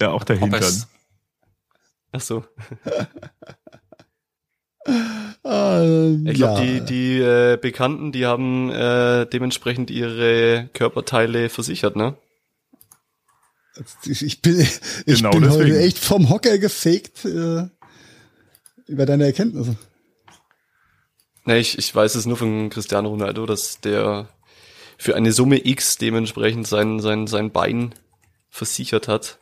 ja, 0.00 0.10
auch 0.10 0.22
der 0.22 0.36
Hintern. 0.36 0.84
Ach 2.12 2.20
so. 2.20 2.44
ähm, 5.44 6.26
ich 6.26 6.34
glaube, 6.34 6.60
ja. 6.60 6.80
die, 6.80 6.80
die 6.84 7.18
äh, 7.20 7.58
Bekannten, 7.60 8.12
die 8.12 8.26
haben 8.26 8.70
äh, 8.70 9.26
dementsprechend 9.26 9.90
ihre 9.90 10.68
Körperteile 10.74 11.48
versichert, 11.48 11.96
ne? 11.96 12.16
Ich 14.04 14.42
bin, 14.42 14.60
ich 15.06 15.16
Genau 15.16 15.30
bin 15.30 15.42
deswegen. 15.42 15.64
heute 15.64 15.78
echt 15.78 15.98
vom 15.98 16.28
Hocker 16.28 16.58
gefegt 16.58 17.24
äh, 17.24 17.68
über 18.86 19.06
deine 19.06 19.24
Erkenntnisse. 19.24 19.76
Ne, 21.46 21.58
ich, 21.58 21.78
ich 21.78 21.94
weiß 21.94 22.14
es 22.16 22.26
nur 22.26 22.36
von 22.36 22.68
Cristiano 22.68 23.08
Ronaldo, 23.08 23.46
dass 23.46 23.80
der 23.80 24.28
für 24.98 25.16
eine 25.16 25.32
Summe 25.32 25.66
X 25.66 25.96
dementsprechend 25.96 26.66
sein, 26.66 27.00
sein, 27.00 27.26
sein 27.26 27.50
Bein 27.50 27.94
versichert 28.50 29.08
hat. 29.08 29.38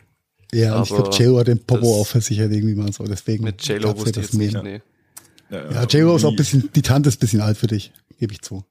Ja, 0.53 0.77
und 0.77 0.85
ich 0.85 0.89
glaube, 0.91 1.11
J-Lo 1.17 1.41
hat 1.41 1.49
den 1.49 1.65
Popo 1.65 2.01
auch 2.01 2.07
versichert 2.07 2.53
irgendwie 2.53 2.77
mal 2.77 2.93
so. 2.93 3.05
Deswegen 3.05 3.45
Mit 3.45 3.67
J-Lo 3.67 3.89
ja 3.89 3.97
wusste 3.97 4.11
ich 4.11 4.17
das 4.17 4.25
jetzt 4.27 4.35
nicht. 4.35 4.63
Nee. 4.63 4.81
Ja, 5.51 5.85
J-Lo 5.85 6.17
ist 6.17 6.25
auch 6.25 6.31
ein 6.31 6.37
bisschen, 6.37 6.71
die 6.75 6.83
Tante 6.83 7.09
ist 7.09 7.17
ein 7.17 7.21
bisschen 7.21 7.41
alt 7.41 7.57
für 7.57 7.67
dich, 7.69 7.93
gebe 8.19 8.33
ich 8.33 8.43
zu. 8.43 8.65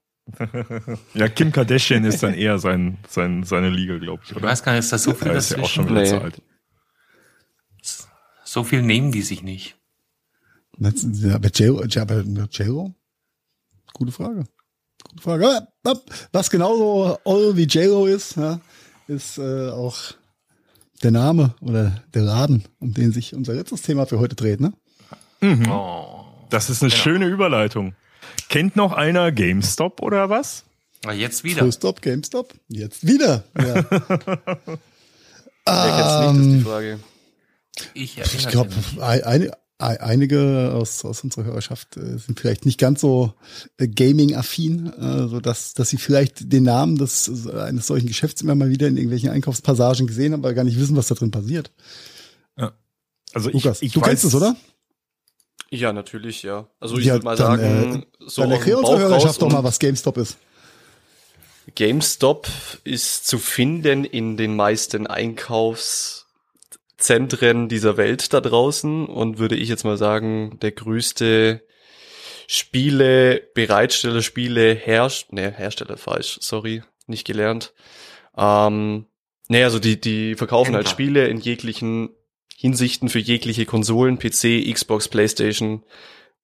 Ja, 1.14 1.28
Kim 1.28 1.50
Kardashian 1.52 2.04
ist 2.04 2.22
dann 2.22 2.34
eher 2.34 2.58
sein, 2.58 2.98
sein, 3.08 3.44
seine 3.44 3.70
Liga, 3.70 3.96
glaube 3.98 4.22
ich, 4.24 4.30
Ich 4.30 4.36
oder? 4.36 4.46
weiß 4.48 4.62
gar 4.62 4.72
nicht, 4.72 4.80
ist 4.80 4.92
da 4.92 4.98
so 4.98 5.14
viel 5.14 5.28
Ja, 5.28 5.34
ist 5.34 5.50
ja 5.50 5.58
auch 5.58 5.68
schon 5.68 5.88
wieder 5.88 6.02
Nee. 6.02 6.08
zu 6.08 6.20
alt. 6.20 6.42
So 8.44 8.64
viel 8.64 8.82
nehmen 8.82 9.12
die 9.12 9.22
sich 9.22 9.42
nicht. 9.42 9.76
Das- 10.78 11.04
ja, 11.12 11.34
Aber 11.36 11.48
J-Lo? 11.48 12.94
Gute 13.94 14.12
Frage. 14.12 14.44
Gute 15.10 15.22
Frage. 15.22 15.68
Was 16.32 16.50
genauso 16.50 17.18
all 17.24 17.56
wie 17.56 17.64
J-Lo 17.64 18.06
ist, 18.06 18.36
ja, 18.36 18.60
ist 19.06 19.38
äh, 19.38 19.70
auch 19.70 19.96
der 21.02 21.10
Name 21.10 21.54
oder 21.60 22.02
der 22.14 22.22
Laden, 22.22 22.64
um 22.80 22.92
den 22.94 23.12
sich 23.12 23.34
unser 23.34 23.54
letztes 23.54 23.82
Thema 23.82 24.06
für 24.06 24.18
heute 24.18 24.36
dreht, 24.36 24.60
ne? 24.60 24.72
Oh. 25.68 26.17
Das 26.50 26.70
ist 26.70 26.82
eine 26.82 26.90
Genau. 26.90 27.02
schöne 27.02 27.26
Überleitung. 27.26 27.94
Kennt 28.48 28.76
noch 28.76 28.92
einer 28.92 29.32
GameStop 29.32 30.00
oder 30.02 30.30
was? 30.30 30.64
Aber 31.04 31.14
jetzt 31.14 31.44
wieder. 31.44 31.60
Full 31.60 31.72
Stop, 31.72 32.02
GameStop. 32.02 32.54
Jetzt 32.68 33.06
wieder. 33.06 33.44
Ja. 33.56 33.84
Wer 35.66 35.92
kennt's 36.24 36.36
nicht, 36.36 36.46
ist 36.46 36.52
die 36.54 36.60
Frage. 36.62 36.98
Ich 37.94 38.18
Ich 38.18 38.48
glaube, 38.48 38.70
ein, 39.00 39.50
ein, 39.78 39.96
einige 39.98 40.72
aus, 40.74 41.04
aus 41.04 41.22
unserer 41.22 41.44
Hörerschaft 41.44 41.96
äh, 41.96 42.18
sind 42.18 42.40
vielleicht 42.40 42.66
nicht 42.66 42.78
ganz 42.80 43.00
so 43.00 43.34
äh, 43.76 43.86
Gaming-affin, 43.86 44.92
äh, 44.92 45.28
so 45.28 45.40
dass, 45.40 45.74
dass 45.74 45.90
sie 45.90 45.98
vielleicht 45.98 46.52
den 46.52 46.64
Namen 46.64 46.96
des, 46.96 47.46
eines 47.48 47.86
solchen 47.86 48.08
Geschäfts 48.08 48.42
immer 48.42 48.56
mal 48.56 48.70
wieder 48.70 48.88
in 48.88 48.96
irgendwelchen 48.96 49.30
Einkaufspassagen 49.30 50.06
gesehen 50.08 50.32
haben, 50.32 50.40
aber 50.40 50.54
gar 50.54 50.64
nicht 50.64 50.80
wissen, 50.80 50.96
was 50.96 51.06
da 51.08 51.14
drin 51.14 51.30
passiert. 51.30 51.70
Also 53.34 53.50
ich, 53.50 53.62
Lukas, 53.62 53.82
ich 53.82 53.92
du 53.92 54.00
weiß, 54.00 54.08
kennst 54.08 54.24
es, 54.24 54.34
oder? 54.34 54.56
Ja, 55.70 55.92
natürlich, 55.92 56.42
ja. 56.42 56.66
Also 56.80 56.98
ich 56.98 57.06
Ja, 57.06 57.14
würde 57.14 57.24
mal 57.24 57.36
dann, 57.36 57.60
sagen, 57.60 58.06
so 58.20 58.42
Dann 58.42 58.50
erklär 58.52 58.78
unserer 58.78 59.00
raus 59.00 59.10
Hörerschaft 59.10 59.42
doch 59.42 59.50
mal, 59.50 59.64
was 59.64 59.78
GameStop 59.78 60.16
ist. 60.16 60.38
GameStop 61.74 62.48
ist 62.84 63.26
zu 63.26 63.38
finden 63.38 64.04
in 64.04 64.38
den 64.38 64.56
meisten 64.56 65.06
Einkaufszentren 65.06 67.68
dieser 67.68 67.98
Welt 67.98 68.32
da 68.32 68.40
draußen 68.40 69.04
und 69.06 69.38
würde 69.38 69.56
ich 69.56 69.68
jetzt 69.68 69.84
mal 69.84 69.98
sagen, 69.98 70.58
der 70.62 70.72
größte 70.72 71.62
Spiele, 72.46 73.42
Bereitsteller, 73.54 74.22
Spiele, 74.22 74.74
Herst 74.74 75.32
ne, 75.34 75.52
Hersteller 75.52 75.98
falsch, 75.98 76.38
sorry, 76.40 76.82
nicht 77.06 77.26
gelernt. 77.26 77.74
Ähm, 78.36 79.04
ne, 79.48 79.64
also 79.64 79.78
die, 79.78 80.00
die 80.00 80.34
verkaufen 80.34 80.74
halt 80.74 80.86
Händler. 80.86 80.90
Spiele 80.90 81.28
in 81.28 81.40
jeglichen 81.40 82.08
Hinsichten 82.60 83.08
für 83.08 83.20
jegliche 83.20 83.66
Konsolen, 83.66 84.18
PC, 84.18 84.68
Xbox, 84.74 85.06
Playstation 85.06 85.84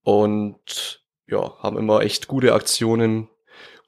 und 0.05 1.03
ja, 1.27 1.59
haben 1.59 1.77
immer 1.77 2.03
echt 2.03 2.29
gute 2.29 2.55
Aktionen, 2.55 3.29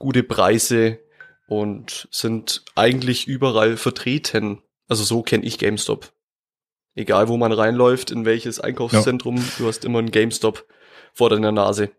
gute 0.00 0.24
Preise 0.24 0.98
und 1.46 2.08
sind 2.10 2.64
eigentlich 2.74 3.28
überall 3.28 3.76
vertreten. 3.76 4.60
Also 4.88 5.04
so 5.04 5.22
kenne 5.22 5.44
ich 5.44 5.56
GameStop. 5.56 6.12
Egal 6.96 7.28
wo 7.28 7.36
man 7.36 7.52
reinläuft, 7.52 8.10
in 8.10 8.24
welches 8.24 8.58
Einkaufszentrum, 8.58 9.36
du 9.58 9.68
hast 9.68 9.84
immer 9.84 10.00
einen 10.00 10.10
GameStop 10.10 10.66
vor 11.12 11.30
deiner 11.30 11.52
Nase. 11.52 11.92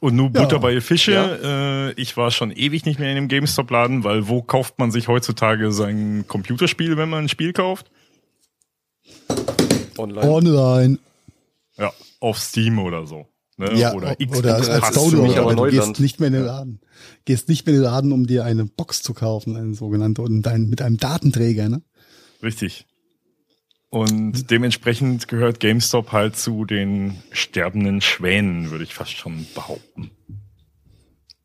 Und 0.00 0.14
nur 0.14 0.30
Ja. 0.34 0.42
Butter 0.42 0.58
bei 0.58 0.74
die 0.74 0.80
Fische. 0.80 1.12
Ja. 1.12 1.88
Äh, 1.88 1.92
ich 1.92 2.16
war 2.16 2.30
schon 2.30 2.50
ewig 2.50 2.84
nicht 2.84 2.98
mehr 2.98 3.10
in 3.10 3.16
einem 3.16 3.28
GameStop-Laden, 3.28 4.04
weil 4.04 4.28
wo 4.28 4.42
kauft 4.42 4.78
man 4.78 4.90
sich 4.90 5.08
heutzutage 5.08 5.72
sein 5.72 6.24
Computerspiel, 6.28 6.96
wenn 6.96 7.08
man 7.08 7.24
ein 7.24 7.28
Spiel 7.28 7.52
kauft? 7.52 7.90
Online. 9.98 10.30
Online. 10.30 10.98
Ja, 11.78 11.92
auf 12.20 12.38
Steam 12.38 12.78
oder 12.78 13.06
so. 13.06 13.26
Ne? 13.58 13.72
Ja, 13.74 13.94
oder 13.94 14.14
Xbox 14.16 14.38
oder 14.38 14.54
als, 14.56 14.68
als 14.68 14.80
Pass 14.80 14.88
für 14.90 14.94
Download, 15.00 15.28
mich 15.28 15.38
aber 15.38 15.50
du 15.50 15.56
Neuland. 15.56 15.86
gehst 15.86 16.00
nicht 16.00 16.20
mehr 16.20 16.26
in 16.26 16.32
den 16.34 16.44
Laden. 16.44 16.80
Gehst 17.24 17.48
nicht 17.48 17.64
mehr 17.66 17.74
in 17.74 17.80
den 17.80 17.84
Laden, 17.84 18.12
um 18.12 18.26
dir 18.26 18.44
eine 18.44 18.66
Box 18.66 19.02
zu 19.02 19.14
kaufen, 19.14 19.56
eine 19.56 19.74
sogenannte, 19.74 20.20
und 20.20 20.42
dein, 20.42 20.68
mit 20.68 20.82
einem 20.82 20.98
Datenträger, 20.98 21.68
ne? 21.70 21.80
Richtig. 22.42 22.86
Und 23.96 24.50
dementsprechend 24.50 25.26
gehört 25.26 25.58
GameStop 25.58 26.12
halt 26.12 26.36
zu 26.36 26.66
den 26.66 27.22
sterbenden 27.32 28.02
Schwänen, 28.02 28.70
würde 28.70 28.84
ich 28.84 28.92
fast 28.92 29.12
schon 29.12 29.46
behaupten. 29.54 30.10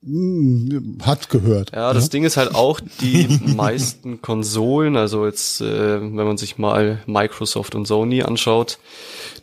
Hm, 0.03 0.97
Hat 1.01 1.29
gehört. 1.29 1.71
Ja, 1.71 1.93
das 1.93 2.03
ne? 2.05 2.09
Ding 2.09 2.23
ist 2.25 2.35
halt 2.35 2.53
auch, 2.53 2.81
die 2.99 3.39
meisten 3.55 4.21
Konsolen, 4.21 4.97
also 4.97 5.25
jetzt, 5.25 5.61
äh, 5.61 6.01
wenn 6.01 6.13
man 6.13 6.35
sich 6.35 6.57
mal 6.57 7.01
Microsoft 7.05 7.73
und 7.73 7.87
Sony 7.87 8.21
anschaut, 8.21 8.79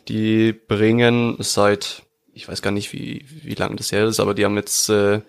die 0.07 0.53
bringen 0.53 1.35
seit, 1.39 2.03
ich 2.35 2.47
weiß 2.47 2.61
gar 2.61 2.69
nicht, 2.69 2.93
wie, 2.93 3.25
wie 3.41 3.55
lange 3.55 3.75
das 3.75 3.91
her 3.91 4.05
ist, 4.05 4.19
aber 4.19 4.35
die 4.35 4.45
haben 4.45 4.55
jetzt 4.55 4.87
äh, 4.87 5.21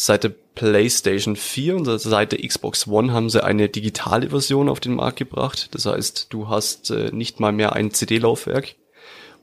seit 0.00 0.22
der 0.22 0.28
PlayStation 0.54 1.34
4 1.34 1.74
und 1.76 1.84
seit 2.00 2.30
der 2.32 2.46
Xbox 2.46 2.86
One 2.86 3.12
haben 3.12 3.30
sie 3.30 3.42
eine 3.42 3.68
digitale 3.68 4.30
Version 4.30 4.68
auf 4.68 4.78
den 4.78 4.94
Markt 4.94 5.18
gebracht. 5.18 5.74
Das 5.74 5.86
heißt, 5.86 6.28
du 6.30 6.48
hast 6.48 6.90
äh, 6.90 7.10
nicht 7.12 7.40
mal 7.40 7.50
mehr 7.52 7.72
ein 7.72 7.90
CD-Laufwerk 7.92 8.76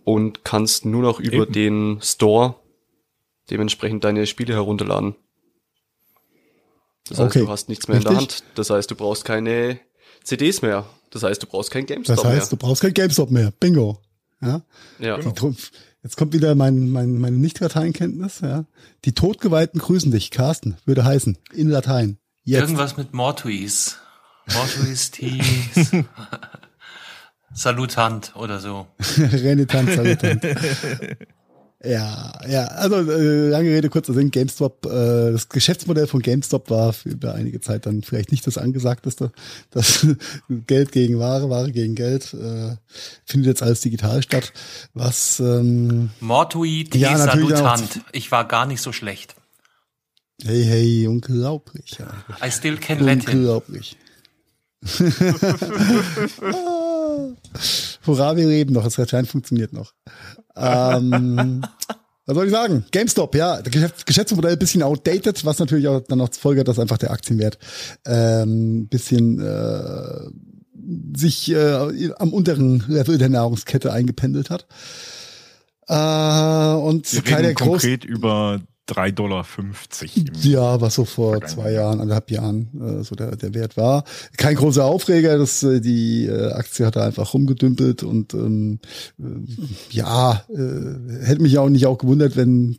und 0.05 0.45
kannst 0.45 0.85
nur 0.85 1.01
noch 1.01 1.19
über 1.19 1.43
Eben. 1.43 1.51
den 1.51 1.99
Store 2.01 2.55
dementsprechend 3.49 4.03
deine 4.05 4.25
Spiele 4.27 4.53
herunterladen. 4.53 5.15
Das 7.09 7.19
heißt, 7.19 7.29
Okay. 7.35 7.39
du 7.41 7.49
hast 7.49 7.69
nichts 7.69 7.87
mehr 7.87 7.97
in 7.97 8.03
der 8.03 8.11
Richtig. 8.13 8.37
Hand. 8.39 8.43
Das 8.55 8.69
heißt, 8.69 8.89
du 8.89 8.95
brauchst 8.95 9.25
keine 9.25 9.79
CDs 10.23 10.61
mehr. 10.61 10.85
Das 11.11 11.23
heißt, 11.23 11.43
du 11.43 11.47
brauchst 11.47 11.69
kein 11.71 11.85
GameStop 11.85 12.15
Das 12.15 12.25
heißt, 12.25 12.51
du 12.51 12.57
brauchst 12.57 12.81
kein 12.81 12.93
GameStop 12.93 13.29
mehr. 13.29 13.51
Bingo. 13.59 13.99
Ja. 14.41 14.61
mehr. 14.99 15.09
Ja. 15.09 15.17
Die 15.19 15.31
Tro- 15.33 15.53
Jetzt 16.05 16.17
kommt 16.17 16.33
wieder 16.33 16.53
mein, 16.53 16.89
mein, 16.91 17.17
meine 17.17 17.37
Nicht-Lateinkenntnis, 17.37 18.41
ja. 18.41 18.65
Die 19.05 19.13
Todgeweihten 19.13 19.79
grüßen 19.79 20.11
dich, 20.11 20.29
Carsten, 20.29 20.77
würde 20.85 21.03
heißen, 21.03 21.35
in 21.51 21.67
Latein. 21.67 22.19
Jetzt. 22.43 22.61
Irgendwas 22.61 22.95
mit 22.95 23.15
Mortuis. 23.15 23.97
Mortuis 24.53 25.09
tis. 25.09 25.89
Salutant 27.55 28.35
oder 28.35 28.59
so. 28.59 28.85
Renitant, 29.17 29.93
salutant. 29.93 30.43
ja, 31.85 32.33
ja, 32.47 32.65
also 32.65 32.95
äh, 33.11 33.49
lange 33.49 33.69
Rede, 33.69 33.89
kurzer 33.89 34.13
Sinn, 34.13 34.31
GameStop, 34.31 34.85
äh, 34.85 35.31
das 35.31 35.49
Geschäftsmodell 35.49 36.07
von 36.07 36.21
GameStop 36.21 36.69
war 36.69 36.93
für 36.93 37.09
über 37.09 37.33
einige 37.33 37.59
Zeit 37.61 37.85
dann 37.85 38.01
vielleicht 38.01 38.31
nicht 38.31 38.45
das 38.47 38.57
angesagteste. 38.57 39.31
Das 39.71 40.05
Geld 40.49 40.91
gegen 40.91 41.19
Ware, 41.19 41.49
Ware 41.49 41.71
gegen 41.71 41.95
Geld, 41.95 42.33
äh, 42.33 42.75
findet 43.25 43.47
jetzt 43.47 43.63
alles 43.63 43.81
digital 43.81 44.23
statt. 44.23 44.53
Was 44.93 45.39
ähm, 45.39 46.09
Mortui 46.19 46.87
Ja, 46.93 47.17
salutant. 47.17 48.01
Ich 48.11 48.31
war 48.31 48.47
gar 48.47 48.65
nicht 48.65 48.81
so 48.81 48.91
schlecht. 48.91 49.35
hey, 50.43 50.63
hey, 50.63 51.07
unglaublich, 51.07 51.97
ja. 51.99 52.07
I 52.45 52.51
still 52.51 52.77
can 52.77 52.99
Latin. 52.99 53.39
Unglaublich. 53.39 53.97
Hurra, 58.05 58.35
wir 58.35 58.47
leben 58.47 58.73
noch, 58.73 58.83
das 58.83 58.97
Latein 58.97 59.25
funktioniert 59.25 59.73
noch. 59.73 59.93
Ähm, 60.55 61.61
was 62.25 62.35
soll 62.35 62.45
ich 62.47 62.51
sagen? 62.51 62.85
GameStop, 62.91 63.35
ja, 63.35 63.61
Geschäftsmodell 63.61 64.53
ein 64.53 64.59
bisschen 64.59 64.81
outdated, 64.81 65.45
was 65.45 65.59
natürlich 65.59 65.87
auch 65.87 66.01
dann 66.01 66.17
noch 66.17 66.29
zur 66.29 66.41
Folge 66.41 66.61
hat, 66.61 66.67
dass 66.67 66.79
einfach 66.79 66.97
der 66.97 67.11
Aktienwert 67.11 67.59
ähm, 68.05 68.87
bisschen 68.87 69.39
äh, 69.39 70.29
sich 71.15 71.51
äh, 71.51 72.11
am 72.17 72.33
unteren 72.33 72.83
Level 72.87 73.17
der 73.17 73.29
Nahrungskette 73.29 73.93
eingependelt 73.93 74.49
hat. 74.49 74.65
Äh, 75.87 76.81
und 76.81 77.13
Wir 77.13 77.21
keine 77.21 77.49
reden 77.49 77.55
großen 77.55 77.71
konkret 77.71 78.05
über 78.05 78.61
3,50 78.89 79.13
Dollar. 79.15 79.45
ja, 80.41 80.81
was 80.81 80.95
so 80.95 81.05
vor 81.05 81.41
zwei 81.45 81.71
Jahren, 81.71 81.99
anderthalb 81.99 82.29
Jahren 82.29 82.99
äh, 82.99 83.03
so 83.03 83.15
der, 83.15 83.35
der 83.35 83.53
Wert 83.53 83.77
war. 83.77 84.03
Kein 84.37 84.55
großer 84.55 84.85
Aufreger, 84.85 85.37
das, 85.37 85.63
äh, 85.63 85.81
die 85.81 86.27
äh, 86.27 86.51
Aktie 86.51 86.85
hat 86.85 86.95
da 86.95 87.05
einfach 87.05 87.33
rumgedümpelt 87.33 88.03
und 88.03 88.33
ähm, 88.33 88.79
äh, 89.19 89.23
ja, 89.89 90.43
äh, 90.49 91.25
hätte 91.25 91.41
mich 91.41 91.53
ja 91.53 91.61
auch 91.61 91.69
nicht 91.69 91.87
auch 91.87 91.97
gewundert, 91.97 92.35
wenn 92.35 92.77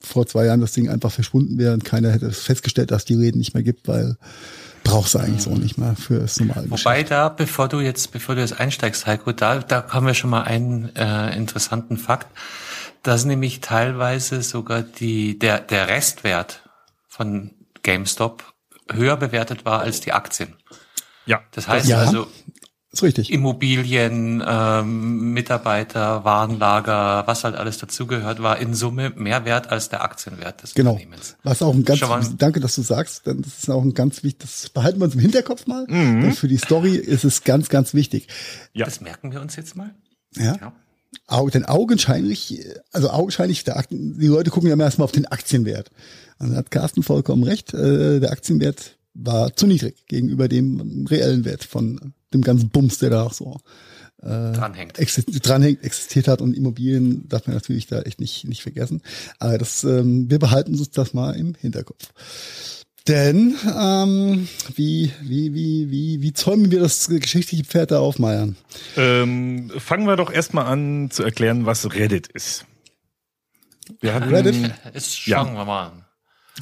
vor 0.00 0.26
zwei 0.26 0.46
Jahren 0.46 0.60
das 0.60 0.72
Ding 0.72 0.88
einfach 0.88 1.12
verschwunden 1.12 1.58
wäre 1.58 1.74
und 1.74 1.84
keiner 1.84 2.10
hätte 2.10 2.30
festgestellt, 2.30 2.90
dass 2.90 3.04
die 3.04 3.14
Läden 3.14 3.38
nicht 3.38 3.54
mehr 3.54 3.62
gibt, 3.62 3.88
weil 3.88 4.16
brauchst 4.84 5.14
du 5.14 5.18
eigentlich 5.18 5.42
so 5.42 5.54
nicht 5.54 5.78
mehr 5.78 5.96
für 5.96 6.20
das 6.20 6.38
normale 6.38 6.70
Wobei 6.70 7.02
Geschäft. 7.02 7.10
da, 7.10 7.28
bevor 7.30 7.68
du 7.68 7.80
jetzt, 7.80 8.12
bevor 8.12 8.34
du 8.34 8.42
jetzt 8.42 8.60
einsteigst, 8.60 9.06
Heiko, 9.06 9.32
da, 9.32 9.58
da 9.60 9.88
haben 9.88 10.06
wir 10.06 10.14
schon 10.14 10.30
mal 10.30 10.42
einen 10.42 10.94
äh, 10.94 11.36
interessanten 11.36 11.96
Fakt, 11.96 12.28
dass 13.04 13.24
nämlich 13.24 13.60
teilweise 13.60 14.42
sogar 14.42 14.82
die, 14.82 15.38
der, 15.38 15.60
der 15.60 15.88
Restwert 15.88 16.68
von 17.06 17.52
GameStop 17.82 18.54
höher 18.90 19.16
bewertet 19.16 19.64
war 19.64 19.80
als 19.80 20.00
die 20.00 20.12
Aktien. 20.12 20.56
Ja. 21.26 21.40
Das 21.52 21.68
heißt 21.68 21.86
ja, 21.86 21.98
also, 21.98 22.26
ist 22.90 23.02
richtig. 23.02 23.32
Immobilien, 23.32 24.42
ähm, 24.46 25.32
Mitarbeiter, 25.32 26.24
Warenlager, 26.24 27.26
was 27.26 27.44
halt 27.44 27.56
alles 27.56 27.78
dazugehört, 27.78 28.42
war 28.42 28.58
in 28.58 28.74
Summe 28.74 29.10
mehr 29.10 29.44
wert 29.44 29.70
als 29.70 29.88
der 29.88 30.02
Aktienwert 30.02 30.62
des 30.62 30.74
genau. 30.74 30.92
Unternehmens. 30.92 31.36
Was 31.42 31.60
auch 31.60 31.74
ein 31.74 31.84
ganz, 31.84 32.00
danke, 32.38 32.60
dass 32.60 32.76
du 32.76 32.82
sagst, 32.82 33.26
denn 33.26 33.42
das 33.42 33.58
ist 33.58 33.70
auch 33.70 33.82
ein 33.82 33.94
ganz 33.94 34.22
wichtig, 34.22 34.48
das 34.48 34.70
behalten 34.70 35.00
wir 35.00 35.06
uns 35.06 35.14
im 35.14 35.20
Hinterkopf 35.20 35.66
mal. 35.66 35.86
Mhm. 35.88 36.32
Für 36.32 36.48
die 36.48 36.56
Story 36.56 36.96
ist 36.96 37.24
es 37.24 37.44
ganz, 37.44 37.68
ganz 37.68 37.94
wichtig. 37.94 38.28
Ja. 38.72 38.84
Das 38.86 39.00
merken 39.00 39.32
wir 39.32 39.40
uns 39.40 39.56
jetzt 39.56 39.76
mal. 39.76 39.94
Ja. 40.36 40.56
ja. 40.60 40.72
Denn 41.52 41.64
augenscheinlich, 41.64 42.60
also 42.92 43.10
augenscheinlich, 43.10 43.64
der 43.64 43.76
Aktien, 43.76 44.18
die 44.18 44.26
Leute 44.26 44.50
gucken 44.50 44.68
ja 44.68 44.76
erstmal 44.76 45.04
auf 45.04 45.12
den 45.12 45.26
Aktienwert. 45.26 45.90
Und 46.38 46.50
da 46.50 46.56
hat 46.56 46.70
Carsten 46.70 47.02
vollkommen 47.02 47.44
recht, 47.44 47.74
äh, 47.74 48.20
der 48.20 48.32
Aktienwert 48.32 48.98
war 49.14 49.54
zu 49.54 49.66
niedrig 49.66 50.06
gegenüber 50.06 50.48
dem 50.48 51.06
reellen 51.08 51.44
Wert 51.44 51.64
von 51.64 52.14
dem 52.32 52.42
ganzen 52.42 52.70
Bums, 52.70 52.98
der 52.98 53.10
da 53.10 53.22
auch 53.22 53.32
so 53.32 53.58
äh, 54.22 54.52
dranhängt. 54.52 54.98
Exist 54.98 55.28
dranhängt, 55.46 55.84
existiert 55.84 56.28
hat 56.28 56.40
und 56.40 56.56
Immobilien 56.56 57.28
darf 57.28 57.46
man 57.46 57.54
natürlich 57.54 57.86
da 57.86 58.02
echt 58.02 58.20
nicht, 58.20 58.44
nicht 58.46 58.62
vergessen. 58.62 59.02
Aber 59.38 59.58
das, 59.58 59.84
ähm, 59.84 60.30
wir 60.30 60.38
behalten 60.38 60.74
uns 60.74 60.90
das 60.90 61.14
mal 61.14 61.32
im 61.36 61.54
Hinterkopf. 61.54 62.10
Denn 63.06 63.54
ähm, 63.66 64.48
wie, 64.76 65.12
wie, 65.20 65.52
wie, 65.52 65.90
wie, 65.90 66.22
wie 66.22 66.32
zäumen 66.32 66.70
wir 66.70 66.80
das 66.80 67.08
geschichtliche 67.08 67.64
Pferd 67.64 67.90
da 67.90 67.98
aufmeiern? 67.98 68.56
Ähm, 68.96 69.70
fangen 69.76 70.06
wir 70.06 70.16
doch 70.16 70.32
erstmal 70.32 70.66
an 70.66 71.10
zu 71.10 71.22
erklären, 71.22 71.66
was 71.66 71.94
Reddit 71.94 72.28
ist. 72.28 72.64
Wir 74.00 74.14
hatten, 74.14 74.30
Reddit? 74.30 74.72
Ist, 74.94 75.20
fangen 75.20 75.54
ja. 75.54 75.60
wir 75.60 75.64
mal 75.66 75.86
an. 75.88 76.04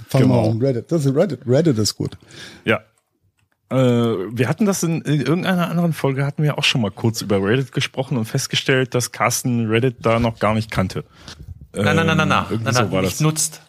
Fangen 0.09 0.25
genau. 0.25 0.45
wir 0.45 0.51
an. 0.51 0.59
Reddit. 0.59 0.91
Das 0.91 1.05
ist 1.05 1.15
Reddit. 1.15 1.47
Reddit 1.47 1.79
ist 1.79 1.95
gut. 1.95 2.19
Ja. 2.65 2.81
Äh, 3.71 3.77
wir 3.77 4.49
hatten 4.49 4.67
das 4.67 4.83
in, 4.83 5.01
in, 5.03 5.21
irgendeiner 5.21 5.71
anderen 5.71 5.93
Folge, 5.93 6.27
hatten 6.27 6.43
wir 6.43 6.59
auch 6.59 6.65
schon 6.65 6.81
mal 6.81 6.91
kurz 6.91 7.23
über 7.23 7.41
Reddit 7.41 7.71
gesprochen 7.71 8.19
und 8.19 8.25
festgestellt, 8.25 8.97
dass 8.97 9.13
Carsten 9.13 9.69
Reddit 9.69 9.99
da 10.01 10.19
noch 10.19 10.41
gar 10.41 10.55
nicht 10.55 10.73
kannte. 10.73 11.05
Nein, 11.73 11.97
nein, 11.97 12.07
nein, 12.07 12.17
nein, 12.17 12.29
nein, 12.29 12.47
nein, 12.65 12.75
so 12.75 12.83
nein 12.83 13.05
nicht 13.05 13.21
nutzt. 13.21 13.63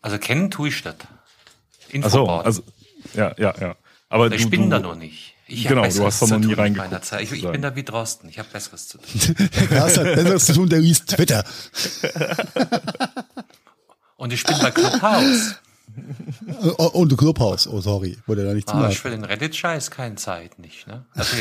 Also 0.00 0.18
kennen 0.18 0.50
tue 0.50 0.68
ich 0.68 0.82
das. 0.82 0.96
Ach 2.02 2.10
so, 2.10 2.26
also 2.26 2.62
ja, 3.14 3.34
ja, 3.38 3.54
ja. 3.60 3.76
Aber 4.08 4.30
ich 4.32 4.44
du, 4.44 4.50
bin 4.50 4.62
du, 4.62 4.68
da 4.70 4.78
noch 4.78 4.96
nicht. 4.96 5.34
Ich 5.48 5.66
genau, 5.66 5.86
du 5.86 6.04
hast 6.04 6.22
da 6.22 6.26
noch 6.26 6.38
nie 6.38 6.54
reingeguckt. 6.54 7.12
Ich, 7.20 7.32
ich 7.32 7.48
bin 7.48 7.62
da 7.62 7.76
wie 7.76 7.84
Drosten. 7.84 8.28
Ich 8.28 8.38
habe 8.38 8.48
Besseres 8.52 8.88
zu 8.88 8.98
tun. 8.98 9.36
Carsten 9.68 10.06
hat 10.06 10.14
Besseres 10.16 10.46
zu 10.46 10.54
tun, 10.54 10.68
der 10.68 10.80
liest 10.80 11.08
Twitter. 11.08 11.44
Und 14.16 14.32
ich 14.32 14.42
bin 14.44 14.56
bei 14.60 14.70
Clubhouse. 14.70 15.56
Oh, 16.78 16.90
und 16.92 17.16
Clubhouse, 17.16 17.66
oh 17.68 17.80
sorry, 17.80 18.18
wurde 18.26 18.44
da 18.44 18.52
nicht 18.52 18.68
ah, 18.68 18.88
Ich 18.90 18.98
für 18.98 19.10
den 19.10 19.24
Reddit-Scheiß 19.24 19.90
keine 19.90 20.16
Zeit, 20.16 20.58
nicht, 20.58 20.86
ne? 20.86 21.06
Also, 21.14 21.36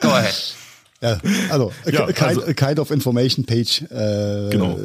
go 0.00 0.08
ahead. 0.08 0.54
Ja, 1.02 1.18
also, 1.50 1.72
ja, 1.90 2.04
a, 2.04 2.12
kind, 2.12 2.22
also 2.22 2.42
a 2.44 2.52
kind 2.54 2.78
of 2.78 2.90
information 2.90 3.44
page, 3.44 3.82
äh, 3.90 4.50
genau. 4.50 4.78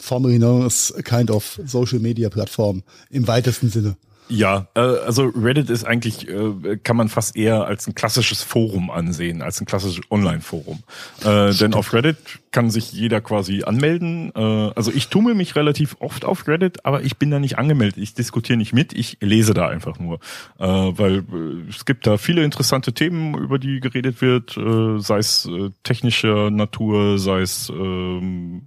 formerly 0.00 0.38
known 0.38 0.64
as 0.64 0.92
a 0.96 1.02
kind 1.02 1.30
of 1.30 1.60
social 1.66 2.00
media 2.00 2.30
platform 2.30 2.82
im 3.10 3.28
weitesten 3.28 3.70
Sinne. 3.70 3.96
Ja, 4.28 4.68
äh, 4.74 4.80
also 4.80 5.32
Reddit 5.36 5.68
ist 5.68 5.84
eigentlich, 5.84 6.28
äh, 6.28 6.76
kann 6.82 6.96
man 6.96 7.08
fast 7.08 7.36
eher 7.36 7.66
als 7.66 7.86
ein 7.86 7.94
klassisches 7.94 8.42
Forum 8.42 8.90
ansehen, 8.90 9.42
als 9.42 9.60
ein 9.60 9.66
klassisches 9.66 10.04
Online-Forum. 10.10 10.82
Äh, 11.24 11.52
denn 11.52 11.74
auf 11.74 11.92
Reddit 11.92 12.16
kann 12.50 12.70
sich 12.70 12.92
jeder 12.92 13.20
quasi 13.20 13.64
anmelden. 13.64 14.32
Äh, 14.34 14.40
also 14.40 14.90
ich 14.90 15.08
tummel 15.08 15.34
mich 15.34 15.56
relativ 15.56 15.96
oft 16.00 16.24
auf 16.24 16.48
Reddit, 16.48 16.86
aber 16.86 17.02
ich 17.02 17.18
bin 17.18 17.30
da 17.30 17.38
nicht 17.38 17.58
angemeldet. 17.58 17.98
Ich 17.98 18.14
diskutiere 18.14 18.56
nicht 18.56 18.72
mit, 18.72 18.94
ich 18.94 19.18
lese 19.20 19.52
da 19.52 19.68
einfach 19.68 19.98
nur. 19.98 20.20
Äh, 20.58 20.66
weil 20.66 21.18
äh, 21.18 21.68
es 21.68 21.84
gibt 21.84 22.06
da 22.06 22.16
viele 22.16 22.44
interessante 22.44 22.94
Themen, 22.94 23.36
über 23.36 23.58
die 23.58 23.80
geredet 23.80 24.22
wird, 24.22 24.56
äh, 24.56 24.98
sei 25.00 25.18
es 25.18 25.46
äh, 25.46 25.70
technischer 25.82 26.50
Natur, 26.50 27.18
sei 27.18 27.42
es 27.42 27.68
äh, 27.68 27.74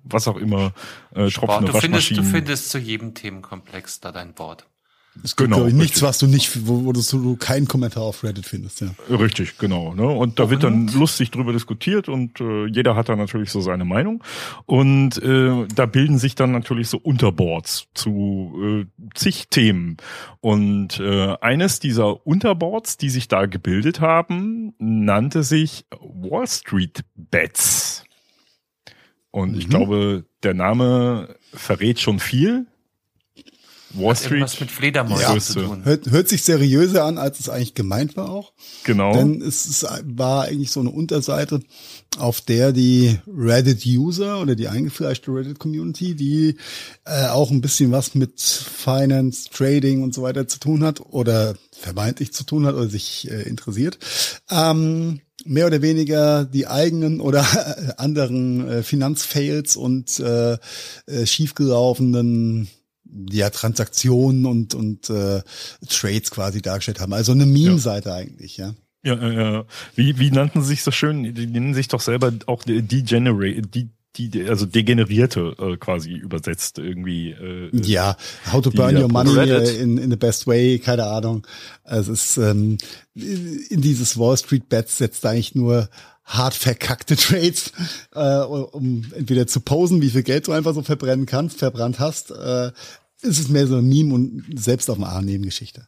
was 0.03 0.27
auch 0.27 0.37
immer, 0.37 0.73
äh, 1.15 1.29
Tropfen 1.29 1.65
du 1.65 1.73
findest, 1.73 2.11
du 2.11 2.23
findest 2.23 2.69
zu 2.69 2.77
jedem 2.77 3.15
Themenkomplex 3.15 4.01
da 4.01 4.11
dein 4.11 4.37
Wort. 4.37 4.67
Es 5.23 5.35
gibt, 5.35 5.51
genau, 5.51 5.67
nichts, 5.67 6.01
was 6.01 6.19
du 6.19 6.27
nicht, 6.27 6.67
wo, 6.67 6.85
wo 6.85 6.91
du 6.91 7.35
keinen 7.35 7.67
Kommentar 7.67 8.03
auf 8.03 8.23
Reddit 8.23 8.45
findest, 8.45 8.81
ja. 8.81 8.89
Richtig, 9.09 9.57
genau. 9.57 9.93
Ne? 9.93 10.07
Und 10.07 10.39
da 10.39 10.43
und? 10.43 10.49
wird 10.49 10.63
dann 10.63 10.87
lustig 10.87 11.31
drüber 11.31 11.53
diskutiert 11.53 12.09
und 12.09 12.39
äh, 12.39 12.65
jeder 12.67 12.95
hat 12.95 13.09
da 13.09 13.15
natürlich 13.15 13.51
so 13.51 13.61
seine 13.61 13.85
Meinung. 13.85 14.23
Und 14.65 15.21
äh, 15.21 15.65
da 15.73 15.85
bilden 15.85 16.17
sich 16.17 16.35
dann 16.35 16.51
natürlich 16.51 16.89
so 16.89 16.97
Unterboards 16.97 17.87
zu 17.93 18.53
äh, 18.61 19.07
zig 19.13 19.47
Themen. 19.49 19.97
Und 20.41 20.99
äh, 20.99 21.35
eines 21.41 21.79
dieser 21.79 22.25
Unterboards, 22.25 22.97
die 22.97 23.09
sich 23.09 23.27
da 23.27 23.45
gebildet 23.45 24.01
haben, 24.01 24.73
nannte 24.79 25.43
sich 25.43 25.85
Wall 25.99 26.47
Street 26.47 27.03
Bets. 27.15 28.03
Und 29.31 29.53
mhm. 29.53 29.59
ich 29.59 29.69
glaube, 29.69 30.25
der 30.43 30.53
Name 30.53 31.35
verrät 31.53 31.99
schon 31.99 32.19
viel. 32.19 32.65
Wall 33.91 34.15
Street. 34.15 34.41
Was 34.41 34.59
mit 34.59 34.71
Fledermäusen 34.71 35.35
ja, 35.35 35.39
zu 35.39 35.53
tun. 35.61 35.85
Hört, 35.85 36.09
hört 36.09 36.29
sich 36.29 36.43
seriöser 36.43 37.05
an, 37.05 37.17
als 37.17 37.39
es 37.39 37.49
eigentlich 37.49 37.73
gemeint 37.73 38.17
war 38.17 38.29
auch. 38.29 38.53
Genau. 38.83 39.13
Denn 39.13 39.41
es 39.41 39.65
ist, 39.65 39.85
war 40.03 40.43
eigentlich 40.43 40.71
so 40.71 40.79
eine 40.79 40.89
Unterseite, 40.89 41.61
auf 42.17 42.41
der 42.41 42.73
die 42.73 43.17
Reddit-User 43.27 44.41
oder 44.41 44.55
die 44.55 44.67
eingefleischte 44.67 45.31
Reddit-Community, 45.31 46.15
die 46.15 46.57
äh, 47.05 47.27
auch 47.27 47.51
ein 47.51 47.61
bisschen 47.61 47.91
was 47.91 48.15
mit 48.15 48.39
Finance, 48.41 49.49
Trading 49.51 50.03
und 50.03 50.13
so 50.13 50.21
weiter 50.21 50.47
zu 50.47 50.59
tun 50.59 50.83
hat 50.83 51.01
oder 51.01 51.55
vermeintlich 51.71 52.33
zu 52.33 52.43
tun 52.43 52.65
hat 52.65 52.75
oder 52.75 52.89
sich 52.89 53.29
äh, 53.29 53.43
interessiert, 53.43 53.99
ähm, 54.49 55.21
mehr 55.45 55.67
oder 55.67 55.81
weniger 55.81 56.45
die 56.45 56.67
eigenen 56.67 57.21
oder 57.21 57.45
anderen 57.97 58.67
äh, 58.67 58.83
Finanzfails 58.83 59.75
und 59.75 60.19
äh, 60.19 60.57
äh, 61.05 61.25
schiefgelaufenen 61.25 62.67
ja, 63.29 63.49
Transaktionen 63.49 64.45
und, 64.45 64.73
und 64.73 65.09
äh, 65.09 65.41
Trades 65.87 66.31
quasi 66.31 66.61
dargestellt 66.61 66.99
haben. 66.99 67.13
Also 67.13 67.31
eine 67.31 67.45
Meme-Seite 67.45 68.09
ja. 68.09 68.15
eigentlich, 68.15 68.57
ja. 68.57 68.73
Ja, 69.03 69.29
ja. 69.29 69.65
Wie, 69.95 70.19
wie 70.19 70.31
nannten 70.31 70.61
sie 70.61 70.69
sich 70.69 70.83
so 70.83 70.91
schön? 70.91 71.35
Die 71.35 71.47
nennen 71.47 71.73
sich 71.73 71.87
doch 71.87 72.01
selber 72.01 72.33
auch 72.47 72.63
Degenerate, 72.63 73.61
die, 73.61 73.89
die, 74.17 74.43
also 74.49 74.65
degenerierte 74.65 75.55
äh, 75.59 75.77
quasi 75.77 76.13
übersetzt 76.13 76.79
irgendwie. 76.79 77.31
Äh, 77.31 77.69
ja, 77.73 78.17
how 78.51 78.61
to 78.61 78.71
burn 78.71 78.97
your 78.97 79.07
money 79.07 79.31
in, 79.79 79.97
in 79.97 80.09
the 80.09 80.17
best 80.17 80.47
way, 80.47 80.79
keine 80.79 81.05
Ahnung. 81.05 81.45
Also 81.83 82.11
es 82.11 82.31
ist 82.31 82.37
ähm, 82.37 82.77
in 83.15 83.81
dieses 83.81 84.17
Wall 84.17 84.37
Street 84.37 84.67
Bets 84.67 84.97
setzt 84.97 85.25
eigentlich 85.25 85.55
nur 85.55 85.89
hart 86.27 86.53
verkackte 86.53 87.15
Trades, 87.17 87.71
äh, 88.13 88.39
um 88.39 89.05
entweder 89.15 89.47
zu 89.47 89.61
posen, 89.61 90.01
wie 90.01 90.09
viel 90.09 90.23
Geld 90.23 90.47
du 90.47 90.51
einfach 90.51 90.75
so 90.75 90.83
verbrennen 90.83 91.25
kannst, 91.25 91.59
verbrannt 91.59 91.99
hast. 91.99 92.31
Äh, 92.31 92.71
ist 93.21 93.39
es 93.39 93.49
mehr 93.49 93.65
so 93.65 93.77
ein 93.77 93.87
Meme 93.87 94.13
und 94.13 94.43
selbst 94.55 94.89
auf 94.89 94.97
dem 94.97 95.05
A 95.05 95.21
Nebengeschichte. 95.21 95.87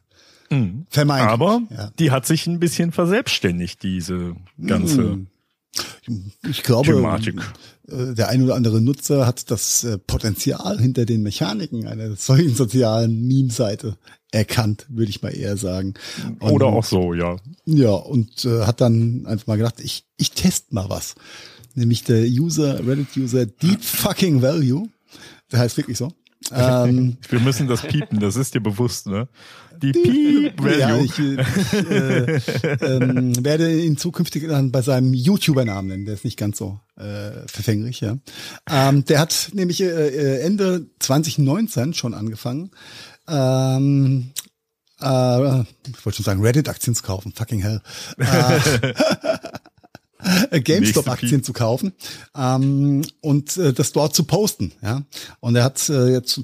Mhm. 0.50 0.86
Vermeintlich. 0.88 1.30
Aber 1.30 1.62
ja. 1.70 1.92
die 1.98 2.10
hat 2.10 2.26
sich 2.26 2.46
ein 2.46 2.58
bisschen 2.58 2.90
verselbstständigt, 2.90 3.82
diese 3.84 4.34
ganze 4.60 5.02
mhm. 5.02 6.32
ich 6.48 6.64
glaube, 6.64 6.92
Thematik. 6.92 7.40
Äh, 7.86 8.14
der 8.14 8.30
ein 8.30 8.42
oder 8.42 8.56
andere 8.56 8.80
Nutzer 8.80 9.26
hat 9.26 9.50
das 9.50 9.84
äh, 9.84 9.98
Potenzial 9.98 10.80
hinter 10.80 11.06
den 11.06 11.22
Mechaniken 11.22 11.86
einer 11.86 12.16
solchen 12.16 12.54
sozialen 12.54 13.26
Meme-Seite 13.28 13.96
erkannt, 14.32 14.86
würde 14.88 15.10
ich 15.10 15.22
mal 15.22 15.34
eher 15.34 15.56
sagen. 15.56 15.94
Und, 16.38 16.52
Oder 16.52 16.66
auch 16.66 16.84
so, 16.84 17.14
ja. 17.14 17.36
Ja, 17.64 17.90
und 17.90 18.44
äh, 18.44 18.62
hat 18.62 18.80
dann 18.80 19.26
einfach 19.26 19.46
mal 19.46 19.56
gedacht, 19.56 19.80
ich, 19.80 20.04
ich 20.16 20.32
teste 20.32 20.74
mal 20.74 20.88
was. 20.88 21.14
Nämlich 21.74 22.04
der 22.04 22.22
User, 22.22 22.86
Reddit-User 22.86 23.46
Deep 23.46 23.82
Fucking 23.82 24.42
Value. 24.42 24.88
Der 25.52 25.60
heißt 25.60 25.76
wirklich 25.76 25.98
so. 25.98 26.12
Ähm, 26.52 27.16
Wir 27.28 27.40
müssen 27.40 27.68
das 27.68 27.82
piepen, 27.82 28.18
das 28.18 28.36
ist 28.36 28.54
dir 28.54 28.60
bewusst, 28.60 29.06
ne? 29.06 29.28
Die 29.82 29.92
Piep 29.92 30.62
Value. 30.62 30.78
Ja, 30.78 30.96
ich, 30.98 31.18
ich 31.18 31.90
äh, 31.90 32.40
ähm, 32.80 33.44
werde 33.44 33.80
ihn 33.80 33.96
zukünftig 33.96 34.46
dann 34.48 34.72
bei 34.72 34.82
seinem 34.82 35.14
YouTuber-Namen 35.14 35.88
nennen, 35.88 36.04
der 36.06 36.14
ist 36.14 36.24
nicht 36.24 36.38
ganz 36.38 36.58
so 36.58 36.80
äh, 36.96 37.46
verfänglich, 37.46 38.00
ja. 38.00 38.18
Ähm, 38.68 39.04
der 39.04 39.20
hat 39.20 39.50
nämlich 39.54 39.80
äh, 39.82 39.86
äh 39.86 40.40
Ende 40.40 40.86
2019 40.98 41.94
schon 41.94 42.14
angefangen, 42.14 42.70
ähm, 43.30 44.32
äh, 45.00 45.60
ich 45.60 46.04
wollte 46.04 46.16
schon 46.16 46.24
sagen, 46.24 46.42
Reddit-Aktien 46.42 46.94
zu 46.94 47.02
kaufen, 47.02 47.32
fucking 47.32 47.60
hell. 47.60 47.80
Äh, 50.50 50.60
GameStop-Aktien 50.60 51.42
zu 51.42 51.54
kaufen 51.54 51.94
ähm, 52.36 53.02
und 53.22 53.56
äh, 53.56 53.72
das 53.72 53.92
dort 53.92 54.14
zu 54.14 54.24
posten. 54.24 54.72
Ja, 54.82 55.02
und 55.40 55.56
er 55.56 55.64
hat 55.64 55.88
äh, 55.88 56.08
jetzt 56.08 56.38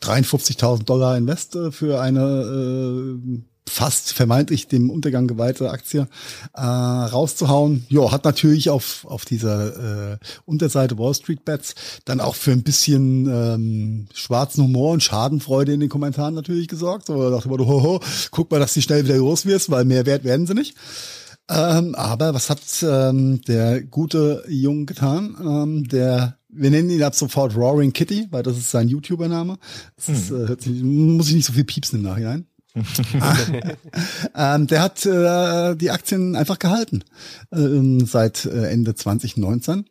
53.000 0.00 0.84
Dollar 0.84 1.16
Invest 1.16 1.54
äh, 1.54 1.70
für 1.70 2.00
eine 2.00 2.20
äh, 2.20 3.40
fast 3.70 4.12
vermeintlich 4.12 4.66
dem 4.66 4.90
Untergang 4.90 5.28
geweihte 5.28 5.70
Aktie 5.70 6.08
äh, 6.54 6.60
rauszuhauen. 6.60 7.86
Ja, 7.88 8.10
hat 8.10 8.24
natürlich 8.24 8.68
auf, 8.68 9.06
auf 9.08 9.24
dieser 9.24 10.12
äh, 10.12 10.18
Unterseite 10.44 10.98
Wall 10.98 11.14
Street 11.14 11.44
Bets 11.44 11.74
dann 12.04 12.20
auch 12.20 12.34
für 12.34 12.50
ein 12.50 12.64
bisschen 12.64 13.26
ähm, 13.26 14.06
schwarzen 14.12 14.64
Humor 14.64 14.92
und 14.92 15.02
Schadenfreude 15.02 15.72
in 15.72 15.80
den 15.80 15.88
Kommentaren 15.88 16.34
natürlich 16.34 16.66
gesorgt. 16.66 17.06
So 17.06 17.30
dachte 17.30 17.48
man, 17.48 17.60
hoho, 17.60 18.00
guck 18.32 18.50
mal, 18.50 18.58
dass 18.58 18.74
die 18.74 18.82
schnell 18.82 19.04
wieder 19.04 19.16
los 19.16 19.46
wirst, 19.46 19.70
weil 19.70 19.84
mehr 19.84 20.04
wert 20.04 20.24
werden 20.24 20.46
sie 20.46 20.54
nicht. 20.54 20.74
Ähm, 21.48 21.94
aber 21.96 22.34
was 22.34 22.50
hat 22.50 22.60
ähm, 22.82 23.40
der 23.42 23.82
gute 23.82 24.44
Jung 24.48 24.86
getan? 24.86 25.36
Ähm, 25.40 25.88
der, 25.88 26.38
wir 26.48 26.70
nennen 26.70 26.90
ihn 26.90 27.02
ab 27.02 27.14
sofort 27.14 27.56
Roaring 27.56 27.92
Kitty, 27.92 28.28
weil 28.30 28.42
das 28.44 28.56
ist 28.56 28.70
sein 28.70 28.88
YouTuber-Name. 28.88 29.58
Das 29.96 30.08
ist, 30.08 30.30
hm. 30.30 30.46
äh, 30.46 30.82
muss 30.82 31.28
ich 31.28 31.34
nicht 31.34 31.46
so 31.46 31.52
viel 31.52 31.64
piepsen 31.64 32.00
im 32.00 32.04
Nachhinein. 32.04 32.46
ähm, 34.36 34.66
der 34.68 34.82
hat 34.82 35.04
äh, 35.04 35.74
die 35.74 35.90
Aktien 35.90 36.36
einfach 36.36 36.58
gehalten 36.58 37.02
äh, 37.50 38.04
seit 38.04 38.44
äh, 38.44 38.70
Ende 38.70 38.94
2019 38.94 39.86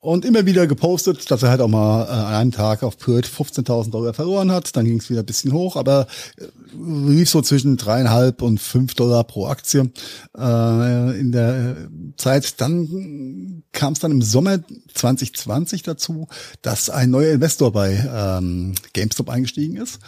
und 0.00 0.24
immer 0.24 0.44
wieder 0.44 0.66
gepostet, 0.66 1.30
dass 1.30 1.42
er 1.42 1.50
halt 1.50 1.60
auch 1.60 1.68
mal 1.68 2.04
äh, 2.04 2.10
an 2.10 2.34
einem 2.34 2.52
Tag 2.52 2.82
auf 2.82 2.98
Purt 2.98 3.26
15.000 3.26 3.90
Dollar 3.90 4.14
verloren 4.14 4.50
hat. 4.50 4.76
Dann 4.76 4.84
ging 4.84 4.98
es 4.98 5.08
wieder 5.10 5.20
ein 5.20 5.26
bisschen 5.26 5.52
hoch, 5.52 5.76
aber 5.76 6.06
äh, 6.36 6.44
lief 7.08 7.30
so 7.30 7.40
zwischen 7.40 7.76
dreieinhalb 7.76 8.42
und 8.42 8.60
fünf 8.60 8.94
Dollar 8.94 9.24
pro 9.24 9.46
Aktie 9.46 9.92
äh, 10.36 11.20
in 11.20 11.30
der 11.30 11.76
Zeit. 12.16 12.60
Dann 12.60 13.62
kam 13.72 13.92
es 13.92 14.00
dann 14.00 14.10
im 14.10 14.22
Sommer 14.22 14.58
2020 14.92 15.84
dazu, 15.84 16.26
dass 16.62 16.90
ein 16.90 17.10
neuer 17.10 17.32
Investor 17.32 17.72
bei 17.72 17.92
ähm, 18.12 18.74
GameStop 18.92 19.30
eingestiegen 19.30 19.76
ist 19.76 20.00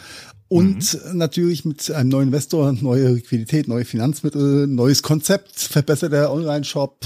und 0.49 0.93
mhm. 1.05 1.17
natürlich 1.17 1.65
mit 1.65 1.91
einem 1.91 2.09
neuen 2.09 2.27
Investor, 2.27 2.71
neue 2.71 3.09
Liquidität, 3.09 3.67
neue 3.67 3.85
Finanzmittel, 3.85 4.67
neues 4.67 5.03
Konzept, 5.03 5.59
verbesserter 5.59 6.31
Online-Shop, 6.31 7.05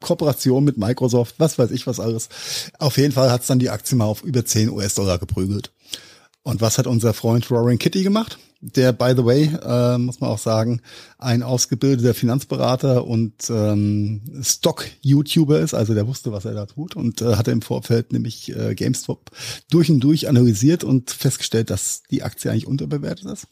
Kooperation 0.00 0.64
mit 0.64 0.76
Microsoft, 0.76 1.36
was 1.38 1.58
weiß 1.58 1.70
ich 1.70 1.86
was 1.86 2.00
alles. 2.00 2.28
Auf 2.78 2.96
jeden 2.96 3.12
Fall 3.12 3.30
hat 3.30 3.42
es 3.42 3.46
dann 3.46 3.58
die 3.58 3.70
Aktie 3.70 3.96
mal 3.96 4.06
auf 4.06 4.22
über 4.24 4.44
10 4.44 4.70
US-Dollar 4.70 5.18
geprügelt. 5.18 5.72
Und 6.42 6.60
was 6.60 6.78
hat 6.78 6.86
unser 6.86 7.14
Freund 7.14 7.50
Roaring 7.50 7.78
Kitty 7.78 8.02
gemacht? 8.02 8.38
Der, 8.64 8.92
by 8.92 9.12
the 9.14 9.24
way, 9.24 9.50
äh, 9.62 9.98
muss 9.98 10.20
man 10.20 10.30
auch 10.30 10.38
sagen, 10.38 10.80
ein 11.18 11.42
ausgebildeter 11.42 12.14
Finanzberater 12.14 13.06
und 13.06 13.34
ähm, 13.50 14.22
Stock-YouTuber 14.42 15.60
ist, 15.60 15.74
also 15.74 15.92
der 15.92 16.06
wusste, 16.06 16.32
was 16.32 16.46
er 16.46 16.54
da 16.54 16.64
tut 16.64 16.96
und 16.96 17.20
äh, 17.20 17.36
hatte 17.36 17.50
im 17.50 17.60
Vorfeld 17.60 18.12
nämlich 18.12 18.56
äh, 18.56 18.74
GameStop 18.74 19.30
durch 19.70 19.90
und 19.90 20.00
durch 20.00 20.28
analysiert 20.28 20.82
und 20.82 21.10
festgestellt, 21.10 21.68
dass 21.68 22.04
die 22.10 22.22
Aktie 22.22 22.50
eigentlich 22.50 22.66
unterbewertet 22.66 23.26
ist. 23.26 23.48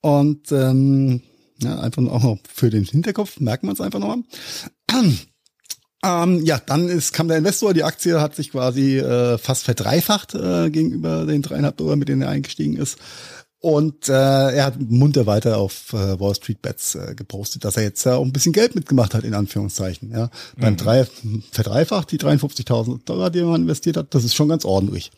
Und 0.00 0.52
ähm, 0.52 1.22
ja, 1.60 1.80
einfach 1.80 2.04
auch 2.04 2.22
noch 2.22 2.38
für 2.48 2.70
den 2.70 2.84
Hinterkopf, 2.84 3.40
merken 3.40 3.66
wir 3.66 3.72
es 3.72 3.80
einfach 3.80 3.98
nochmal. 3.98 4.22
Ähm, 6.04 6.44
ja, 6.44 6.60
dann 6.64 6.88
ist, 6.88 7.12
kam 7.12 7.26
der 7.26 7.38
Investor, 7.38 7.74
die 7.74 7.82
Aktie 7.82 8.20
hat 8.20 8.36
sich 8.36 8.52
quasi 8.52 8.98
äh, 8.98 9.36
fast 9.36 9.64
verdreifacht 9.64 10.32
äh, 10.32 10.70
gegenüber 10.70 11.26
den 11.26 11.42
dreieinhalb 11.42 11.76
Dollar, 11.76 11.96
mit 11.96 12.08
denen 12.08 12.22
er 12.22 12.28
eingestiegen 12.28 12.76
ist. 12.76 12.98
Und 13.60 14.08
äh, 14.08 14.12
er 14.12 14.64
hat 14.66 14.80
munter 14.80 15.26
weiter 15.26 15.58
auf 15.58 15.92
äh, 15.92 16.20
Wall 16.20 16.34
Street 16.34 16.62
Bets 16.62 16.94
äh, 16.94 17.14
gepostet, 17.16 17.64
dass 17.64 17.76
er 17.76 17.82
jetzt 17.82 18.06
äh, 18.06 18.10
auch 18.10 18.24
ein 18.24 18.32
bisschen 18.32 18.52
Geld 18.52 18.76
mitgemacht 18.76 19.14
hat, 19.14 19.24
in 19.24 19.34
Anführungszeichen. 19.34 20.12
Ja. 20.12 20.26
Mhm. 20.56 20.60
Beim 20.60 20.76
drei, 20.76 21.06
verdreifacht 21.50 22.12
die 22.12 22.18
53.000 22.18 23.04
Dollar, 23.04 23.30
die 23.30 23.42
man 23.42 23.62
investiert 23.62 23.96
hat, 23.96 24.14
das 24.14 24.22
ist 24.22 24.36
schon 24.36 24.48
ganz 24.48 24.64
ordentlich. 24.64 25.10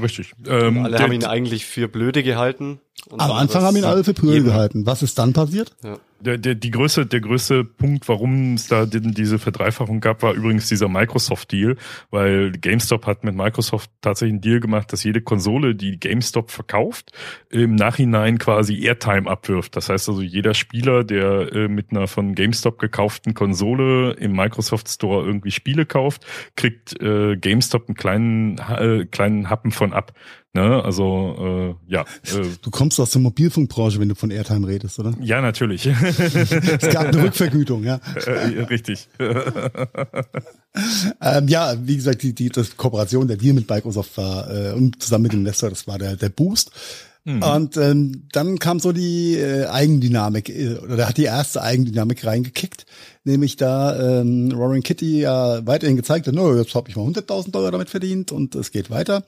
Richtig. 0.00 0.34
Ähm, 0.46 0.84
alle 0.84 1.00
haben 1.00 1.12
ihn 1.12 1.24
eigentlich 1.24 1.66
für 1.66 1.88
blöde 1.88 2.22
gehalten. 2.22 2.80
Am 3.10 3.32
Anfang 3.32 3.62
haben 3.62 3.76
ihn 3.76 3.84
alle 3.84 4.04
für 4.04 4.14
blöde 4.14 4.44
gehalten. 4.44 4.86
Was 4.86 5.02
ist 5.02 5.18
dann 5.18 5.32
passiert? 5.32 5.72
Ja 5.82 5.98
der, 6.20 6.38
der, 6.38 6.54
die 6.54 6.70
größte, 6.70 7.06
der 7.06 7.20
größte 7.20 7.64
Punkt, 7.64 8.08
warum 8.08 8.54
es 8.54 8.68
da 8.68 8.86
diese 8.86 9.38
Verdreifachung 9.38 10.00
gab, 10.00 10.22
war 10.22 10.34
übrigens 10.34 10.68
dieser 10.68 10.88
Microsoft-Deal, 10.88 11.76
weil 12.10 12.52
GameStop 12.52 13.06
hat 13.06 13.24
mit 13.24 13.34
Microsoft 13.34 13.90
tatsächlich 14.00 14.34
einen 14.34 14.40
Deal 14.42 14.60
gemacht, 14.60 14.92
dass 14.92 15.02
jede 15.02 15.22
Konsole, 15.22 15.74
die 15.74 15.98
GameStop 15.98 16.50
verkauft, 16.50 17.12
im 17.48 17.74
Nachhinein 17.74 18.38
quasi 18.38 18.84
Airtime 18.84 19.28
abwirft. 19.28 19.76
Das 19.76 19.88
heißt 19.88 20.08
also, 20.08 20.20
jeder 20.20 20.54
Spieler, 20.54 21.04
der 21.04 21.52
äh, 21.52 21.68
mit 21.68 21.90
einer 21.90 22.06
von 22.06 22.34
GameStop 22.34 22.78
gekauften 22.78 23.34
Konsole 23.34 24.12
im 24.12 24.32
Microsoft 24.32 24.88
Store 24.88 25.24
irgendwie 25.24 25.50
Spiele 25.50 25.86
kauft, 25.86 26.26
kriegt 26.56 27.00
äh, 27.00 27.36
GameStop 27.36 27.88
einen 27.88 27.96
kleinen, 27.96 28.58
äh, 28.58 29.06
kleinen 29.06 29.48
Happen 29.48 29.70
von 29.70 29.92
ab. 29.92 30.12
Ne? 30.52 30.82
Also 30.84 31.76
äh, 31.88 31.92
ja. 31.92 32.00
Äh, 32.24 32.46
du 32.60 32.70
kommst 32.70 32.98
aus 32.98 33.12
der 33.12 33.20
Mobilfunkbranche, 33.20 34.00
wenn 34.00 34.08
du 34.08 34.16
von 34.16 34.32
Airtime 34.32 34.66
redest, 34.66 34.98
oder? 34.98 35.14
Ja, 35.20 35.40
natürlich. 35.40 35.86
es 35.86 36.88
gab 36.88 37.06
eine 37.06 37.22
Rückvergütung, 37.22 37.84
ja. 37.84 38.00
Äh, 38.16 38.62
richtig. 38.62 39.08
ähm, 41.20 41.46
ja, 41.46 41.76
wie 41.80 41.94
gesagt, 41.96 42.24
die, 42.24 42.34
die 42.34 42.48
das 42.48 42.76
Kooperation, 42.76 43.28
der 43.28 43.36
Deal 43.36 43.54
mit 43.54 43.70
Microsoft 43.70 44.16
war 44.16 44.50
äh, 44.52 44.72
und 44.72 45.00
zusammen 45.00 45.22
mit 45.22 45.32
dem 45.32 45.40
Investor, 45.40 45.70
das 45.70 45.86
war 45.86 45.98
der, 45.98 46.16
der 46.16 46.30
Boost. 46.30 46.72
Mhm. 47.24 47.42
Und 47.42 47.76
ähm, 47.76 48.26
dann 48.32 48.58
kam 48.58 48.80
so 48.80 48.92
die 48.92 49.36
äh, 49.36 49.66
Eigendynamik, 49.66 50.48
äh, 50.48 50.78
oder 50.78 51.06
hat 51.06 51.18
die 51.18 51.24
erste 51.24 51.62
Eigendynamik 51.62 52.24
reingekickt, 52.24 52.86
nämlich 53.24 53.56
da 53.56 54.20
ähm, 54.20 54.50
Roaring 54.52 54.82
Kitty 54.82 55.20
ja 55.20 55.64
weiterhin 55.66 55.96
gezeigt 55.96 56.26
hat, 56.26 56.34
no, 56.34 56.56
jetzt 56.56 56.74
habe 56.74 56.88
ich 56.88 56.96
mal 56.96 57.06
100.000 57.06 57.50
Dollar 57.50 57.70
damit 57.70 57.90
verdient 57.90 58.32
und 58.32 58.54
es 58.54 58.72
geht 58.72 58.90
weiter 58.90 59.22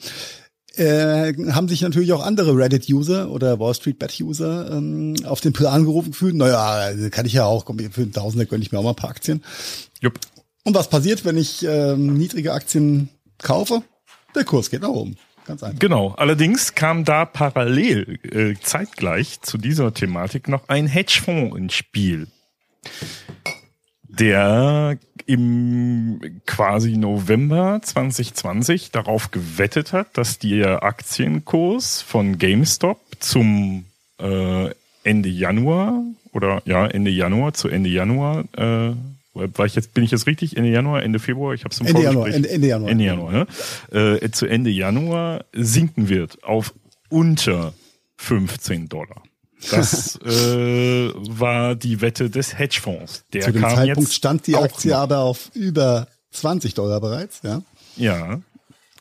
äh, 0.77 1.35
haben 1.53 1.69
sich 1.69 1.83
natürlich 1.83 2.13
auch 2.13 2.25
andere 2.25 2.57
Reddit-User 2.57 3.31
oder 3.31 3.59
Wall 3.59 3.75
Street 3.75 3.99
Bet-User 3.99 4.71
ähm, 4.73 5.15
auf 5.25 5.41
den 5.41 5.53
Plan 5.53 5.85
gerufen 5.85 6.13
gefühlt. 6.13 6.35
Naja, 6.35 6.93
kann 7.11 7.27
ich 7.27 7.33
ja 7.33 7.45
auch, 7.45 7.65
komm, 7.65 7.79
für 7.79 8.03
einen 8.03 8.13
Tausender 8.13 8.47
gönne 8.47 8.63
ich 8.63 8.73
mir 8.73 8.79
auch 8.79 8.85
mal 8.85 8.91
ein 8.91 8.97
paar 8.97 9.11
Aktien. 9.11 9.43
Jupp. 10.01 10.19
Und 10.65 10.75
was 10.75 10.89
passiert, 10.89 11.25
wenn 11.25 11.37
ich 11.37 11.65
ähm, 11.65 12.15
niedrige 12.15 12.53
Aktien 12.53 13.09
kaufe? 13.39 13.83
Der 14.35 14.45
Kurs 14.45 14.71
geht 14.71 14.83
nach 14.83 14.89
oben. 14.89 15.17
Ganz 15.45 15.63
einfach. 15.63 15.79
Genau. 15.81 16.15
Allerdings 16.17 16.75
kam 16.75 17.05
da 17.05 17.25
parallel 17.25 18.19
äh, 18.23 18.55
zeitgleich 18.63 19.41
zu 19.43 19.59
dieser 19.59 19.93
Thematik 19.93 20.49
noch 20.49 20.69
ein 20.69 20.87
Hedgefonds 20.87 21.57
ins 21.57 21.75
Spiel 21.75 22.29
der 24.19 24.99
im 25.27 26.21
quasi 26.47 26.97
November 26.97 27.81
2020 27.83 28.91
darauf 28.91 29.31
gewettet 29.31 29.93
hat, 29.93 30.19
dass 30.19 30.39
der 30.39 30.83
Aktienkurs 30.83 32.03
von 32.03 32.39
GameStop 32.39 33.01
zum 33.21 33.85
äh, 34.21 34.71
Ende 35.05 35.29
Januar 35.29 36.03
oder 36.33 36.63
ja 36.65 36.87
Ende 36.87 37.11
Januar 37.11 37.55
zu 37.55 37.69
Ende 37.69 37.91
Januar 37.91 38.45
äh, 38.57 38.95
war 39.35 39.65
ich 39.65 39.75
jetzt 39.75 39.95
bin 39.95 40.05
ich 40.05 40.11
jetzt 40.11 40.27
richtig 40.27 40.57
Ende 40.57 40.71
Januar 40.71 41.03
Ende 41.03 41.19
Februar 41.19 41.55
ich 41.55 41.65
habe 41.65 41.73
es 41.73 41.81
im 41.81 41.87
Ende 41.87 42.03
Januar 42.03 42.29
Ende, 42.29 42.51
Ende 42.51 42.67
Januar 42.69 42.91
Ende 42.91 43.05
Januar 43.05 43.33
ne? 43.33 44.19
äh, 44.21 44.31
zu 44.31 44.47
Ende 44.47 44.71
Januar 44.71 45.45
sinken 45.53 46.09
wird 46.09 46.45
auf 46.45 46.75
unter 47.09 47.75
15 48.23 48.89
Dollar. 48.89 49.23
Das 49.71 50.17
äh, 50.25 51.11
war 51.15 51.75
die 51.75 52.01
Wette 52.01 52.31
des 52.31 52.59
Hedgefonds. 52.59 53.25
Der 53.33 53.43
Zu 53.43 53.53
dem 53.53 53.63
kam 53.63 53.77
Zeitpunkt 53.77 54.09
jetzt 54.09 54.15
stand 54.15 54.47
die 54.47 54.57
Aktie 54.57 54.97
aber 54.97 55.19
auf 55.19 55.51
über 55.55 56.09
20 56.33 56.75
Dollar 56.75 57.01
bereits, 57.01 57.41
ja? 57.43 57.63
Ja, 57.97 58.41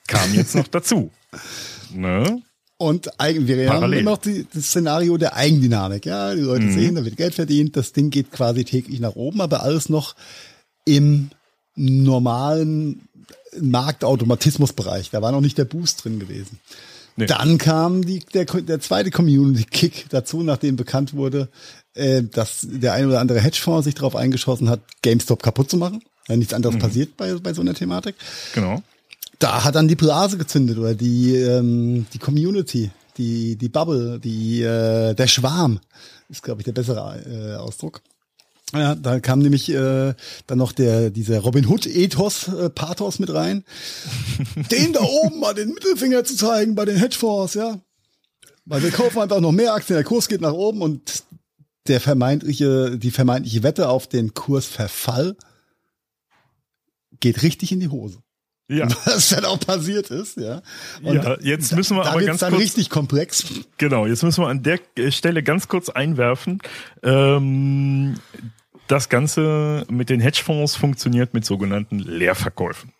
kam 0.07 0.33
jetzt 0.33 0.55
noch 0.55 0.67
dazu. 0.67 1.11
Ne? 1.93 2.41
Und 2.77 3.09
wir 3.19 3.69
haben 3.69 3.93
immer 3.93 4.11
noch 4.11 4.17
die, 4.17 4.47
das 4.51 4.65
Szenario 4.65 5.17
der 5.17 5.35
Eigendynamik. 5.35 6.05
Ja, 6.05 6.33
die 6.33 6.41
Leute 6.41 6.65
mhm. 6.65 6.73
sehen, 6.73 6.95
da 6.95 7.05
wird 7.05 7.15
Geld 7.15 7.35
verdient, 7.35 7.77
das 7.77 7.93
Ding 7.93 8.09
geht 8.09 8.31
quasi 8.31 8.65
täglich 8.65 8.99
nach 8.99 9.15
oben, 9.15 9.39
aber 9.39 9.61
alles 9.61 9.87
noch 9.87 10.15
im 10.83 11.29
normalen 11.75 13.07
Marktautomatismusbereich. 13.59 15.11
Da 15.11 15.21
war 15.21 15.31
noch 15.31 15.41
nicht 15.41 15.57
der 15.57 15.65
Boost 15.65 16.03
drin 16.03 16.19
gewesen. 16.19 16.59
Nee. 17.15 17.25
Dann 17.25 17.57
kam 17.57 18.05
die, 18.05 18.19
der, 18.33 18.45
der 18.45 18.79
zweite 18.79 19.11
Community-Kick 19.11 20.07
dazu, 20.09 20.43
nachdem 20.43 20.75
bekannt 20.75 21.13
wurde, 21.13 21.49
äh, 21.93 22.23
dass 22.23 22.67
der 22.69 22.93
ein 22.93 23.05
oder 23.07 23.19
andere 23.19 23.39
Hedgefonds 23.39 23.85
sich 23.85 23.95
darauf 23.95 24.15
eingeschossen 24.15 24.69
hat, 24.69 24.81
GameStop 25.01 25.43
kaputt 25.43 25.69
zu 25.69 25.77
machen. 25.77 26.01
Ja, 26.27 26.37
nichts 26.37 26.53
anderes 26.53 26.75
mhm. 26.75 26.79
passiert 26.79 27.17
bei, 27.17 27.33
bei 27.35 27.53
so 27.53 27.61
einer 27.61 27.73
Thematik. 27.73 28.15
Genau. 28.53 28.81
Da 29.39 29.63
hat 29.63 29.75
dann 29.75 29.87
die 29.87 29.95
Blase 29.95 30.37
gezündet 30.37 30.77
oder 30.77 30.93
die, 30.93 31.35
ähm, 31.35 32.05
die 32.13 32.19
Community, 32.19 32.91
die, 33.17 33.55
die 33.55 33.69
Bubble, 33.69 34.19
die, 34.19 34.61
äh, 34.61 35.13
der 35.13 35.27
Schwarm 35.27 35.79
ist, 36.29 36.43
glaube 36.43 36.61
ich, 36.61 36.65
der 36.65 36.71
bessere 36.71 37.19
äh, 37.25 37.55
Ausdruck. 37.55 38.01
Ja, 38.73 38.95
da 38.95 39.19
kam 39.19 39.39
nämlich 39.39 39.69
äh, 39.69 40.13
dann 40.47 40.57
noch 40.57 40.71
der 40.71 41.09
dieser 41.09 41.39
Robin 41.39 41.67
Hood 41.67 41.87
Ethos 41.87 42.47
äh, 42.47 42.69
Pathos 42.69 43.19
mit 43.19 43.33
rein. 43.33 43.65
den 44.71 44.93
da 44.93 45.01
oben 45.01 45.39
mal 45.39 45.53
den 45.53 45.69
Mittelfinger 45.69 46.23
zu 46.23 46.35
zeigen 46.35 46.75
bei 46.75 46.85
den 46.85 46.97
Hedgefonds, 46.97 47.53
ja. 47.53 47.79
Weil 48.65 48.83
wir 48.83 48.91
kaufen 48.91 49.19
einfach 49.19 49.41
noch 49.41 49.51
mehr 49.51 49.73
Aktien, 49.73 49.95
der 49.95 50.05
Kurs 50.05 50.27
geht 50.27 50.41
nach 50.41 50.53
oben 50.53 50.81
und 50.81 51.23
der 51.87 51.99
vermeintliche 51.99 52.97
die 52.97 53.11
vermeintliche 53.11 53.63
Wette 53.63 53.89
auf 53.89 54.07
den 54.07 54.33
Kursverfall 54.33 55.35
geht 57.19 57.43
richtig 57.43 57.71
in 57.71 57.79
die 57.79 57.89
Hose. 57.89 58.19
Ja. 58.71 58.87
Was 59.05 59.29
dann 59.29 59.45
auch 59.45 59.59
passiert 59.59 60.09
ist, 60.11 60.37
ja. 60.37 60.61
Und 61.03 61.15
ja, 61.15 61.37
jetzt 61.41 61.75
müssen 61.75 61.97
wir 61.97 62.03
da, 62.03 62.11
aber 62.11 62.21
da 62.21 62.27
ganz 62.27 62.39
dann 62.39 62.51
kurz, 62.51 62.63
richtig 62.63 62.89
komplex. 62.89 63.45
Genau, 63.77 64.05
jetzt 64.05 64.23
müssen 64.23 64.43
wir 64.43 64.47
an 64.47 64.63
der 64.63 64.79
Stelle 65.11 65.43
ganz 65.43 65.67
kurz 65.67 65.89
einwerfen. 65.89 66.59
Ähm, 67.03 68.15
das 68.91 69.09
Ganze 69.09 69.85
mit 69.89 70.09
den 70.09 70.19
Hedgefonds 70.19 70.75
funktioniert 70.75 71.33
mit 71.33 71.45
sogenannten 71.45 71.99
Leerverkäufen. 71.99 72.91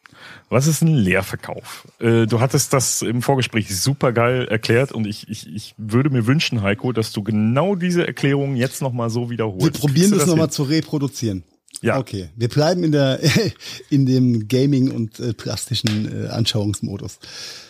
Was 0.50 0.68
ist 0.68 0.82
ein 0.82 0.94
Leerverkauf? 0.94 1.88
Äh, 2.00 2.28
du 2.28 2.40
hattest 2.40 2.74
das 2.74 3.02
im 3.02 3.22
Vorgespräch 3.22 3.76
super 3.76 4.14
geil 4.14 4.48
erklärt 4.48 4.92
und 4.92 5.06
ich, 5.06 5.28
ich, 5.28 5.48
ich 5.54 5.74
würde 5.78 6.10
mir 6.10 6.28
wünschen, 6.28 6.62
Heiko, 6.62 6.92
dass 6.92 7.12
du 7.12 7.24
genau 7.24 7.76
diese 7.76 8.06
Erklärung 8.06 8.56
jetzt 8.56 8.82
nochmal 8.82 9.10
so 9.10 9.30
wiederholst. 9.30 9.66
Wir 9.66 9.72
probieren 9.72 10.12
das, 10.12 10.20
das 10.20 10.28
nochmal 10.28 10.52
zu 10.52 10.64
reproduzieren. 10.64 11.44
Ja. 11.82 11.98
Okay. 11.98 12.30
Wir 12.36 12.50
bleiben 12.50 12.84
in 12.84 12.92
der 12.92 13.20
in 13.90 14.06
dem 14.06 14.48
Gaming 14.48 14.92
und 14.92 15.20
äh, 15.20 15.34
plastischen 15.34 16.26
äh, 16.26 16.28
Anschauungsmodus. 16.28 17.20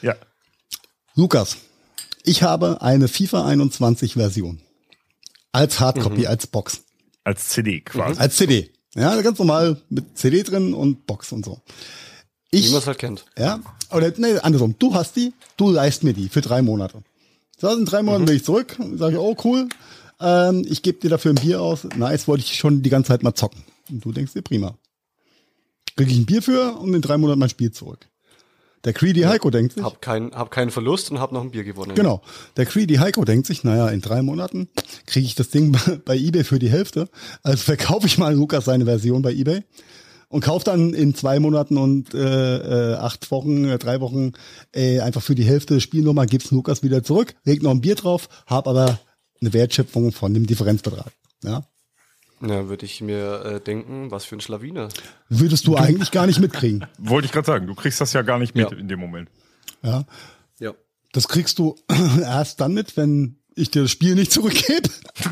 Ja. 0.02 0.15
Lukas, 1.15 1.57
ich 2.23 2.43
habe 2.43 2.81
eine 2.81 3.07
FIFA 3.07 3.45
21 3.45 4.14
Version 4.14 4.61
als 5.52 5.80
Hardcopy, 5.80 6.22
mhm. 6.22 6.27
als 6.27 6.48
Box. 6.48 6.84
Als 7.23 7.49
CD 7.49 7.81
quasi. 7.81 8.19
Als 8.19 8.38
CD. 8.38 8.72
Ja, 8.95 9.19
ganz 9.22 9.39
normal 9.39 9.81
mit 9.89 10.18
CD 10.18 10.43
drin 10.43 10.73
und 10.73 11.06
Box 11.06 11.31
und 11.31 11.45
so. 11.45 11.61
Ich, 12.49 12.68
Wie 12.68 12.72
man 12.72 12.80
es 12.80 12.88
halt 12.88 12.98
kennt. 12.98 13.26
Ja, 13.38 13.61
oder 13.91 14.11
nee, 14.18 14.38
andersrum. 14.39 14.76
Du 14.77 14.93
hast 14.93 15.15
die, 15.15 15.34
du 15.56 15.69
leist 15.69 16.03
mir 16.03 16.14
die 16.14 16.27
für 16.27 16.41
drei 16.41 16.61
Monate. 16.61 17.02
So, 17.57 17.69
in 17.69 17.85
drei 17.85 18.03
Monaten 18.03 18.23
mhm. 18.23 18.27
bin 18.27 18.35
ich 18.35 18.43
zurück, 18.43 18.77
sage 18.95 19.14
ich, 19.14 19.19
oh 19.19 19.38
cool, 19.43 19.69
ähm, 20.19 20.65
ich 20.68 20.81
gebe 20.81 20.99
dir 20.99 21.10
dafür 21.10 21.31
ein 21.31 21.35
Bier 21.35 21.61
aus. 21.61 21.85
Nice, 21.95 22.27
wollte 22.27 22.43
ich 22.43 22.57
schon 22.57 22.81
die 22.81 22.89
ganze 22.89 23.10
Zeit 23.10 23.23
mal 23.23 23.34
zocken. 23.34 23.64
Und 23.89 24.03
du 24.03 24.11
denkst 24.11 24.34
dir, 24.34 24.41
prima. 24.41 24.76
Krieg 25.95 26.10
ich 26.10 26.18
ein 26.18 26.26
Bier 26.26 26.41
für 26.41 26.77
und 26.77 26.93
in 26.93 27.02
drei 27.02 27.18
Monaten 27.18 27.39
mein 27.39 27.49
Spiel 27.49 27.72
zurück. 27.72 28.07
Der 28.83 28.93
Creedy 28.93 29.21
Heiko 29.21 29.49
denkt 29.49 29.73
sich. 29.73 29.83
Hab, 29.83 30.01
kein, 30.01 30.31
hab 30.31 30.49
keinen 30.49 30.71
Verlust 30.71 31.11
und 31.11 31.19
hab 31.19 31.31
noch 31.31 31.41
ein 31.41 31.51
Bier 31.51 31.63
gewonnen. 31.63 31.93
Genau. 31.95 32.21
Der 32.57 32.65
Creedy 32.65 32.95
Heiko 32.95 33.25
denkt 33.25 33.47
sich, 33.47 33.63
naja, 33.63 33.89
in 33.89 34.01
drei 34.01 34.21
Monaten 34.21 34.69
kriege 35.05 35.25
ich 35.25 35.35
das 35.35 35.49
Ding 35.49 35.77
bei 36.05 36.17
eBay 36.17 36.43
für 36.43 36.59
die 36.59 36.69
Hälfte. 36.69 37.07
Also 37.43 37.63
verkaufe 37.63 38.07
ich 38.07 38.17
mal 38.17 38.33
Lukas 38.33 38.65
seine 38.65 38.85
Version 38.85 39.21
bei 39.21 39.33
eBay 39.33 39.63
und 40.29 40.43
kaufe 40.43 40.65
dann 40.65 40.93
in 40.93 41.13
zwei 41.13 41.39
Monaten 41.39 41.77
und 41.77 42.13
äh, 42.13 42.93
äh, 42.93 42.95
acht 42.95 43.29
Wochen, 43.31 43.65
äh, 43.65 43.77
drei 43.77 44.01
Wochen 44.01 44.31
äh, 44.73 45.01
einfach 45.01 45.21
für 45.21 45.35
die 45.35 45.43
Hälfte 45.43 45.79
Spielnummer, 45.81 46.25
gibt's 46.25 46.51
Lukas 46.51 46.81
wieder 46.83 47.03
zurück, 47.03 47.35
leg 47.43 47.61
noch 47.61 47.71
ein 47.71 47.81
Bier 47.81 47.95
drauf, 47.95 48.29
hab 48.47 48.67
aber 48.67 48.99
eine 49.41 49.53
Wertschöpfung 49.53 50.11
von 50.11 50.33
dem 50.33 50.47
Differenzbetrag. 50.47 51.11
Ja. 51.43 51.63
Ja, 52.41 52.69
würde 52.69 52.85
ich 52.85 53.01
mir 53.01 53.45
äh, 53.45 53.59
denken, 53.61 54.09
was 54.09 54.26
für 54.26 54.35
ein 54.35 54.41
Schlawiner. 54.41 54.89
Würdest 55.30 55.68
du, 55.68 55.72
du 55.72 55.77
eigentlich 55.77 56.11
gar 56.11 56.26
nicht 56.26 56.39
mitkriegen. 56.39 56.85
Wollte 56.97 57.27
ich 57.27 57.31
gerade 57.31 57.45
sagen, 57.45 57.68
du 57.68 57.76
kriegst 57.76 58.01
das 58.01 58.13
ja 58.13 58.23
gar 58.23 58.39
nicht 58.39 58.55
mit 58.55 58.72
ja. 58.72 58.77
in 58.77 58.88
dem 58.88 58.99
Moment. 58.99 59.30
Ja. 59.84 60.05
Ja. 60.59 60.73
Das 61.11 61.27
kriegst 61.27 61.59
du 61.59 61.76
erst 62.22 62.59
dann 62.59 62.73
mit, 62.73 62.97
wenn 62.97 63.38
ich 63.55 63.69
dir 63.69 63.84
das 63.84 63.91
Spiel 63.91 64.15
nicht 64.15 64.31
zurückgebe. 64.31 64.89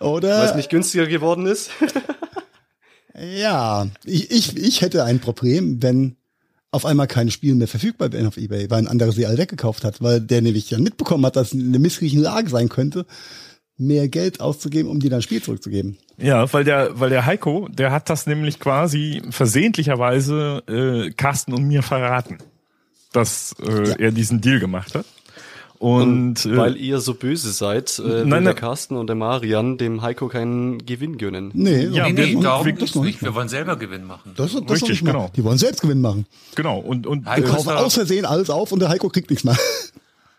Oder? 0.00 0.40
Weil 0.40 0.48
es 0.48 0.56
nicht 0.56 0.70
günstiger 0.70 1.06
geworden 1.06 1.46
ist. 1.46 1.70
ja, 3.14 3.86
ich, 4.04 4.30
ich, 4.30 4.56
ich 4.56 4.80
hätte 4.80 5.04
ein 5.04 5.20
Problem, 5.20 5.82
wenn 5.82 6.16
auf 6.72 6.86
einmal 6.86 7.06
keine 7.06 7.30
Spiele 7.30 7.54
mehr 7.54 7.68
verfügbar 7.68 8.12
wären 8.12 8.26
auf 8.26 8.38
Ebay, 8.38 8.70
weil 8.70 8.78
ein 8.78 8.88
anderer 8.88 9.12
sie 9.12 9.26
alle 9.26 9.38
weggekauft 9.38 9.84
hat, 9.84 10.00
weil 10.02 10.20
der 10.20 10.40
nämlich 10.40 10.70
dann 10.70 10.82
mitbekommen 10.82 11.26
hat, 11.26 11.36
dass 11.36 11.52
es 11.52 11.60
eine 11.60 11.78
missliche 11.78 12.18
Lage 12.18 12.48
sein 12.48 12.70
könnte 12.70 13.06
mehr 13.78 14.08
Geld 14.08 14.40
auszugeben, 14.40 14.90
um 14.90 15.00
dir 15.00 15.10
dein 15.10 15.22
Spiel 15.22 15.42
zurückzugeben. 15.42 15.98
Ja, 16.18 16.52
weil 16.52 16.64
der, 16.64 17.00
weil 17.00 17.10
der 17.10 17.26
Heiko, 17.26 17.68
der 17.70 17.90
hat 17.90 18.10
das 18.10 18.26
nämlich 18.26 18.60
quasi 18.60 19.22
versehentlicherweise 19.30 20.62
äh, 20.68 21.10
Carsten 21.12 21.52
und 21.52 21.64
mir 21.64 21.82
verraten, 21.82 22.38
dass 23.12 23.54
äh, 23.60 23.88
ja. 23.88 23.94
er 23.96 24.12
diesen 24.12 24.40
Deal 24.40 24.60
gemacht 24.60 24.94
hat. 24.94 25.06
Und, 25.82 26.46
und 26.46 26.52
äh, 26.52 26.56
weil 26.56 26.76
ihr 26.76 27.00
so 27.00 27.14
böse 27.14 27.50
seid, 27.50 27.98
äh, 27.98 28.24
nein, 28.24 28.44
der 28.44 28.54
Carsten 28.54 28.94
und 28.94 29.08
der 29.08 29.16
Marian 29.16 29.78
dem 29.78 30.00
Heiko 30.00 30.28
keinen 30.28 30.86
Gewinn 30.86 31.18
gönnen. 31.18 31.50
Nee, 31.54 31.86
ja, 31.86 32.08
nee, 32.08 32.34
nee, 32.34 32.40
darum 32.40 32.64
geht's 32.64 32.94
nicht. 32.94 33.20
Wir 33.20 33.34
wollen 33.34 33.48
selber 33.48 33.74
Gewinn 33.74 34.04
machen. 34.04 34.30
Das, 34.36 34.52
das 34.52 34.70
Richtig, 34.70 35.04
genau. 35.04 35.32
Die 35.34 35.42
wollen 35.42 35.58
selbst 35.58 35.82
Gewinn 35.82 36.00
machen. 36.00 36.26
Genau. 36.54 36.78
Und, 36.78 37.08
und 37.08 37.26
wir 37.26 37.42
kaufen 37.42 37.70
aus 37.70 37.94
Versehen 37.94 38.26
alles 38.26 38.48
auf 38.48 38.70
und 38.70 38.78
der 38.78 38.90
Heiko 38.90 39.08
kriegt 39.08 39.28
nichts 39.30 39.42
mehr. 39.42 39.58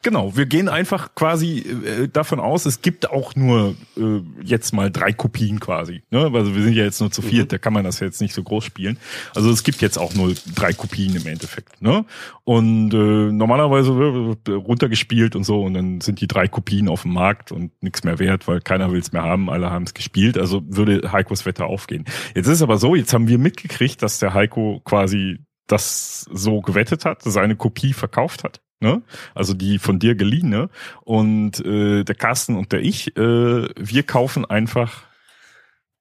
Genau, 0.03 0.35
wir 0.35 0.45
gehen 0.45 0.67
einfach 0.67 1.15
quasi 1.15 1.59
äh, 1.59 2.09
davon 2.09 2.41
aus, 2.41 2.65
es 2.65 2.81
gibt 2.81 3.09
auch 3.09 3.35
nur 3.35 3.75
äh, 3.95 4.19
jetzt 4.43 4.73
mal 4.73 4.91
drei 4.91 5.13
Kopien 5.13 5.61
quasi. 5.61 6.03
Ne? 6.11 6.29
Also 6.33 6.53
wir 6.53 6.61
sind 6.61 6.73
ja 6.73 6.83
jetzt 6.83 6.99
nur 6.99 7.09
zu 7.09 7.21
viert, 7.21 7.45
mhm. 7.45 7.47
da 7.47 7.57
kann 7.57 7.71
man 7.71 7.85
das 7.85 8.01
jetzt 8.01 8.19
nicht 8.19 8.33
so 8.33 8.43
groß 8.43 8.65
spielen. 8.65 8.97
Also 9.33 9.49
es 9.49 9.63
gibt 9.63 9.81
jetzt 9.81 9.97
auch 9.97 10.13
nur 10.13 10.33
drei 10.55 10.73
Kopien 10.73 11.15
im 11.15 11.25
Endeffekt. 11.25 11.81
Ne? 11.81 12.03
Und 12.43 12.93
äh, 12.93 13.31
normalerweise 13.31 13.97
wird 13.97 14.49
runtergespielt 14.49 15.37
und 15.37 15.45
so 15.45 15.63
und 15.63 15.73
dann 15.73 16.01
sind 16.01 16.19
die 16.19 16.27
drei 16.27 16.49
Kopien 16.49 16.89
auf 16.89 17.03
dem 17.03 17.13
Markt 17.13 17.53
und 17.53 17.71
nichts 17.81 18.03
mehr 18.03 18.19
wert, 18.19 18.45
weil 18.45 18.59
keiner 18.59 18.91
will 18.91 18.99
es 18.99 19.13
mehr 19.13 19.23
haben, 19.23 19.49
alle 19.49 19.71
haben 19.71 19.85
es 19.85 19.93
gespielt. 19.93 20.37
Also 20.37 20.63
würde 20.67 21.13
Heikos 21.13 21.45
Wetter 21.45 21.67
aufgehen. 21.67 22.03
Jetzt 22.35 22.47
ist 22.47 22.61
aber 22.61 22.77
so, 22.77 22.95
jetzt 22.95 23.13
haben 23.13 23.29
wir 23.29 23.37
mitgekriegt, 23.37 24.01
dass 24.03 24.19
der 24.19 24.33
Heiko 24.33 24.81
quasi 24.83 25.39
das 25.67 26.25
so 26.29 26.59
gewettet 26.59 27.05
hat, 27.05 27.21
seine 27.23 27.55
Kopie 27.55 27.93
verkauft 27.93 28.43
hat 28.43 28.59
ne? 28.83 29.01
Also 29.33 29.55
die 29.55 29.79
von 29.79 29.97
dir 29.97 30.13
geliehene. 30.13 30.69
Und 31.01 31.65
äh, 31.65 32.03
der 32.03 32.15
Carsten 32.15 32.55
und 32.55 32.71
der 32.71 32.81
ich, 32.81 33.17
äh, 33.17 33.67
wir 33.75 34.03
kaufen 34.03 34.45
einfach 34.45 35.03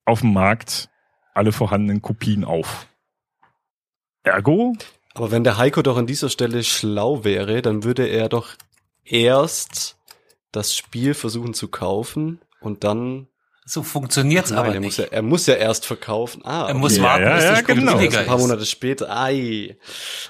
auf 0.04 0.20
dem 0.20 0.34
Markt 0.34 0.90
alle 1.32 1.52
vorhandenen 1.52 2.02
Kopien 2.02 2.44
auf. 2.44 2.86
Ergo. 4.24 4.74
Aber 5.14 5.30
wenn 5.30 5.44
der 5.44 5.56
Heiko 5.56 5.82
doch 5.82 5.96
an 5.96 6.06
dieser 6.06 6.28
Stelle 6.28 6.62
schlau 6.64 7.24
wäre, 7.24 7.62
dann 7.62 7.84
würde 7.84 8.06
er 8.06 8.28
doch 8.28 8.50
erst 9.04 9.96
das 10.52 10.76
Spiel 10.76 11.14
versuchen 11.14 11.54
zu 11.54 11.68
kaufen 11.68 12.40
und 12.60 12.84
dann 12.84 13.28
so 13.64 13.82
funktioniert's 13.82 14.50
Nein, 14.50 14.58
aber 14.58 14.74
er 14.74 14.80
nicht. 14.80 14.88
Muss 14.88 14.96
ja, 14.96 15.04
er 15.04 15.22
muss 15.22 15.46
ja 15.46 15.54
erst 15.54 15.86
verkaufen. 15.86 16.44
Ah, 16.44 16.66
er 16.68 16.74
muss 16.74 17.00
warten, 17.00 17.24
ja, 17.24 17.34
bis 17.36 17.44
ja, 17.44 17.50
das 17.52 17.64
genau. 17.64 17.96
billiger 17.96 18.20
Ein 18.20 18.26
paar 18.26 18.38
Monate 18.38 18.66
später. 18.66 19.08
Ai. 19.08 19.76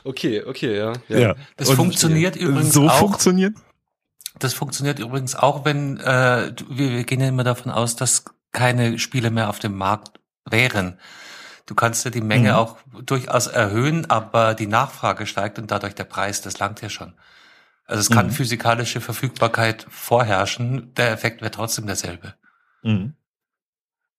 Okay, 0.05 0.43
okay, 0.45 0.77
ja. 0.77 0.93
ja. 1.09 1.19
ja. 1.19 1.35
Das 1.57 1.71
Und 1.71 1.77
funktioniert 1.77 2.37
übrigens 2.37 2.75
so 2.75 2.89
auch. 2.89 2.99
funktioniert? 2.99 3.55
Das 4.39 4.55
funktioniert 4.55 4.99
übrigens 4.99 5.35
auch, 5.35 5.65
wenn 5.65 5.99
äh, 6.01 6.53
wir, 6.69 6.91
wir 6.91 7.05
gehen 7.05 7.21
ja 7.21 7.29
immer 7.29 7.45
davon 7.45 7.73
aus, 7.73 7.97
dass 7.97 8.25
keine 8.53 8.99
Spiele 8.99 9.31
mehr 9.31 9.49
auf 9.49 9.59
dem 9.59 9.77
Markt 9.77 10.21
wären. 10.45 10.99
Du 11.67 11.75
kannst 11.75 12.05
ja 12.05 12.11
die 12.11 12.21
Menge 12.21 12.51
mhm. 12.51 12.57
auch 12.57 12.77
durchaus 13.03 13.47
erhöhen, 13.47 14.11
aber 14.11 14.55
die 14.55 14.67
Nachfrage 14.67 15.27
steigt 15.27 15.59
und 15.59 15.71
dadurch 15.71 15.95
der 15.95 16.05
Preis, 16.05 16.43
das 16.43 16.59
langt 16.59 16.83
ja 16.83 16.91
schon. 16.91 17.15
Also 17.87 18.01
es 18.01 18.11
kann 18.11 18.27
mhm. 18.27 18.33
physikalische 18.33 19.01
Verfügbarkeit 19.01 19.87
vorherrschen, 19.89 20.93
der 20.95 21.13
Effekt 21.13 21.41
wäre 21.41 21.51
trotzdem 21.51 21.87
derselbe. 21.87 22.35
Mhm. 22.83 23.15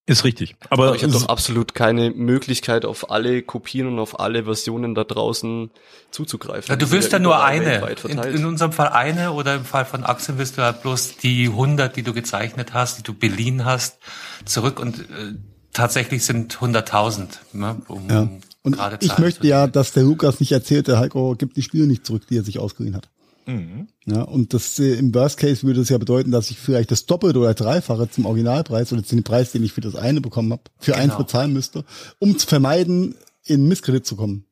Ist 0.06 0.24
richtig. 0.24 0.54
Aber, 0.68 0.88
Aber 0.88 0.96
ich 0.96 1.02
habe 1.02 1.12
doch 1.14 1.28
absolut 1.28 1.74
keine 1.74 2.10
Möglichkeit, 2.10 2.84
auf 2.84 3.10
alle 3.10 3.40
Kopien 3.42 3.86
und 3.86 3.98
auf 3.98 4.20
alle 4.20 4.44
Versionen 4.44 4.94
da 4.94 5.02
draußen 5.02 5.70
zuzugreifen. 6.10 6.70
Ja, 6.70 6.76
du 6.76 6.90
willst 6.90 7.12
ja 7.12 7.18
nur 7.18 7.42
eine. 7.42 7.82
In, 8.06 8.18
in, 8.18 8.44
unserem 8.44 8.72
Fall 8.72 8.88
eine 8.88 9.32
oder 9.32 9.54
im 9.54 9.64
Fall 9.64 9.86
von 9.86 10.04
Axel 10.04 10.36
willst 10.36 10.58
du 10.58 10.60
ja 10.60 10.72
bloß 10.72 11.16
die 11.16 11.46
100, 11.46 11.96
die 11.96 12.02
du 12.02 12.12
gezeichnet 12.12 12.74
hast, 12.74 12.98
die 12.98 13.02
du 13.02 13.14
beliehen 13.14 13.64
hast, 13.64 13.98
zurück 14.44 14.78
und 14.78 15.00
äh, 15.00 15.36
tatsächlich 15.72 16.22
sind 16.24 16.54
100.000. 16.54 17.28
Ne, 17.54 17.80
um 17.88 18.10
ja. 18.10 18.28
Und 18.62 18.78
ich 19.00 19.18
möchte 19.18 19.46
ja, 19.46 19.66
dass 19.66 19.92
der 19.92 20.04
Lukas 20.04 20.40
nicht 20.40 20.52
erzählt, 20.52 20.88
der 20.88 20.98
Heiko 20.98 21.34
gibt 21.36 21.58
die 21.58 21.62
Spiele 21.62 21.86
nicht 21.86 22.06
zurück, 22.06 22.26
die 22.28 22.38
er 22.38 22.44
sich 22.44 22.58
ausgeliehen 22.58 22.96
hat. 22.96 23.10
Mhm. 23.46 23.88
Ja, 24.06 24.22
und 24.22 24.54
das 24.54 24.78
äh, 24.78 24.94
im 24.94 25.14
Worst 25.14 25.38
Case 25.38 25.66
würde 25.66 25.80
es 25.80 25.88
ja 25.88 25.98
bedeuten, 25.98 26.30
dass 26.30 26.50
ich 26.50 26.58
vielleicht 26.58 26.90
das 26.90 27.06
Doppelte 27.06 27.38
oder 27.38 27.54
Dreifache 27.54 28.08
zum 28.10 28.26
Originalpreis 28.26 28.92
oder 28.92 29.02
zu 29.02 29.14
dem 29.14 29.24
Preis, 29.24 29.52
den 29.52 29.64
ich 29.64 29.72
für 29.72 29.80
das 29.80 29.94
eine 29.94 30.20
bekommen 30.20 30.52
habe, 30.52 30.62
für 30.78 30.92
genau. 30.92 31.04
eins 31.04 31.16
bezahlen 31.16 31.52
müsste, 31.52 31.84
um 32.18 32.38
zu 32.38 32.46
vermeiden, 32.46 33.16
in 33.44 33.68
Misskredit 33.68 34.06
zu 34.06 34.16
kommen. 34.16 34.46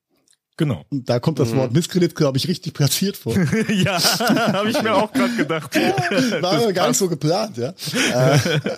Genau. 0.58 0.84
Und 0.90 1.08
da 1.08 1.18
kommt 1.18 1.38
das 1.38 1.52
mhm. 1.52 1.56
Wort 1.56 1.72
Misskredit, 1.72 2.14
glaube 2.14 2.36
ich, 2.36 2.46
richtig 2.46 2.74
platziert 2.74 3.16
vor. 3.16 3.34
ja, 3.68 3.98
habe 4.52 4.70
ich 4.70 4.82
mir 4.82 4.94
auch 4.94 5.12
gerade 5.12 5.34
gedacht. 5.34 5.74
War 6.40 6.52
aber 6.52 6.72
gar 6.72 6.88
nicht 6.88 6.98
so 6.98 7.08
geplant, 7.08 7.56
ja. 7.56 7.72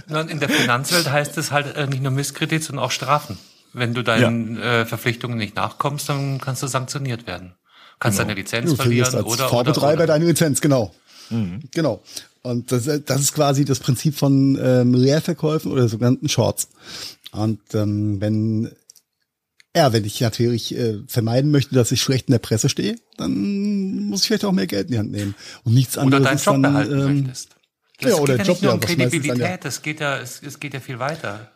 In 0.08 0.38
der 0.38 0.48
Finanzwelt 0.48 1.10
heißt 1.10 1.36
es 1.38 1.50
halt 1.50 1.76
äh, 1.76 1.86
nicht 1.86 2.02
nur 2.02 2.12
Misskredit, 2.12 2.62
sondern 2.62 2.84
auch 2.84 2.92
Strafen. 2.92 3.38
Wenn 3.72 3.92
du 3.92 4.02
deinen 4.02 4.56
ja. 4.56 4.82
äh, 4.82 4.86
Verpflichtungen 4.86 5.36
nicht 5.36 5.56
nachkommst, 5.56 6.08
dann 6.08 6.40
kannst 6.40 6.62
du 6.62 6.68
sanktioniert 6.68 7.26
werden 7.26 7.54
kannst 7.98 8.18
genau. 8.18 8.28
deine 8.28 8.40
Lizenz 8.40 8.70
du 8.70 8.76
verlieren 8.76 9.14
als 9.14 9.24
oder 9.24 9.48
Vorbetreiber 9.48 10.04
oder, 10.04 10.06
deine 10.06 10.26
Lizenz, 10.26 10.60
genau. 10.60 10.94
Mhm. 11.30 11.60
Genau. 11.72 12.02
Und 12.42 12.70
das, 12.72 12.88
das 13.06 13.20
ist 13.20 13.34
quasi 13.34 13.64
das 13.64 13.80
Prinzip 13.80 14.16
von 14.16 14.58
ähm, 14.62 14.92
Leerverkäufen 14.94 15.72
oder 15.72 15.88
sogenannten 15.88 16.28
Shorts. 16.28 16.68
Und 17.32 17.60
ähm, 17.74 18.20
wenn 18.20 18.70
ja, 19.76 19.92
wenn 19.92 20.04
ich 20.04 20.20
natürlich 20.20 20.76
äh, 20.76 21.00
vermeiden 21.08 21.50
möchte, 21.50 21.74
dass 21.74 21.90
ich 21.90 22.00
schlecht 22.00 22.28
in 22.28 22.32
der 22.32 22.38
Presse 22.38 22.68
stehe, 22.68 22.96
dann 23.16 24.06
muss 24.08 24.20
ich 24.20 24.28
vielleicht 24.28 24.44
auch 24.44 24.52
mehr 24.52 24.68
Geld 24.68 24.86
in 24.86 24.92
die 24.92 24.98
Hand 24.98 25.10
nehmen. 25.10 25.34
Und 25.64 25.74
nichts 25.74 25.98
anderes 25.98 26.20
oder 26.20 26.30
deinen 26.30 26.38
Job 26.38 26.54
dann, 26.54 26.62
behalten 26.62 26.92
ähm, 26.92 27.22
möchtest. 27.22 27.48
Das 28.00 28.12
ja, 28.12 28.18
oder 28.18 28.36
geht 28.36 28.46
Job, 28.46 28.46
ja 28.46 28.52
nicht 28.52 28.62
nur 28.62 28.74
um 28.74 28.80
Kredibilität, 28.80 29.38
ja. 29.38 29.56
das 29.56 29.82
geht 29.82 30.00
ja, 30.00 30.18
es, 30.18 30.40
es 30.44 30.60
geht 30.60 30.74
ja 30.74 30.80
viel 30.80 30.98
weiter. 31.00 31.50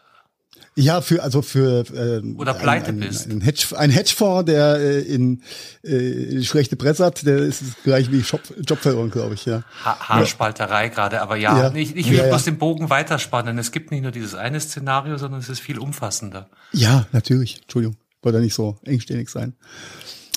Ja, 0.79 1.01
für 1.01 1.25
also 1.25 1.43
für 1.43 1.85
äh, 1.93 2.35
oder 2.35 2.55
pleite 2.55 2.91
ein, 2.91 3.03
ein, 3.03 3.09
bist. 3.09 3.29
Ein, 3.29 3.41
Hedge, 3.41 3.77
ein 3.77 3.91
Hedgefonds, 3.91 4.47
der 4.47 4.77
äh, 4.77 5.01
in 5.01 5.43
äh, 5.83 6.41
schlechte 6.43 6.77
Presse 6.77 7.05
hat, 7.05 7.27
der 7.27 7.39
ist 7.39 7.83
gleich 7.83 8.13
wie 8.13 8.21
Job, 8.21 8.41
Jobverlierung, 8.65 9.11
glaube 9.11 9.35
ich. 9.35 9.45
Ja. 9.45 9.65
Ha 9.85 9.99
Haarspalterei 10.09 10.85
ja. 10.85 10.89
gerade, 10.89 11.21
aber 11.21 11.37
ja, 11.37 11.59
ja. 11.59 11.75
ich, 11.75 11.97
ich 11.97 12.09
will 12.11 12.19
ja, 12.19 12.29
bloß 12.29 12.45
den 12.45 12.59
Bogen 12.59 12.91
weiterspannen. 12.91 13.59
Es 13.59 13.73
gibt 13.73 13.91
nicht 13.91 14.03
nur 14.03 14.13
dieses 14.13 14.37
eine 14.37 14.61
Szenario, 14.61 15.19
sondern 15.19 15.41
es 15.41 15.49
ist 15.49 15.59
viel 15.59 15.81
umfassender. 15.81 16.49
Ja, 16.73 17.09
natürlich. 17.11 17.63
Entschuldigung, 17.63 17.97
wollte 18.23 18.39
nicht 18.39 18.55
so 18.55 18.79
engständig 18.85 19.31
sein. 19.31 19.57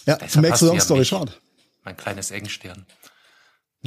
Ja, 0.07 0.15
Deshalb 0.15 0.47
Max 0.47 0.61
Long 0.61 0.79
Story 0.79 1.05
Short. 1.05 1.39
Mein 1.83 1.95
kleines 1.95 2.31
Engstirn. 2.31 2.87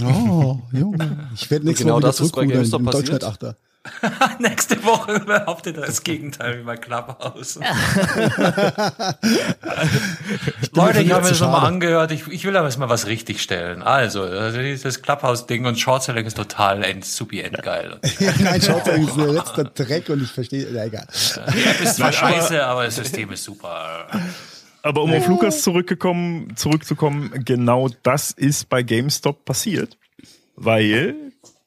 Oh, 0.01 0.61
Junge. 0.73 1.31
Ich 1.35 1.51
werde 1.51 1.65
nächste 1.67 1.85
genau 1.85 1.97
Woche 1.97 2.03
das 2.03 2.21
ist 2.21 2.33
bei 2.33 2.47
GameStop 2.47 2.85
passiert. 2.85 3.25
Achter. 3.25 3.57
Nächste 4.39 4.83
Woche 4.83 5.21
behauptet 5.21 5.77
er 5.77 5.87
das 5.87 6.03
Gegenteil 6.03 6.61
wie 6.61 6.63
bei 6.63 6.77
Clubhouse. 6.77 7.59
Leute, 10.73 11.03
ich 11.03 11.13
habe 11.13 11.25
mir 11.25 11.29
das 11.31 11.41
nochmal 11.41 11.67
angehört. 11.67 12.11
Ich, 12.11 12.27
ich 12.29 12.45
will 12.45 12.57
aber 12.57 12.69
jetzt 12.69 12.79
mal 12.79 12.89
was 12.89 13.07
richtig 13.07 13.43
stellen. 13.43 13.83
Also, 13.83 14.23
also 14.23 14.59
dieses 14.59 15.03
Clubhouse-Ding 15.03 15.67
und 15.67 15.79
Shortselling 15.79 16.25
ist 16.25 16.37
total 16.37 16.83
end, 16.83 17.05
supi 17.05 17.41
endgeil. 17.41 17.99
ja, 18.21 18.33
nein, 18.41 18.63
Shortselling 18.63 19.07
ist 19.07 19.17
der 19.17 19.27
letzte 19.27 19.65
Dreck 19.65 20.09
und 20.09 20.23
ich 20.23 20.31
verstehe, 20.31 20.71
ja, 20.71 20.85
egal. 20.85 21.07
Ja, 21.37 21.45
ist 21.83 21.97
zwar 21.97 22.13
scheiße, 22.13 22.65
aber 22.65 22.85
das 22.85 22.97
System 22.97 23.33
ist 23.33 23.45
super. 23.45 24.07
Aber 24.83 25.03
um 25.03 25.13
auf 25.13 25.27
Lukas 25.29 25.63
zurückgekommen, 25.63 26.57
zurückzukommen, 26.57 27.45
genau 27.45 27.89
das 28.03 28.31
ist 28.31 28.69
bei 28.69 28.83
GameStop 28.83 29.45
passiert. 29.45 29.99
Weil 30.57 31.15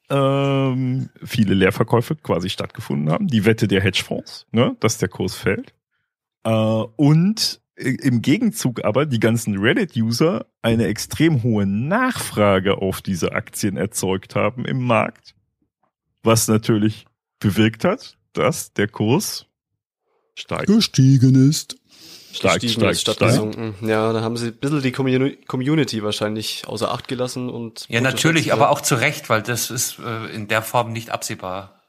ähm, 0.10 1.10
viele 1.24 1.54
Leerverkäufe 1.54 2.16
quasi 2.16 2.50
stattgefunden 2.50 3.12
haben. 3.12 3.28
Die 3.28 3.46
Wette 3.46 3.68
der 3.68 3.82
Hedgefonds, 3.82 4.48
ne, 4.52 4.76
dass 4.80 4.98
der 4.98 5.10
Kurs 5.10 5.36
fällt. 5.36 5.74
Äh, 6.44 6.50
und 6.52 7.62
im 7.78 8.22
Gegenzug 8.22 8.84
aber 8.84 9.06
die 9.06 9.20
ganzen 9.20 9.58
Reddit-User 9.58 10.48
eine 10.62 10.88
extrem 10.88 11.44
hohe 11.44 11.66
Nachfrage 11.68 12.78
auf 12.80 13.02
diese 13.02 13.34
Aktien 13.34 13.78
erzeugt 13.78 14.36
haben 14.36 14.66
im 14.66 14.84
Markt, 14.84 15.36
was 16.24 16.48
natürlich 16.48 17.06
bewirkt 17.40 17.84
hat, 17.84 18.18
dass 18.34 18.74
der 18.74 18.88
Kurs 18.88 19.47
steigt. 20.38 20.68
Gestiegen 20.68 21.50
ist 21.50 21.76
stark, 22.34 22.64
stark, 22.64 22.96
statt 22.96 23.20
gesunken. 23.20 23.76
Ja, 23.82 24.14
da 24.14 24.22
haben 24.22 24.38
sie 24.38 24.48
ein 24.48 24.54
bisschen 24.54 24.82
die 24.82 24.92
Community 24.92 26.04
wahrscheinlich 26.04 26.68
außer 26.68 26.92
Acht 26.92 27.08
gelassen 27.08 27.50
und. 27.50 27.86
Ja, 27.90 28.02
natürlich, 28.02 28.54
aber 28.54 28.70
auch 28.70 28.82
zu 28.82 28.96
Recht, 28.96 29.30
weil 29.30 29.42
das 29.42 29.72
ist 29.72 30.00
äh, 30.00 30.28
in 30.34 30.48
der 30.48 30.62
Form 30.62 30.94
nicht 30.94 31.10
absehbar 31.10 31.82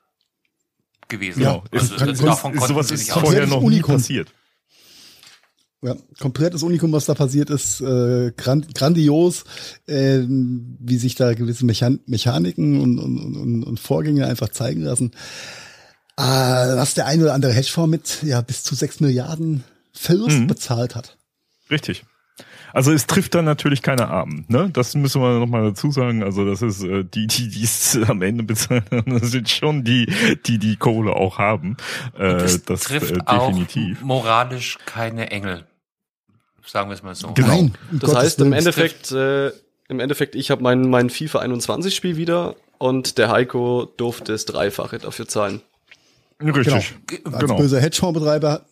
gewesen. 1.08 1.42
Ja, 1.42 1.62
also, 1.70 1.94
ist, 1.94 2.06
das, 2.06 2.20
davon 2.20 2.54
ist, 2.54 2.66
sowas 2.66 2.90
ist 2.90 3.10
vorher 3.10 3.46
noch 3.46 3.62
nie 3.62 3.80
passiert. 3.80 4.28
Ja, 5.80 5.94
komplettes 6.18 6.64
Unikum, 6.64 6.90
was 6.90 7.06
da 7.06 7.14
passiert 7.14 7.50
ist, 7.50 7.80
äh, 7.80 8.32
grand, 8.36 8.74
grandios, 8.74 9.44
äh, 9.86 10.22
wie 10.26 10.98
sich 10.98 11.14
da 11.14 11.34
gewisse 11.34 11.64
Mechan 11.64 12.00
Mechaniken 12.06 12.80
und, 12.80 12.98
und, 12.98 13.36
und, 13.36 13.62
und 13.62 13.78
Vorgänge 13.78 14.26
einfach 14.26 14.48
zeigen 14.48 14.82
lassen. 14.82 15.12
Äh, 16.19 16.20
was 16.20 16.95
der 16.95 17.07
ein 17.07 17.23
oder 17.23 17.32
andere 17.32 17.53
Hedgefonds 17.53 17.90
mit 17.90 18.23
ja 18.28 18.40
bis 18.40 18.65
zu 18.65 18.74
sechs 18.74 18.99
Milliarden 18.99 19.62
Verlust 19.93 20.40
mhm. 20.40 20.47
bezahlt 20.49 20.97
hat. 20.97 21.16
Richtig. 21.70 22.05
Also 22.73 22.93
es 22.93 23.07
trifft 23.07 23.36
dann 23.36 23.45
natürlich 23.45 23.82
keine 23.82 24.09
Armen, 24.09 24.45
ne? 24.49 24.69
Das 24.73 24.95
müssen 24.95 25.23
wir 25.23 25.39
nochmal 25.39 25.62
dazu 25.62 25.93
sagen. 25.93 26.24
Also 26.24 26.45
das 26.45 26.61
ist 26.61 26.82
äh, 26.82 27.05
die, 27.05 27.28
die 27.28 27.49
die 27.49 27.62
es 27.62 27.97
am 28.09 28.23
Ende 28.23 28.43
bezahlen, 28.43 28.85
das 29.07 29.31
sind 29.31 29.49
schon 29.49 29.85
die, 29.85 30.12
die 30.47 30.59
die 30.59 30.77
Kohle 30.77 31.12
auch 31.12 31.39
haben. 31.39 31.77
Äh, 32.19 32.39
das, 32.39 32.65
das 32.65 32.81
trifft 32.82 33.12
äh, 33.12 33.19
definitiv. 33.19 33.99
Auch 33.99 34.05
moralisch 34.05 34.78
keine 34.86 35.31
Engel, 35.31 35.66
sagen 36.66 36.90
wir 36.90 36.95
es 36.95 37.03
mal 37.05 37.15
so. 37.15 37.32
Genau. 37.32 37.47
Nein, 37.47 37.74
das 37.93 38.15
heißt 38.15 38.40
im 38.40 38.53
Endeffekt, 38.53 39.12
äh, 39.12 39.53
im 39.89 40.01
Endeffekt, 40.01 40.35
ich 40.35 40.51
habe 40.51 40.65
mein 40.65 40.90
mein 40.90 41.11
FIFA 41.11 41.39
21 41.39 41.95
Spiel 41.95 42.16
wieder 42.16 42.57
und 42.78 43.19
der 43.19 43.31
Heiko 43.31 43.89
durfte 43.97 44.32
das 44.32 44.47
Dreifache 44.47 44.99
dafür 44.99 45.28
zahlen. 45.28 45.62
Richtig. 46.43 46.94
Genau. 47.06 47.36
Als 47.36 47.40
genau. 47.40 47.56
böser 47.56 47.81
Hedgefondsbetreiber 47.81 48.66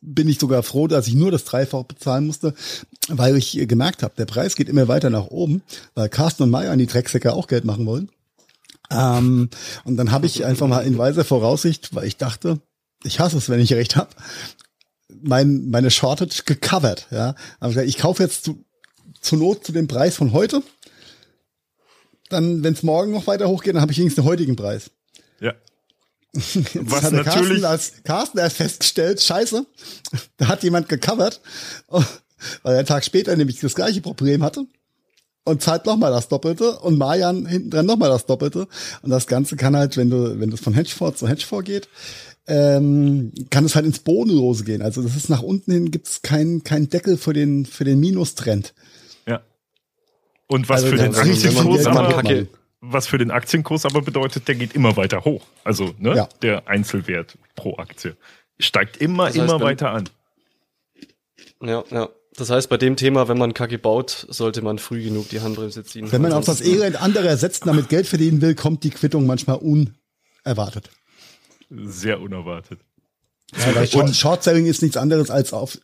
bin 0.00 0.28
ich 0.28 0.38
sogar 0.38 0.62
froh, 0.62 0.86
dass 0.86 1.08
ich 1.08 1.14
nur 1.14 1.30
das 1.30 1.44
Dreifach 1.44 1.84
bezahlen 1.84 2.26
musste, 2.26 2.54
weil 3.08 3.36
ich 3.36 3.52
gemerkt 3.66 4.02
habe, 4.02 4.14
der 4.16 4.26
Preis 4.26 4.56
geht 4.56 4.68
immer 4.68 4.88
weiter 4.88 5.10
nach 5.10 5.26
oben, 5.26 5.62
weil 5.94 6.08
Carsten 6.08 6.44
und 6.44 6.50
Maya 6.50 6.70
an 6.70 6.78
die 6.78 6.86
Drecksäcke 6.86 7.32
auch 7.32 7.48
Geld 7.48 7.64
machen 7.64 7.86
wollen. 7.86 8.08
Ähm, 8.90 9.50
und 9.84 9.96
dann 9.96 10.12
habe 10.12 10.26
ich 10.26 10.44
einfach 10.44 10.68
mal 10.68 10.86
in 10.86 10.98
weiser 10.98 11.24
Voraussicht, 11.24 11.94
weil 11.94 12.06
ich 12.06 12.16
dachte, 12.16 12.60
ich 13.02 13.18
hasse 13.20 13.36
es, 13.36 13.48
wenn 13.48 13.60
ich 13.60 13.72
recht 13.72 13.96
habe, 13.96 14.10
mein, 15.22 15.70
meine 15.70 15.90
Shortage 15.90 16.42
gecovert. 16.44 17.06
Ja, 17.10 17.34
also 17.60 17.80
ich 17.80 17.98
kaufe 17.98 18.22
jetzt 18.22 18.44
zu, 18.44 18.64
zur 19.20 19.38
Not 19.38 19.64
zu 19.64 19.72
dem 19.72 19.88
Preis 19.88 20.16
von 20.16 20.32
heute. 20.32 20.62
Dann, 22.30 22.62
wenn 22.64 22.72
es 22.74 22.82
morgen 22.82 23.12
noch 23.12 23.26
weiter 23.26 23.48
hochgeht, 23.48 23.74
dann 23.74 23.82
habe 23.82 23.92
ich 23.92 23.98
wenigstens 23.98 24.24
den 24.24 24.30
heutigen 24.30 24.56
Preis. 24.56 24.90
Ja. 25.40 25.54
Was 26.74 27.04
hat 27.04 27.12
natürlich 27.12 27.62
Carsten 27.62 27.64
als 27.64 27.92
Carsten 28.02 28.38
erst 28.38 28.56
festgestellt, 28.56 29.22
scheiße, 29.22 29.64
da 30.36 30.48
hat 30.48 30.62
jemand 30.62 30.88
gecovert, 30.88 31.40
weil 31.88 32.04
er 32.64 32.78
einen 32.78 32.86
Tag 32.86 33.04
später 33.04 33.36
nämlich 33.36 33.60
das 33.60 33.74
gleiche 33.74 34.00
Problem 34.00 34.42
hatte 34.42 34.66
und 35.44 35.62
zahlt 35.62 35.86
nochmal 35.86 36.10
das 36.10 36.28
Doppelte 36.28 36.78
und 36.80 36.98
Marian 36.98 37.46
hinten 37.46 37.70
dran 37.70 37.86
nochmal 37.86 38.08
das 38.08 38.26
Doppelte. 38.26 38.66
Und 39.02 39.10
das 39.10 39.26
Ganze 39.26 39.56
kann 39.56 39.76
halt, 39.76 39.96
wenn 39.96 40.10
du, 40.10 40.40
wenn 40.40 40.50
das 40.50 40.60
von 40.60 40.74
Hedgefonds 40.74 41.20
zu 41.20 41.28
Hedgefonds 41.28 41.66
geht, 41.66 41.88
ähm, 42.46 43.32
kann 43.50 43.64
es 43.64 43.74
halt 43.74 43.86
ins 43.86 44.00
Bodenlose 44.00 44.64
gehen. 44.64 44.82
Also 44.82 45.02
das 45.02 45.16
ist 45.16 45.30
nach 45.30 45.42
unten 45.42 45.72
hin 45.72 45.90
gibt's 45.90 46.22
keinen 46.22 46.64
kein 46.64 46.88
Deckel 46.88 47.16
für 47.16 47.32
den 47.32 47.66
für 47.66 47.84
den 47.84 48.00
Minustrend. 48.00 48.74
Ja. 49.26 49.42
Und 50.46 50.68
was 50.68 50.84
also 50.84 50.96
für 50.96 51.02
den 51.02 51.14
Aktienkurs 51.14 51.86
aber, 51.86 52.22
was 52.90 53.06
für 53.06 53.18
den 53.18 53.30
Aktienkurs 53.30 53.84
aber 53.86 54.02
bedeutet, 54.02 54.48
der 54.48 54.54
geht 54.54 54.74
immer 54.74 54.96
weiter 54.96 55.24
hoch. 55.24 55.44
Also 55.64 55.94
ne, 55.98 56.14
ja. 56.16 56.28
der 56.42 56.68
Einzelwert 56.68 57.36
pro 57.54 57.76
Aktie 57.76 58.16
steigt 58.58 58.96
immer, 58.98 59.26
das 59.26 59.38
heißt, 59.38 59.50
immer 59.50 59.60
weiter 59.60 59.90
an. 59.90 60.08
Ja, 61.62 61.84
ja. 61.90 62.08
Das 62.36 62.50
heißt, 62.50 62.68
bei 62.68 62.76
dem 62.76 62.96
Thema, 62.96 63.28
wenn 63.28 63.38
man 63.38 63.54
Kacke 63.54 63.78
baut, 63.78 64.26
sollte 64.28 64.60
man 64.60 64.78
früh 64.78 65.04
genug 65.04 65.28
die 65.28 65.40
Handbremse 65.40 65.84
ziehen. 65.84 66.10
Wenn 66.10 66.22
man 66.22 66.32
auf 66.32 66.44
das 66.44 66.60
Elend 66.60 67.00
anderer 67.00 67.36
setzt 67.36 67.62
und 67.62 67.68
damit 67.68 67.88
Geld 67.88 68.08
verdienen 68.08 68.40
will, 68.40 68.56
kommt 68.56 68.82
die 68.82 68.90
Quittung 68.90 69.24
manchmal 69.24 69.58
unerwartet. 69.58 70.90
Sehr 71.70 72.20
unerwartet. 72.20 72.80
Ja, 73.56 73.74
weil 73.76 74.12
Short, 74.14 74.42
Selling 74.42 74.66
ist 74.66 74.82
nichts 74.82 74.96
anderes 74.96 75.30
als 75.30 75.52
auf 75.52 75.78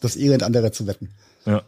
das 0.00 0.16
Elend 0.16 0.44
anderer 0.44 0.70
zu 0.70 0.86
wetten. 0.86 1.10
Ja. 1.44 1.62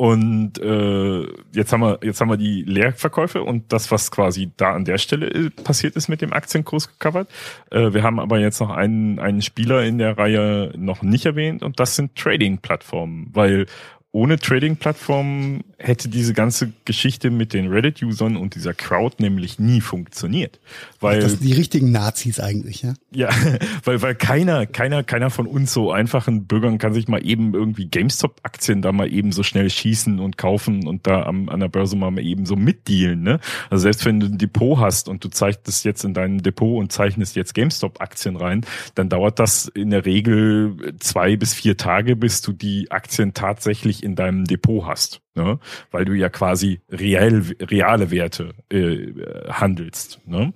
Und 0.00 0.58
äh, 0.62 1.26
jetzt 1.52 1.74
haben 1.74 1.82
wir 1.82 1.98
jetzt 2.02 2.22
haben 2.22 2.30
wir 2.30 2.38
die 2.38 2.62
Leerverkäufe 2.62 3.42
und 3.42 3.70
das, 3.70 3.90
was 3.90 4.10
quasi 4.10 4.50
da 4.56 4.72
an 4.72 4.86
der 4.86 4.96
Stelle 4.96 5.26
äh, 5.26 5.50
passiert 5.50 5.94
ist 5.94 6.08
mit 6.08 6.22
dem 6.22 6.32
Aktienkurs 6.32 6.88
gecovert. 6.88 7.28
Äh, 7.70 7.92
wir 7.92 8.02
haben 8.02 8.18
aber 8.18 8.38
jetzt 8.38 8.60
noch 8.60 8.70
einen 8.70 9.18
einen 9.18 9.42
Spieler 9.42 9.84
in 9.84 9.98
der 9.98 10.16
Reihe 10.16 10.72
noch 10.74 11.02
nicht 11.02 11.26
erwähnt 11.26 11.62
und 11.62 11.80
das 11.80 11.96
sind 11.96 12.14
Trading-Plattformen, 12.16 13.28
weil 13.34 13.66
ohne 14.10 14.38
Trading-Plattformen 14.38 15.64
hätte 15.82 16.08
diese 16.08 16.34
ganze 16.34 16.72
Geschichte 16.84 17.30
mit 17.30 17.54
den 17.54 17.68
Reddit-Usern 17.68 18.36
und 18.36 18.54
dieser 18.54 18.74
Crowd 18.74 19.16
nämlich 19.18 19.58
nie 19.58 19.80
funktioniert. 19.80 20.60
Weil, 21.00 21.20
das 21.20 21.32
sind 21.32 21.44
die 21.44 21.54
richtigen 21.54 21.90
Nazis 21.90 22.38
eigentlich, 22.38 22.82
ja? 22.82 22.94
Ja, 23.12 23.30
weil, 23.84 24.02
weil 24.02 24.14
keiner, 24.14 24.66
keiner, 24.66 25.02
keiner 25.02 25.30
von 25.30 25.46
uns 25.46 25.72
so 25.72 25.90
einfachen 25.90 26.44
Bürgern 26.46 26.76
kann 26.76 26.92
sich 26.92 27.08
mal 27.08 27.24
eben 27.24 27.54
irgendwie 27.54 27.86
GameStop-Aktien 27.86 28.82
da 28.82 28.92
mal 28.92 29.10
eben 29.10 29.32
so 29.32 29.42
schnell 29.42 29.70
schießen 29.70 30.20
und 30.20 30.36
kaufen 30.36 30.86
und 30.86 31.06
da 31.06 31.22
am, 31.22 31.48
an 31.48 31.60
der 31.60 31.68
Börse 31.68 31.96
mal 31.96 32.16
eben 32.18 32.44
so 32.44 32.56
mitdealen, 32.56 33.22
ne? 33.22 33.40
Also 33.70 33.82
selbst 33.82 34.04
wenn 34.04 34.20
du 34.20 34.26
ein 34.26 34.38
Depot 34.38 34.78
hast 34.78 35.08
und 35.08 35.24
du 35.24 35.28
zeichnest 35.28 35.84
jetzt 35.86 36.04
in 36.04 36.12
deinem 36.12 36.42
Depot 36.42 36.78
und 36.78 36.92
zeichnest 36.92 37.36
jetzt 37.36 37.54
GameStop-Aktien 37.54 38.36
rein, 38.36 38.66
dann 38.94 39.08
dauert 39.08 39.38
das 39.38 39.66
in 39.68 39.90
der 39.90 40.04
Regel 40.04 40.94
zwei 40.98 41.36
bis 41.36 41.54
vier 41.54 41.78
Tage, 41.78 42.16
bis 42.16 42.42
du 42.42 42.52
die 42.52 42.90
Aktien 42.90 43.32
tatsächlich 43.32 44.02
in 44.02 44.14
deinem 44.14 44.44
Depot 44.44 44.86
hast 44.86 45.22
ne? 45.34 45.58
Weil 45.90 46.04
du 46.04 46.14
ja 46.14 46.28
quasi 46.28 46.80
real, 46.90 47.44
reale 47.60 48.10
Werte 48.10 48.54
äh, 48.70 49.12
handelst. 49.50 50.20
Ne? 50.26 50.52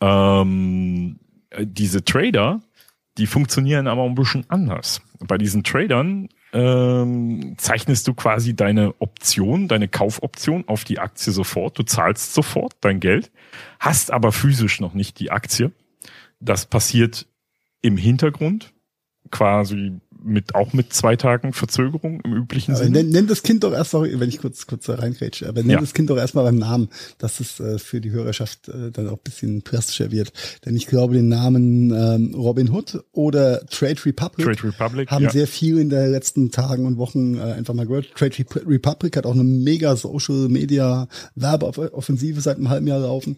Ähm, 0.00 1.18
diese 1.60 2.04
Trader, 2.04 2.60
die 3.18 3.26
funktionieren 3.26 3.86
aber 3.86 4.04
ein 4.04 4.14
bisschen 4.14 4.44
anders. 4.48 5.02
Bei 5.18 5.36
diesen 5.36 5.64
Tradern 5.64 6.28
ähm, 6.52 7.54
zeichnest 7.58 8.08
du 8.08 8.14
quasi 8.14 8.54
deine 8.56 8.94
Option, 9.00 9.68
deine 9.68 9.88
Kaufoption 9.88 10.64
auf 10.66 10.84
die 10.84 10.98
Aktie 10.98 11.32
sofort. 11.32 11.78
Du 11.78 11.82
zahlst 11.82 12.34
sofort 12.34 12.74
dein 12.80 13.00
Geld, 13.00 13.30
hast 13.78 14.10
aber 14.10 14.32
physisch 14.32 14.80
noch 14.80 14.94
nicht 14.94 15.20
die 15.20 15.30
Aktie. 15.30 15.72
Das 16.40 16.66
passiert 16.66 17.26
im 17.82 17.96
Hintergrund, 17.96 18.72
quasi 19.30 20.00
mit 20.22 20.54
auch 20.54 20.72
mit 20.72 20.92
zwei 20.92 21.16
Tagen 21.16 21.52
Verzögerung 21.52 22.20
im 22.22 22.34
üblichen 22.34 22.76
Sinne. 22.76 22.90
Nenn, 22.90 23.10
nenn 23.10 23.26
das 23.26 23.42
Kind 23.42 23.64
doch 23.64 23.72
erst, 23.72 23.90
sorry, 23.90 24.18
wenn 24.18 24.28
ich 24.28 24.38
kurz 24.38 24.66
kurz 24.66 24.86
da 24.86 24.94
reingrätsche, 24.96 25.48
aber 25.48 25.60
nenn 25.60 25.70
ja. 25.70 25.80
das 25.80 25.94
Kind 25.94 26.10
doch 26.10 26.16
erstmal 26.16 26.44
beim 26.44 26.56
Namen, 26.56 26.88
dass 27.18 27.40
es 27.40 27.60
äh, 27.60 27.78
für 27.78 28.00
die 28.00 28.10
Hörerschaft 28.10 28.68
äh, 28.68 28.90
dann 28.90 29.08
auch 29.08 29.18
ein 29.18 29.24
bisschen 29.24 29.64
drastischer 29.64 30.10
wird. 30.10 30.32
Denn 30.64 30.76
ich 30.76 30.86
glaube, 30.86 31.14
den 31.14 31.28
Namen 31.28 31.90
ähm, 31.90 32.34
Robin 32.34 32.70
Hood 32.70 33.02
oder 33.12 33.64
Trade 33.66 34.04
Republic, 34.04 34.46
Trade 34.46 34.64
Republic 34.64 35.10
haben 35.10 35.24
ja. 35.24 35.30
sehr 35.30 35.46
viel 35.46 35.78
in 35.78 35.90
den 35.90 36.10
letzten 36.10 36.50
Tagen 36.50 36.86
und 36.86 36.98
Wochen 36.98 37.36
äh, 37.36 37.42
einfach 37.42 37.74
mal 37.74 37.86
gehört. 37.86 38.12
Trade 38.14 38.44
Republic 38.66 39.16
hat 39.16 39.26
auch 39.26 39.34
eine 39.34 39.44
mega 39.44 39.96
Social 39.96 40.48
Media 40.48 41.08
Werbeoffensive 41.34 42.40
seit 42.40 42.56
einem 42.56 42.68
halben 42.68 42.86
Jahr 42.86 43.00
laufen. 43.00 43.36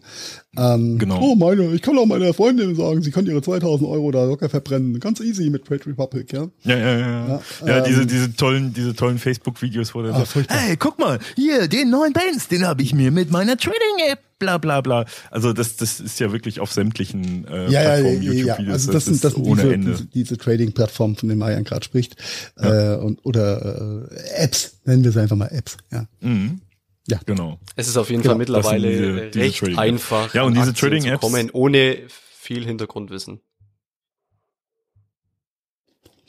Ähm, 0.57 0.97
genau. 0.99 1.19
Oh, 1.21 1.35
meine, 1.35 1.73
ich 1.73 1.81
kann 1.81 1.97
auch 1.97 2.05
meiner 2.05 2.33
Freundin 2.33 2.75
sagen, 2.75 3.01
sie 3.01 3.11
kann 3.11 3.25
ihre 3.25 3.41
2000 3.41 3.89
Euro 3.89 4.11
da 4.11 4.25
locker 4.25 4.49
verbrennen. 4.49 4.99
Ganz 4.99 5.19
easy 5.19 5.49
mit 5.49 5.65
Trade 5.65 5.85
Republic, 5.87 6.31
ja. 6.33 6.47
Ja, 6.63 6.72
ja, 6.77 6.99
ja. 6.99 7.27
Ja, 7.27 7.41
ja 7.65 7.77
ähm, 7.77 7.83
diese, 7.85 8.05
diese 8.05 8.35
tollen, 8.35 8.73
diese 8.73 8.95
tollen 8.95 9.19
Facebook-Videos, 9.19 9.95
wo 9.95 10.01
der 10.01 10.13
sagt, 10.13 10.49
hey, 10.49 10.77
guck 10.77 10.99
mal, 10.99 11.19
hier, 11.35 11.67
den 11.67 11.89
neuen 11.89 12.13
Bands, 12.13 12.47
den 12.47 12.65
habe 12.65 12.81
ich 12.83 12.93
mir 12.93 13.11
mit 13.11 13.31
meiner 13.31 13.57
Trading-App 13.57 14.19
bla 14.39 14.57
bla 14.57 14.81
bla. 14.81 15.05
Also 15.31 15.53
das, 15.53 15.77
das 15.77 15.99
ist 15.99 16.19
ja 16.19 16.31
wirklich 16.31 16.59
auf 16.59 16.71
sämtlichen 16.71 17.47
äh, 17.47 17.69
ja, 17.69 17.81
Plattformen, 17.81 18.21
ja, 18.21 18.31
YouTube-Videos. 18.31 18.67
Ja, 18.67 18.73
also 18.73 18.91
das, 18.91 19.05
das 19.05 19.05
sind, 19.05 19.23
das 19.23 19.33
sind 19.33 19.45
ohne 19.45 19.61
diese, 19.61 19.73
Ende. 19.73 20.07
diese 20.13 20.37
Trading-Plattformen, 20.37 21.15
von 21.15 21.29
denen 21.29 21.39
Marian 21.39 21.63
gerade 21.63 21.85
spricht. 21.85 22.15
Ja. 22.59 22.95
Äh, 22.95 22.97
und, 22.97 23.25
oder 23.25 24.09
äh, 24.11 24.43
Apps, 24.43 24.79
nennen 24.85 25.03
wir 25.03 25.11
sie 25.11 25.21
einfach 25.21 25.37
mal 25.37 25.47
Apps, 25.47 25.77
ja. 25.91 26.05
Mhm. 26.19 26.61
Ja, 27.07 27.19
genau. 27.25 27.59
Es 27.75 27.87
ist 27.87 27.97
auf 27.97 28.09
jeden 28.09 28.21
genau. 28.21 28.33
Fall 28.33 28.37
mittlerweile 28.37 28.89
diese, 28.89 29.29
diese 29.29 29.39
recht 29.39 29.59
Trading. 29.59 29.77
einfach, 29.77 30.33
ja, 30.33 30.43
und 30.43 30.55
diese 30.55 30.73
Trading-Apps 30.73 31.21
kommen 31.21 31.49
ohne 31.51 31.97
viel 32.07 32.65
Hintergrundwissen. 32.65 33.39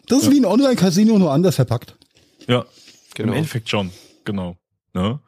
Das 0.07 0.19
ist 0.19 0.27
ja. 0.27 0.33
wie 0.33 0.41
ein 0.41 0.45
Online-Casino 0.45 1.19
nur 1.19 1.33
anders 1.33 1.57
verpackt. 1.57 1.97
Ja, 2.47 2.65
genau. 3.15 3.33
im 3.33 3.39
Endeffekt 3.39 3.69
schon, 3.69 3.91
genau. 4.25 4.57
Ne? 4.93 5.21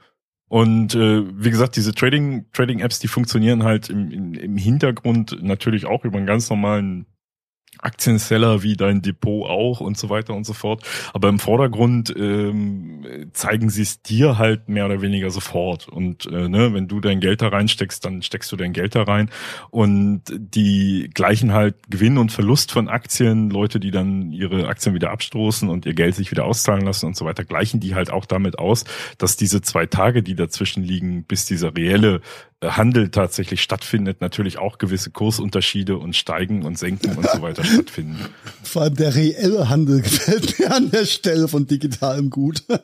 Und 0.48 0.94
äh, 0.94 1.24
wie 1.42 1.50
gesagt, 1.50 1.76
diese 1.76 1.92
Trading 1.92 2.46
Trading 2.52 2.80
Apps, 2.80 2.98
die 2.98 3.08
funktionieren 3.08 3.64
halt 3.64 3.90
im, 3.90 4.10
im, 4.10 4.34
im 4.34 4.56
Hintergrund 4.56 5.42
natürlich 5.42 5.86
auch 5.86 6.04
über 6.04 6.18
einen 6.18 6.26
ganz 6.26 6.48
normalen 6.50 7.06
Aktienseller 7.78 8.62
wie 8.62 8.76
dein 8.76 9.02
Depot 9.02 9.48
auch 9.48 9.80
und 9.80 9.96
so 9.96 10.10
weiter 10.10 10.34
und 10.34 10.44
so 10.44 10.52
fort. 10.52 10.82
Aber 11.12 11.28
im 11.28 11.38
Vordergrund 11.38 12.14
ähm, 12.16 13.30
zeigen 13.32 13.70
sie 13.70 13.82
es 13.82 14.02
dir 14.02 14.38
halt 14.38 14.68
mehr 14.68 14.86
oder 14.86 15.02
weniger 15.02 15.30
sofort. 15.30 15.88
Und 15.88 16.26
äh, 16.26 16.48
ne, 16.48 16.72
wenn 16.74 16.88
du 16.88 17.00
dein 17.00 17.20
Geld 17.20 17.42
da 17.42 17.48
reinsteckst, 17.48 18.04
dann 18.04 18.22
steckst 18.22 18.50
du 18.52 18.56
dein 18.56 18.72
Geld 18.72 18.94
da 18.94 19.02
rein. 19.02 19.30
Und 19.70 20.22
die 20.36 21.10
gleichen 21.12 21.52
halt 21.52 21.76
Gewinn 21.88 22.18
und 22.18 22.32
Verlust 22.32 22.72
von 22.72 22.88
Aktien, 22.88 23.50
Leute, 23.50 23.80
die 23.80 23.90
dann 23.90 24.32
ihre 24.32 24.68
Aktien 24.68 24.94
wieder 24.94 25.10
abstoßen 25.10 25.68
und 25.68 25.86
ihr 25.86 25.94
Geld 25.94 26.14
sich 26.14 26.30
wieder 26.30 26.44
auszahlen 26.44 26.84
lassen 26.84 27.06
und 27.06 27.16
so 27.16 27.24
weiter, 27.24 27.44
gleichen 27.44 27.80
die 27.80 27.94
halt 27.94 28.10
auch 28.10 28.26
damit 28.26 28.58
aus, 28.58 28.84
dass 29.18 29.36
diese 29.36 29.62
zwei 29.62 29.86
Tage, 29.86 30.22
die 30.22 30.34
dazwischen 30.34 30.82
liegen, 30.82 31.24
bis 31.24 31.46
dieser 31.46 31.76
reelle 31.76 32.20
Handel 32.64 33.10
tatsächlich 33.10 33.60
stattfindet, 33.60 34.22
natürlich 34.22 34.56
auch 34.56 34.78
gewisse 34.78 35.10
Kursunterschiede 35.10 35.98
und 35.98 36.16
Steigen 36.16 36.64
und 36.64 36.78
Senken 36.78 37.14
und 37.14 37.28
so 37.28 37.42
weiter 37.42 37.62
stattfinden. 37.64 38.18
Vor 38.62 38.80
allem 38.80 38.96
der 38.96 39.14
reelle 39.14 39.68
Handel 39.68 40.00
gefällt 40.00 40.58
mir 40.58 40.74
an 40.74 40.90
der 40.90 41.04
Stelle 41.04 41.48
von 41.48 41.66
digitalem 41.66 42.30
Gut. 42.30 42.62
das 42.68 42.80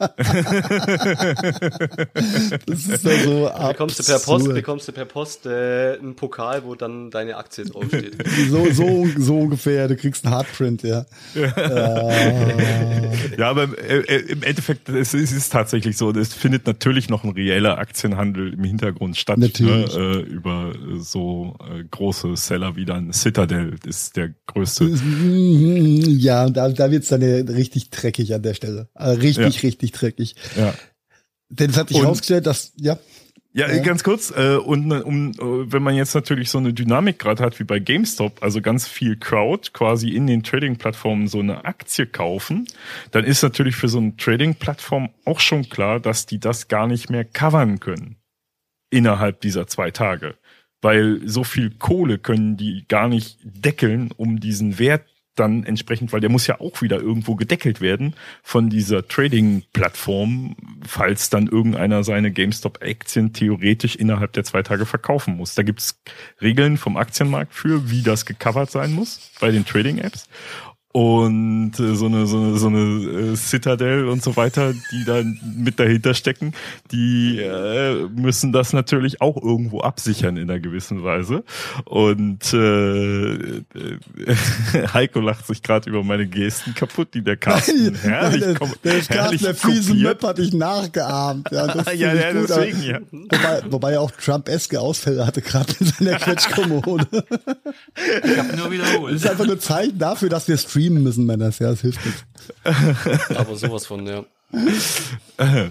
ist 2.86 3.04
ja 3.04 3.18
so 3.24 3.50
bekommst 3.68 3.98
du 3.98 4.04
per 4.04 4.18
Post, 4.18 4.52
bekommst 4.52 4.88
du 4.88 4.92
per 4.92 5.06
Post 5.06 5.46
äh, 5.46 5.96
einen 5.98 6.16
Pokal, 6.16 6.64
wo 6.64 6.74
dann 6.74 7.10
deine 7.10 7.38
Aktie 7.38 7.64
draufsteht. 7.64 8.18
so, 8.50 8.70
so, 8.70 9.06
so 9.16 9.38
ungefähr, 9.38 9.88
du 9.88 9.96
kriegst 9.96 10.26
einen 10.26 10.34
Hardprint, 10.34 10.82
ja. 10.82 11.06
äh. 11.34 13.38
Ja, 13.38 13.48
aber 13.48 13.68
äh, 13.78 14.00
äh, 14.00 14.32
im 14.32 14.42
Endeffekt, 14.42 14.90
es 14.90 15.14
ist, 15.14 15.30
es 15.30 15.36
ist 15.38 15.52
tatsächlich 15.52 15.96
so, 15.96 16.10
es 16.10 16.34
findet 16.34 16.66
natürlich 16.66 17.08
noch 17.08 17.24
ein 17.24 17.30
reeller 17.30 17.78
Aktienhandel 17.78 18.52
im 18.52 18.64
Hintergrund 18.64 19.16
statt. 19.16 19.38
Natürlich 19.38 19.61
ne, 19.62 19.84
äh, 19.94 20.20
über 20.20 20.72
so 20.98 21.56
äh, 21.60 21.84
große 21.90 22.36
Seller 22.36 22.76
wie 22.76 22.84
dann 22.84 23.12
Citadel 23.12 23.76
ist 23.86 24.16
der 24.16 24.34
größte. 24.46 24.84
Ja, 26.22 26.48
da, 26.48 26.68
da 26.68 26.90
wird's 26.90 27.08
dann 27.08 27.22
richtig 27.22 27.90
dreckig 27.90 28.34
an 28.34 28.42
der 28.42 28.54
Stelle. 28.54 28.88
Also 28.94 29.20
richtig, 29.20 29.62
ja. 29.62 29.68
richtig 29.68 29.92
dreckig. 29.92 30.36
Ja. 30.56 30.74
Denn 31.48 31.70
es 31.70 31.76
hat 31.76 31.88
sich 31.88 31.98
herausgestellt, 31.98 32.46
dass, 32.46 32.72
ja. 32.76 32.98
Ja, 33.54 33.70
ja, 33.70 33.82
ganz 33.82 34.02
kurz. 34.02 34.32
Äh, 34.34 34.56
und 34.56 34.90
um, 34.90 35.34
wenn 35.38 35.82
man 35.82 35.94
jetzt 35.94 36.14
natürlich 36.14 36.48
so 36.48 36.56
eine 36.56 36.72
Dynamik 36.72 37.18
gerade 37.18 37.44
hat 37.44 37.60
wie 37.60 37.64
bei 37.64 37.78
GameStop, 37.80 38.42
also 38.42 38.62
ganz 38.62 38.88
viel 38.88 39.16
Crowd 39.16 39.70
quasi 39.72 40.10
in 40.10 40.26
den 40.26 40.42
Trading-Plattformen 40.42 41.28
so 41.28 41.40
eine 41.40 41.66
Aktie 41.66 42.06
kaufen, 42.06 42.66
dann 43.10 43.24
ist 43.24 43.42
natürlich 43.42 43.76
für 43.76 43.88
so 43.88 43.98
eine 43.98 44.16
Trading-Plattform 44.16 45.10
auch 45.26 45.40
schon 45.40 45.68
klar, 45.68 46.00
dass 46.00 46.24
die 46.24 46.40
das 46.40 46.68
gar 46.68 46.86
nicht 46.86 47.10
mehr 47.10 47.24
covern 47.24 47.78
können 47.78 48.16
innerhalb 48.92 49.40
dieser 49.40 49.66
zwei 49.66 49.90
Tage. 49.90 50.36
Weil 50.80 51.20
so 51.24 51.44
viel 51.44 51.70
Kohle 51.70 52.18
können 52.18 52.56
die 52.56 52.84
gar 52.88 53.08
nicht 53.08 53.38
deckeln, 53.42 54.10
um 54.16 54.40
diesen 54.40 54.78
Wert 54.78 55.04
dann 55.34 55.64
entsprechend, 55.64 56.12
weil 56.12 56.20
der 56.20 56.28
muss 56.28 56.46
ja 56.46 56.60
auch 56.60 56.82
wieder 56.82 57.00
irgendwo 57.00 57.36
gedeckelt 57.36 57.80
werden 57.80 58.14
von 58.42 58.68
dieser 58.68 59.06
Trading-Plattform, 59.06 60.56
falls 60.86 61.30
dann 61.30 61.46
irgendeiner 61.46 62.04
seine 62.04 62.30
GameStop-Aktien 62.32 63.32
theoretisch 63.32 63.96
innerhalb 63.96 64.32
der 64.34 64.44
zwei 64.44 64.62
Tage 64.62 64.84
verkaufen 64.84 65.36
muss. 65.36 65.54
Da 65.54 65.62
gibt's 65.62 66.02
Regeln 66.42 66.76
vom 66.76 66.96
Aktienmarkt 66.96 67.54
für, 67.54 67.90
wie 67.90 68.02
das 68.02 68.26
gecovert 68.26 68.70
sein 68.70 68.92
muss 68.92 69.30
bei 69.40 69.50
den 69.50 69.64
Trading-Apps 69.64 70.28
und 70.92 71.72
äh, 71.80 71.94
so 71.94 72.06
eine 72.06 72.26
so 72.26 72.36
eine 72.36 72.58
so 72.58 72.66
eine 72.66 73.32
äh, 73.32 73.36
Citadel 73.36 74.08
und 74.08 74.22
so 74.22 74.36
weiter, 74.36 74.74
die 74.92 75.04
da 75.06 75.22
mit 75.56 75.80
dahinter 75.80 76.12
stecken, 76.12 76.52
die 76.90 77.38
äh, 77.38 78.08
müssen 78.14 78.52
das 78.52 78.74
natürlich 78.74 79.22
auch 79.22 79.42
irgendwo 79.42 79.80
absichern 79.80 80.36
in 80.36 80.50
einer 80.50 80.60
gewissen 80.60 81.02
Weise. 81.02 81.44
Und 81.86 82.52
äh, 82.52 83.34
äh 83.34 83.62
Heiko 84.92 85.20
lacht 85.20 85.46
sich 85.46 85.62
gerade 85.62 85.88
über 85.88 86.04
meine 86.04 86.26
Gesten 86.26 86.74
kaputt, 86.74 87.14
die 87.14 87.22
der 87.22 87.38
Carsten 87.38 87.94
herrlich 87.94 88.42
der, 88.42 88.54
der, 88.84 89.02
herrlich 89.08 89.42
der 89.42 89.54
fiese 89.54 89.94
Möp 89.94 90.22
hat 90.22 90.38
ich 90.38 90.52
nachgeahmt. 90.52 91.48
Ja, 91.50 91.68
das 91.68 91.86
ja, 91.96 92.12
ja 92.12 92.32
gut, 92.32 92.50
deswegen, 92.50 92.82
ja. 92.82 92.98
Wobei, 93.10 93.62
wobei 93.70 93.92
er 93.92 94.02
auch 94.02 94.10
Trump-eske 94.10 94.78
Ausfälle 94.78 95.26
hatte 95.26 95.40
gerade 95.40 95.72
in 95.80 95.86
seiner 95.86 96.16
Quetschkommode. 96.18 97.06
ich 98.24 98.38
habe 98.38 98.56
nur 98.56 98.70
wiederholt. 98.70 99.14
Das 99.14 99.24
ist 99.24 99.30
einfach 99.30 99.46
nur 99.46 99.58
Zeichen 99.58 99.98
dafür, 99.98 100.28
dass 100.28 100.48
wir 100.48 100.58
streamen 100.58 100.81
streamen 100.82 101.02
müssen, 101.02 101.26
Männers, 101.26 101.58
ja, 101.58 101.70
das 101.70 101.80
hilft 101.80 102.00
nichts. 102.04 102.24
Aber 103.36 103.56
sowas 103.56 103.86
von, 103.86 104.06
ja. 104.06 104.24
ja, 105.38 105.70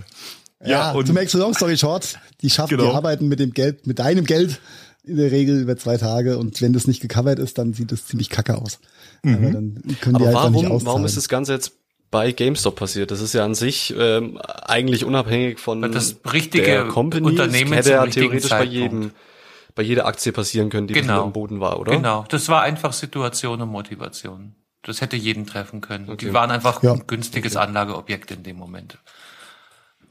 ja 0.63 0.91
und 0.91 1.07
to 1.07 1.13
make 1.13 1.29
the 1.29 1.38
long 1.38 1.53
story 1.53 1.77
short, 1.77 2.17
die 2.41 2.49
schaffen, 2.49 2.77
genau. 2.77 2.89
die 2.89 2.95
arbeiten 2.95 3.27
mit 3.27 3.39
dem 3.39 3.53
Geld, 3.53 3.88
mit 3.88 3.99
deinem 3.99 4.25
Geld 4.25 4.59
in 5.03 5.17
der 5.17 5.31
Regel 5.31 5.61
über 5.61 5.77
zwei 5.77 5.97
Tage 5.97 6.38
und 6.38 6.61
wenn 6.61 6.73
das 6.73 6.88
nicht 6.88 7.01
gecovert 7.01 7.39
ist, 7.39 7.57
dann 7.57 7.73
sieht 7.73 7.91
es 7.91 8.05
ziemlich 8.05 8.29
kacke 8.29 8.57
aus. 8.57 8.79
Mhm. 9.23 9.35
Aber 9.35 9.51
dann 9.51 9.83
können 9.99 10.17
die 10.17 10.23
Aber 10.23 10.25
halt 10.25 10.35
warum, 10.35 10.53
nicht 10.53 10.85
warum 10.85 11.05
ist 11.05 11.17
das 11.17 11.27
Ganze 11.27 11.53
jetzt 11.53 11.73
bei 12.11 12.31
GameStop 12.31 12.75
passiert? 12.75 13.11
Das 13.11 13.21
ist 13.21 13.33
ja 13.33 13.43
an 13.43 13.55
sich 13.55 13.93
ähm, 13.97 14.38
eigentlich 14.63 15.03
unabhängig 15.05 15.59
von 15.59 15.81
das 15.81 16.17
richtige 16.31 16.65
der 16.65 16.85
Company. 16.85 17.25
Unternehmen 17.25 17.73
hätte 17.73 17.91
ja 17.91 18.05
theoretisch 18.05 18.49
bei 18.49 18.63
jedem 18.63 19.11
bei 19.73 19.83
jeder 19.83 20.05
Aktie 20.05 20.33
passieren 20.33 20.69
können, 20.69 20.88
die 20.88 20.93
genau. 20.93 21.23
am 21.23 21.31
Boden 21.31 21.61
war, 21.61 21.79
oder? 21.79 21.93
Genau, 21.93 22.25
das 22.27 22.49
war 22.49 22.61
einfach 22.61 22.91
Situation 22.91 23.61
und 23.61 23.69
Motivation. 23.69 24.53
Das 24.84 25.02
hätte 25.02 25.16
jeden 25.16 25.45
treffen 25.45 25.82
können. 25.82 26.10
Okay. 26.10 26.26
Die 26.26 26.34
waren 26.34 26.49
einfach 26.49 26.82
ja. 26.82 26.94
ein 26.94 27.06
günstiges 27.06 27.56
okay. 27.56 27.66
Anlageobjekt 27.66 28.32
in 28.32 28.44
dem 28.44 28.58
Moment. 28.58 28.98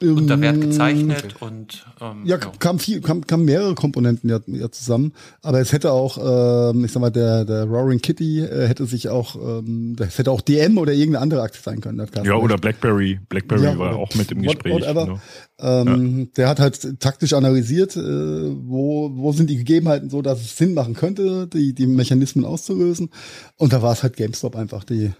Unter 0.03 0.41
Wert 0.41 0.61
gezeichnet 0.61 1.35
okay. 1.37 1.45
und 1.45 1.87
ähm, 2.01 2.23
ja, 2.25 2.39
ja, 2.39 2.53
kam 2.59 2.79
viel, 2.79 3.01
kam, 3.01 3.27
kam 3.27 3.45
mehrere 3.45 3.75
Komponenten 3.75 4.31
ja, 4.31 4.41
ja 4.47 4.71
zusammen, 4.71 5.13
aber 5.43 5.61
es 5.61 5.73
hätte 5.73 5.93
auch, 5.93 6.73
ähm, 6.73 6.85
ich 6.85 6.93
sag 6.93 7.01
mal, 7.01 7.11
der 7.11 7.45
der 7.45 7.65
Roaring 7.65 8.01
Kitty 8.01 8.41
äh, 8.41 8.67
hätte 8.67 8.87
sich 8.87 9.09
auch, 9.09 9.37
ähm, 9.37 9.95
das 9.97 10.19
hätte 10.19 10.31
auch 10.31 10.41
DM 10.41 10.79
oder 10.79 10.93
irgendeine 10.93 11.23
andere 11.23 11.43
Aktie 11.43 11.61
sein 11.63 11.81
können. 11.81 12.07
ja, 12.25 12.35
oder 12.35 12.57
BlackBerry, 12.57 13.21
BlackBerry 13.29 13.65
ja, 13.65 13.79
war 13.79 13.97
auch 13.97 14.15
mit 14.15 14.33
im 14.33 14.43
Gespräch. 14.43 14.73
Whatever. 14.73 15.07
Ne? 15.07 15.21
Ähm, 15.61 16.19
ja. 16.19 16.27
Der 16.37 16.49
hat 16.49 16.61
halt 16.61 17.01
taktisch 17.01 17.35
analysiert, 17.35 17.97
äh, 17.97 18.01
wo 18.01 19.11
wo 19.15 19.33
sind 19.33 19.51
die 19.51 19.57
Gegebenheiten 19.57 20.09
so, 20.09 20.23
dass 20.23 20.41
es 20.41 20.57
Sinn 20.57 20.75
machen 20.75 20.95
könnte, 20.95 21.47
die 21.47 21.75
die 21.75 21.87
Mechanismen 21.87 22.45
auszulösen, 22.45 23.11
und 23.57 23.73
da 23.73 23.83
war 23.83 23.93
es 23.93 24.03
halt 24.03 24.17
GameStop 24.17 24.57
einfach 24.57 24.85
die 24.85 25.13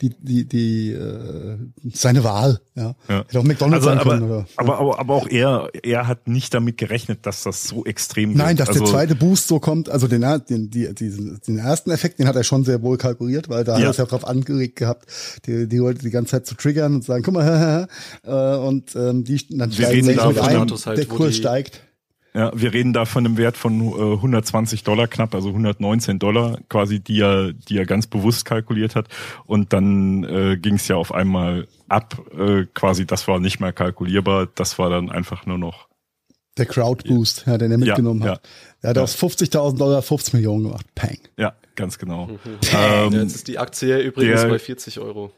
die, 0.00 0.10
die, 0.20 0.44
die, 0.44 0.92
äh, 0.92 1.56
seine 1.92 2.24
Wahl. 2.24 2.60
Ja. 2.74 2.96
ja. 3.08 3.18
Hätte 3.18 3.38
auch 3.38 3.44
McDonalds 3.44 3.86
also, 3.86 4.00
sein 4.00 4.08
können. 4.08 4.30
Oder, 4.30 4.46
aber, 4.56 4.78
aber, 4.78 4.98
aber 4.98 5.14
auch 5.14 5.28
er, 5.28 5.70
er 5.82 6.08
hat 6.08 6.26
nicht 6.26 6.52
damit 6.52 6.78
gerechnet, 6.78 7.26
dass 7.26 7.44
das 7.44 7.64
so 7.64 7.84
extrem 7.84 8.30
wird. 8.30 8.38
Nein, 8.38 8.56
dass 8.56 8.68
also, 8.68 8.80
der 8.80 8.90
zweite 8.90 9.14
Boost 9.14 9.46
so 9.46 9.60
kommt. 9.60 9.88
Also 9.88 10.08
den, 10.08 10.22
den, 10.48 10.70
die, 10.70 10.92
diesen, 10.94 11.40
den 11.46 11.58
ersten 11.58 11.92
Effekt, 11.92 12.18
den 12.18 12.26
hat 12.26 12.34
er 12.34 12.42
schon 12.42 12.64
sehr 12.64 12.82
wohl 12.82 12.98
kalkuliert, 12.98 13.48
weil 13.48 13.62
da 13.62 13.72
ja. 13.72 13.78
hat 13.78 13.84
er 13.84 13.90
es 13.90 13.96
ja 13.98 14.06
drauf 14.06 14.26
angeregt 14.26 14.76
gehabt, 14.76 15.06
die, 15.46 15.68
die 15.68 15.78
Leute 15.78 16.00
die 16.00 16.10
ganze 16.10 16.32
Zeit 16.32 16.46
zu 16.46 16.56
triggern 16.56 16.96
und 16.96 17.04
sagen, 17.04 17.22
guck 17.22 17.34
mal, 17.34 17.88
äh, 18.24 18.56
und 18.56 18.96
ähm, 18.96 19.24
die 19.24 19.46
dann 19.56 19.70
Wir 19.70 19.86
steigen 19.86 20.04
sich 20.04 20.20
ein, 20.20 20.36
halt, 20.36 20.98
der 20.98 21.06
Kurs 21.06 21.36
steigt. 21.36 21.80
Ja, 22.36 22.50
wir 22.52 22.72
reden 22.72 22.92
da 22.92 23.04
von 23.04 23.24
einem 23.24 23.36
Wert 23.36 23.56
von 23.56 23.80
äh, 23.80 24.14
120 24.14 24.82
Dollar 24.82 25.06
knapp, 25.06 25.36
also 25.36 25.50
119 25.50 26.18
Dollar 26.18 26.58
quasi, 26.68 26.98
die 26.98 27.20
er, 27.20 27.52
die 27.52 27.78
er 27.78 27.86
ganz 27.86 28.08
bewusst 28.08 28.44
kalkuliert 28.44 28.96
hat. 28.96 29.06
Und 29.46 29.72
dann 29.72 30.24
äh, 30.24 30.56
ging 30.56 30.74
es 30.74 30.88
ja 30.88 30.96
auf 30.96 31.14
einmal 31.14 31.68
ab, 31.88 32.20
äh, 32.36 32.64
quasi, 32.74 33.06
das 33.06 33.28
war 33.28 33.38
nicht 33.38 33.60
mehr 33.60 33.72
kalkulierbar, 33.72 34.48
das 34.52 34.80
war 34.80 34.90
dann 34.90 35.10
einfach 35.10 35.46
nur 35.46 35.58
noch 35.58 35.88
der 36.56 36.66
Crowdboost, 36.66 37.44
ja, 37.46 37.58
den 37.58 37.72
er 37.72 37.78
mitgenommen 37.78 38.22
ja, 38.22 38.32
hat. 38.32 38.44
Ja, 38.44 38.50
er 38.82 38.90
hat 38.90 38.96
ja. 38.96 39.02
aus 39.02 39.16
50.000 39.16 39.76
Dollar 39.76 40.02
50 40.02 40.34
Millionen 40.34 40.64
gemacht. 40.64 40.86
Pang. 40.94 41.18
Ja, 41.36 41.54
ganz 41.76 41.98
genau. 41.98 42.26
Mhm. 42.44 42.58
Ähm, 42.76 43.12
Jetzt 43.12 43.36
ist 43.36 43.48
die 43.48 43.58
Aktie 43.58 43.98
übrigens 44.00 44.42
der, 44.42 44.48
bei 44.48 44.58
40 44.58 44.98
Euro. 45.00 45.32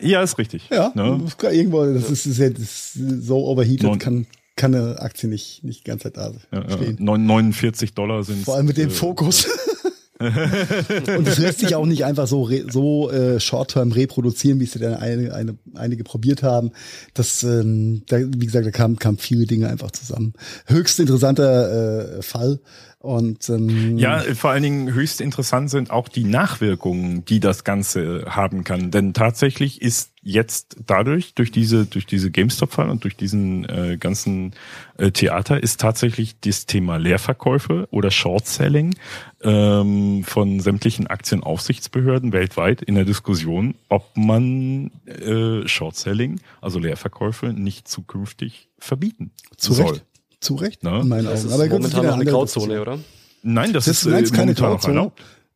Ja, 0.00 0.22
ist 0.22 0.38
richtig. 0.38 0.68
Ja, 0.70 0.92
ne? 0.94 1.20
irgendwo, 1.42 1.84
das 1.84 2.10
ist, 2.10 2.26
ist, 2.26 2.38
ist 2.40 2.94
so 2.94 3.46
overheated, 3.46 3.82
non, 3.82 3.98
kann, 3.98 4.26
kann 4.60 4.74
eine 4.74 5.00
Aktie 5.00 5.28
nicht, 5.28 5.64
nicht 5.64 5.80
die 5.80 5.90
ganze 5.90 6.12
Zeit 6.12 6.18
da 6.18 6.32
stehen. 6.68 6.98
Ja, 7.00 7.18
49 7.18 7.94
Dollar 7.94 8.22
sind 8.24 8.44
Vor 8.44 8.56
allem 8.56 8.66
mit 8.66 8.76
dem 8.76 8.88
äh, 8.88 8.92
Fokus. 8.92 9.46
und 10.20 11.26
das 11.26 11.38
lässt 11.38 11.60
sich 11.60 11.74
auch 11.74 11.86
nicht 11.86 12.04
einfach 12.04 12.26
so 12.26 12.50
so 12.68 13.10
äh, 13.10 13.40
short-term 13.40 13.90
reproduzieren, 13.92 14.60
wie 14.60 14.64
es 14.64 14.72
dann 14.72 14.94
eine, 14.94 15.32
eine, 15.32 15.56
einige 15.74 16.04
probiert 16.04 16.42
haben. 16.42 16.72
Das, 17.14 17.42
ähm, 17.42 18.02
da, 18.06 18.18
wie 18.18 18.44
gesagt, 18.44 18.66
da 18.66 18.70
kamen 18.70 18.98
kam 18.98 19.16
viele 19.16 19.46
Dinge 19.46 19.70
einfach 19.70 19.92
zusammen. 19.92 20.34
Höchst 20.66 21.00
interessanter 21.00 22.18
äh, 22.18 22.22
Fall. 22.22 22.60
Und 23.02 23.48
ähm, 23.48 23.96
ja, 23.96 24.20
vor 24.34 24.50
allen 24.50 24.62
Dingen 24.62 24.92
höchst 24.92 25.22
interessant 25.22 25.70
sind 25.70 25.90
auch 25.90 26.06
die 26.06 26.24
Nachwirkungen, 26.24 27.24
die 27.24 27.40
das 27.40 27.64
Ganze 27.64 28.26
haben 28.28 28.62
kann. 28.62 28.90
Denn 28.90 29.14
tatsächlich 29.14 29.80
ist 29.80 30.12
jetzt 30.20 30.76
dadurch, 30.84 31.32
durch 31.32 31.50
diese, 31.50 31.86
durch 31.86 32.04
diese 32.04 32.30
GameStop-Fall 32.30 32.90
und 32.90 33.04
durch 33.04 33.16
diesen 33.16 33.66
äh, 33.66 33.96
ganzen 33.98 34.52
äh, 34.98 35.12
Theater, 35.12 35.62
ist 35.62 35.80
tatsächlich 35.80 36.40
das 36.40 36.66
Thema 36.66 36.98
Leerverkäufe 36.98 37.88
oder 37.90 38.10
Short-Selling 38.10 38.94
ähm, 39.42 40.22
von 40.22 40.60
sämtlichen 40.60 41.06
Aktienaufsichtsbehörden 41.06 42.34
weltweit 42.34 42.82
in 42.82 42.96
der 42.96 43.06
Diskussion, 43.06 43.76
ob 43.88 44.14
man 44.14 44.90
äh, 45.06 45.66
Short-Selling, 45.66 46.38
also 46.60 46.78
Leerverkäufe, 46.78 47.54
nicht 47.54 47.88
zukünftig 47.88 48.68
verbieten 48.78 49.30
Zu 49.56 49.72
soll. 49.72 49.92
Recht. 49.92 50.04
Zu 50.40 50.54
Recht, 50.54 50.82
ne? 50.82 51.00
in 51.02 51.08
meinen 51.08 51.26
das 51.26 51.44
Augen. 51.44 51.54
Aber 51.54 51.64
ist 51.64 51.72
momentan 51.72 52.06
noch 52.06 52.14
eine 52.14 52.24
Grauzone, 52.24 52.80
oder? 52.80 52.98
Nein, 53.42 53.72
das, 53.72 53.84
das 53.84 54.04
ist, 54.04 54.06
ist 54.06 54.32
äh, 54.32 54.36
keine 54.36 54.54
Grauzone. 54.54 55.12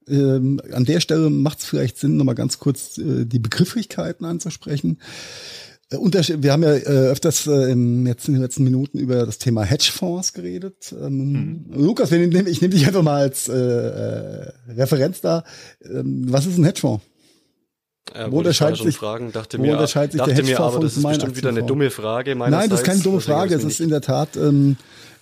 Ähm, 0.07 0.61
an 0.73 0.85
der 0.85 1.01
Stelle 1.01 1.31
macht 1.31 1.61
es 1.61 1.65
vielleicht 1.65 1.99
Sinn, 1.99 2.17
nochmal 2.17 2.35
ganz 2.35 2.59
kurz 2.59 2.99
äh, 2.99 3.25
die 3.25 3.39
Begrifflichkeiten 3.39 4.27
anzusprechen. 4.27 4.99
Äh, 5.91 5.97
wir 5.97 6.53
haben 6.53 6.63
ja 6.63 6.75
äh, 6.75 7.11
öfters 7.11 7.47
äh, 7.47 7.73
im, 7.73 8.07
jetzt 8.07 8.29
in 8.29 8.35
den 8.35 8.43
letzten 8.43 8.65
Minuten 8.65 8.99
über 8.99 9.25
das 9.25 9.39
Thema 9.39 9.65
Hedgefonds 9.65 10.33
geredet. 10.33 10.95
Ähm, 10.99 11.67
hm. 11.71 11.83
Lukas, 11.83 12.13
ich 12.13 12.29
nehme 12.29 12.49
ich 12.49 12.61
nehm 12.61 12.71
dich 12.71 12.87
einfach 12.87 13.03
mal 13.03 13.23
als 13.23 13.49
Referenz 13.49 15.21
da. 15.21 15.45
Ähm, 15.83 16.25
was 16.29 16.47
ist 16.47 16.59
ein 16.59 16.65
Hedgefonds? 16.65 17.05
Ja, 18.15 18.31
wo 18.31 18.39
unterscheidet 18.39 18.79
sich, 18.79 18.97
fragen, 18.97 19.33
dachte 19.33 19.59
wo 19.59 19.63
mir, 19.63 19.73
unterscheidet 19.73 20.13
sich 20.13 20.23
der 20.23 20.45
mir 20.45 20.61
aber, 20.61 20.79
das 20.81 20.97
ist 20.97 21.03
bestimmt 21.03 21.37
wieder 21.37 21.49
eine 21.49 21.65
dumme 21.65 21.91
Frage. 21.91 22.37
Nein, 22.37 22.71
das 22.71 22.81
ist 22.81 22.87
keine 22.87 23.01
dumme 23.01 23.21
Frage. 23.21 23.55
Es 23.55 23.65
ist 23.65 23.81
in 23.81 23.91
der 23.91 24.01
Tat, 24.01 24.37
ähm, 24.37 24.77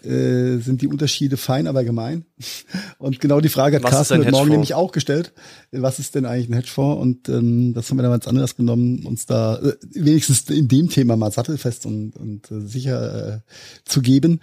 äh, 0.05 0.59
sind 0.59 0.83
die 0.83 0.89
Unterschiede 0.89 1.37
fein, 1.37 1.67
aber 1.67 1.85
gemein. 1.85 2.25
Und 2.99 3.21
genau 3.21 3.41
die 3.41 3.49
Frage 3.49 3.77
hat 3.77 3.85
Was 3.85 3.91
Carsten 3.91 4.19
heute 4.19 4.31
Morgen 4.31 4.51
nämlich 4.51 4.75
auch 4.75 4.93
gestellt. 4.93 5.33
Was 5.71 5.99
ist 5.99 6.15
denn 6.15 6.27
eigentlich 6.27 6.49
ein 6.49 6.55
Hedgefonds? 6.55 7.01
Und 7.01 7.29
ähm, 7.29 7.73
das 7.73 7.89
haben 7.89 7.99
wir 7.99 8.03
dann 8.03 8.13
ganz 8.13 8.27
anders 8.27 8.57
genommen, 8.57 9.07
uns 9.07 9.27
da 9.27 9.57
äh, 9.59 9.75
wenigstens 9.93 10.51
in 10.51 10.69
dem 10.69 10.89
Thema 10.89 11.17
mal 11.17 11.31
sattelfest 11.31 11.87
und, 11.87 12.17
und 12.17 12.51
äh, 12.51 12.61
sicher 12.61 13.37
äh, 13.37 13.39
zu 13.85 14.03
geben. 14.03 14.41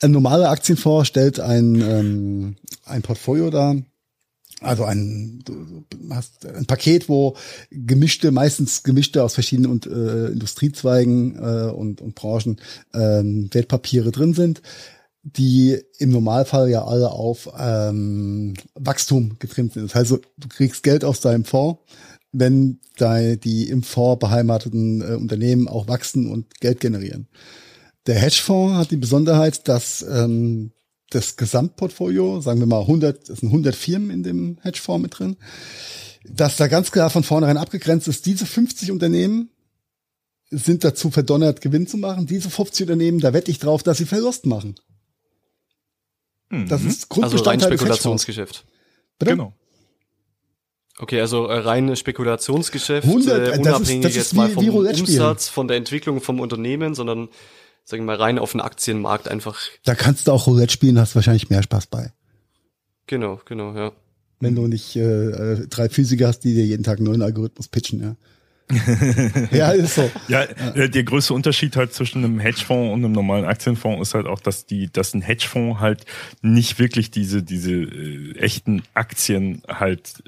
Ein 0.00 0.12
normaler 0.12 0.50
Aktienfonds 0.50 1.08
stellt 1.08 1.40
ein, 1.40 1.80
ähm, 1.80 2.56
ein 2.84 3.02
Portfolio 3.02 3.50
dar, 3.50 3.76
also 4.62 4.84
ein, 4.84 5.42
du 5.44 5.84
hast 6.10 6.46
ein 6.46 6.66
Paket, 6.66 7.08
wo 7.08 7.36
gemischte, 7.70 8.30
meistens 8.30 8.82
gemischte 8.82 9.22
aus 9.22 9.34
verschiedenen 9.34 9.80
äh, 9.82 10.32
Industriezweigen 10.32 11.36
äh, 11.36 11.70
und, 11.70 12.00
und 12.00 12.14
Branchen 12.14 12.60
ähm, 12.94 13.48
Wertpapiere 13.52 14.10
drin 14.10 14.34
sind, 14.34 14.62
die 15.22 15.78
im 15.98 16.10
Normalfall 16.10 16.68
ja 16.70 16.84
alle 16.84 17.10
auf 17.10 17.48
ähm, 17.58 18.54
Wachstum 18.74 19.36
getrimmt 19.38 19.74
sind. 19.74 19.84
Das 19.84 19.94
heißt, 19.94 20.10
du 20.10 20.48
kriegst 20.48 20.82
Geld 20.82 21.04
aus 21.04 21.20
deinem 21.20 21.44
Fonds, 21.44 21.80
wenn 22.32 22.80
da 22.96 23.36
die 23.36 23.68
im 23.68 23.82
Fonds 23.82 24.20
beheimateten 24.20 25.00
äh, 25.00 25.14
Unternehmen 25.14 25.68
auch 25.68 25.88
wachsen 25.88 26.30
und 26.30 26.60
Geld 26.60 26.80
generieren. 26.80 27.28
Der 28.06 28.16
Hedgefonds 28.16 28.76
hat 28.76 28.90
die 28.90 28.96
Besonderheit, 28.96 29.68
dass 29.68 30.02
ähm, 30.02 30.72
das 31.14 31.36
Gesamtportfolio, 31.36 32.40
sagen 32.40 32.60
wir 32.60 32.66
mal 32.66 32.80
100, 32.80 33.28
es 33.28 33.40
sind 33.40 33.48
100 33.48 33.74
Firmen 33.74 34.10
in 34.10 34.22
dem 34.22 34.58
Hedgefonds 34.62 35.02
mit 35.02 35.18
drin, 35.18 35.36
dass 36.24 36.56
da 36.56 36.68
ganz 36.68 36.92
klar 36.92 37.10
von 37.10 37.24
vornherein 37.24 37.56
abgegrenzt 37.56 38.08
ist, 38.08 38.26
diese 38.26 38.46
50 38.46 38.90
Unternehmen 38.90 39.50
sind 40.50 40.84
dazu 40.84 41.10
verdonnert, 41.10 41.60
Gewinn 41.60 41.86
zu 41.86 41.96
machen. 41.96 42.26
Diese 42.26 42.50
50 42.50 42.82
Unternehmen, 42.82 43.20
da 43.20 43.32
wette 43.32 43.50
ich 43.50 43.58
drauf, 43.58 43.82
dass 43.82 43.98
sie 43.98 44.04
Verlust 44.04 44.46
machen. 44.46 44.74
Mhm. 46.50 46.68
Das 46.68 46.84
ist 46.84 47.08
Grundbestandteil 47.08 47.70
also 47.70 47.74
rein 47.74 47.78
Spekulationsgeschäft. 47.78 48.64
Genau. 49.18 49.54
Okay, 50.98 51.20
also 51.20 51.46
äh, 51.46 51.58
rein 51.58 51.96
Spekulationsgeschäft, 51.96 53.06
100, 53.06 53.56
äh, 53.56 53.58
unabhängig 53.58 54.04
ist, 54.04 54.16
jetzt 54.16 54.34
mal 54.34 54.50
vom 54.50 54.68
Umsatz, 54.68 55.48
von 55.48 55.66
der 55.66 55.78
Entwicklung 55.78 56.20
vom 56.20 56.38
Unternehmen, 56.38 56.94
sondern 56.94 57.28
sagen 57.84 58.04
wir 58.04 58.06
mal, 58.06 58.16
rein 58.16 58.38
auf 58.38 58.52
den 58.52 58.60
Aktienmarkt 58.60 59.28
einfach. 59.28 59.58
Da 59.84 59.94
kannst 59.94 60.28
du 60.28 60.32
auch 60.32 60.46
Roulette 60.46 60.72
spielen, 60.72 60.98
hast 60.98 61.14
wahrscheinlich 61.14 61.50
mehr 61.50 61.62
Spaß 61.62 61.86
bei. 61.86 62.12
Genau, 63.06 63.40
genau, 63.44 63.74
ja. 63.74 63.92
Wenn 64.40 64.54
du 64.54 64.66
nicht 64.66 64.96
äh, 64.96 65.00
äh 65.00 65.66
drei 65.68 65.88
Physiker 65.88 66.28
hast, 66.28 66.40
die 66.40 66.54
dir 66.54 66.64
jeden 66.64 66.84
Tag 66.84 66.98
einen 66.98 67.06
neuen 67.06 67.22
Algorithmus 67.22 67.68
pitchen, 67.68 68.00
ja. 68.00 68.16
ja, 69.50 69.70
ist 69.72 69.96
so. 69.96 70.10
Ja, 70.28 70.46
ja, 70.74 70.88
der 70.88 71.04
größte 71.04 71.34
Unterschied 71.34 71.76
halt 71.76 71.92
zwischen 71.92 72.24
einem 72.24 72.38
Hedgefonds 72.38 72.92
und 72.92 73.04
einem 73.04 73.12
normalen 73.12 73.44
Aktienfonds 73.44 74.08
ist 74.08 74.14
halt 74.14 74.26
auch, 74.26 74.40
dass 74.40 74.66
die, 74.66 74.90
dass 74.90 75.14
ein 75.14 75.22
Hedgefonds 75.22 75.80
halt 75.80 76.04
nicht 76.40 76.78
wirklich 76.78 77.10
diese, 77.10 77.42
diese 77.42 77.72
äh, 77.72 78.36
echten 78.38 78.82
Aktien 78.94 79.62
halt 79.68 80.22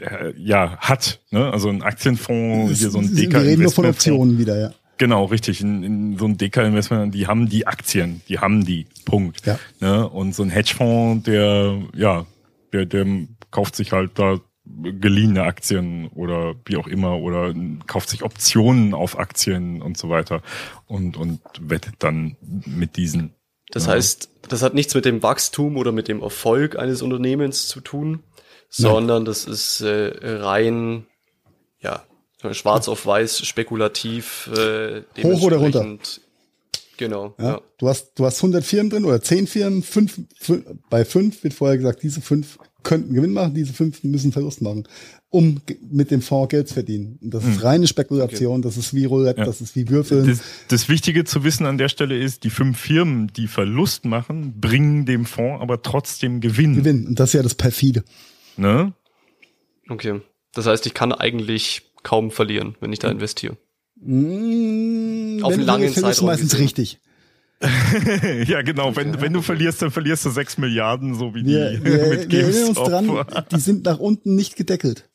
äh, 0.00 0.32
ja 0.36 0.78
hat. 0.78 1.20
Ne? 1.30 1.50
Also 1.52 1.68
ein 1.68 1.82
Aktienfonds, 1.82 2.78
hier 2.78 2.90
so 2.90 2.98
ein 2.98 3.14
DK 3.14 3.32
Wir 3.34 3.42
reden 3.42 3.62
nur 3.62 3.72
von 3.72 3.86
Optionen 3.86 4.38
wieder, 4.38 4.58
ja. 4.58 4.72
Genau, 4.98 5.24
richtig. 5.26 5.60
In, 5.60 5.82
in 5.82 6.18
so 6.18 6.26
ein 6.26 6.36
Deka-Investment, 6.36 7.14
die 7.14 7.26
haben 7.26 7.48
die 7.48 7.66
Aktien, 7.66 8.22
die 8.28 8.38
haben 8.38 8.64
die. 8.64 8.86
Punkt. 9.08 9.46
Ja. 9.46 9.58
Ne? 9.80 10.08
Und 10.08 10.34
so 10.34 10.42
ein 10.42 10.50
Hedgefonds, 10.50 11.24
der, 11.24 11.82
ja, 11.94 12.26
der, 12.72 12.84
der 12.84 13.06
kauft 13.50 13.74
sich 13.74 13.92
halt 13.92 14.18
da 14.18 14.38
geliehene 14.66 15.44
Aktien 15.44 16.08
oder 16.08 16.54
wie 16.66 16.76
auch 16.76 16.86
immer 16.86 17.18
oder 17.18 17.54
kauft 17.86 18.10
sich 18.10 18.22
Optionen 18.22 18.92
auf 18.92 19.18
Aktien 19.18 19.80
und 19.80 19.96
so 19.96 20.10
weiter 20.10 20.42
und, 20.86 21.16
und 21.16 21.40
wettet 21.58 21.94
dann 22.00 22.36
mit 22.66 22.96
diesen. 22.98 23.32
Das 23.70 23.86
ja. 23.86 23.92
heißt, 23.92 24.30
das 24.48 24.62
hat 24.62 24.74
nichts 24.74 24.94
mit 24.94 25.06
dem 25.06 25.22
Wachstum 25.22 25.78
oder 25.78 25.90
mit 25.90 26.06
dem 26.06 26.20
Erfolg 26.20 26.78
eines 26.78 27.00
Unternehmens 27.00 27.66
zu 27.66 27.80
tun, 27.80 28.22
sondern 28.68 29.24
das 29.24 29.46
ist 29.46 29.80
äh, 29.80 30.12
rein, 30.22 31.06
ja, 31.80 32.02
Schwarz 32.52 32.88
auf 32.88 33.04
weiß, 33.04 33.46
spekulativ. 33.46 34.50
Äh, 34.56 35.02
Hoch 35.22 35.42
oder 35.42 35.56
runter? 35.56 35.98
Genau. 36.96 37.34
Ja, 37.38 37.44
ja. 37.44 37.60
Du 37.78 37.88
hast 37.88 38.12
du 38.16 38.24
hast 38.24 38.38
100 38.38 38.64
Firmen 38.64 38.90
drin 38.90 39.04
oder 39.04 39.22
10 39.22 39.46
Firmen. 39.46 39.82
Fünf, 39.82 40.20
fünf, 40.38 40.64
bei 40.90 41.04
fünf 41.04 41.42
wird 41.44 41.54
vorher 41.54 41.76
gesagt, 41.76 42.02
diese 42.02 42.20
fünf 42.20 42.58
könnten 42.82 43.14
Gewinn 43.14 43.32
machen, 43.32 43.54
diese 43.54 43.72
fünf 43.72 44.02
müssen 44.04 44.32
Verlust 44.32 44.62
machen, 44.62 44.86
um 45.30 45.60
mit 45.90 46.10
dem 46.10 46.22
Fonds 46.22 46.50
Geld 46.50 46.68
zu 46.68 46.74
verdienen. 46.74 47.18
Und 47.20 47.34
das 47.34 47.44
ist 47.44 47.56
hm. 47.56 47.62
reine 47.62 47.86
Spekulation, 47.86 48.60
okay. 48.60 48.62
das 48.62 48.76
ist 48.76 48.94
wie 48.94 49.04
Roulette, 49.04 49.40
ja. 49.40 49.46
das 49.46 49.60
ist 49.60 49.76
wie 49.76 49.88
Würfeln. 49.88 50.26
Das, 50.26 50.40
das 50.68 50.88
Wichtige 50.88 51.24
zu 51.24 51.44
wissen 51.44 51.66
an 51.66 51.76
der 51.76 51.88
Stelle 51.88 52.18
ist, 52.18 52.44
die 52.44 52.50
fünf 52.50 52.78
Firmen, 52.78 53.28
die 53.28 53.46
Verlust 53.46 54.04
machen, 54.04 54.60
bringen 54.60 55.06
dem 55.06 55.26
Fonds 55.26 55.60
aber 55.60 55.82
trotzdem 55.82 56.40
Gewinn. 56.40 56.76
Gewinn. 56.76 57.06
Und 57.06 57.20
das 57.20 57.30
ist 57.30 57.34
ja 57.34 57.42
das 57.42 57.54
perfide. 57.54 58.04
Ne? 58.56 58.92
Okay. 59.88 60.20
Das 60.54 60.66
heißt, 60.66 60.86
ich 60.86 60.94
kann 60.94 61.12
eigentlich 61.12 61.87
kaum 62.08 62.30
verlieren, 62.30 62.74
wenn 62.80 62.90
ich 62.90 62.98
da 63.00 63.10
investiere. 63.10 63.58
Mmh, 64.00 65.42
Auf 65.42 65.52
einen 65.52 65.62
langen 65.62 65.92
Zeitraum. 65.92 66.26
meistens 66.26 66.52
gesehen. 66.52 66.64
richtig. 66.64 67.00
ja, 68.48 68.62
genau. 68.62 68.96
Wenn, 68.96 69.12
ja. 69.14 69.20
wenn 69.20 69.34
du 69.34 69.42
verlierst, 69.42 69.82
dann 69.82 69.90
verlierst 69.90 70.24
du 70.24 70.30
sechs 70.30 70.56
Milliarden, 70.56 71.14
so 71.14 71.34
wie 71.34 71.42
die 71.42 71.52
wir, 71.82 72.06
mit 72.08 72.32
wir 72.32 72.44
erinnern 72.44 72.68
uns 72.68 72.78
dran, 72.78 73.26
die 73.52 73.60
sind 73.60 73.84
nach 73.84 73.98
unten 73.98 74.36
nicht 74.36 74.56
gedeckelt. 74.56 75.06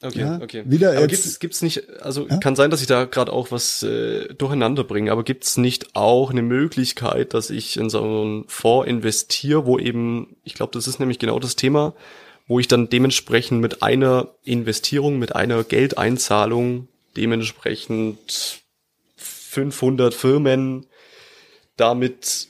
Okay, 0.00 0.20
ja, 0.20 0.40
okay. 0.40 0.62
Wieder 0.64 0.96
aber 0.96 1.08
gibt's 1.08 1.40
gibt's 1.40 1.60
nicht, 1.60 1.90
also 2.02 2.28
ja? 2.28 2.36
kann 2.36 2.54
sein, 2.54 2.70
dass 2.70 2.80
ich 2.80 2.86
da 2.86 3.04
gerade 3.06 3.32
auch 3.32 3.50
was 3.50 3.82
äh, 3.82 4.32
durcheinander 4.34 4.84
bringe, 4.84 5.10
aber 5.10 5.24
gibt's 5.24 5.56
nicht 5.56 5.96
auch 5.96 6.30
eine 6.30 6.42
Möglichkeit, 6.42 7.34
dass 7.34 7.50
ich 7.50 7.76
in 7.78 7.90
so 7.90 8.04
einen 8.04 8.44
Fonds 8.46 8.88
investiere, 8.88 9.66
wo 9.66 9.76
eben, 9.76 10.36
ich 10.44 10.54
glaube, 10.54 10.70
das 10.72 10.86
ist 10.86 11.00
nämlich 11.00 11.18
genau 11.18 11.40
das 11.40 11.56
Thema, 11.56 11.94
wo 12.48 12.58
ich 12.58 12.66
dann 12.66 12.88
dementsprechend 12.88 13.60
mit 13.60 13.82
einer 13.82 14.34
Investierung, 14.42 15.18
mit 15.18 15.36
einer 15.36 15.62
Geldeinzahlung 15.62 16.88
dementsprechend 17.16 18.62
500 19.16 20.14
Firmen 20.14 20.86
damit 21.76 22.48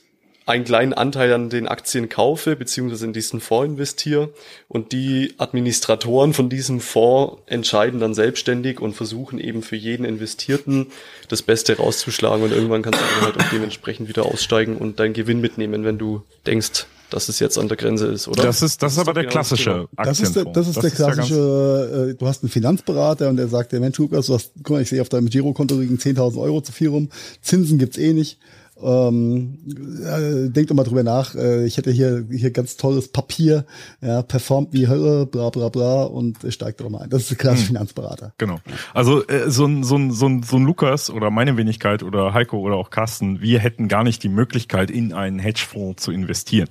einen 0.49 0.65
kleinen 0.65 0.93
Anteil 0.93 1.31
an 1.33 1.51
den 1.51 1.67
Aktien 1.67 2.09
kaufe, 2.09 2.55
beziehungsweise 2.55 3.05
in 3.05 3.13
diesen 3.13 3.39
Fonds 3.39 3.69
investiere. 3.69 4.33
Und 4.67 4.93
die 4.93 5.35
Administratoren 5.37 6.33
von 6.33 6.49
diesem 6.49 6.79
Fonds 6.79 7.43
entscheiden 7.45 7.99
dann 7.99 8.15
selbstständig 8.15 8.79
und 8.79 8.95
versuchen 8.95 9.39
eben 9.39 9.61
für 9.61 9.75
jeden 9.75 10.05
Investierten 10.05 10.87
das 11.27 11.43
Beste 11.43 11.77
rauszuschlagen. 11.77 12.43
Und 12.43 12.51
irgendwann 12.51 12.81
kannst 12.81 12.99
du 12.99 13.05
dann 13.05 13.25
halt 13.25 13.39
auch 13.39 13.49
dementsprechend 13.51 14.07
wieder 14.09 14.25
aussteigen 14.25 14.77
und 14.77 14.99
deinen 14.99 15.13
Gewinn 15.13 15.39
mitnehmen, 15.39 15.83
wenn 15.85 15.99
du 15.99 16.23
denkst, 16.47 16.87
dass 17.09 17.29
es 17.29 17.39
jetzt 17.39 17.57
an 17.57 17.67
der 17.67 17.77
Grenze 17.77 18.07
ist, 18.07 18.27
oder? 18.27 18.43
Das 18.43 18.61
ist, 18.61 18.81
das 18.83 18.93
ist 18.93 18.99
aber 18.99 19.13
der 19.13 19.23
genau 19.23 19.33
klassische 19.33 19.87
das 19.95 20.19
ist 20.19 20.35
der, 20.35 20.45
das 20.45 20.67
ist 20.67 20.77
das 20.77 20.83
der 20.83 20.91
klassische, 20.91 22.09
äh, 22.11 22.13
du 22.15 22.27
hast 22.27 22.43
einen 22.43 22.49
Finanzberater 22.49 23.29
und 23.29 23.37
der 23.37 23.47
sagt, 23.47 23.71
der 23.71 23.79
Mensch, 23.79 23.97
Lukas, 23.97 24.27
du 24.27 24.33
hast, 24.33 24.51
guck 24.57 24.71
mal, 24.71 24.81
ich 24.81 24.89
sehe 24.89 25.01
auf 25.01 25.09
deinem 25.09 25.29
Girokonto 25.29 25.79
liegen 25.79 25.97
10.000 25.97 26.39
Euro 26.39 26.61
zu 26.61 26.71
viel 26.71 26.89
rum, 26.89 27.09
Zinsen 27.41 27.77
gibt's 27.77 27.97
eh 27.97 28.13
nicht 28.13 28.39
ähm, 28.81 29.57
äh, 30.05 30.49
denkt 30.49 30.71
doch 30.71 30.75
mal 30.75 30.83
drüber 30.83 31.03
nach. 31.03 31.35
Äh, 31.35 31.65
ich 31.65 31.77
hätte 31.77 31.91
hier 31.91 32.25
hier 32.29 32.51
ganz 32.51 32.77
tolles 32.77 33.09
Papier, 33.09 33.65
ja, 34.01 34.21
performt 34.21 34.73
wie 34.73 34.87
Hölle, 34.87 35.25
bla 35.25 35.49
bla 35.49 35.69
bla 35.69 36.03
und 36.03 36.37
steigt 36.49 36.81
doch 36.81 36.89
mal 36.89 37.01
ein. 37.01 37.09
Das 37.09 37.23
ist 37.23 37.31
der 37.31 37.37
klassische 37.37 37.69
hm. 37.69 37.75
Finanzberater. 37.75 38.33
Genau. 38.37 38.59
Also 38.93 39.25
äh, 39.27 39.49
so 39.49 39.65
ein 39.65 39.83
so 39.83 39.97
ein 39.97 40.11
so 40.11 40.27
ein 40.27 40.43
so 40.43 40.57
ein 40.57 40.63
Lukas 40.63 41.09
oder 41.09 41.29
meine 41.29 41.57
Wenigkeit 41.57 42.03
oder 42.03 42.33
Heiko 42.33 42.59
oder 42.59 42.75
auch 42.75 42.89
Carsten, 42.89 43.41
wir 43.41 43.59
hätten 43.59 43.87
gar 43.87 44.03
nicht 44.03 44.23
die 44.23 44.29
Möglichkeit 44.29 44.91
in 44.91 45.13
einen 45.13 45.39
Hedgefonds 45.39 46.03
zu 46.03 46.11
investieren. 46.11 46.69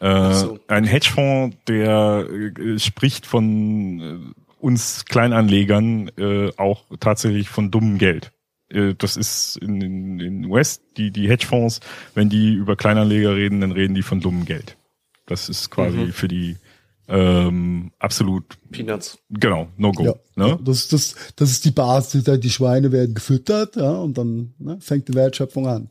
Äh, 0.00 0.32
so. 0.32 0.58
Ein 0.68 0.84
Hedgefonds, 0.84 1.56
der 1.68 2.26
äh, 2.28 2.78
spricht 2.78 3.26
von 3.26 4.00
äh, 4.00 4.40
uns 4.58 5.04
Kleinanlegern 5.04 6.08
äh, 6.16 6.50
auch 6.56 6.84
tatsächlich 7.00 7.48
von 7.48 7.70
dummem 7.70 7.98
Geld. 7.98 8.30
Das 8.98 9.16
ist 9.16 9.56
in, 9.58 9.80
in, 9.80 10.20
in 10.20 10.50
West, 10.50 10.82
die, 10.96 11.12
die 11.12 11.28
Hedgefonds, 11.28 11.78
wenn 12.14 12.28
die 12.28 12.54
über 12.54 12.74
Kleinanleger 12.74 13.36
reden, 13.36 13.60
dann 13.60 13.70
reden 13.70 13.94
die 13.94 14.02
von 14.02 14.20
dummem 14.20 14.46
Geld. 14.46 14.76
Das 15.26 15.48
ist 15.48 15.70
quasi 15.70 15.98
mhm. 15.98 16.12
für 16.12 16.26
die 16.26 16.56
ähm, 17.06 17.92
absolut 17.98 18.56
Peanuts. 18.70 19.18
Genau, 19.30 19.68
no 19.76 19.92
go. 19.92 20.04
Ja, 20.04 20.14
ne? 20.36 20.58
das, 20.62 20.88
das, 20.88 21.14
das 21.36 21.50
ist 21.50 21.64
die 21.64 21.70
Basis, 21.70 22.24
die 22.24 22.50
Schweine 22.50 22.92
werden 22.92 23.14
gefüttert, 23.14 23.76
ja, 23.76 23.92
und 23.92 24.16
dann 24.16 24.54
ne, 24.58 24.78
fängt 24.80 25.08
die 25.08 25.14
Wertschöpfung 25.14 25.66
an. 25.66 25.90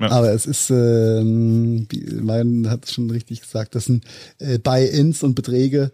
Ja. 0.00 0.10
Aber 0.10 0.32
es 0.32 0.46
ist, 0.46 0.70
ähm, 0.70 1.88
mein 2.20 2.70
hat 2.70 2.84
es 2.84 2.92
schon 2.92 3.10
richtig 3.10 3.40
gesagt, 3.40 3.74
das 3.74 3.86
sind 3.86 4.04
äh, 4.38 4.58
Buy-ins 4.58 5.22
und 5.22 5.34
Beträge, 5.34 5.92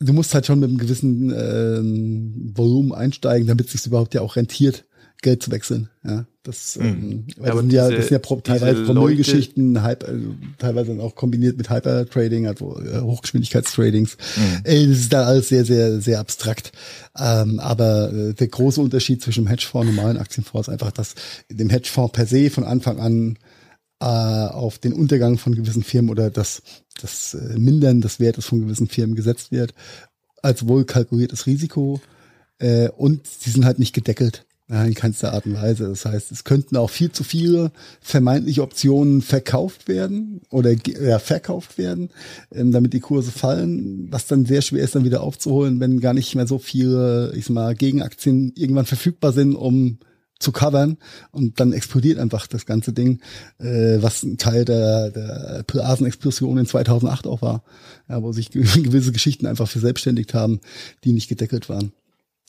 du 0.00 0.12
musst 0.12 0.34
halt 0.34 0.46
schon 0.46 0.60
mit 0.60 0.68
einem 0.68 0.78
gewissen 0.78 1.30
ähm, 1.30 2.52
Volumen 2.54 2.92
einsteigen, 2.92 3.46
damit 3.46 3.66
es 3.66 3.72
sich 3.72 3.86
überhaupt 3.86 4.14
ja 4.14 4.20
auch 4.22 4.36
rentiert, 4.36 4.84
Geld 5.26 5.42
zu 5.42 5.50
wechseln. 5.50 5.88
Ja, 6.04 6.24
das, 6.44 6.76
mhm. 6.76 6.84
ähm, 6.84 7.24
das, 7.36 7.56
sind 7.56 7.72
ja, 7.72 7.90
das 7.90 8.06
sind 8.06 8.10
ja 8.12 8.18
pro, 8.20 8.36
teilweise 8.36 8.84
Promille-Geschichten, 8.84 9.76
also 9.76 10.34
teilweise 10.56 10.90
dann 10.90 11.00
auch 11.00 11.16
kombiniert 11.16 11.56
mit 11.56 11.68
Hyper-Trading, 11.68 12.46
also 12.46 12.80
äh, 12.80 13.00
Hochgeschwindigkeitstradings. 13.00 14.16
Mhm. 14.36 14.60
Äh, 14.62 14.86
das 14.86 14.98
ist 14.98 15.12
da 15.12 15.24
alles 15.24 15.48
sehr, 15.48 15.64
sehr, 15.64 16.00
sehr 16.00 16.20
abstrakt. 16.20 16.70
Ähm, 17.18 17.58
aber 17.58 18.12
äh, 18.12 18.34
der 18.34 18.46
große 18.46 18.80
Unterschied 18.80 19.20
zwischen 19.20 19.46
dem 19.46 19.48
Hedgefonds 19.48 19.88
und 19.88 19.96
normalen 19.96 20.18
Aktienfonds 20.18 20.68
ist 20.68 20.72
einfach, 20.72 20.92
dass 20.92 21.16
dem 21.50 21.70
Hedgefonds 21.70 22.12
per 22.12 22.26
se 22.26 22.48
von 22.48 22.62
Anfang 22.62 23.00
an 23.00 23.36
äh, 23.98 24.04
auf 24.04 24.78
den 24.78 24.92
Untergang 24.92 25.38
von 25.38 25.56
gewissen 25.56 25.82
Firmen 25.82 26.12
oder 26.12 26.30
das, 26.30 26.62
das 27.00 27.34
äh, 27.34 27.58
Mindern 27.58 28.00
des 28.00 28.20
Wertes 28.20 28.46
von 28.46 28.60
gewissen 28.60 28.86
Firmen 28.86 29.16
gesetzt 29.16 29.50
wird, 29.50 29.74
als 30.40 30.68
wohl 30.68 30.84
kalkuliertes 30.84 31.46
Risiko. 31.46 32.00
Äh, 32.60 32.90
und 32.90 33.26
sie 33.26 33.50
sind 33.50 33.64
halt 33.64 33.80
nicht 33.80 33.92
gedeckelt. 33.92 34.45
Ja, 34.68 34.84
in 34.84 34.94
keinster 34.94 35.32
Art 35.32 35.46
und 35.46 35.54
Weise. 35.54 35.88
Das 35.88 36.04
heißt, 36.04 36.32
es 36.32 36.42
könnten 36.42 36.76
auch 36.76 36.90
viel 36.90 37.12
zu 37.12 37.22
viele 37.22 37.70
vermeintliche 38.00 38.62
Optionen 38.62 39.22
verkauft 39.22 39.86
werden 39.86 40.40
oder 40.50 40.72
ja, 40.72 41.20
verkauft 41.20 41.78
werden, 41.78 42.10
ähm, 42.52 42.72
damit 42.72 42.92
die 42.92 43.00
Kurse 43.00 43.30
fallen, 43.30 44.08
was 44.10 44.26
dann 44.26 44.44
sehr 44.44 44.62
schwer 44.62 44.82
ist, 44.82 44.96
dann 44.96 45.04
wieder 45.04 45.22
aufzuholen, 45.22 45.78
wenn 45.78 46.00
gar 46.00 46.14
nicht 46.14 46.34
mehr 46.34 46.48
so 46.48 46.58
viele, 46.58 47.32
ich 47.36 47.44
sag 47.44 47.54
mal, 47.54 47.76
Gegenaktien 47.76 48.52
irgendwann 48.56 48.86
verfügbar 48.86 49.32
sind, 49.32 49.54
um 49.54 49.98
zu 50.40 50.50
covern 50.50 50.98
und 51.30 51.60
dann 51.60 51.72
explodiert 51.72 52.18
einfach 52.18 52.48
das 52.48 52.66
ganze 52.66 52.92
Ding, 52.92 53.20
äh, 53.58 53.98
was 54.00 54.24
ein 54.24 54.36
Teil 54.36 54.64
der, 54.64 55.10
der 55.10 55.64
Blasenexplosion 55.66 56.58
in 56.58 56.66
2008 56.66 57.28
auch 57.28 57.40
war, 57.40 57.62
ja, 58.08 58.20
wo 58.20 58.32
sich 58.32 58.50
gewisse 58.50 59.12
Geschichten 59.12 59.46
einfach 59.46 59.68
verselbstständigt 59.68 60.34
haben, 60.34 60.60
die 61.04 61.12
nicht 61.12 61.28
gedeckelt 61.28 61.68
waren. 61.68 61.92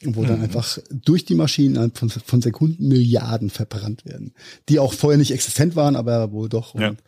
Und 0.04 0.16
wo 0.16 0.22
mhm. 0.22 0.28
dann 0.28 0.42
einfach 0.42 0.78
durch 0.92 1.26
die 1.26 1.34
Maschinen 1.34 1.92
von, 1.94 2.10
von 2.10 2.42
Sekunden 2.42 2.88
Milliarden 2.88 3.50
verbrannt 3.50 4.06
werden, 4.06 4.34
die 4.70 4.80
auch 4.80 4.94
vorher 4.94 5.18
nicht 5.18 5.32
existent 5.32 5.76
waren, 5.76 5.96
aber 5.96 6.32
wohl 6.32 6.50
doch. 6.50 6.76
Ja. 6.76 6.90
Und 6.90 7.00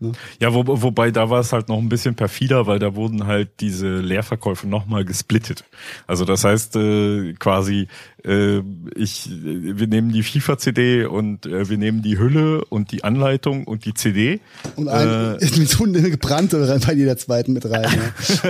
Ne? 0.00 0.12
Ja, 0.40 0.54
wo, 0.54 0.62
wobei 0.66 1.10
da 1.10 1.28
war 1.28 1.40
es 1.40 1.52
halt 1.52 1.68
noch 1.68 1.78
ein 1.78 1.88
bisschen 1.88 2.14
perfider, 2.14 2.68
weil 2.68 2.78
da 2.78 2.94
wurden 2.94 3.26
halt 3.26 3.48
diese 3.58 3.96
Leerverkäufe 3.96 4.68
nochmal 4.68 5.04
gesplittet. 5.04 5.64
Also 6.06 6.24
das 6.24 6.44
heißt 6.44 6.76
äh, 6.76 7.32
quasi, 7.34 7.88
äh, 8.24 8.58
ich, 8.94 9.28
wir 9.28 9.88
nehmen 9.88 10.12
die 10.12 10.22
FIFA-CD 10.22 11.06
und 11.06 11.46
äh, 11.46 11.68
wir 11.68 11.78
nehmen 11.78 12.02
die 12.02 12.16
Hülle 12.16 12.64
und 12.66 12.92
die 12.92 13.02
Anleitung 13.02 13.64
und 13.64 13.86
die 13.86 13.94
CD. 13.94 14.38
Und 14.76 14.86
ein, 14.86 15.36
äh, 15.40 15.58
mit 15.58 15.76
Hunde 15.80 16.08
gebrannt 16.10 16.54
oder 16.54 16.78
bei 16.78 16.92
jeder 16.92 17.16
zweiten 17.16 17.52
mit 17.52 17.68
rein. 17.68 17.90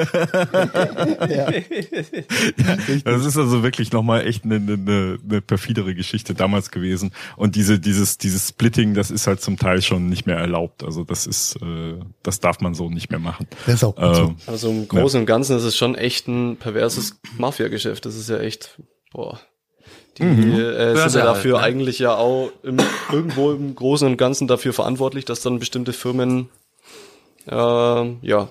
Ja. 0.03 1.29
ja. 1.29 1.51
ja 1.51 2.77
das 3.05 3.25
ist 3.25 3.39
also 3.39 3.63
wirklich 3.63 3.91
nochmal 3.93 4.27
echt 4.27 4.45
eine, 4.45 4.57
eine, 4.57 5.19
eine 5.27 5.41
perfidere 5.41 5.95
Geschichte 5.95 6.35
damals 6.35 6.71
gewesen. 6.71 7.13
Und 7.37 7.57
diese, 7.57 7.79
dieses, 7.79 8.19
dieses 8.19 8.49
Splitting, 8.49 8.93
das 8.93 9.11
ist 9.11 9.27
halt 9.27 9.41
zum 9.41 9.57
Teil 9.57 9.81
schon 9.81 10.11
nicht 10.11 10.27
mehr 10.27 10.37
erlaubt. 10.37 10.85
Also 10.85 11.05
das 11.05 11.27
ist 11.27 11.38
ist, 11.39 11.63
äh, 11.63 11.99
das 12.23 12.41
darf 12.41 12.61
man 12.61 12.75
so 12.75 12.91
nicht 12.91 13.11
mehr 13.11 13.21
machen. 13.21 13.47
Das 13.67 13.77
ist 13.77 13.85
auch 13.85 13.95
gut 13.95 14.17
so. 14.17 14.23
Ähm, 14.23 14.37
also 14.47 14.71
im 14.71 14.89
Großen 14.89 15.19
ja. 15.19 15.21
und 15.23 15.27
Ganzen 15.27 15.57
ist 15.57 15.65
es 15.65 15.77
schon 15.77 15.95
echt 15.95 16.29
ein 16.29 16.57
perverses 16.57 17.21
Mafia-Geschäft. 17.37 18.07
Das 18.07 18.17
ist 18.17 18.29
ja 18.29 18.39
echt, 18.39 18.81
boah. 19.13 19.41
Die 20.19 20.25
mhm. 20.25 20.55
äh, 20.55 20.97
sind 20.97 21.15
ja 21.15 21.25
dafür 21.25 21.61
halt, 21.61 21.75
ne? 21.75 21.81
eigentlich 21.81 21.99
ja 22.01 22.17
auch 22.17 22.51
im, 22.63 22.79
irgendwo 23.13 23.53
im 23.53 23.75
Großen 23.75 24.07
und 24.09 24.17
Ganzen 24.17 24.49
dafür 24.49 24.73
verantwortlich, 24.73 25.25
dass 25.25 25.41
dann 25.43 25.61
bestimmte 25.61 25.93
Firmen 25.93 26.49
äh, 27.47 27.55
ja 27.55 28.49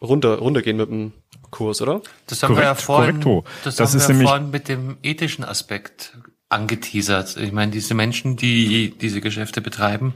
runter 0.00 0.38
runtergehen 0.38 0.78
mit 0.78 0.88
dem 0.88 1.12
Kurs, 1.50 1.82
oder? 1.82 2.00
Das 2.26 2.42
haben 2.42 2.54
Korrekt, 2.54 2.64
wir 2.64 2.68
ja 2.68 2.74
vorhin, 2.74 3.20
korrekto. 3.20 3.44
das, 3.64 3.76
das 3.76 4.08
haben 4.08 4.18
wir 4.20 4.26
vorhin 4.26 4.50
mit 4.50 4.68
dem 4.68 4.96
ethischen 5.02 5.44
Aspekt 5.44 6.16
angeteasert. 6.48 7.36
Ich 7.36 7.52
meine, 7.52 7.70
diese 7.70 7.94
Menschen, 7.94 8.36
die 8.36 8.94
diese 8.98 9.20
Geschäfte 9.20 9.60
betreiben, 9.60 10.14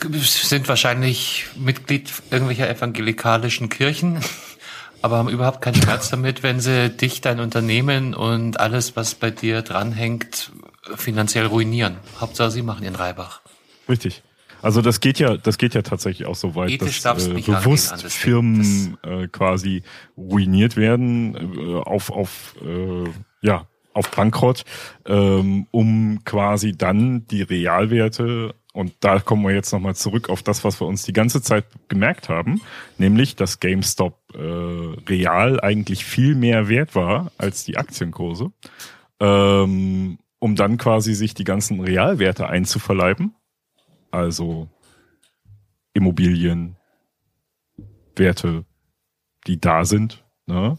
sind 0.00 0.68
wahrscheinlich 0.68 1.46
Mitglied 1.56 2.10
irgendwelcher 2.30 2.68
evangelikalischen 2.68 3.68
Kirchen, 3.68 4.20
aber 5.02 5.18
haben 5.18 5.28
überhaupt 5.28 5.62
keinen 5.62 5.76
Schmerz 5.76 6.10
damit, 6.10 6.42
wenn 6.42 6.60
sie 6.60 6.90
dich, 6.90 7.20
dein 7.20 7.40
Unternehmen 7.40 8.14
und 8.14 8.60
alles, 8.60 8.96
was 8.96 9.14
bei 9.14 9.30
dir 9.30 9.62
dranhängt, 9.62 10.52
finanziell 10.96 11.46
ruinieren. 11.46 11.96
Hauptsache, 12.20 12.50
sie 12.50 12.62
machen 12.62 12.84
ihren 12.84 12.96
Reibach. 12.96 13.40
Richtig. 13.88 14.22
Also 14.60 14.82
das 14.82 15.00
geht 15.00 15.18
ja, 15.18 15.36
das 15.36 15.56
geht 15.58 15.74
ja 15.74 15.82
tatsächlich 15.82 16.26
auch 16.26 16.34
so 16.34 16.54
weit, 16.54 16.70
Ethisch 16.70 17.02
dass 17.02 17.28
äh, 17.28 17.34
bewusst 17.34 18.02
Firmen 18.10 18.98
äh, 19.04 19.28
quasi 19.28 19.82
ruiniert 20.16 20.76
werden 20.76 21.34
äh, 21.56 21.74
auf 21.76 22.10
auf 22.10 22.56
äh, 22.64 23.08
ja 23.40 23.68
auf 23.92 24.10
Bankrott, 24.10 24.64
ähm, 25.06 25.66
um 25.70 26.20
quasi 26.24 26.76
dann 26.76 27.26
die 27.26 27.42
Realwerte 27.42 28.54
und 28.74 28.92
da 29.00 29.18
kommen 29.18 29.44
wir 29.44 29.54
jetzt 29.54 29.72
nochmal 29.72 29.96
zurück 29.96 30.28
auf 30.28 30.42
das, 30.42 30.62
was 30.62 30.80
wir 30.80 30.86
uns 30.86 31.02
die 31.02 31.12
ganze 31.12 31.42
Zeit 31.42 31.64
gemerkt 31.88 32.28
haben, 32.28 32.60
nämlich, 32.98 33.34
dass 33.34 33.60
GameStop 33.60 34.18
äh, 34.34 34.38
real 35.08 35.60
eigentlich 35.60 36.04
viel 36.04 36.34
mehr 36.34 36.68
wert 36.68 36.94
war 36.94 37.32
als 37.38 37.64
die 37.64 37.76
Aktienkurse, 37.78 38.52
ähm, 39.20 40.18
um 40.38 40.54
dann 40.54 40.76
quasi 40.76 41.14
sich 41.14 41.34
die 41.34 41.44
ganzen 41.44 41.80
Realwerte 41.80 42.48
einzuverleiben, 42.48 43.34
also 44.10 44.68
Immobilien, 45.94 46.76
Werte, 48.16 48.64
die 49.46 49.60
da 49.60 49.84
sind, 49.84 50.24
ne, 50.46 50.76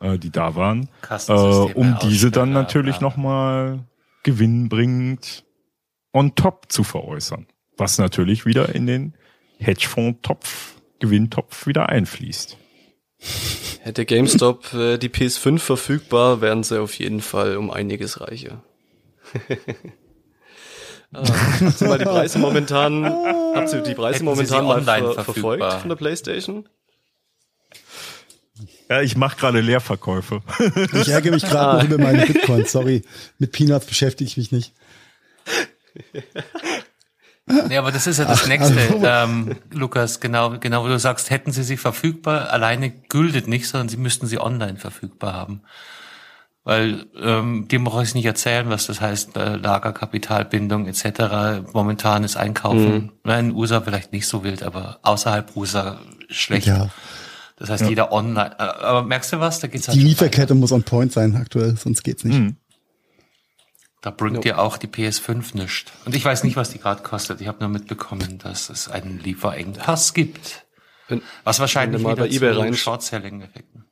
äh, 0.00 0.18
die 0.18 0.30
da 0.30 0.54
waren, 0.54 0.88
äh, 1.28 1.32
um 1.32 1.98
diese 2.02 2.30
dann 2.30 2.52
natürlich 2.52 2.96
ja. 2.96 3.02
nochmal 3.02 3.80
gewinnbringend 4.22 5.44
on 6.12 6.34
top 6.34 6.70
zu 6.70 6.84
veräußern. 6.84 7.46
Was 7.76 7.98
natürlich 7.98 8.46
wieder 8.46 8.74
in 8.74 8.86
den 8.86 9.14
Hedgefonds-Topf, 9.58 10.74
Gewinntopf 10.98 11.66
wieder 11.66 11.88
einfließt. 11.88 12.56
Hätte 13.80 14.04
GameStop 14.04 14.72
äh, 14.74 14.98
die 14.98 15.08
PS5 15.08 15.58
verfügbar, 15.58 16.40
wären 16.40 16.62
sie 16.62 16.80
auf 16.80 16.94
jeden 16.98 17.20
Fall 17.20 17.56
um 17.56 17.70
einiges 17.70 18.20
reicher. 18.20 18.62
ah, 21.12 21.22
habt 21.60 21.80
ihr 21.80 21.88
mal 21.88 21.98
die 21.98 22.04
Preise 22.04 22.38
momentan, 22.38 23.04
habt 23.04 23.72
ihr 23.72 23.80
die 23.80 23.94
Preise 23.94 24.22
momentan 24.24 24.64
mal 24.64 24.82
ver 24.82 25.24
verfolgt 25.24 25.72
von 25.72 25.88
der 25.88 25.96
PlayStation? 25.96 26.68
Ja, 28.88 29.00
ich 29.00 29.16
mache 29.16 29.38
gerade 29.38 29.60
Leerverkäufe. 29.60 30.42
Ich 30.92 31.08
ärgere 31.08 31.32
mich 31.32 31.42
gerade 31.48 31.70
ah. 31.70 31.82
noch 31.82 31.84
über 31.84 31.98
meine 31.98 32.26
Bitcoins, 32.26 32.72
sorry. 32.72 33.02
Mit 33.38 33.52
Peanuts 33.52 33.86
beschäftige 33.86 34.28
ich 34.28 34.36
mich 34.36 34.52
nicht. 34.52 34.74
Nee, 37.46 37.76
aber 37.76 37.90
das 37.90 38.06
ist 38.06 38.18
ja 38.18 38.24
das 38.24 38.46
Nächste, 38.46 38.78
ähm, 39.02 39.56
Lukas, 39.72 40.20
genau, 40.20 40.58
genau, 40.60 40.84
wo 40.84 40.88
du 40.88 40.98
sagst, 40.98 41.30
hätten 41.30 41.50
sie 41.50 41.64
sie 41.64 41.76
verfügbar, 41.76 42.50
alleine 42.50 42.90
gültet 42.90 43.48
nicht, 43.48 43.68
sondern 43.68 43.88
sie 43.88 43.96
müssten 43.96 44.26
sie 44.26 44.40
online 44.40 44.76
verfügbar 44.76 45.32
haben. 45.34 45.62
Weil 46.64 47.06
ähm, 47.20 47.66
dem 47.66 47.82
brauche 47.82 48.04
ich 48.04 48.14
nicht 48.14 48.24
erzählen, 48.24 48.70
was 48.70 48.86
das 48.86 49.00
heißt, 49.00 49.36
äh, 49.36 49.56
Lagerkapitalbindung 49.56 50.86
etc. 50.86 51.72
Momentan 51.72 52.22
ist 52.22 52.36
Einkaufen, 52.36 53.10
mhm. 53.24 53.30
in 53.30 53.52
USA 53.52 53.80
vielleicht 53.80 54.12
nicht 54.12 54.28
so 54.28 54.44
wild, 54.44 54.62
aber 54.62 55.00
außerhalb 55.02 55.56
USA 55.56 55.98
schlecht. 56.30 56.68
Ja. 56.68 56.90
Das 57.56 57.68
heißt, 57.68 57.82
ja. 57.82 57.88
jeder 57.88 58.12
online. 58.12 58.54
Äh, 58.58 58.62
aber 58.62 59.02
merkst 59.02 59.32
du 59.32 59.40
was? 59.40 59.58
Da 59.58 59.66
geht's 59.66 59.88
halt 59.88 59.98
Die 59.98 60.02
Lieferkette 60.02 60.54
muss 60.54 60.70
on 60.70 60.84
point 60.84 61.12
sein 61.12 61.34
aktuell, 61.34 61.76
sonst 61.76 62.04
geht's 62.04 62.22
nicht. 62.22 62.38
Mhm. 62.38 62.56
Da 64.02 64.10
bringt 64.10 64.34
no. 64.34 64.40
dir 64.40 64.58
auch 64.58 64.78
die 64.78 64.88
PS5 64.88 65.56
nichts. 65.56 65.92
Und 66.04 66.14
ich 66.14 66.24
weiß 66.24 66.42
nicht, 66.42 66.56
was 66.56 66.70
die 66.70 66.78
gerade 66.78 67.02
kostet. 67.02 67.40
Ich 67.40 67.46
habe 67.46 67.60
nur 67.60 67.68
mitbekommen, 67.68 68.38
dass 68.38 68.68
es 68.68 68.88
einen 68.88 69.20
Lieferengpass 69.20 70.12
gibt. 70.12 70.66
Wenn, 71.06 71.22
was 71.44 71.60
wahrscheinlich 71.60 72.00
wieder 72.00 72.16
bei 72.16 72.28
eBay 72.28 72.50
rein 72.50 72.74
Short-Selling-Effekten. 72.74 73.84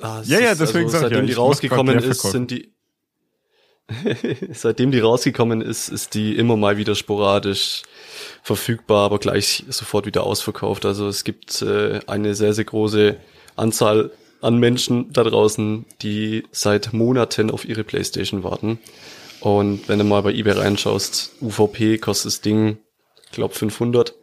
Ah, 0.00 0.20
ja, 0.24 0.40
ja, 0.40 0.54
deswegen 0.56 0.86
also, 0.86 0.98
seitdem 0.98 1.20
ja, 1.20 1.26
die 1.26 1.32
rausgekommen 1.32 1.98
ist, 2.00 2.22
sind 2.22 2.50
die 2.50 2.74
seitdem 4.52 4.90
die 4.90 5.00
rausgekommen 5.00 5.60
ist, 5.60 5.88
ist 5.88 6.14
die 6.14 6.36
immer 6.36 6.56
mal 6.56 6.76
wieder 6.76 6.94
sporadisch 6.94 7.82
verfügbar, 8.42 9.04
aber 9.04 9.18
gleich 9.18 9.64
sofort 9.68 10.06
wieder 10.06 10.24
ausverkauft. 10.24 10.86
Also 10.86 11.08
es 11.08 11.24
gibt 11.24 11.62
äh, 11.62 12.00
eine 12.06 12.34
sehr, 12.34 12.52
sehr 12.52 12.64
große 12.64 13.16
Anzahl 13.54 14.10
an 14.42 14.58
Menschen 14.58 15.12
da 15.12 15.24
draußen, 15.24 15.86
die 16.02 16.44
seit 16.50 16.92
Monaten 16.92 17.50
auf 17.50 17.64
ihre 17.64 17.84
Playstation 17.84 18.42
warten. 18.42 18.78
Und 19.40 19.88
wenn 19.88 19.98
du 19.98 20.04
mal 20.04 20.22
bei 20.22 20.32
eBay 20.32 20.52
reinschaust, 20.52 21.32
UVP 21.40 21.98
kostet 21.98 22.26
das 22.26 22.40
Ding, 22.40 22.78
glaub 23.32 23.54
500. 23.54 24.14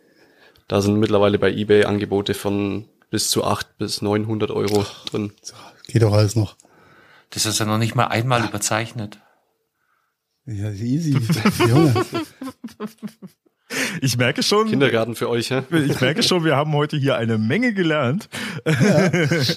Da 0.67 0.81
sind 0.81 0.99
mittlerweile 0.99 1.39
bei 1.39 1.51
eBay 1.51 1.85
Angebote 1.85 2.33
von 2.33 2.85
bis 3.09 3.29
zu 3.29 3.43
8 3.43 3.77
bis 3.77 4.01
900 4.01 4.51
Euro 4.51 4.85
drin. 5.09 5.33
Geht 5.87 6.03
doch 6.03 6.13
alles 6.13 6.35
noch. 6.35 6.55
Das 7.31 7.45
ist 7.45 7.59
ja 7.59 7.65
noch 7.65 7.77
nicht 7.77 7.95
mal 7.95 8.07
einmal 8.07 8.45
überzeichnet. 8.45 9.19
Ja, 10.45 10.69
easy. 10.71 11.17
Junge. 11.67 12.05
Ich 14.01 14.17
merke 14.17 14.41
schon. 14.41 14.67
Kindergarten 14.67 15.15
für 15.15 15.29
euch, 15.29 15.51
hä? 15.51 15.61
Ich 15.87 16.01
merke 16.01 16.23
schon, 16.23 16.43
wir 16.43 16.55
haben 16.55 16.73
heute 16.73 16.97
hier 16.97 17.17
eine 17.17 17.37
Menge 17.37 17.73
gelernt. 17.73 18.27
Ja, 18.65 19.11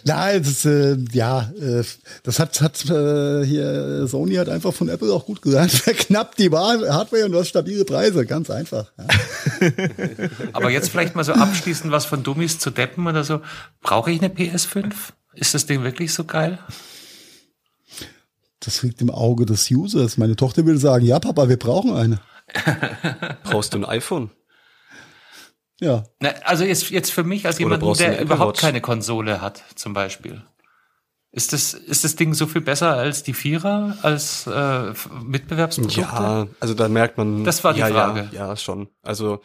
Nein, 0.04 0.42
das, 0.42 0.64
äh, 0.64 0.96
ja, 1.12 1.50
äh, 1.58 1.82
das 2.22 2.38
hat, 2.38 2.60
hat 2.60 2.84
äh, 2.90 3.44
hier 3.44 4.06
Sony 4.06 4.34
hat 4.34 4.48
einfach 4.48 4.74
von 4.74 4.88
Apple 4.88 5.12
auch 5.12 5.24
gut 5.24 5.40
gelernt. 5.40 5.70
Verknappt 5.72 6.38
die 6.38 6.50
Hardware 6.50 7.24
und 7.24 7.32
du 7.32 7.38
hast 7.38 7.48
stabile 7.48 7.84
Preise, 7.84 8.26
ganz 8.26 8.50
einfach. 8.50 8.92
Ja. 8.98 9.68
Aber 10.52 10.70
jetzt 10.70 10.90
vielleicht 10.90 11.14
mal 11.14 11.24
so 11.24 11.32
abschließend 11.32 11.90
was 11.90 12.04
von 12.04 12.22
Dummies 12.22 12.58
zu 12.58 12.70
Deppen 12.70 13.06
oder 13.06 13.24
so. 13.24 13.40
Brauche 13.80 14.10
ich 14.10 14.20
eine 14.22 14.32
PS5? 14.32 14.92
Ist 15.34 15.54
das 15.54 15.66
Ding 15.66 15.82
wirklich 15.82 16.12
so 16.12 16.24
geil? 16.24 16.58
Das 18.60 18.82
liegt 18.82 19.00
im 19.00 19.10
Auge 19.10 19.46
des 19.46 19.70
Users. 19.70 20.18
Meine 20.18 20.36
Tochter 20.36 20.66
würde 20.66 20.78
sagen, 20.78 21.04
ja, 21.04 21.18
Papa, 21.18 21.48
wir 21.48 21.56
brauchen 21.56 21.94
eine. 21.94 22.20
Brauchst 23.44 23.74
du 23.74 23.78
ein 23.78 23.84
iPhone? 23.84 24.30
Ja. 25.80 26.04
Na, 26.20 26.30
also 26.44 26.64
jetzt, 26.64 26.90
jetzt 26.90 27.10
für 27.10 27.24
mich 27.24 27.46
als 27.46 27.58
jemand, 27.58 27.82
der 27.98 28.20
überhaupt 28.20 28.58
keine 28.58 28.80
Konsole 28.80 29.40
hat, 29.40 29.64
zum 29.74 29.94
Beispiel. 29.94 30.42
Ist 31.32 31.54
das, 31.54 31.72
ist 31.72 32.04
das 32.04 32.14
Ding 32.14 32.34
so 32.34 32.46
viel 32.46 32.60
besser 32.60 32.94
als 32.94 33.22
die 33.22 33.32
Vierer, 33.32 33.96
als 34.02 34.46
äh, 34.46 34.92
Mitbewerbsprodukte? 35.24 36.00
Ja, 36.00 36.46
also 36.60 36.74
da 36.74 36.88
merkt 36.88 37.16
man. 37.16 37.42
Das 37.42 37.64
war 37.64 37.72
die 37.72 37.80
ja, 37.80 37.88
Frage. 37.88 38.28
Ja, 38.32 38.48
ja, 38.48 38.56
schon. 38.56 38.88
Also 39.02 39.40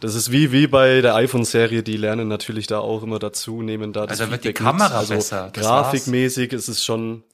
das 0.00 0.14
ist 0.14 0.30
wie 0.30 0.52
wie 0.52 0.66
bei 0.66 1.00
der 1.00 1.14
iPhone-Serie, 1.14 1.82
die 1.82 1.96
lernen 1.96 2.28
natürlich 2.28 2.66
da 2.66 2.80
auch 2.80 3.02
immer 3.02 3.18
dazu, 3.18 3.62
nehmen 3.62 3.94
da 3.94 4.06
das 4.06 4.20
Also 4.20 4.30
wird 4.30 4.44
die 4.44 4.52
Kamera 4.52 4.98
also 4.98 5.14
besser. 5.14 5.50
Grafikmäßig 5.54 6.52
ist 6.52 6.68
es 6.68 6.84
schon 6.84 7.24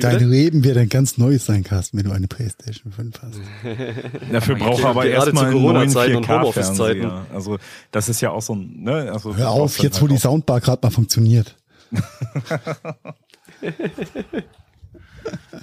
Dein 0.00 0.28
Leben 0.28 0.64
wird 0.64 0.76
ein 0.76 0.88
ganz 0.88 1.18
neues 1.18 1.46
sein, 1.46 1.62
Carsten, 1.62 1.98
wenn 1.98 2.04
du 2.04 2.12
eine 2.12 2.28
Playstation 2.28 2.92
5 2.92 3.22
hast. 3.22 3.38
Dafür 4.32 4.56
braucht 4.56 4.82
er 4.82 4.90
aber 4.90 5.06
erstmal 5.06 5.46
einen 5.46 5.62
neuen 5.62 5.90
4K-Fernseher. 5.90 7.26
Also 7.32 7.58
das 7.90 8.08
ist 8.08 8.20
ja 8.20 8.30
auch 8.30 8.42
so 8.42 8.54
ein... 8.54 8.82
Ne? 8.82 9.10
Also, 9.12 9.36
Hör 9.36 9.50
auf, 9.50 9.78
jetzt 9.78 10.00
halt 10.00 10.02
wo 10.02 10.06
die 10.08 10.18
Soundbar 10.18 10.60
gerade 10.60 10.80
mal 10.82 10.90
funktioniert. 10.90 11.56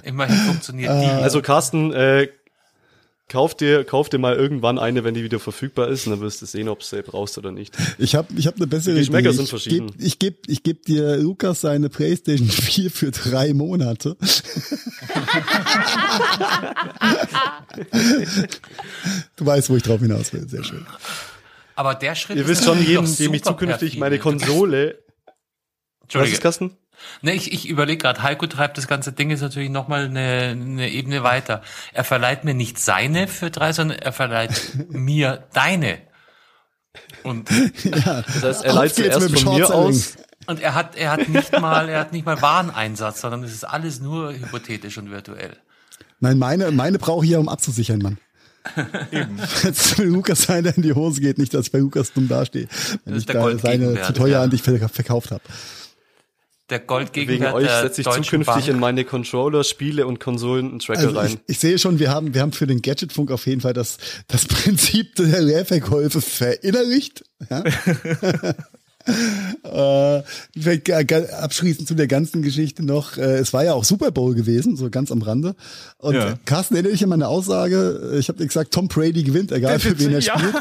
Immerhin 0.02 0.36
funktioniert 0.36 0.92
die. 1.02 1.06
Also 1.06 1.42
Carsten, 1.42 1.92
äh, 1.92 2.28
Kauf 3.28 3.54
dir, 3.54 3.84
kauf 3.84 4.08
dir 4.08 4.16
mal 4.18 4.34
irgendwann 4.36 4.78
eine, 4.78 5.04
wenn 5.04 5.12
die 5.12 5.22
wieder 5.22 5.38
verfügbar 5.38 5.88
ist, 5.88 6.06
und 6.06 6.12
dann 6.12 6.20
wirst 6.22 6.40
du 6.40 6.46
sehen, 6.46 6.68
ob 6.68 6.78
du 6.80 6.86
sie 6.86 7.02
brauchst 7.02 7.36
oder 7.36 7.52
nicht. 7.52 7.76
Ich 7.98 8.14
habe 8.14 8.28
ich 8.36 8.46
hab 8.46 8.56
eine 8.56 8.66
bessere 8.66 8.94
die 8.94 9.00
Geschmäcker 9.00 9.28
Idee. 9.28 9.36
sind 9.36 9.48
verschieden. 9.50 9.90
Ich 9.98 10.18
gebe 10.18 10.36
ich 10.46 10.48
geb, 10.48 10.48
ich 10.48 10.62
geb 10.62 10.84
dir 10.86 11.16
Lukas 11.18 11.60
seine 11.60 11.90
Playstation 11.90 12.48
4 12.48 12.90
für 12.90 13.10
drei 13.10 13.52
Monate. 13.52 14.16
du 19.36 19.46
weißt, 19.46 19.70
wo 19.70 19.76
ich 19.76 19.82
drauf 19.82 20.00
hinaus 20.00 20.32
will. 20.32 20.48
Sehr 20.48 20.64
schön. 20.64 20.86
Aber 21.74 21.94
der 21.94 22.14
Schritt 22.14 22.36
Ihr 22.36 22.48
wisst 22.48 22.64
schon, 22.64 22.82
jedem, 22.82 23.14
dem 23.14 23.34
ich 23.34 23.44
zukünftig 23.44 23.78
perfide. 23.80 24.00
meine 24.00 24.18
Konsole. 24.18 24.98
Was 26.12 26.30
ist, 26.30 26.40
Carsten? 26.40 26.76
Ne, 27.22 27.34
ich, 27.34 27.52
ich 27.52 27.68
überlege 27.68 27.98
gerade, 27.98 28.22
Heiko 28.22 28.46
treibt 28.46 28.78
das 28.78 28.86
ganze 28.86 29.12
Ding 29.12 29.30
jetzt 29.30 29.40
natürlich 29.40 29.70
nochmal 29.70 30.04
eine, 30.04 30.50
eine 30.52 30.90
Ebene 30.90 31.22
weiter. 31.22 31.62
Er 31.92 32.04
verleiht 32.04 32.44
mir 32.44 32.54
nicht 32.54 32.78
seine 32.78 33.28
für 33.28 33.50
drei, 33.50 33.72
sondern 33.72 33.98
er 33.98 34.12
verleiht 34.12 34.72
mir 34.88 35.46
deine. 35.52 35.98
Und 37.22 37.50
ja, 37.84 38.22
das 38.22 38.42
heißt, 38.42 38.64
er 38.64 38.72
leiht 38.72 38.94
zuerst 38.94 39.38
von 39.38 39.54
mir 39.54 39.74
aus. 39.74 40.16
Und 40.46 40.60
er 40.60 40.74
hat, 40.74 40.96
er 40.96 41.10
hat 41.10 41.28
nicht 41.28 41.60
mal, 41.60 41.88
er 41.88 42.00
hat 42.00 42.12
nicht 42.12 42.24
mal 42.24 42.40
Wareneinsatz, 42.40 43.20
sondern 43.20 43.44
es 43.44 43.52
ist 43.52 43.64
alles 43.64 44.00
nur 44.00 44.32
hypothetisch 44.32 44.96
und 44.96 45.10
virtuell. 45.10 45.56
Nein, 46.20 46.38
meine, 46.38 46.70
meine 46.70 46.98
brauche 46.98 47.24
ich 47.24 47.32
ja, 47.32 47.38
um 47.38 47.48
abzusichern, 47.48 47.98
Mann. 47.98 48.18
Eben. 49.12 49.38
Jetzt 49.62 49.98
will 49.98 50.08
Lukas 50.08 50.42
seine 50.42 50.70
in 50.70 50.82
die 50.82 50.92
Hose 50.92 51.20
geht, 51.20 51.38
nicht, 51.38 51.54
dass 51.54 51.66
ich 51.66 51.72
bei 51.72 51.78
Lukas 51.78 52.12
dumm 52.12 52.28
dastehe, 52.28 52.68
wenn 53.04 53.16
ich 53.16 53.26
da 53.26 53.56
seine 53.58 54.00
zu 54.02 54.12
teuer 54.12 54.28
ja. 54.28 54.42
an 54.42 54.50
dich 54.50 54.62
verkauft 54.62 55.30
habe 55.30 55.42
der 56.70 56.80
Goldgegenwert 56.80 57.54
Wegen 57.54 57.66
euch 57.66 57.70
setze 57.70 58.00
ich 58.02 58.06
zukünftig 58.06 58.46
Bank. 58.46 58.68
in 58.68 58.78
meine 58.78 59.04
Controller, 59.04 59.64
Spiele 59.64 60.06
und 60.06 60.20
Konsolen 60.20 60.70
einen 60.70 60.78
Tracker 60.80 61.00
also 61.00 61.18
rein. 61.18 61.32
Ich, 61.46 61.54
ich, 61.54 61.58
sehe 61.58 61.78
schon, 61.78 61.98
wir 61.98 62.10
haben, 62.10 62.34
wir 62.34 62.42
haben 62.42 62.52
für 62.52 62.66
den 62.66 62.82
Gadgetfunk 62.82 63.30
auf 63.30 63.46
jeden 63.46 63.60
Fall 63.60 63.72
das, 63.72 63.98
das 64.26 64.44
Prinzip 64.46 65.14
der 65.16 65.40
Leerverkäufe 65.40 66.20
verinnerlicht. 66.20 67.24
Ja? 67.48 67.64
äh, 69.64 70.22
abschließend 71.32 71.88
zu 71.88 71.94
der 71.94 72.06
ganzen 72.06 72.42
Geschichte 72.42 72.84
noch, 72.84 73.16
äh, 73.16 73.38
es 73.38 73.52
war 73.52 73.64
ja 73.64 73.74
auch 73.74 73.84
Super 73.84 74.10
Bowl 74.10 74.34
gewesen, 74.34 74.76
so 74.76 74.90
ganz 74.90 75.10
am 75.10 75.22
Rande. 75.22 75.54
Und 75.98 76.14
ja. 76.14 76.34
Carsten, 76.44 76.74
erinnere 76.74 76.92
dich 76.92 77.02
an 77.02 77.10
meine 77.10 77.28
Aussage, 77.28 78.16
ich 78.18 78.28
habe 78.28 78.38
dir 78.38 78.46
gesagt, 78.46 78.72
Tom 78.72 78.88
Brady 78.88 79.22
gewinnt, 79.22 79.52
egal 79.52 79.78
für 79.78 79.98
wen 79.98 80.12
er 80.12 80.20
ja. 80.20 80.38
spielt. 80.38 80.54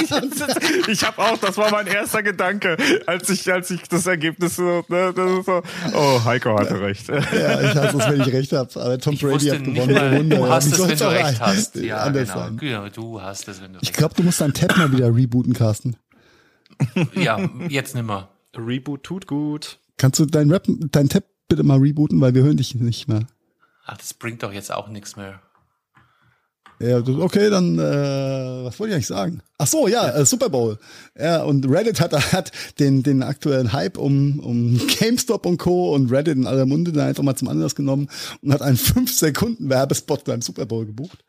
ich 0.88 1.04
habe 1.04 1.18
auch, 1.18 1.38
das 1.38 1.56
war 1.56 1.70
mein 1.70 1.86
erster 1.86 2.22
Gedanke, 2.22 2.76
als 3.06 3.28
ich, 3.30 3.50
als 3.52 3.70
ich 3.70 3.82
das 3.82 4.06
Ergebnis 4.06 4.56
so, 4.56 4.84
ne, 4.88 5.12
das 5.14 5.46
so 5.46 5.62
oh, 5.94 6.24
Heiko 6.24 6.58
hatte 6.58 6.80
recht. 6.80 7.08
ja, 7.08 7.60
ich 7.60 7.74
hasse 7.74 7.98
es, 7.98 8.08
wenn 8.08 8.20
ich 8.20 8.32
recht 8.32 8.52
habe, 8.52 8.68
aber 8.80 8.98
Tom 8.98 9.14
ich 9.14 9.20
Brady 9.20 9.46
hat 9.46 9.64
gewonnen. 9.64 9.94
Mal, 9.94 10.18
Wunder. 10.18 10.36
Du 10.36 10.48
hast 10.48 10.72
es, 10.72 10.88
wenn 10.88 10.98
du 10.98 11.10
recht 11.10 11.40
hast. 11.40 11.76
Ja, 11.76 12.08
genau. 12.08 12.88
Du 12.92 13.20
hast 13.20 13.48
es, 13.48 13.60
wenn 13.60 13.72
du 13.72 13.78
recht 13.78 13.82
Ich 13.82 13.92
glaube, 13.92 14.14
du 14.14 14.22
musst 14.22 14.40
deinen 14.40 14.54
Tab 14.54 14.76
mal 14.76 14.92
wieder 14.92 15.14
rebooten, 15.14 15.52
Carsten. 15.52 15.96
Ja, 17.14 17.48
jetzt 17.68 17.94
nimmer. 17.94 18.30
Reboot 18.56 19.02
tut 19.04 19.26
gut. 19.26 19.78
Kannst 19.96 20.18
du 20.18 20.26
dein 20.26 20.50
Rap, 20.50 20.66
dein 20.66 21.08
Tab 21.08 21.24
bitte 21.48 21.62
mal 21.62 21.78
rebooten, 21.78 22.20
weil 22.20 22.34
wir 22.34 22.42
hören 22.42 22.56
dich 22.56 22.74
nicht 22.74 23.08
mehr. 23.08 23.26
Ach, 23.84 23.96
das 23.98 24.14
bringt 24.14 24.42
doch 24.42 24.52
jetzt 24.52 24.72
auch 24.72 24.88
nichts 24.88 25.16
mehr. 25.16 25.40
Ja, 26.82 26.96
okay, 26.98 27.50
dann 27.50 27.78
äh, 27.78 28.64
was 28.64 28.80
wollte 28.80 28.90
ich 28.90 28.94
eigentlich 28.94 29.06
sagen? 29.06 29.42
Ach 29.58 29.66
so, 29.66 29.86
ja, 29.86 30.08
äh, 30.08 30.24
Super 30.24 30.48
Bowl. 30.48 30.78
Ja, 31.18 31.42
und 31.42 31.68
Reddit 31.68 32.00
hat 32.00 32.32
hat 32.32 32.52
den 32.78 33.02
den 33.02 33.22
aktuellen 33.22 33.74
Hype 33.74 33.98
um 33.98 34.38
um 34.40 34.80
GameStop 34.98 35.44
und 35.44 35.58
Co. 35.58 35.94
und 35.94 36.10
Reddit 36.10 36.36
in 36.36 36.46
aller 36.46 36.64
Munde 36.64 36.92
dann 36.92 37.08
einfach 37.08 37.22
mal 37.22 37.36
zum 37.36 37.48
Anlass 37.48 37.74
genommen 37.74 38.08
und 38.40 38.54
hat 38.54 38.62
einen 38.62 38.76
5 38.78 39.12
Sekunden 39.12 39.68
Werbespot 39.68 40.24
beim 40.24 40.40
Super 40.40 40.64
Bowl 40.64 40.86
gebucht. 40.86 41.22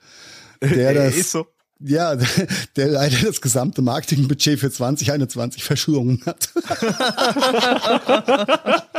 Der 0.61 0.93
das 0.93 1.17
ist 1.17 1.31
so 1.31 1.47
ja, 1.83 2.15
der 2.75 2.87
leider 2.87 3.17
das 3.25 3.41
gesamte 3.41 3.81
Marketingbudget 3.81 4.59
für 4.59 4.71
2021 4.71 5.63
verschlungen 5.63 6.21
hat. 6.25 6.49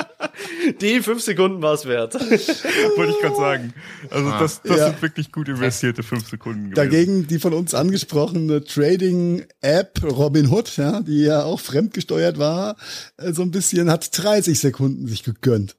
Die 0.80 1.00
fünf 1.00 1.22
Sekunden 1.22 1.62
war 1.62 1.74
es 1.74 1.84
wert. 1.84 2.14
Wollte 2.14 3.12
ich 3.12 3.20
gerade 3.20 3.36
sagen. 3.36 3.74
Also 4.10 4.30
ah. 4.30 4.38
das, 4.38 4.62
das 4.62 4.78
ja. 4.78 4.86
sind 4.86 5.02
wirklich 5.02 5.32
gut 5.32 5.48
investierte 5.48 6.02
fünf 6.02 6.28
Sekunden. 6.28 6.70
Gewesen. 6.70 6.74
Dagegen 6.74 7.26
die 7.26 7.38
von 7.38 7.52
uns 7.52 7.74
angesprochene 7.74 8.64
Trading-App 8.64 10.02
Robinhood, 10.02 10.76
ja, 10.76 11.00
die 11.00 11.22
ja 11.22 11.44
auch 11.44 11.60
fremdgesteuert 11.60 12.38
war, 12.38 12.76
äh, 13.16 13.32
so 13.32 13.42
ein 13.42 13.50
bisschen 13.50 13.90
hat 13.90 14.16
30 14.16 14.58
Sekunden 14.58 15.06
sich 15.06 15.22
gegönnt. 15.22 15.76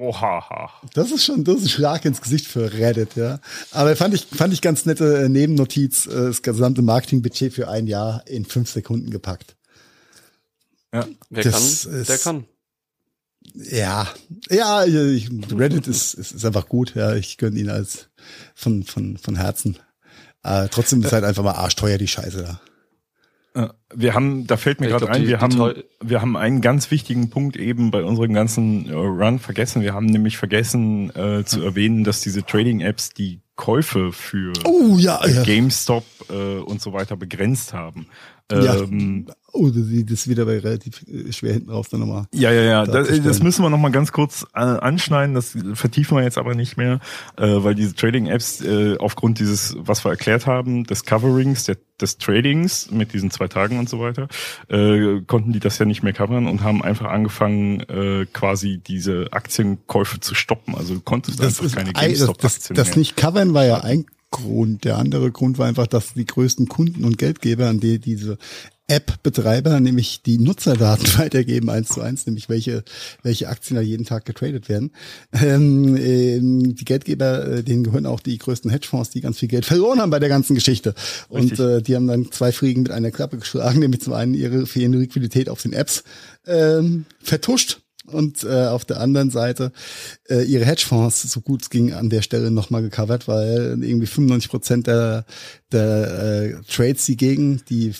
Oha. 0.00 0.70
Das 0.94 1.10
ist 1.12 1.26
schon, 1.26 1.44
das 1.44 1.56
ist 1.56 1.64
ein 1.64 1.68
Schlag 1.68 2.06
ins 2.06 2.22
Gesicht 2.22 2.46
für 2.46 2.72
Reddit, 2.72 3.16
ja. 3.16 3.38
Aber 3.70 3.94
fand 3.96 4.14
ich, 4.14 4.24
fand 4.24 4.54
ich 4.54 4.62
ganz 4.62 4.86
nette 4.86 5.24
äh, 5.24 5.28
Nebennotiz, 5.28 6.06
äh, 6.06 6.28
das 6.28 6.40
gesamte 6.40 6.80
Marketingbudget 6.80 7.52
für 7.52 7.68
ein 7.68 7.86
Jahr 7.86 8.26
in 8.26 8.46
fünf 8.46 8.70
Sekunden 8.70 9.10
gepackt. 9.10 9.56
Ja, 10.94 11.06
wer 11.28 11.44
das 11.44 11.82
kann, 11.84 12.04
der 12.04 12.18
kann. 12.18 12.44
Ja, 13.54 14.08
ja, 14.48 14.84
ich, 14.86 15.28
Reddit 15.52 15.86
ist, 15.86 16.14
ist, 16.14 16.32
ist 16.32 16.44
einfach 16.46 16.66
gut, 16.66 16.94
ja. 16.94 17.14
Ich 17.14 17.36
gönne 17.36 17.58
ihn 17.60 17.68
als 17.68 18.08
von, 18.54 18.84
von, 18.84 19.18
von 19.18 19.36
Herzen. 19.36 19.78
Äh, 20.42 20.68
trotzdem 20.70 21.02
ist 21.02 21.12
halt 21.12 21.24
einfach 21.24 21.42
mal 21.42 21.52
arschteuer 21.52 21.98
die 21.98 22.08
Scheiße 22.08 22.42
da. 22.42 22.60
Wir 23.92 24.14
haben, 24.14 24.46
da 24.46 24.56
fällt 24.56 24.80
mir 24.80 24.88
gerade 24.88 25.08
ein, 25.08 25.26
wir 25.26 25.40
haben, 25.40 25.74
wir 26.00 26.20
haben 26.20 26.36
einen 26.36 26.60
ganz 26.60 26.90
wichtigen 26.92 27.30
Punkt 27.30 27.56
eben 27.56 27.90
bei 27.90 28.04
unserem 28.04 28.32
ganzen 28.32 28.88
äh, 28.88 28.94
Run 28.94 29.40
vergessen. 29.40 29.82
Wir 29.82 29.92
haben 29.92 30.06
nämlich 30.06 30.36
vergessen 30.36 31.10
äh, 31.16 31.44
zu 31.44 31.62
erwähnen, 31.62 32.04
dass 32.04 32.20
diese 32.20 32.44
Trading-Apps 32.44 33.10
die 33.10 33.40
Käufe 33.56 34.12
für 34.12 34.52
oh, 34.64 34.96
ja, 34.96 35.26
ja. 35.26 35.42
GameStop 35.42 36.04
äh, 36.30 36.58
und 36.60 36.80
so 36.80 36.92
weiter 36.92 37.16
begrenzt 37.16 37.74
haben. 37.74 38.06
Ähm, 38.50 39.26
ja. 39.28 39.34
Oh, 39.52 39.68
das 39.68 40.28
wieder 40.28 40.44
bei 40.44 40.58
relativ 40.58 41.04
schwer 41.30 41.54
hinten 41.54 41.70
raus 41.70 41.88
dann 41.90 42.00
nochmal. 42.00 42.26
Ja, 42.32 42.52
ja, 42.52 42.62
ja. 42.62 42.86
Das, 42.86 43.08
das, 43.22 43.42
müssen 43.42 43.62
wir 43.64 43.70
nochmal 43.70 43.90
ganz 43.90 44.12
kurz 44.12 44.46
äh, 44.54 44.60
anschneiden. 44.60 45.34
Das 45.34 45.56
vertiefen 45.74 46.16
wir 46.16 46.22
jetzt 46.22 46.38
aber 46.38 46.54
nicht 46.54 46.76
mehr, 46.76 47.00
äh, 47.36 47.46
weil 47.46 47.74
diese 47.74 47.94
Trading-Apps 47.94 48.60
äh, 48.60 48.96
aufgrund 48.98 49.40
dieses, 49.40 49.76
was 49.78 50.04
wir 50.04 50.10
erklärt 50.10 50.46
haben, 50.46 50.84
des 50.84 51.04
Coverings, 51.04 51.64
der, 51.64 51.78
des 52.00 52.18
Tradings 52.18 52.92
mit 52.92 53.12
diesen 53.12 53.32
zwei 53.32 53.48
Tagen 53.48 53.80
und 53.80 53.88
so 53.88 53.98
weiter, 53.98 54.28
äh, 54.68 55.20
konnten 55.26 55.52
die 55.52 55.60
das 55.60 55.78
ja 55.78 55.84
nicht 55.84 56.04
mehr 56.04 56.12
covern 56.12 56.46
und 56.46 56.62
haben 56.62 56.82
einfach 56.82 57.06
angefangen, 57.06 57.80
äh, 57.80 58.26
quasi 58.32 58.78
diese 58.78 59.32
Aktienkäufe 59.32 60.20
zu 60.20 60.36
stoppen. 60.36 60.76
Also 60.76 60.94
du 60.94 61.00
konntest 61.00 61.40
das 61.40 61.60
einfach 61.60 61.76
keine 61.76 61.92
GameStop-Aktien 61.92 62.76
Das, 62.76 62.86
das, 62.86 62.86
das 62.88 62.96
nicht 62.96 63.16
covern 63.16 63.52
war 63.52 63.64
ja 63.64 63.80
ein 63.80 64.06
Grund. 64.30 64.84
Der 64.84 64.98
andere 64.98 65.30
Grund 65.32 65.58
war 65.58 65.66
einfach, 65.66 65.86
dass 65.86 66.14
die 66.14 66.24
größten 66.24 66.68
Kunden 66.68 67.04
und 67.04 67.18
Geldgeber, 67.18 67.68
an 67.68 67.80
die 67.80 67.98
diese 67.98 68.38
App-Betreiber 68.90 69.78
nämlich 69.78 70.22
die 70.22 70.38
Nutzerdaten 70.38 71.06
weitergeben, 71.18 71.70
eins 71.70 71.88
zu 71.88 72.00
eins, 72.00 72.26
nämlich 72.26 72.48
welche, 72.48 72.82
welche 73.22 73.48
Aktien 73.48 73.76
da 73.76 73.82
jeden 73.82 74.04
Tag 74.04 74.24
getradet 74.24 74.68
werden. 74.68 74.90
Ähm, 75.32 75.96
ähm, 75.96 76.74
die 76.74 76.84
Geldgeber, 76.84 77.46
äh, 77.46 77.62
denen 77.62 77.84
gehören 77.84 78.06
auch 78.06 78.20
die 78.20 78.36
größten 78.36 78.70
Hedgefonds, 78.70 79.10
die 79.10 79.20
ganz 79.20 79.38
viel 79.38 79.48
Geld 79.48 79.64
verloren 79.64 80.00
haben 80.00 80.10
bei 80.10 80.18
der 80.18 80.28
ganzen 80.28 80.54
Geschichte. 80.54 80.94
Und 81.28 81.58
äh, 81.60 81.82
die 81.82 81.94
haben 81.94 82.08
dann 82.08 82.32
zwei 82.32 82.50
Fliegen 82.50 82.82
mit 82.82 82.90
einer 82.90 83.12
Klappe 83.12 83.38
geschlagen, 83.38 83.78
nämlich 83.80 84.02
zum 84.02 84.12
einen 84.12 84.34
ihre 84.34 84.66
fehlende 84.66 84.98
Liquidität 84.98 85.48
auf 85.48 85.62
den 85.62 85.72
Apps 85.72 86.02
ähm, 86.46 87.04
vertuscht 87.22 87.80
und 88.12 88.44
äh, 88.44 88.66
auf 88.66 88.84
der 88.84 89.00
anderen 89.00 89.30
Seite 89.30 89.72
äh, 90.28 90.42
ihre 90.42 90.64
Hedgefonds 90.64 91.22
so 91.22 91.40
gut 91.40 91.62
es 91.62 91.70
ging 91.70 91.92
an 91.92 92.10
der 92.10 92.22
Stelle 92.22 92.50
nochmal 92.50 92.82
gecovert, 92.82 93.28
weil 93.28 93.78
irgendwie 93.82 94.06
95 94.06 94.50
Prozent 94.50 94.86
der, 94.86 95.24
der 95.72 96.22
äh, 96.22 96.54
Trades, 96.68 97.06
die 97.06 97.16
gegen 97.16 97.62
die 97.68 97.92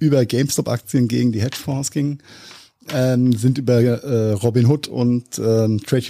über 0.00 0.24
GameStop-Aktien 0.24 1.08
gegen 1.08 1.32
die 1.32 1.42
Hedgefonds 1.42 1.90
gingen, 1.90 2.22
ähm, 2.92 3.32
sind 3.32 3.58
über 3.58 3.80
äh, 3.80 4.32
Robinhood 4.32 4.88
und 4.88 5.38
ähm, 5.38 5.80
Trade 5.84 6.04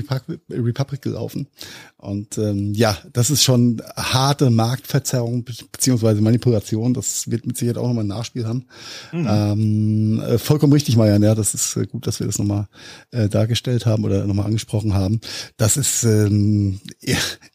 Republic 0.50 1.02
gelaufen. 1.02 1.48
Und 1.96 2.38
ähm, 2.38 2.74
ja, 2.74 2.96
das 3.12 3.28
ist 3.30 3.42
schon 3.42 3.82
harte 3.96 4.50
Marktverzerrung 4.50 5.44
beziehungsweise 5.44 6.20
Manipulation. 6.20 6.94
Das 6.94 7.28
wird 7.30 7.44
mit 7.44 7.56
Sicherheit 7.56 7.78
auch 7.78 7.88
nochmal 7.88 8.04
ein 8.04 8.08
Nachspiel 8.08 8.46
haben. 8.46 8.66
Mhm. 9.12 9.26
Ähm, 9.28 10.20
äh, 10.20 10.38
vollkommen 10.38 10.72
richtig, 10.72 10.96
Marian. 10.96 11.22
Ja, 11.22 11.34
das 11.34 11.54
ist 11.54 11.76
äh, 11.76 11.86
gut, 11.86 12.06
dass 12.06 12.20
wir 12.20 12.26
das 12.26 12.38
nochmal 12.38 12.68
äh, 13.10 13.28
dargestellt 13.28 13.84
haben 13.84 14.04
oder 14.04 14.24
nochmal 14.26 14.46
angesprochen 14.46 14.94
haben. 14.94 15.20
Das 15.56 15.76
ist 15.76 16.04
ähm, 16.04 16.80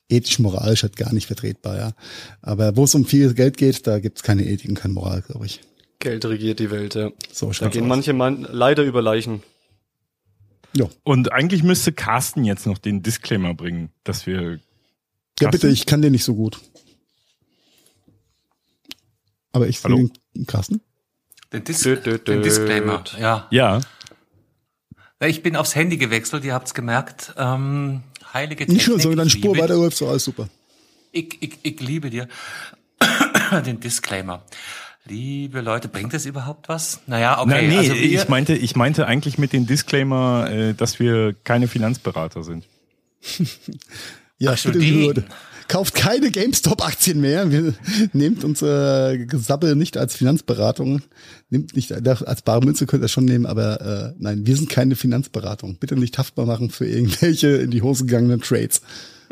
ethisch, 0.09 0.39
moralisch 0.39 0.83
halt 0.83 0.97
gar 0.97 1.13
nicht 1.13 1.27
vertretbar. 1.27 1.77
Ja, 1.77 1.91
aber 2.41 2.75
wo 2.75 2.83
es 2.83 2.95
um 2.95 3.05
viel 3.05 3.33
Geld 3.33 3.55
geht, 3.57 3.87
da 3.87 3.99
gibt 3.99 4.17
es 4.17 4.23
keine 4.23 4.45
Ethik 4.45 4.69
und 4.69 4.75
keine 4.75 4.93
Moral, 4.93 5.21
glaube 5.21 5.45
ich. 5.45 5.61
Geld 5.99 6.25
regiert 6.25 6.59
die 6.59 6.71
Welt, 6.71 6.95
ja. 6.95 7.11
So 7.31 7.51
da 7.51 7.69
gehen 7.69 7.83
aus. 7.83 7.89
manche 7.89 8.13
Mann 8.13 8.47
leider 8.49 8.83
über 8.83 9.01
Leichen. 9.01 9.43
Ja. 10.75 10.87
Und 11.03 11.31
eigentlich 11.31 11.63
müsste 11.63 11.93
Carsten 11.93 12.43
jetzt 12.43 12.65
noch 12.65 12.77
den 12.77 13.03
Disclaimer 13.03 13.53
bringen, 13.53 13.89
dass 14.03 14.25
wir. 14.25 14.41
Carsten? 14.41 14.61
Ja, 15.39 15.49
bitte, 15.49 15.67
ich 15.69 15.85
kann 15.85 16.01
den 16.01 16.11
nicht 16.11 16.23
so 16.23 16.35
gut. 16.35 16.59
Aber 19.51 19.67
ich 19.67 19.79
sehe 19.79 20.09
den 20.35 20.45
Carsten. 20.47 20.81
Den, 21.51 21.63
Dis 21.63 21.81
dö, 21.81 21.95
dö, 21.95 22.17
dö. 22.17 22.33
den 22.33 22.41
Disclaimer, 22.41 23.03
ja. 23.19 23.47
Ja. 23.51 23.81
Ich 25.23 25.43
bin 25.43 25.55
aufs 25.55 25.75
Handy 25.75 25.97
gewechselt, 25.97 26.43
ihr 26.43 26.53
habt's 26.53 26.73
gemerkt. 26.73 27.33
Ähm, 27.37 28.01
heilige 28.33 28.65
Technik. 28.65 28.75
Nicht 28.75 28.85
schon, 28.85 28.99
sondern 28.99 29.29
Spur 29.29 29.57
weiter 29.57 29.75
läuft 29.75 29.95
so 29.95 30.07
alles 30.07 30.25
super. 30.25 30.49
Ich, 31.11 31.37
ich, 31.41 31.59
ich 31.61 31.79
liebe 31.79 32.09
dir 32.09 32.27
den 33.65 33.79
Disclaimer. 33.79 34.43
Liebe 35.05 35.59
Leute, 35.59 35.89
bringt 35.89 36.13
das 36.13 36.25
überhaupt 36.25 36.69
was? 36.69 37.01
Naja, 37.07 37.39
okay. 37.39 37.49
Nein, 37.49 37.69
nee, 37.69 37.77
also 37.77 37.93
ich 37.93 38.29
meinte, 38.29 38.55
ich 38.55 38.75
meinte 38.75 39.05
eigentlich 39.05 39.37
mit 39.37 39.51
dem 39.51 39.65
Disclaimer, 39.65 40.49
äh, 40.49 40.73
dass 40.73 40.99
wir 40.99 41.33
keine 41.43 41.67
Finanzberater 41.67 42.43
sind. 42.43 42.65
ja, 44.37 44.53
Ach, 44.55 44.63
bitte, 44.63 45.25
Kauft 45.67 45.95
keine 45.95 46.29
GameStop-Aktien 46.29 47.19
mehr. 47.21 47.51
Wir 47.51 47.73
nehmt 48.13 48.43
unser 48.43 49.17
Gesabbel 49.17 49.75
nicht 49.75 49.97
als 49.97 50.15
Finanzberatung. 50.15 51.01
Nimmt 51.49 51.75
nicht 51.75 51.91
als 51.91 52.41
bare 52.41 52.61
Münze 52.61 52.85
könnt 52.85 53.03
ihr 53.03 53.07
schon 53.07 53.25
nehmen, 53.25 53.45
aber 53.45 53.81
äh, 53.81 54.13
nein, 54.19 54.45
wir 54.45 54.55
sind 54.55 54.69
keine 54.69 54.95
Finanzberatung. 54.95 55.77
Bitte 55.77 55.95
nicht 55.95 56.17
haftbar 56.17 56.45
machen 56.45 56.69
für 56.69 56.85
irgendwelche 56.85 57.47
in 57.49 57.71
die 57.71 57.81
Hose 57.81 58.05
gegangenen 58.05 58.41
Trades. 58.41 58.81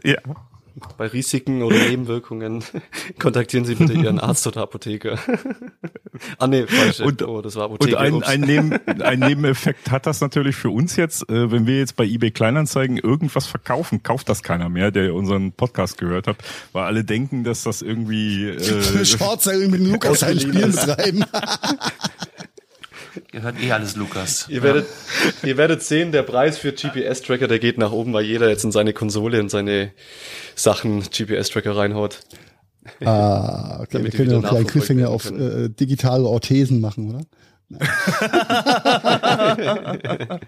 Ja. 0.04 0.18
Bei 0.98 1.08
Risiken 1.08 1.64
oder 1.64 1.78
Nebenwirkungen 1.78 2.64
kontaktieren 3.20 3.66
Sie 3.66 3.76
bitte 3.76 3.94
Ihren 3.94 4.20
Arzt 4.20 4.48
oder 4.48 4.62
Apotheker. 4.62 5.18
ah 6.38 6.48
nee, 6.48 6.66
falsch. 6.68 7.00
Und, 7.02 7.22
oh, 7.24 7.42
das 7.42 7.56
war 7.56 7.66
Apotheker. 7.66 8.00
Und 8.00 8.24
ein, 8.24 8.24
ein, 8.24 8.42
Neben, 8.42 9.02
ein 9.02 9.20
Nebeneffekt 9.20 9.92
hat 9.92 10.06
das 10.06 10.22
natürlich 10.22 10.56
für 10.56 10.70
uns 10.70 10.96
jetzt, 10.96 11.30
äh, 11.30 11.52
wenn 11.52 11.68
wir 11.68 11.80
jetzt 11.80 11.96
bei 11.96 12.06
eBay 12.06 12.32
Kleinanzeigen 12.32 12.98
irgendwas 12.98 13.48
verkaufen, 13.48 14.04
kauft 14.04 14.30
das 14.30 14.44
keiner 14.44 14.70
mehr, 14.70 14.92
der 14.92 15.14
unseren 15.14 15.52
Podcast 15.52 15.98
gehört 15.98 16.28
hat, 16.28 16.38
weil 16.72 16.84
alle 16.84 17.04
denken, 17.04 17.44
dass 17.44 17.64
das 17.64 17.82
irgendwie 17.82 18.48
äh, 18.48 19.06
Shortselling 19.06 19.72
mit 19.72 19.82
Lukas 19.82 20.24
ein 20.24 20.40
Spiel 20.40 20.68
betreiben. 20.68 21.26
Gehört 23.32 23.62
eh 23.62 23.72
alles 23.72 23.96
Lukas. 23.96 24.48
Ihr 24.50 24.64
werdet, 24.64 24.88
ihr 25.44 25.58
werdet 25.58 25.84
sehen, 25.84 26.12
der 26.12 26.24
Preis 26.24 26.58
für 26.58 26.72
GPS-Tracker, 26.72 27.48
der 27.48 27.60
geht 27.60 27.78
nach 27.78 27.92
oben, 27.92 28.14
weil 28.14 28.26
jeder 28.26 28.50
jetzt 28.50 28.64
in 28.64 28.72
seine 28.72 28.94
Konsole 28.94 29.40
und 29.40 29.50
seine 29.50 29.92
Sachen 30.56 31.02
GPS-Tracker 31.02 31.76
reinhaut. 31.76 32.20
Ah, 33.04 33.80
okay. 33.82 34.04
wir 34.04 34.12
können 34.12 34.32
ja 34.32 34.40
noch 34.40 34.54
einen 34.54 34.66
Cliffhanger 34.66 35.10
auf 35.10 35.30
äh, 35.30 35.70
digitale 35.70 36.26
Orthesen 36.26 36.82
machen, 36.82 37.10
oder? 37.10 37.22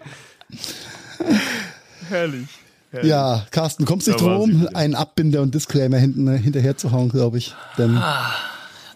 Herrlich. 2.10 2.48
Herrlich. 2.92 3.10
Ja, 3.10 3.46
Carsten, 3.52 3.86
kommst 3.86 4.08
du 4.08 4.12
nicht 4.12 4.22
drum, 4.22 4.68
einen 4.74 4.96
Abbinder 4.96 5.42
und 5.42 5.56
Disclaimer 5.56 5.98
hinten 5.98 6.30
hinterher 6.36 6.78
zu 6.78 6.92
hauen, 6.92 7.10
glaube 7.10 7.38
ich. 7.38 7.56
Denn, 7.78 7.98
ah, 7.98 8.34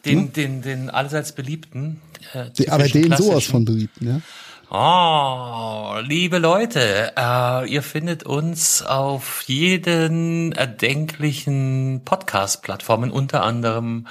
den, 0.06 0.20
hm? 0.20 0.34
den, 0.34 0.62
den 0.62 0.90
allseits 0.90 1.32
beliebten, 1.32 2.02
äh, 2.34 2.70
aber 2.70 2.88
den 2.88 3.16
sowas 3.16 3.46
von 3.46 3.66
beliebt, 3.66 3.96
ja. 4.02 4.22
Oh, 4.70 5.96
liebe 6.02 6.40
Leute, 6.40 7.14
äh, 7.16 7.70
ihr 7.70 7.82
findet 7.82 8.24
uns 8.24 8.82
auf 8.82 9.44
jeden 9.48 10.52
erdenklichen 10.52 12.02
Podcast-Plattformen, 12.04 13.10
unter 13.10 13.44
anderem 13.44 14.08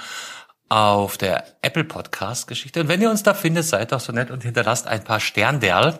auf 0.69 1.17
der 1.17 1.45
Apple 1.61 1.83
Podcast 1.83 2.47
Geschichte. 2.47 2.81
Und 2.81 2.87
wenn 2.87 3.01
ihr 3.01 3.09
uns 3.09 3.21
da 3.23 3.35
findet, 3.35 3.65
seid 3.65 3.91
doch 3.91 3.99
so 3.99 4.11
nett 4.11 4.31
und 4.31 4.43
hinterlasst 4.43 4.87
ein 4.87 5.03
paar 5.03 5.19
Sternderl, 5.19 5.99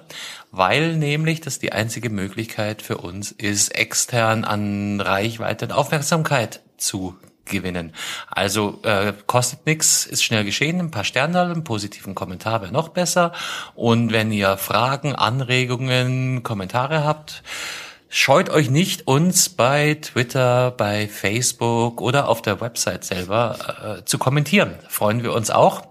weil 0.51 0.97
nämlich 0.97 1.39
das 1.39 1.59
die 1.59 1.71
einzige 1.71 2.09
Möglichkeit 2.09 2.81
für 2.81 2.97
uns 2.97 3.31
ist, 3.31 3.75
extern 3.75 4.43
an 4.43 4.99
Reichweite 4.99 5.65
und 5.65 5.71
Aufmerksamkeit 5.71 6.61
zu 6.77 7.15
gewinnen. 7.49 7.93
Also 8.29 8.79
äh, 8.83 9.13
kostet 9.25 9.65
nix, 9.65 10.05
ist 10.05 10.23
schnell 10.23 10.43
geschehen, 10.43 10.79
ein 10.79 10.91
paar 10.91 11.03
Sterne, 11.03 11.41
einen 11.41 11.63
positiven 11.63 12.15
Kommentar 12.15 12.61
wäre 12.61 12.71
noch 12.71 12.89
besser. 12.89 13.31
Und 13.75 14.11
wenn 14.11 14.31
ihr 14.31 14.57
Fragen, 14.57 15.15
Anregungen, 15.15 16.43
Kommentare 16.43 17.03
habt, 17.03 17.43
scheut 18.09 18.49
euch 18.49 18.69
nicht, 18.69 19.07
uns 19.07 19.49
bei 19.49 19.95
Twitter, 19.95 20.71
bei 20.71 21.07
Facebook 21.07 22.01
oder 22.01 22.29
auf 22.29 22.41
der 22.41 22.61
Website 22.61 23.03
selber 23.03 23.99
äh, 23.99 24.05
zu 24.05 24.17
kommentieren. 24.17 24.75
Freuen 24.87 25.23
wir 25.23 25.33
uns 25.33 25.49
auch. 25.49 25.87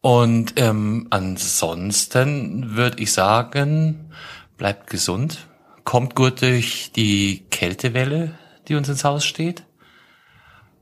Und 0.00 0.54
ähm, 0.60 1.06
ansonsten 1.10 2.76
würde 2.76 3.02
ich 3.02 3.12
sagen, 3.12 4.12
bleibt 4.58 4.90
gesund, 4.90 5.46
kommt 5.84 6.14
gut 6.14 6.42
durch 6.42 6.92
die 6.94 7.44
Kältewelle, 7.50 8.34
die 8.68 8.74
uns 8.74 8.88
ins 8.88 9.04
Haus 9.04 9.24
steht. 9.24 9.64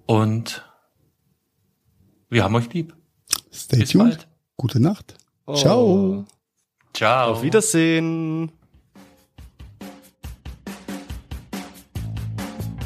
Und 0.07 0.65
wir 2.29 2.45
haben 2.45 2.55
euch 2.55 2.73
lieb. 2.73 2.95
Stay 3.53 3.81
Bis 3.81 3.91
tuned. 3.91 4.11
Bald. 4.11 4.29
Gute 4.57 4.81
Nacht. 4.81 5.15
Oh. 5.47 5.55
Ciao. 5.55 6.25
Ciao. 6.95 7.33
Auf 7.33 7.43
Wiedersehen. 7.43 8.53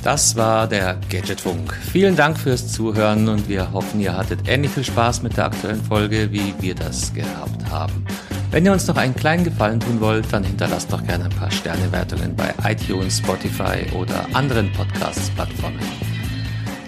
Das 0.07 0.37
war 0.37 0.69
der 0.69 1.01
Gadgetfunk. 1.11 1.75
Vielen 1.75 2.15
Dank 2.15 2.39
fürs 2.39 2.73
Zuhören 2.73 3.29
und 3.29 3.49
wir 3.49 3.73
hoffen, 3.73 3.99
ihr 3.99 4.17
hattet 4.17 4.49
ähnlich 4.49 4.71
viel 4.71 4.85
Spaß 4.85 5.23
mit 5.25 5.37
der 5.37 5.47
aktuellen 5.47 5.83
Folge, 5.83 6.31
wie 6.31 6.55
wir 6.61 6.77
das 6.77 7.13
gehabt 7.13 7.69
haben. 7.69 8.07
Wenn 8.53 8.65
ihr 8.65 8.71
uns 8.71 8.87
noch 8.87 8.97
einen 8.97 9.17
kleinen 9.17 9.43
Gefallen 9.43 9.81
tun 9.81 10.01
wollt, 10.01 10.33
dann 10.33 10.45
hinterlasst 10.45 10.93
doch 10.93 11.05
gerne 11.05 11.25
ein 11.25 11.31
paar 11.31 11.51
Sternewertungen 11.51 12.37
bei 12.37 12.55
iTunes, 12.63 13.19
Spotify 13.19 13.85
oder 13.97 14.25
anderen 14.33 14.73
Podcasts-Plattformen. 14.75 15.81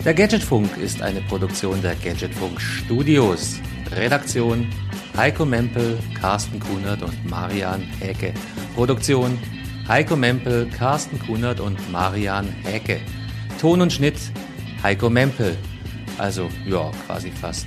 Der 0.08 0.14
Gadgetfunk 0.14 0.74
ist 0.78 1.02
eine 1.02 1.20
Produktion 1.20 1.82
der 1.82 1.94
Gadgetfunk 1.94 2.58
Studios. 2.58 3.60
Redaktion 3.92 4.66
Heiko 5.14 5.44
Mempel, 5.44 5.98
Carsten 6.18 6.58
Kunert 6.58 7.02
und 7.02 7.28
Marian 7.28 7.82
Häke. 8.00 8.32
Produktion 8.74 9.38
Heiko 9.86 10.16
Mempel, 10.16 10.66
Carsten 10.70 11.18
Kunert 11.18 11.60
und 11.60 11.92
Marian 11.92 12.48
Häke. 12.64 13.00
Ton 13.60 13.82
und 13.82 13.92
Schnitt 13.92 14.16
Heiko 14.82 15.10
Mempel. 15.10 15.54
Also, 16.16 16.48
ja, 16.64 16.90
quasi 17.06 17.30
fast 17.30 17.66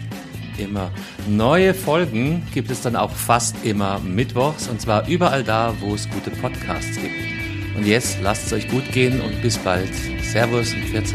immer. 0.58 0.90
Neue 1.28 1.76
Folgen 1.76 2.48
gibt 2.56 2.72
es 2.72 2.82
dann 2.82 2.96
auch 2.96 3.12
fast 3.12 3.56
immer 3.64 4.00
mittwochs 4.00 4.68
und 4.68 4.82
zwar 4.82 5.08
überall 5.08 5.44
da, 5.44 5.76
wo 5.80 5.94
es 5.94 6.10
gute 6.10 6.32
Podcasts 6.32 6.96
gibt. 6.96 7.78
Und 7.78 7.86
jetzt 7.86 8.20
lasst 8.24 8.48
es 8.48 8.54
euch 8.54 8.68
gut 8.68 8.92
gehen 8.92 9.22
und 9.22 9.44
bis 9.44 9.60
bald. 9.60 9.94
Servus 10.24 10.74
und 10.74 10.86
Pfiat 10.86 11.08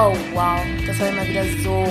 Oh 0.00 0.14
wow, 0.32 0.60
das 0.86 1.00
war 1.00 1.08
immer 1.08 1.26
wieder 1.26 1.44
so 1.60 1.84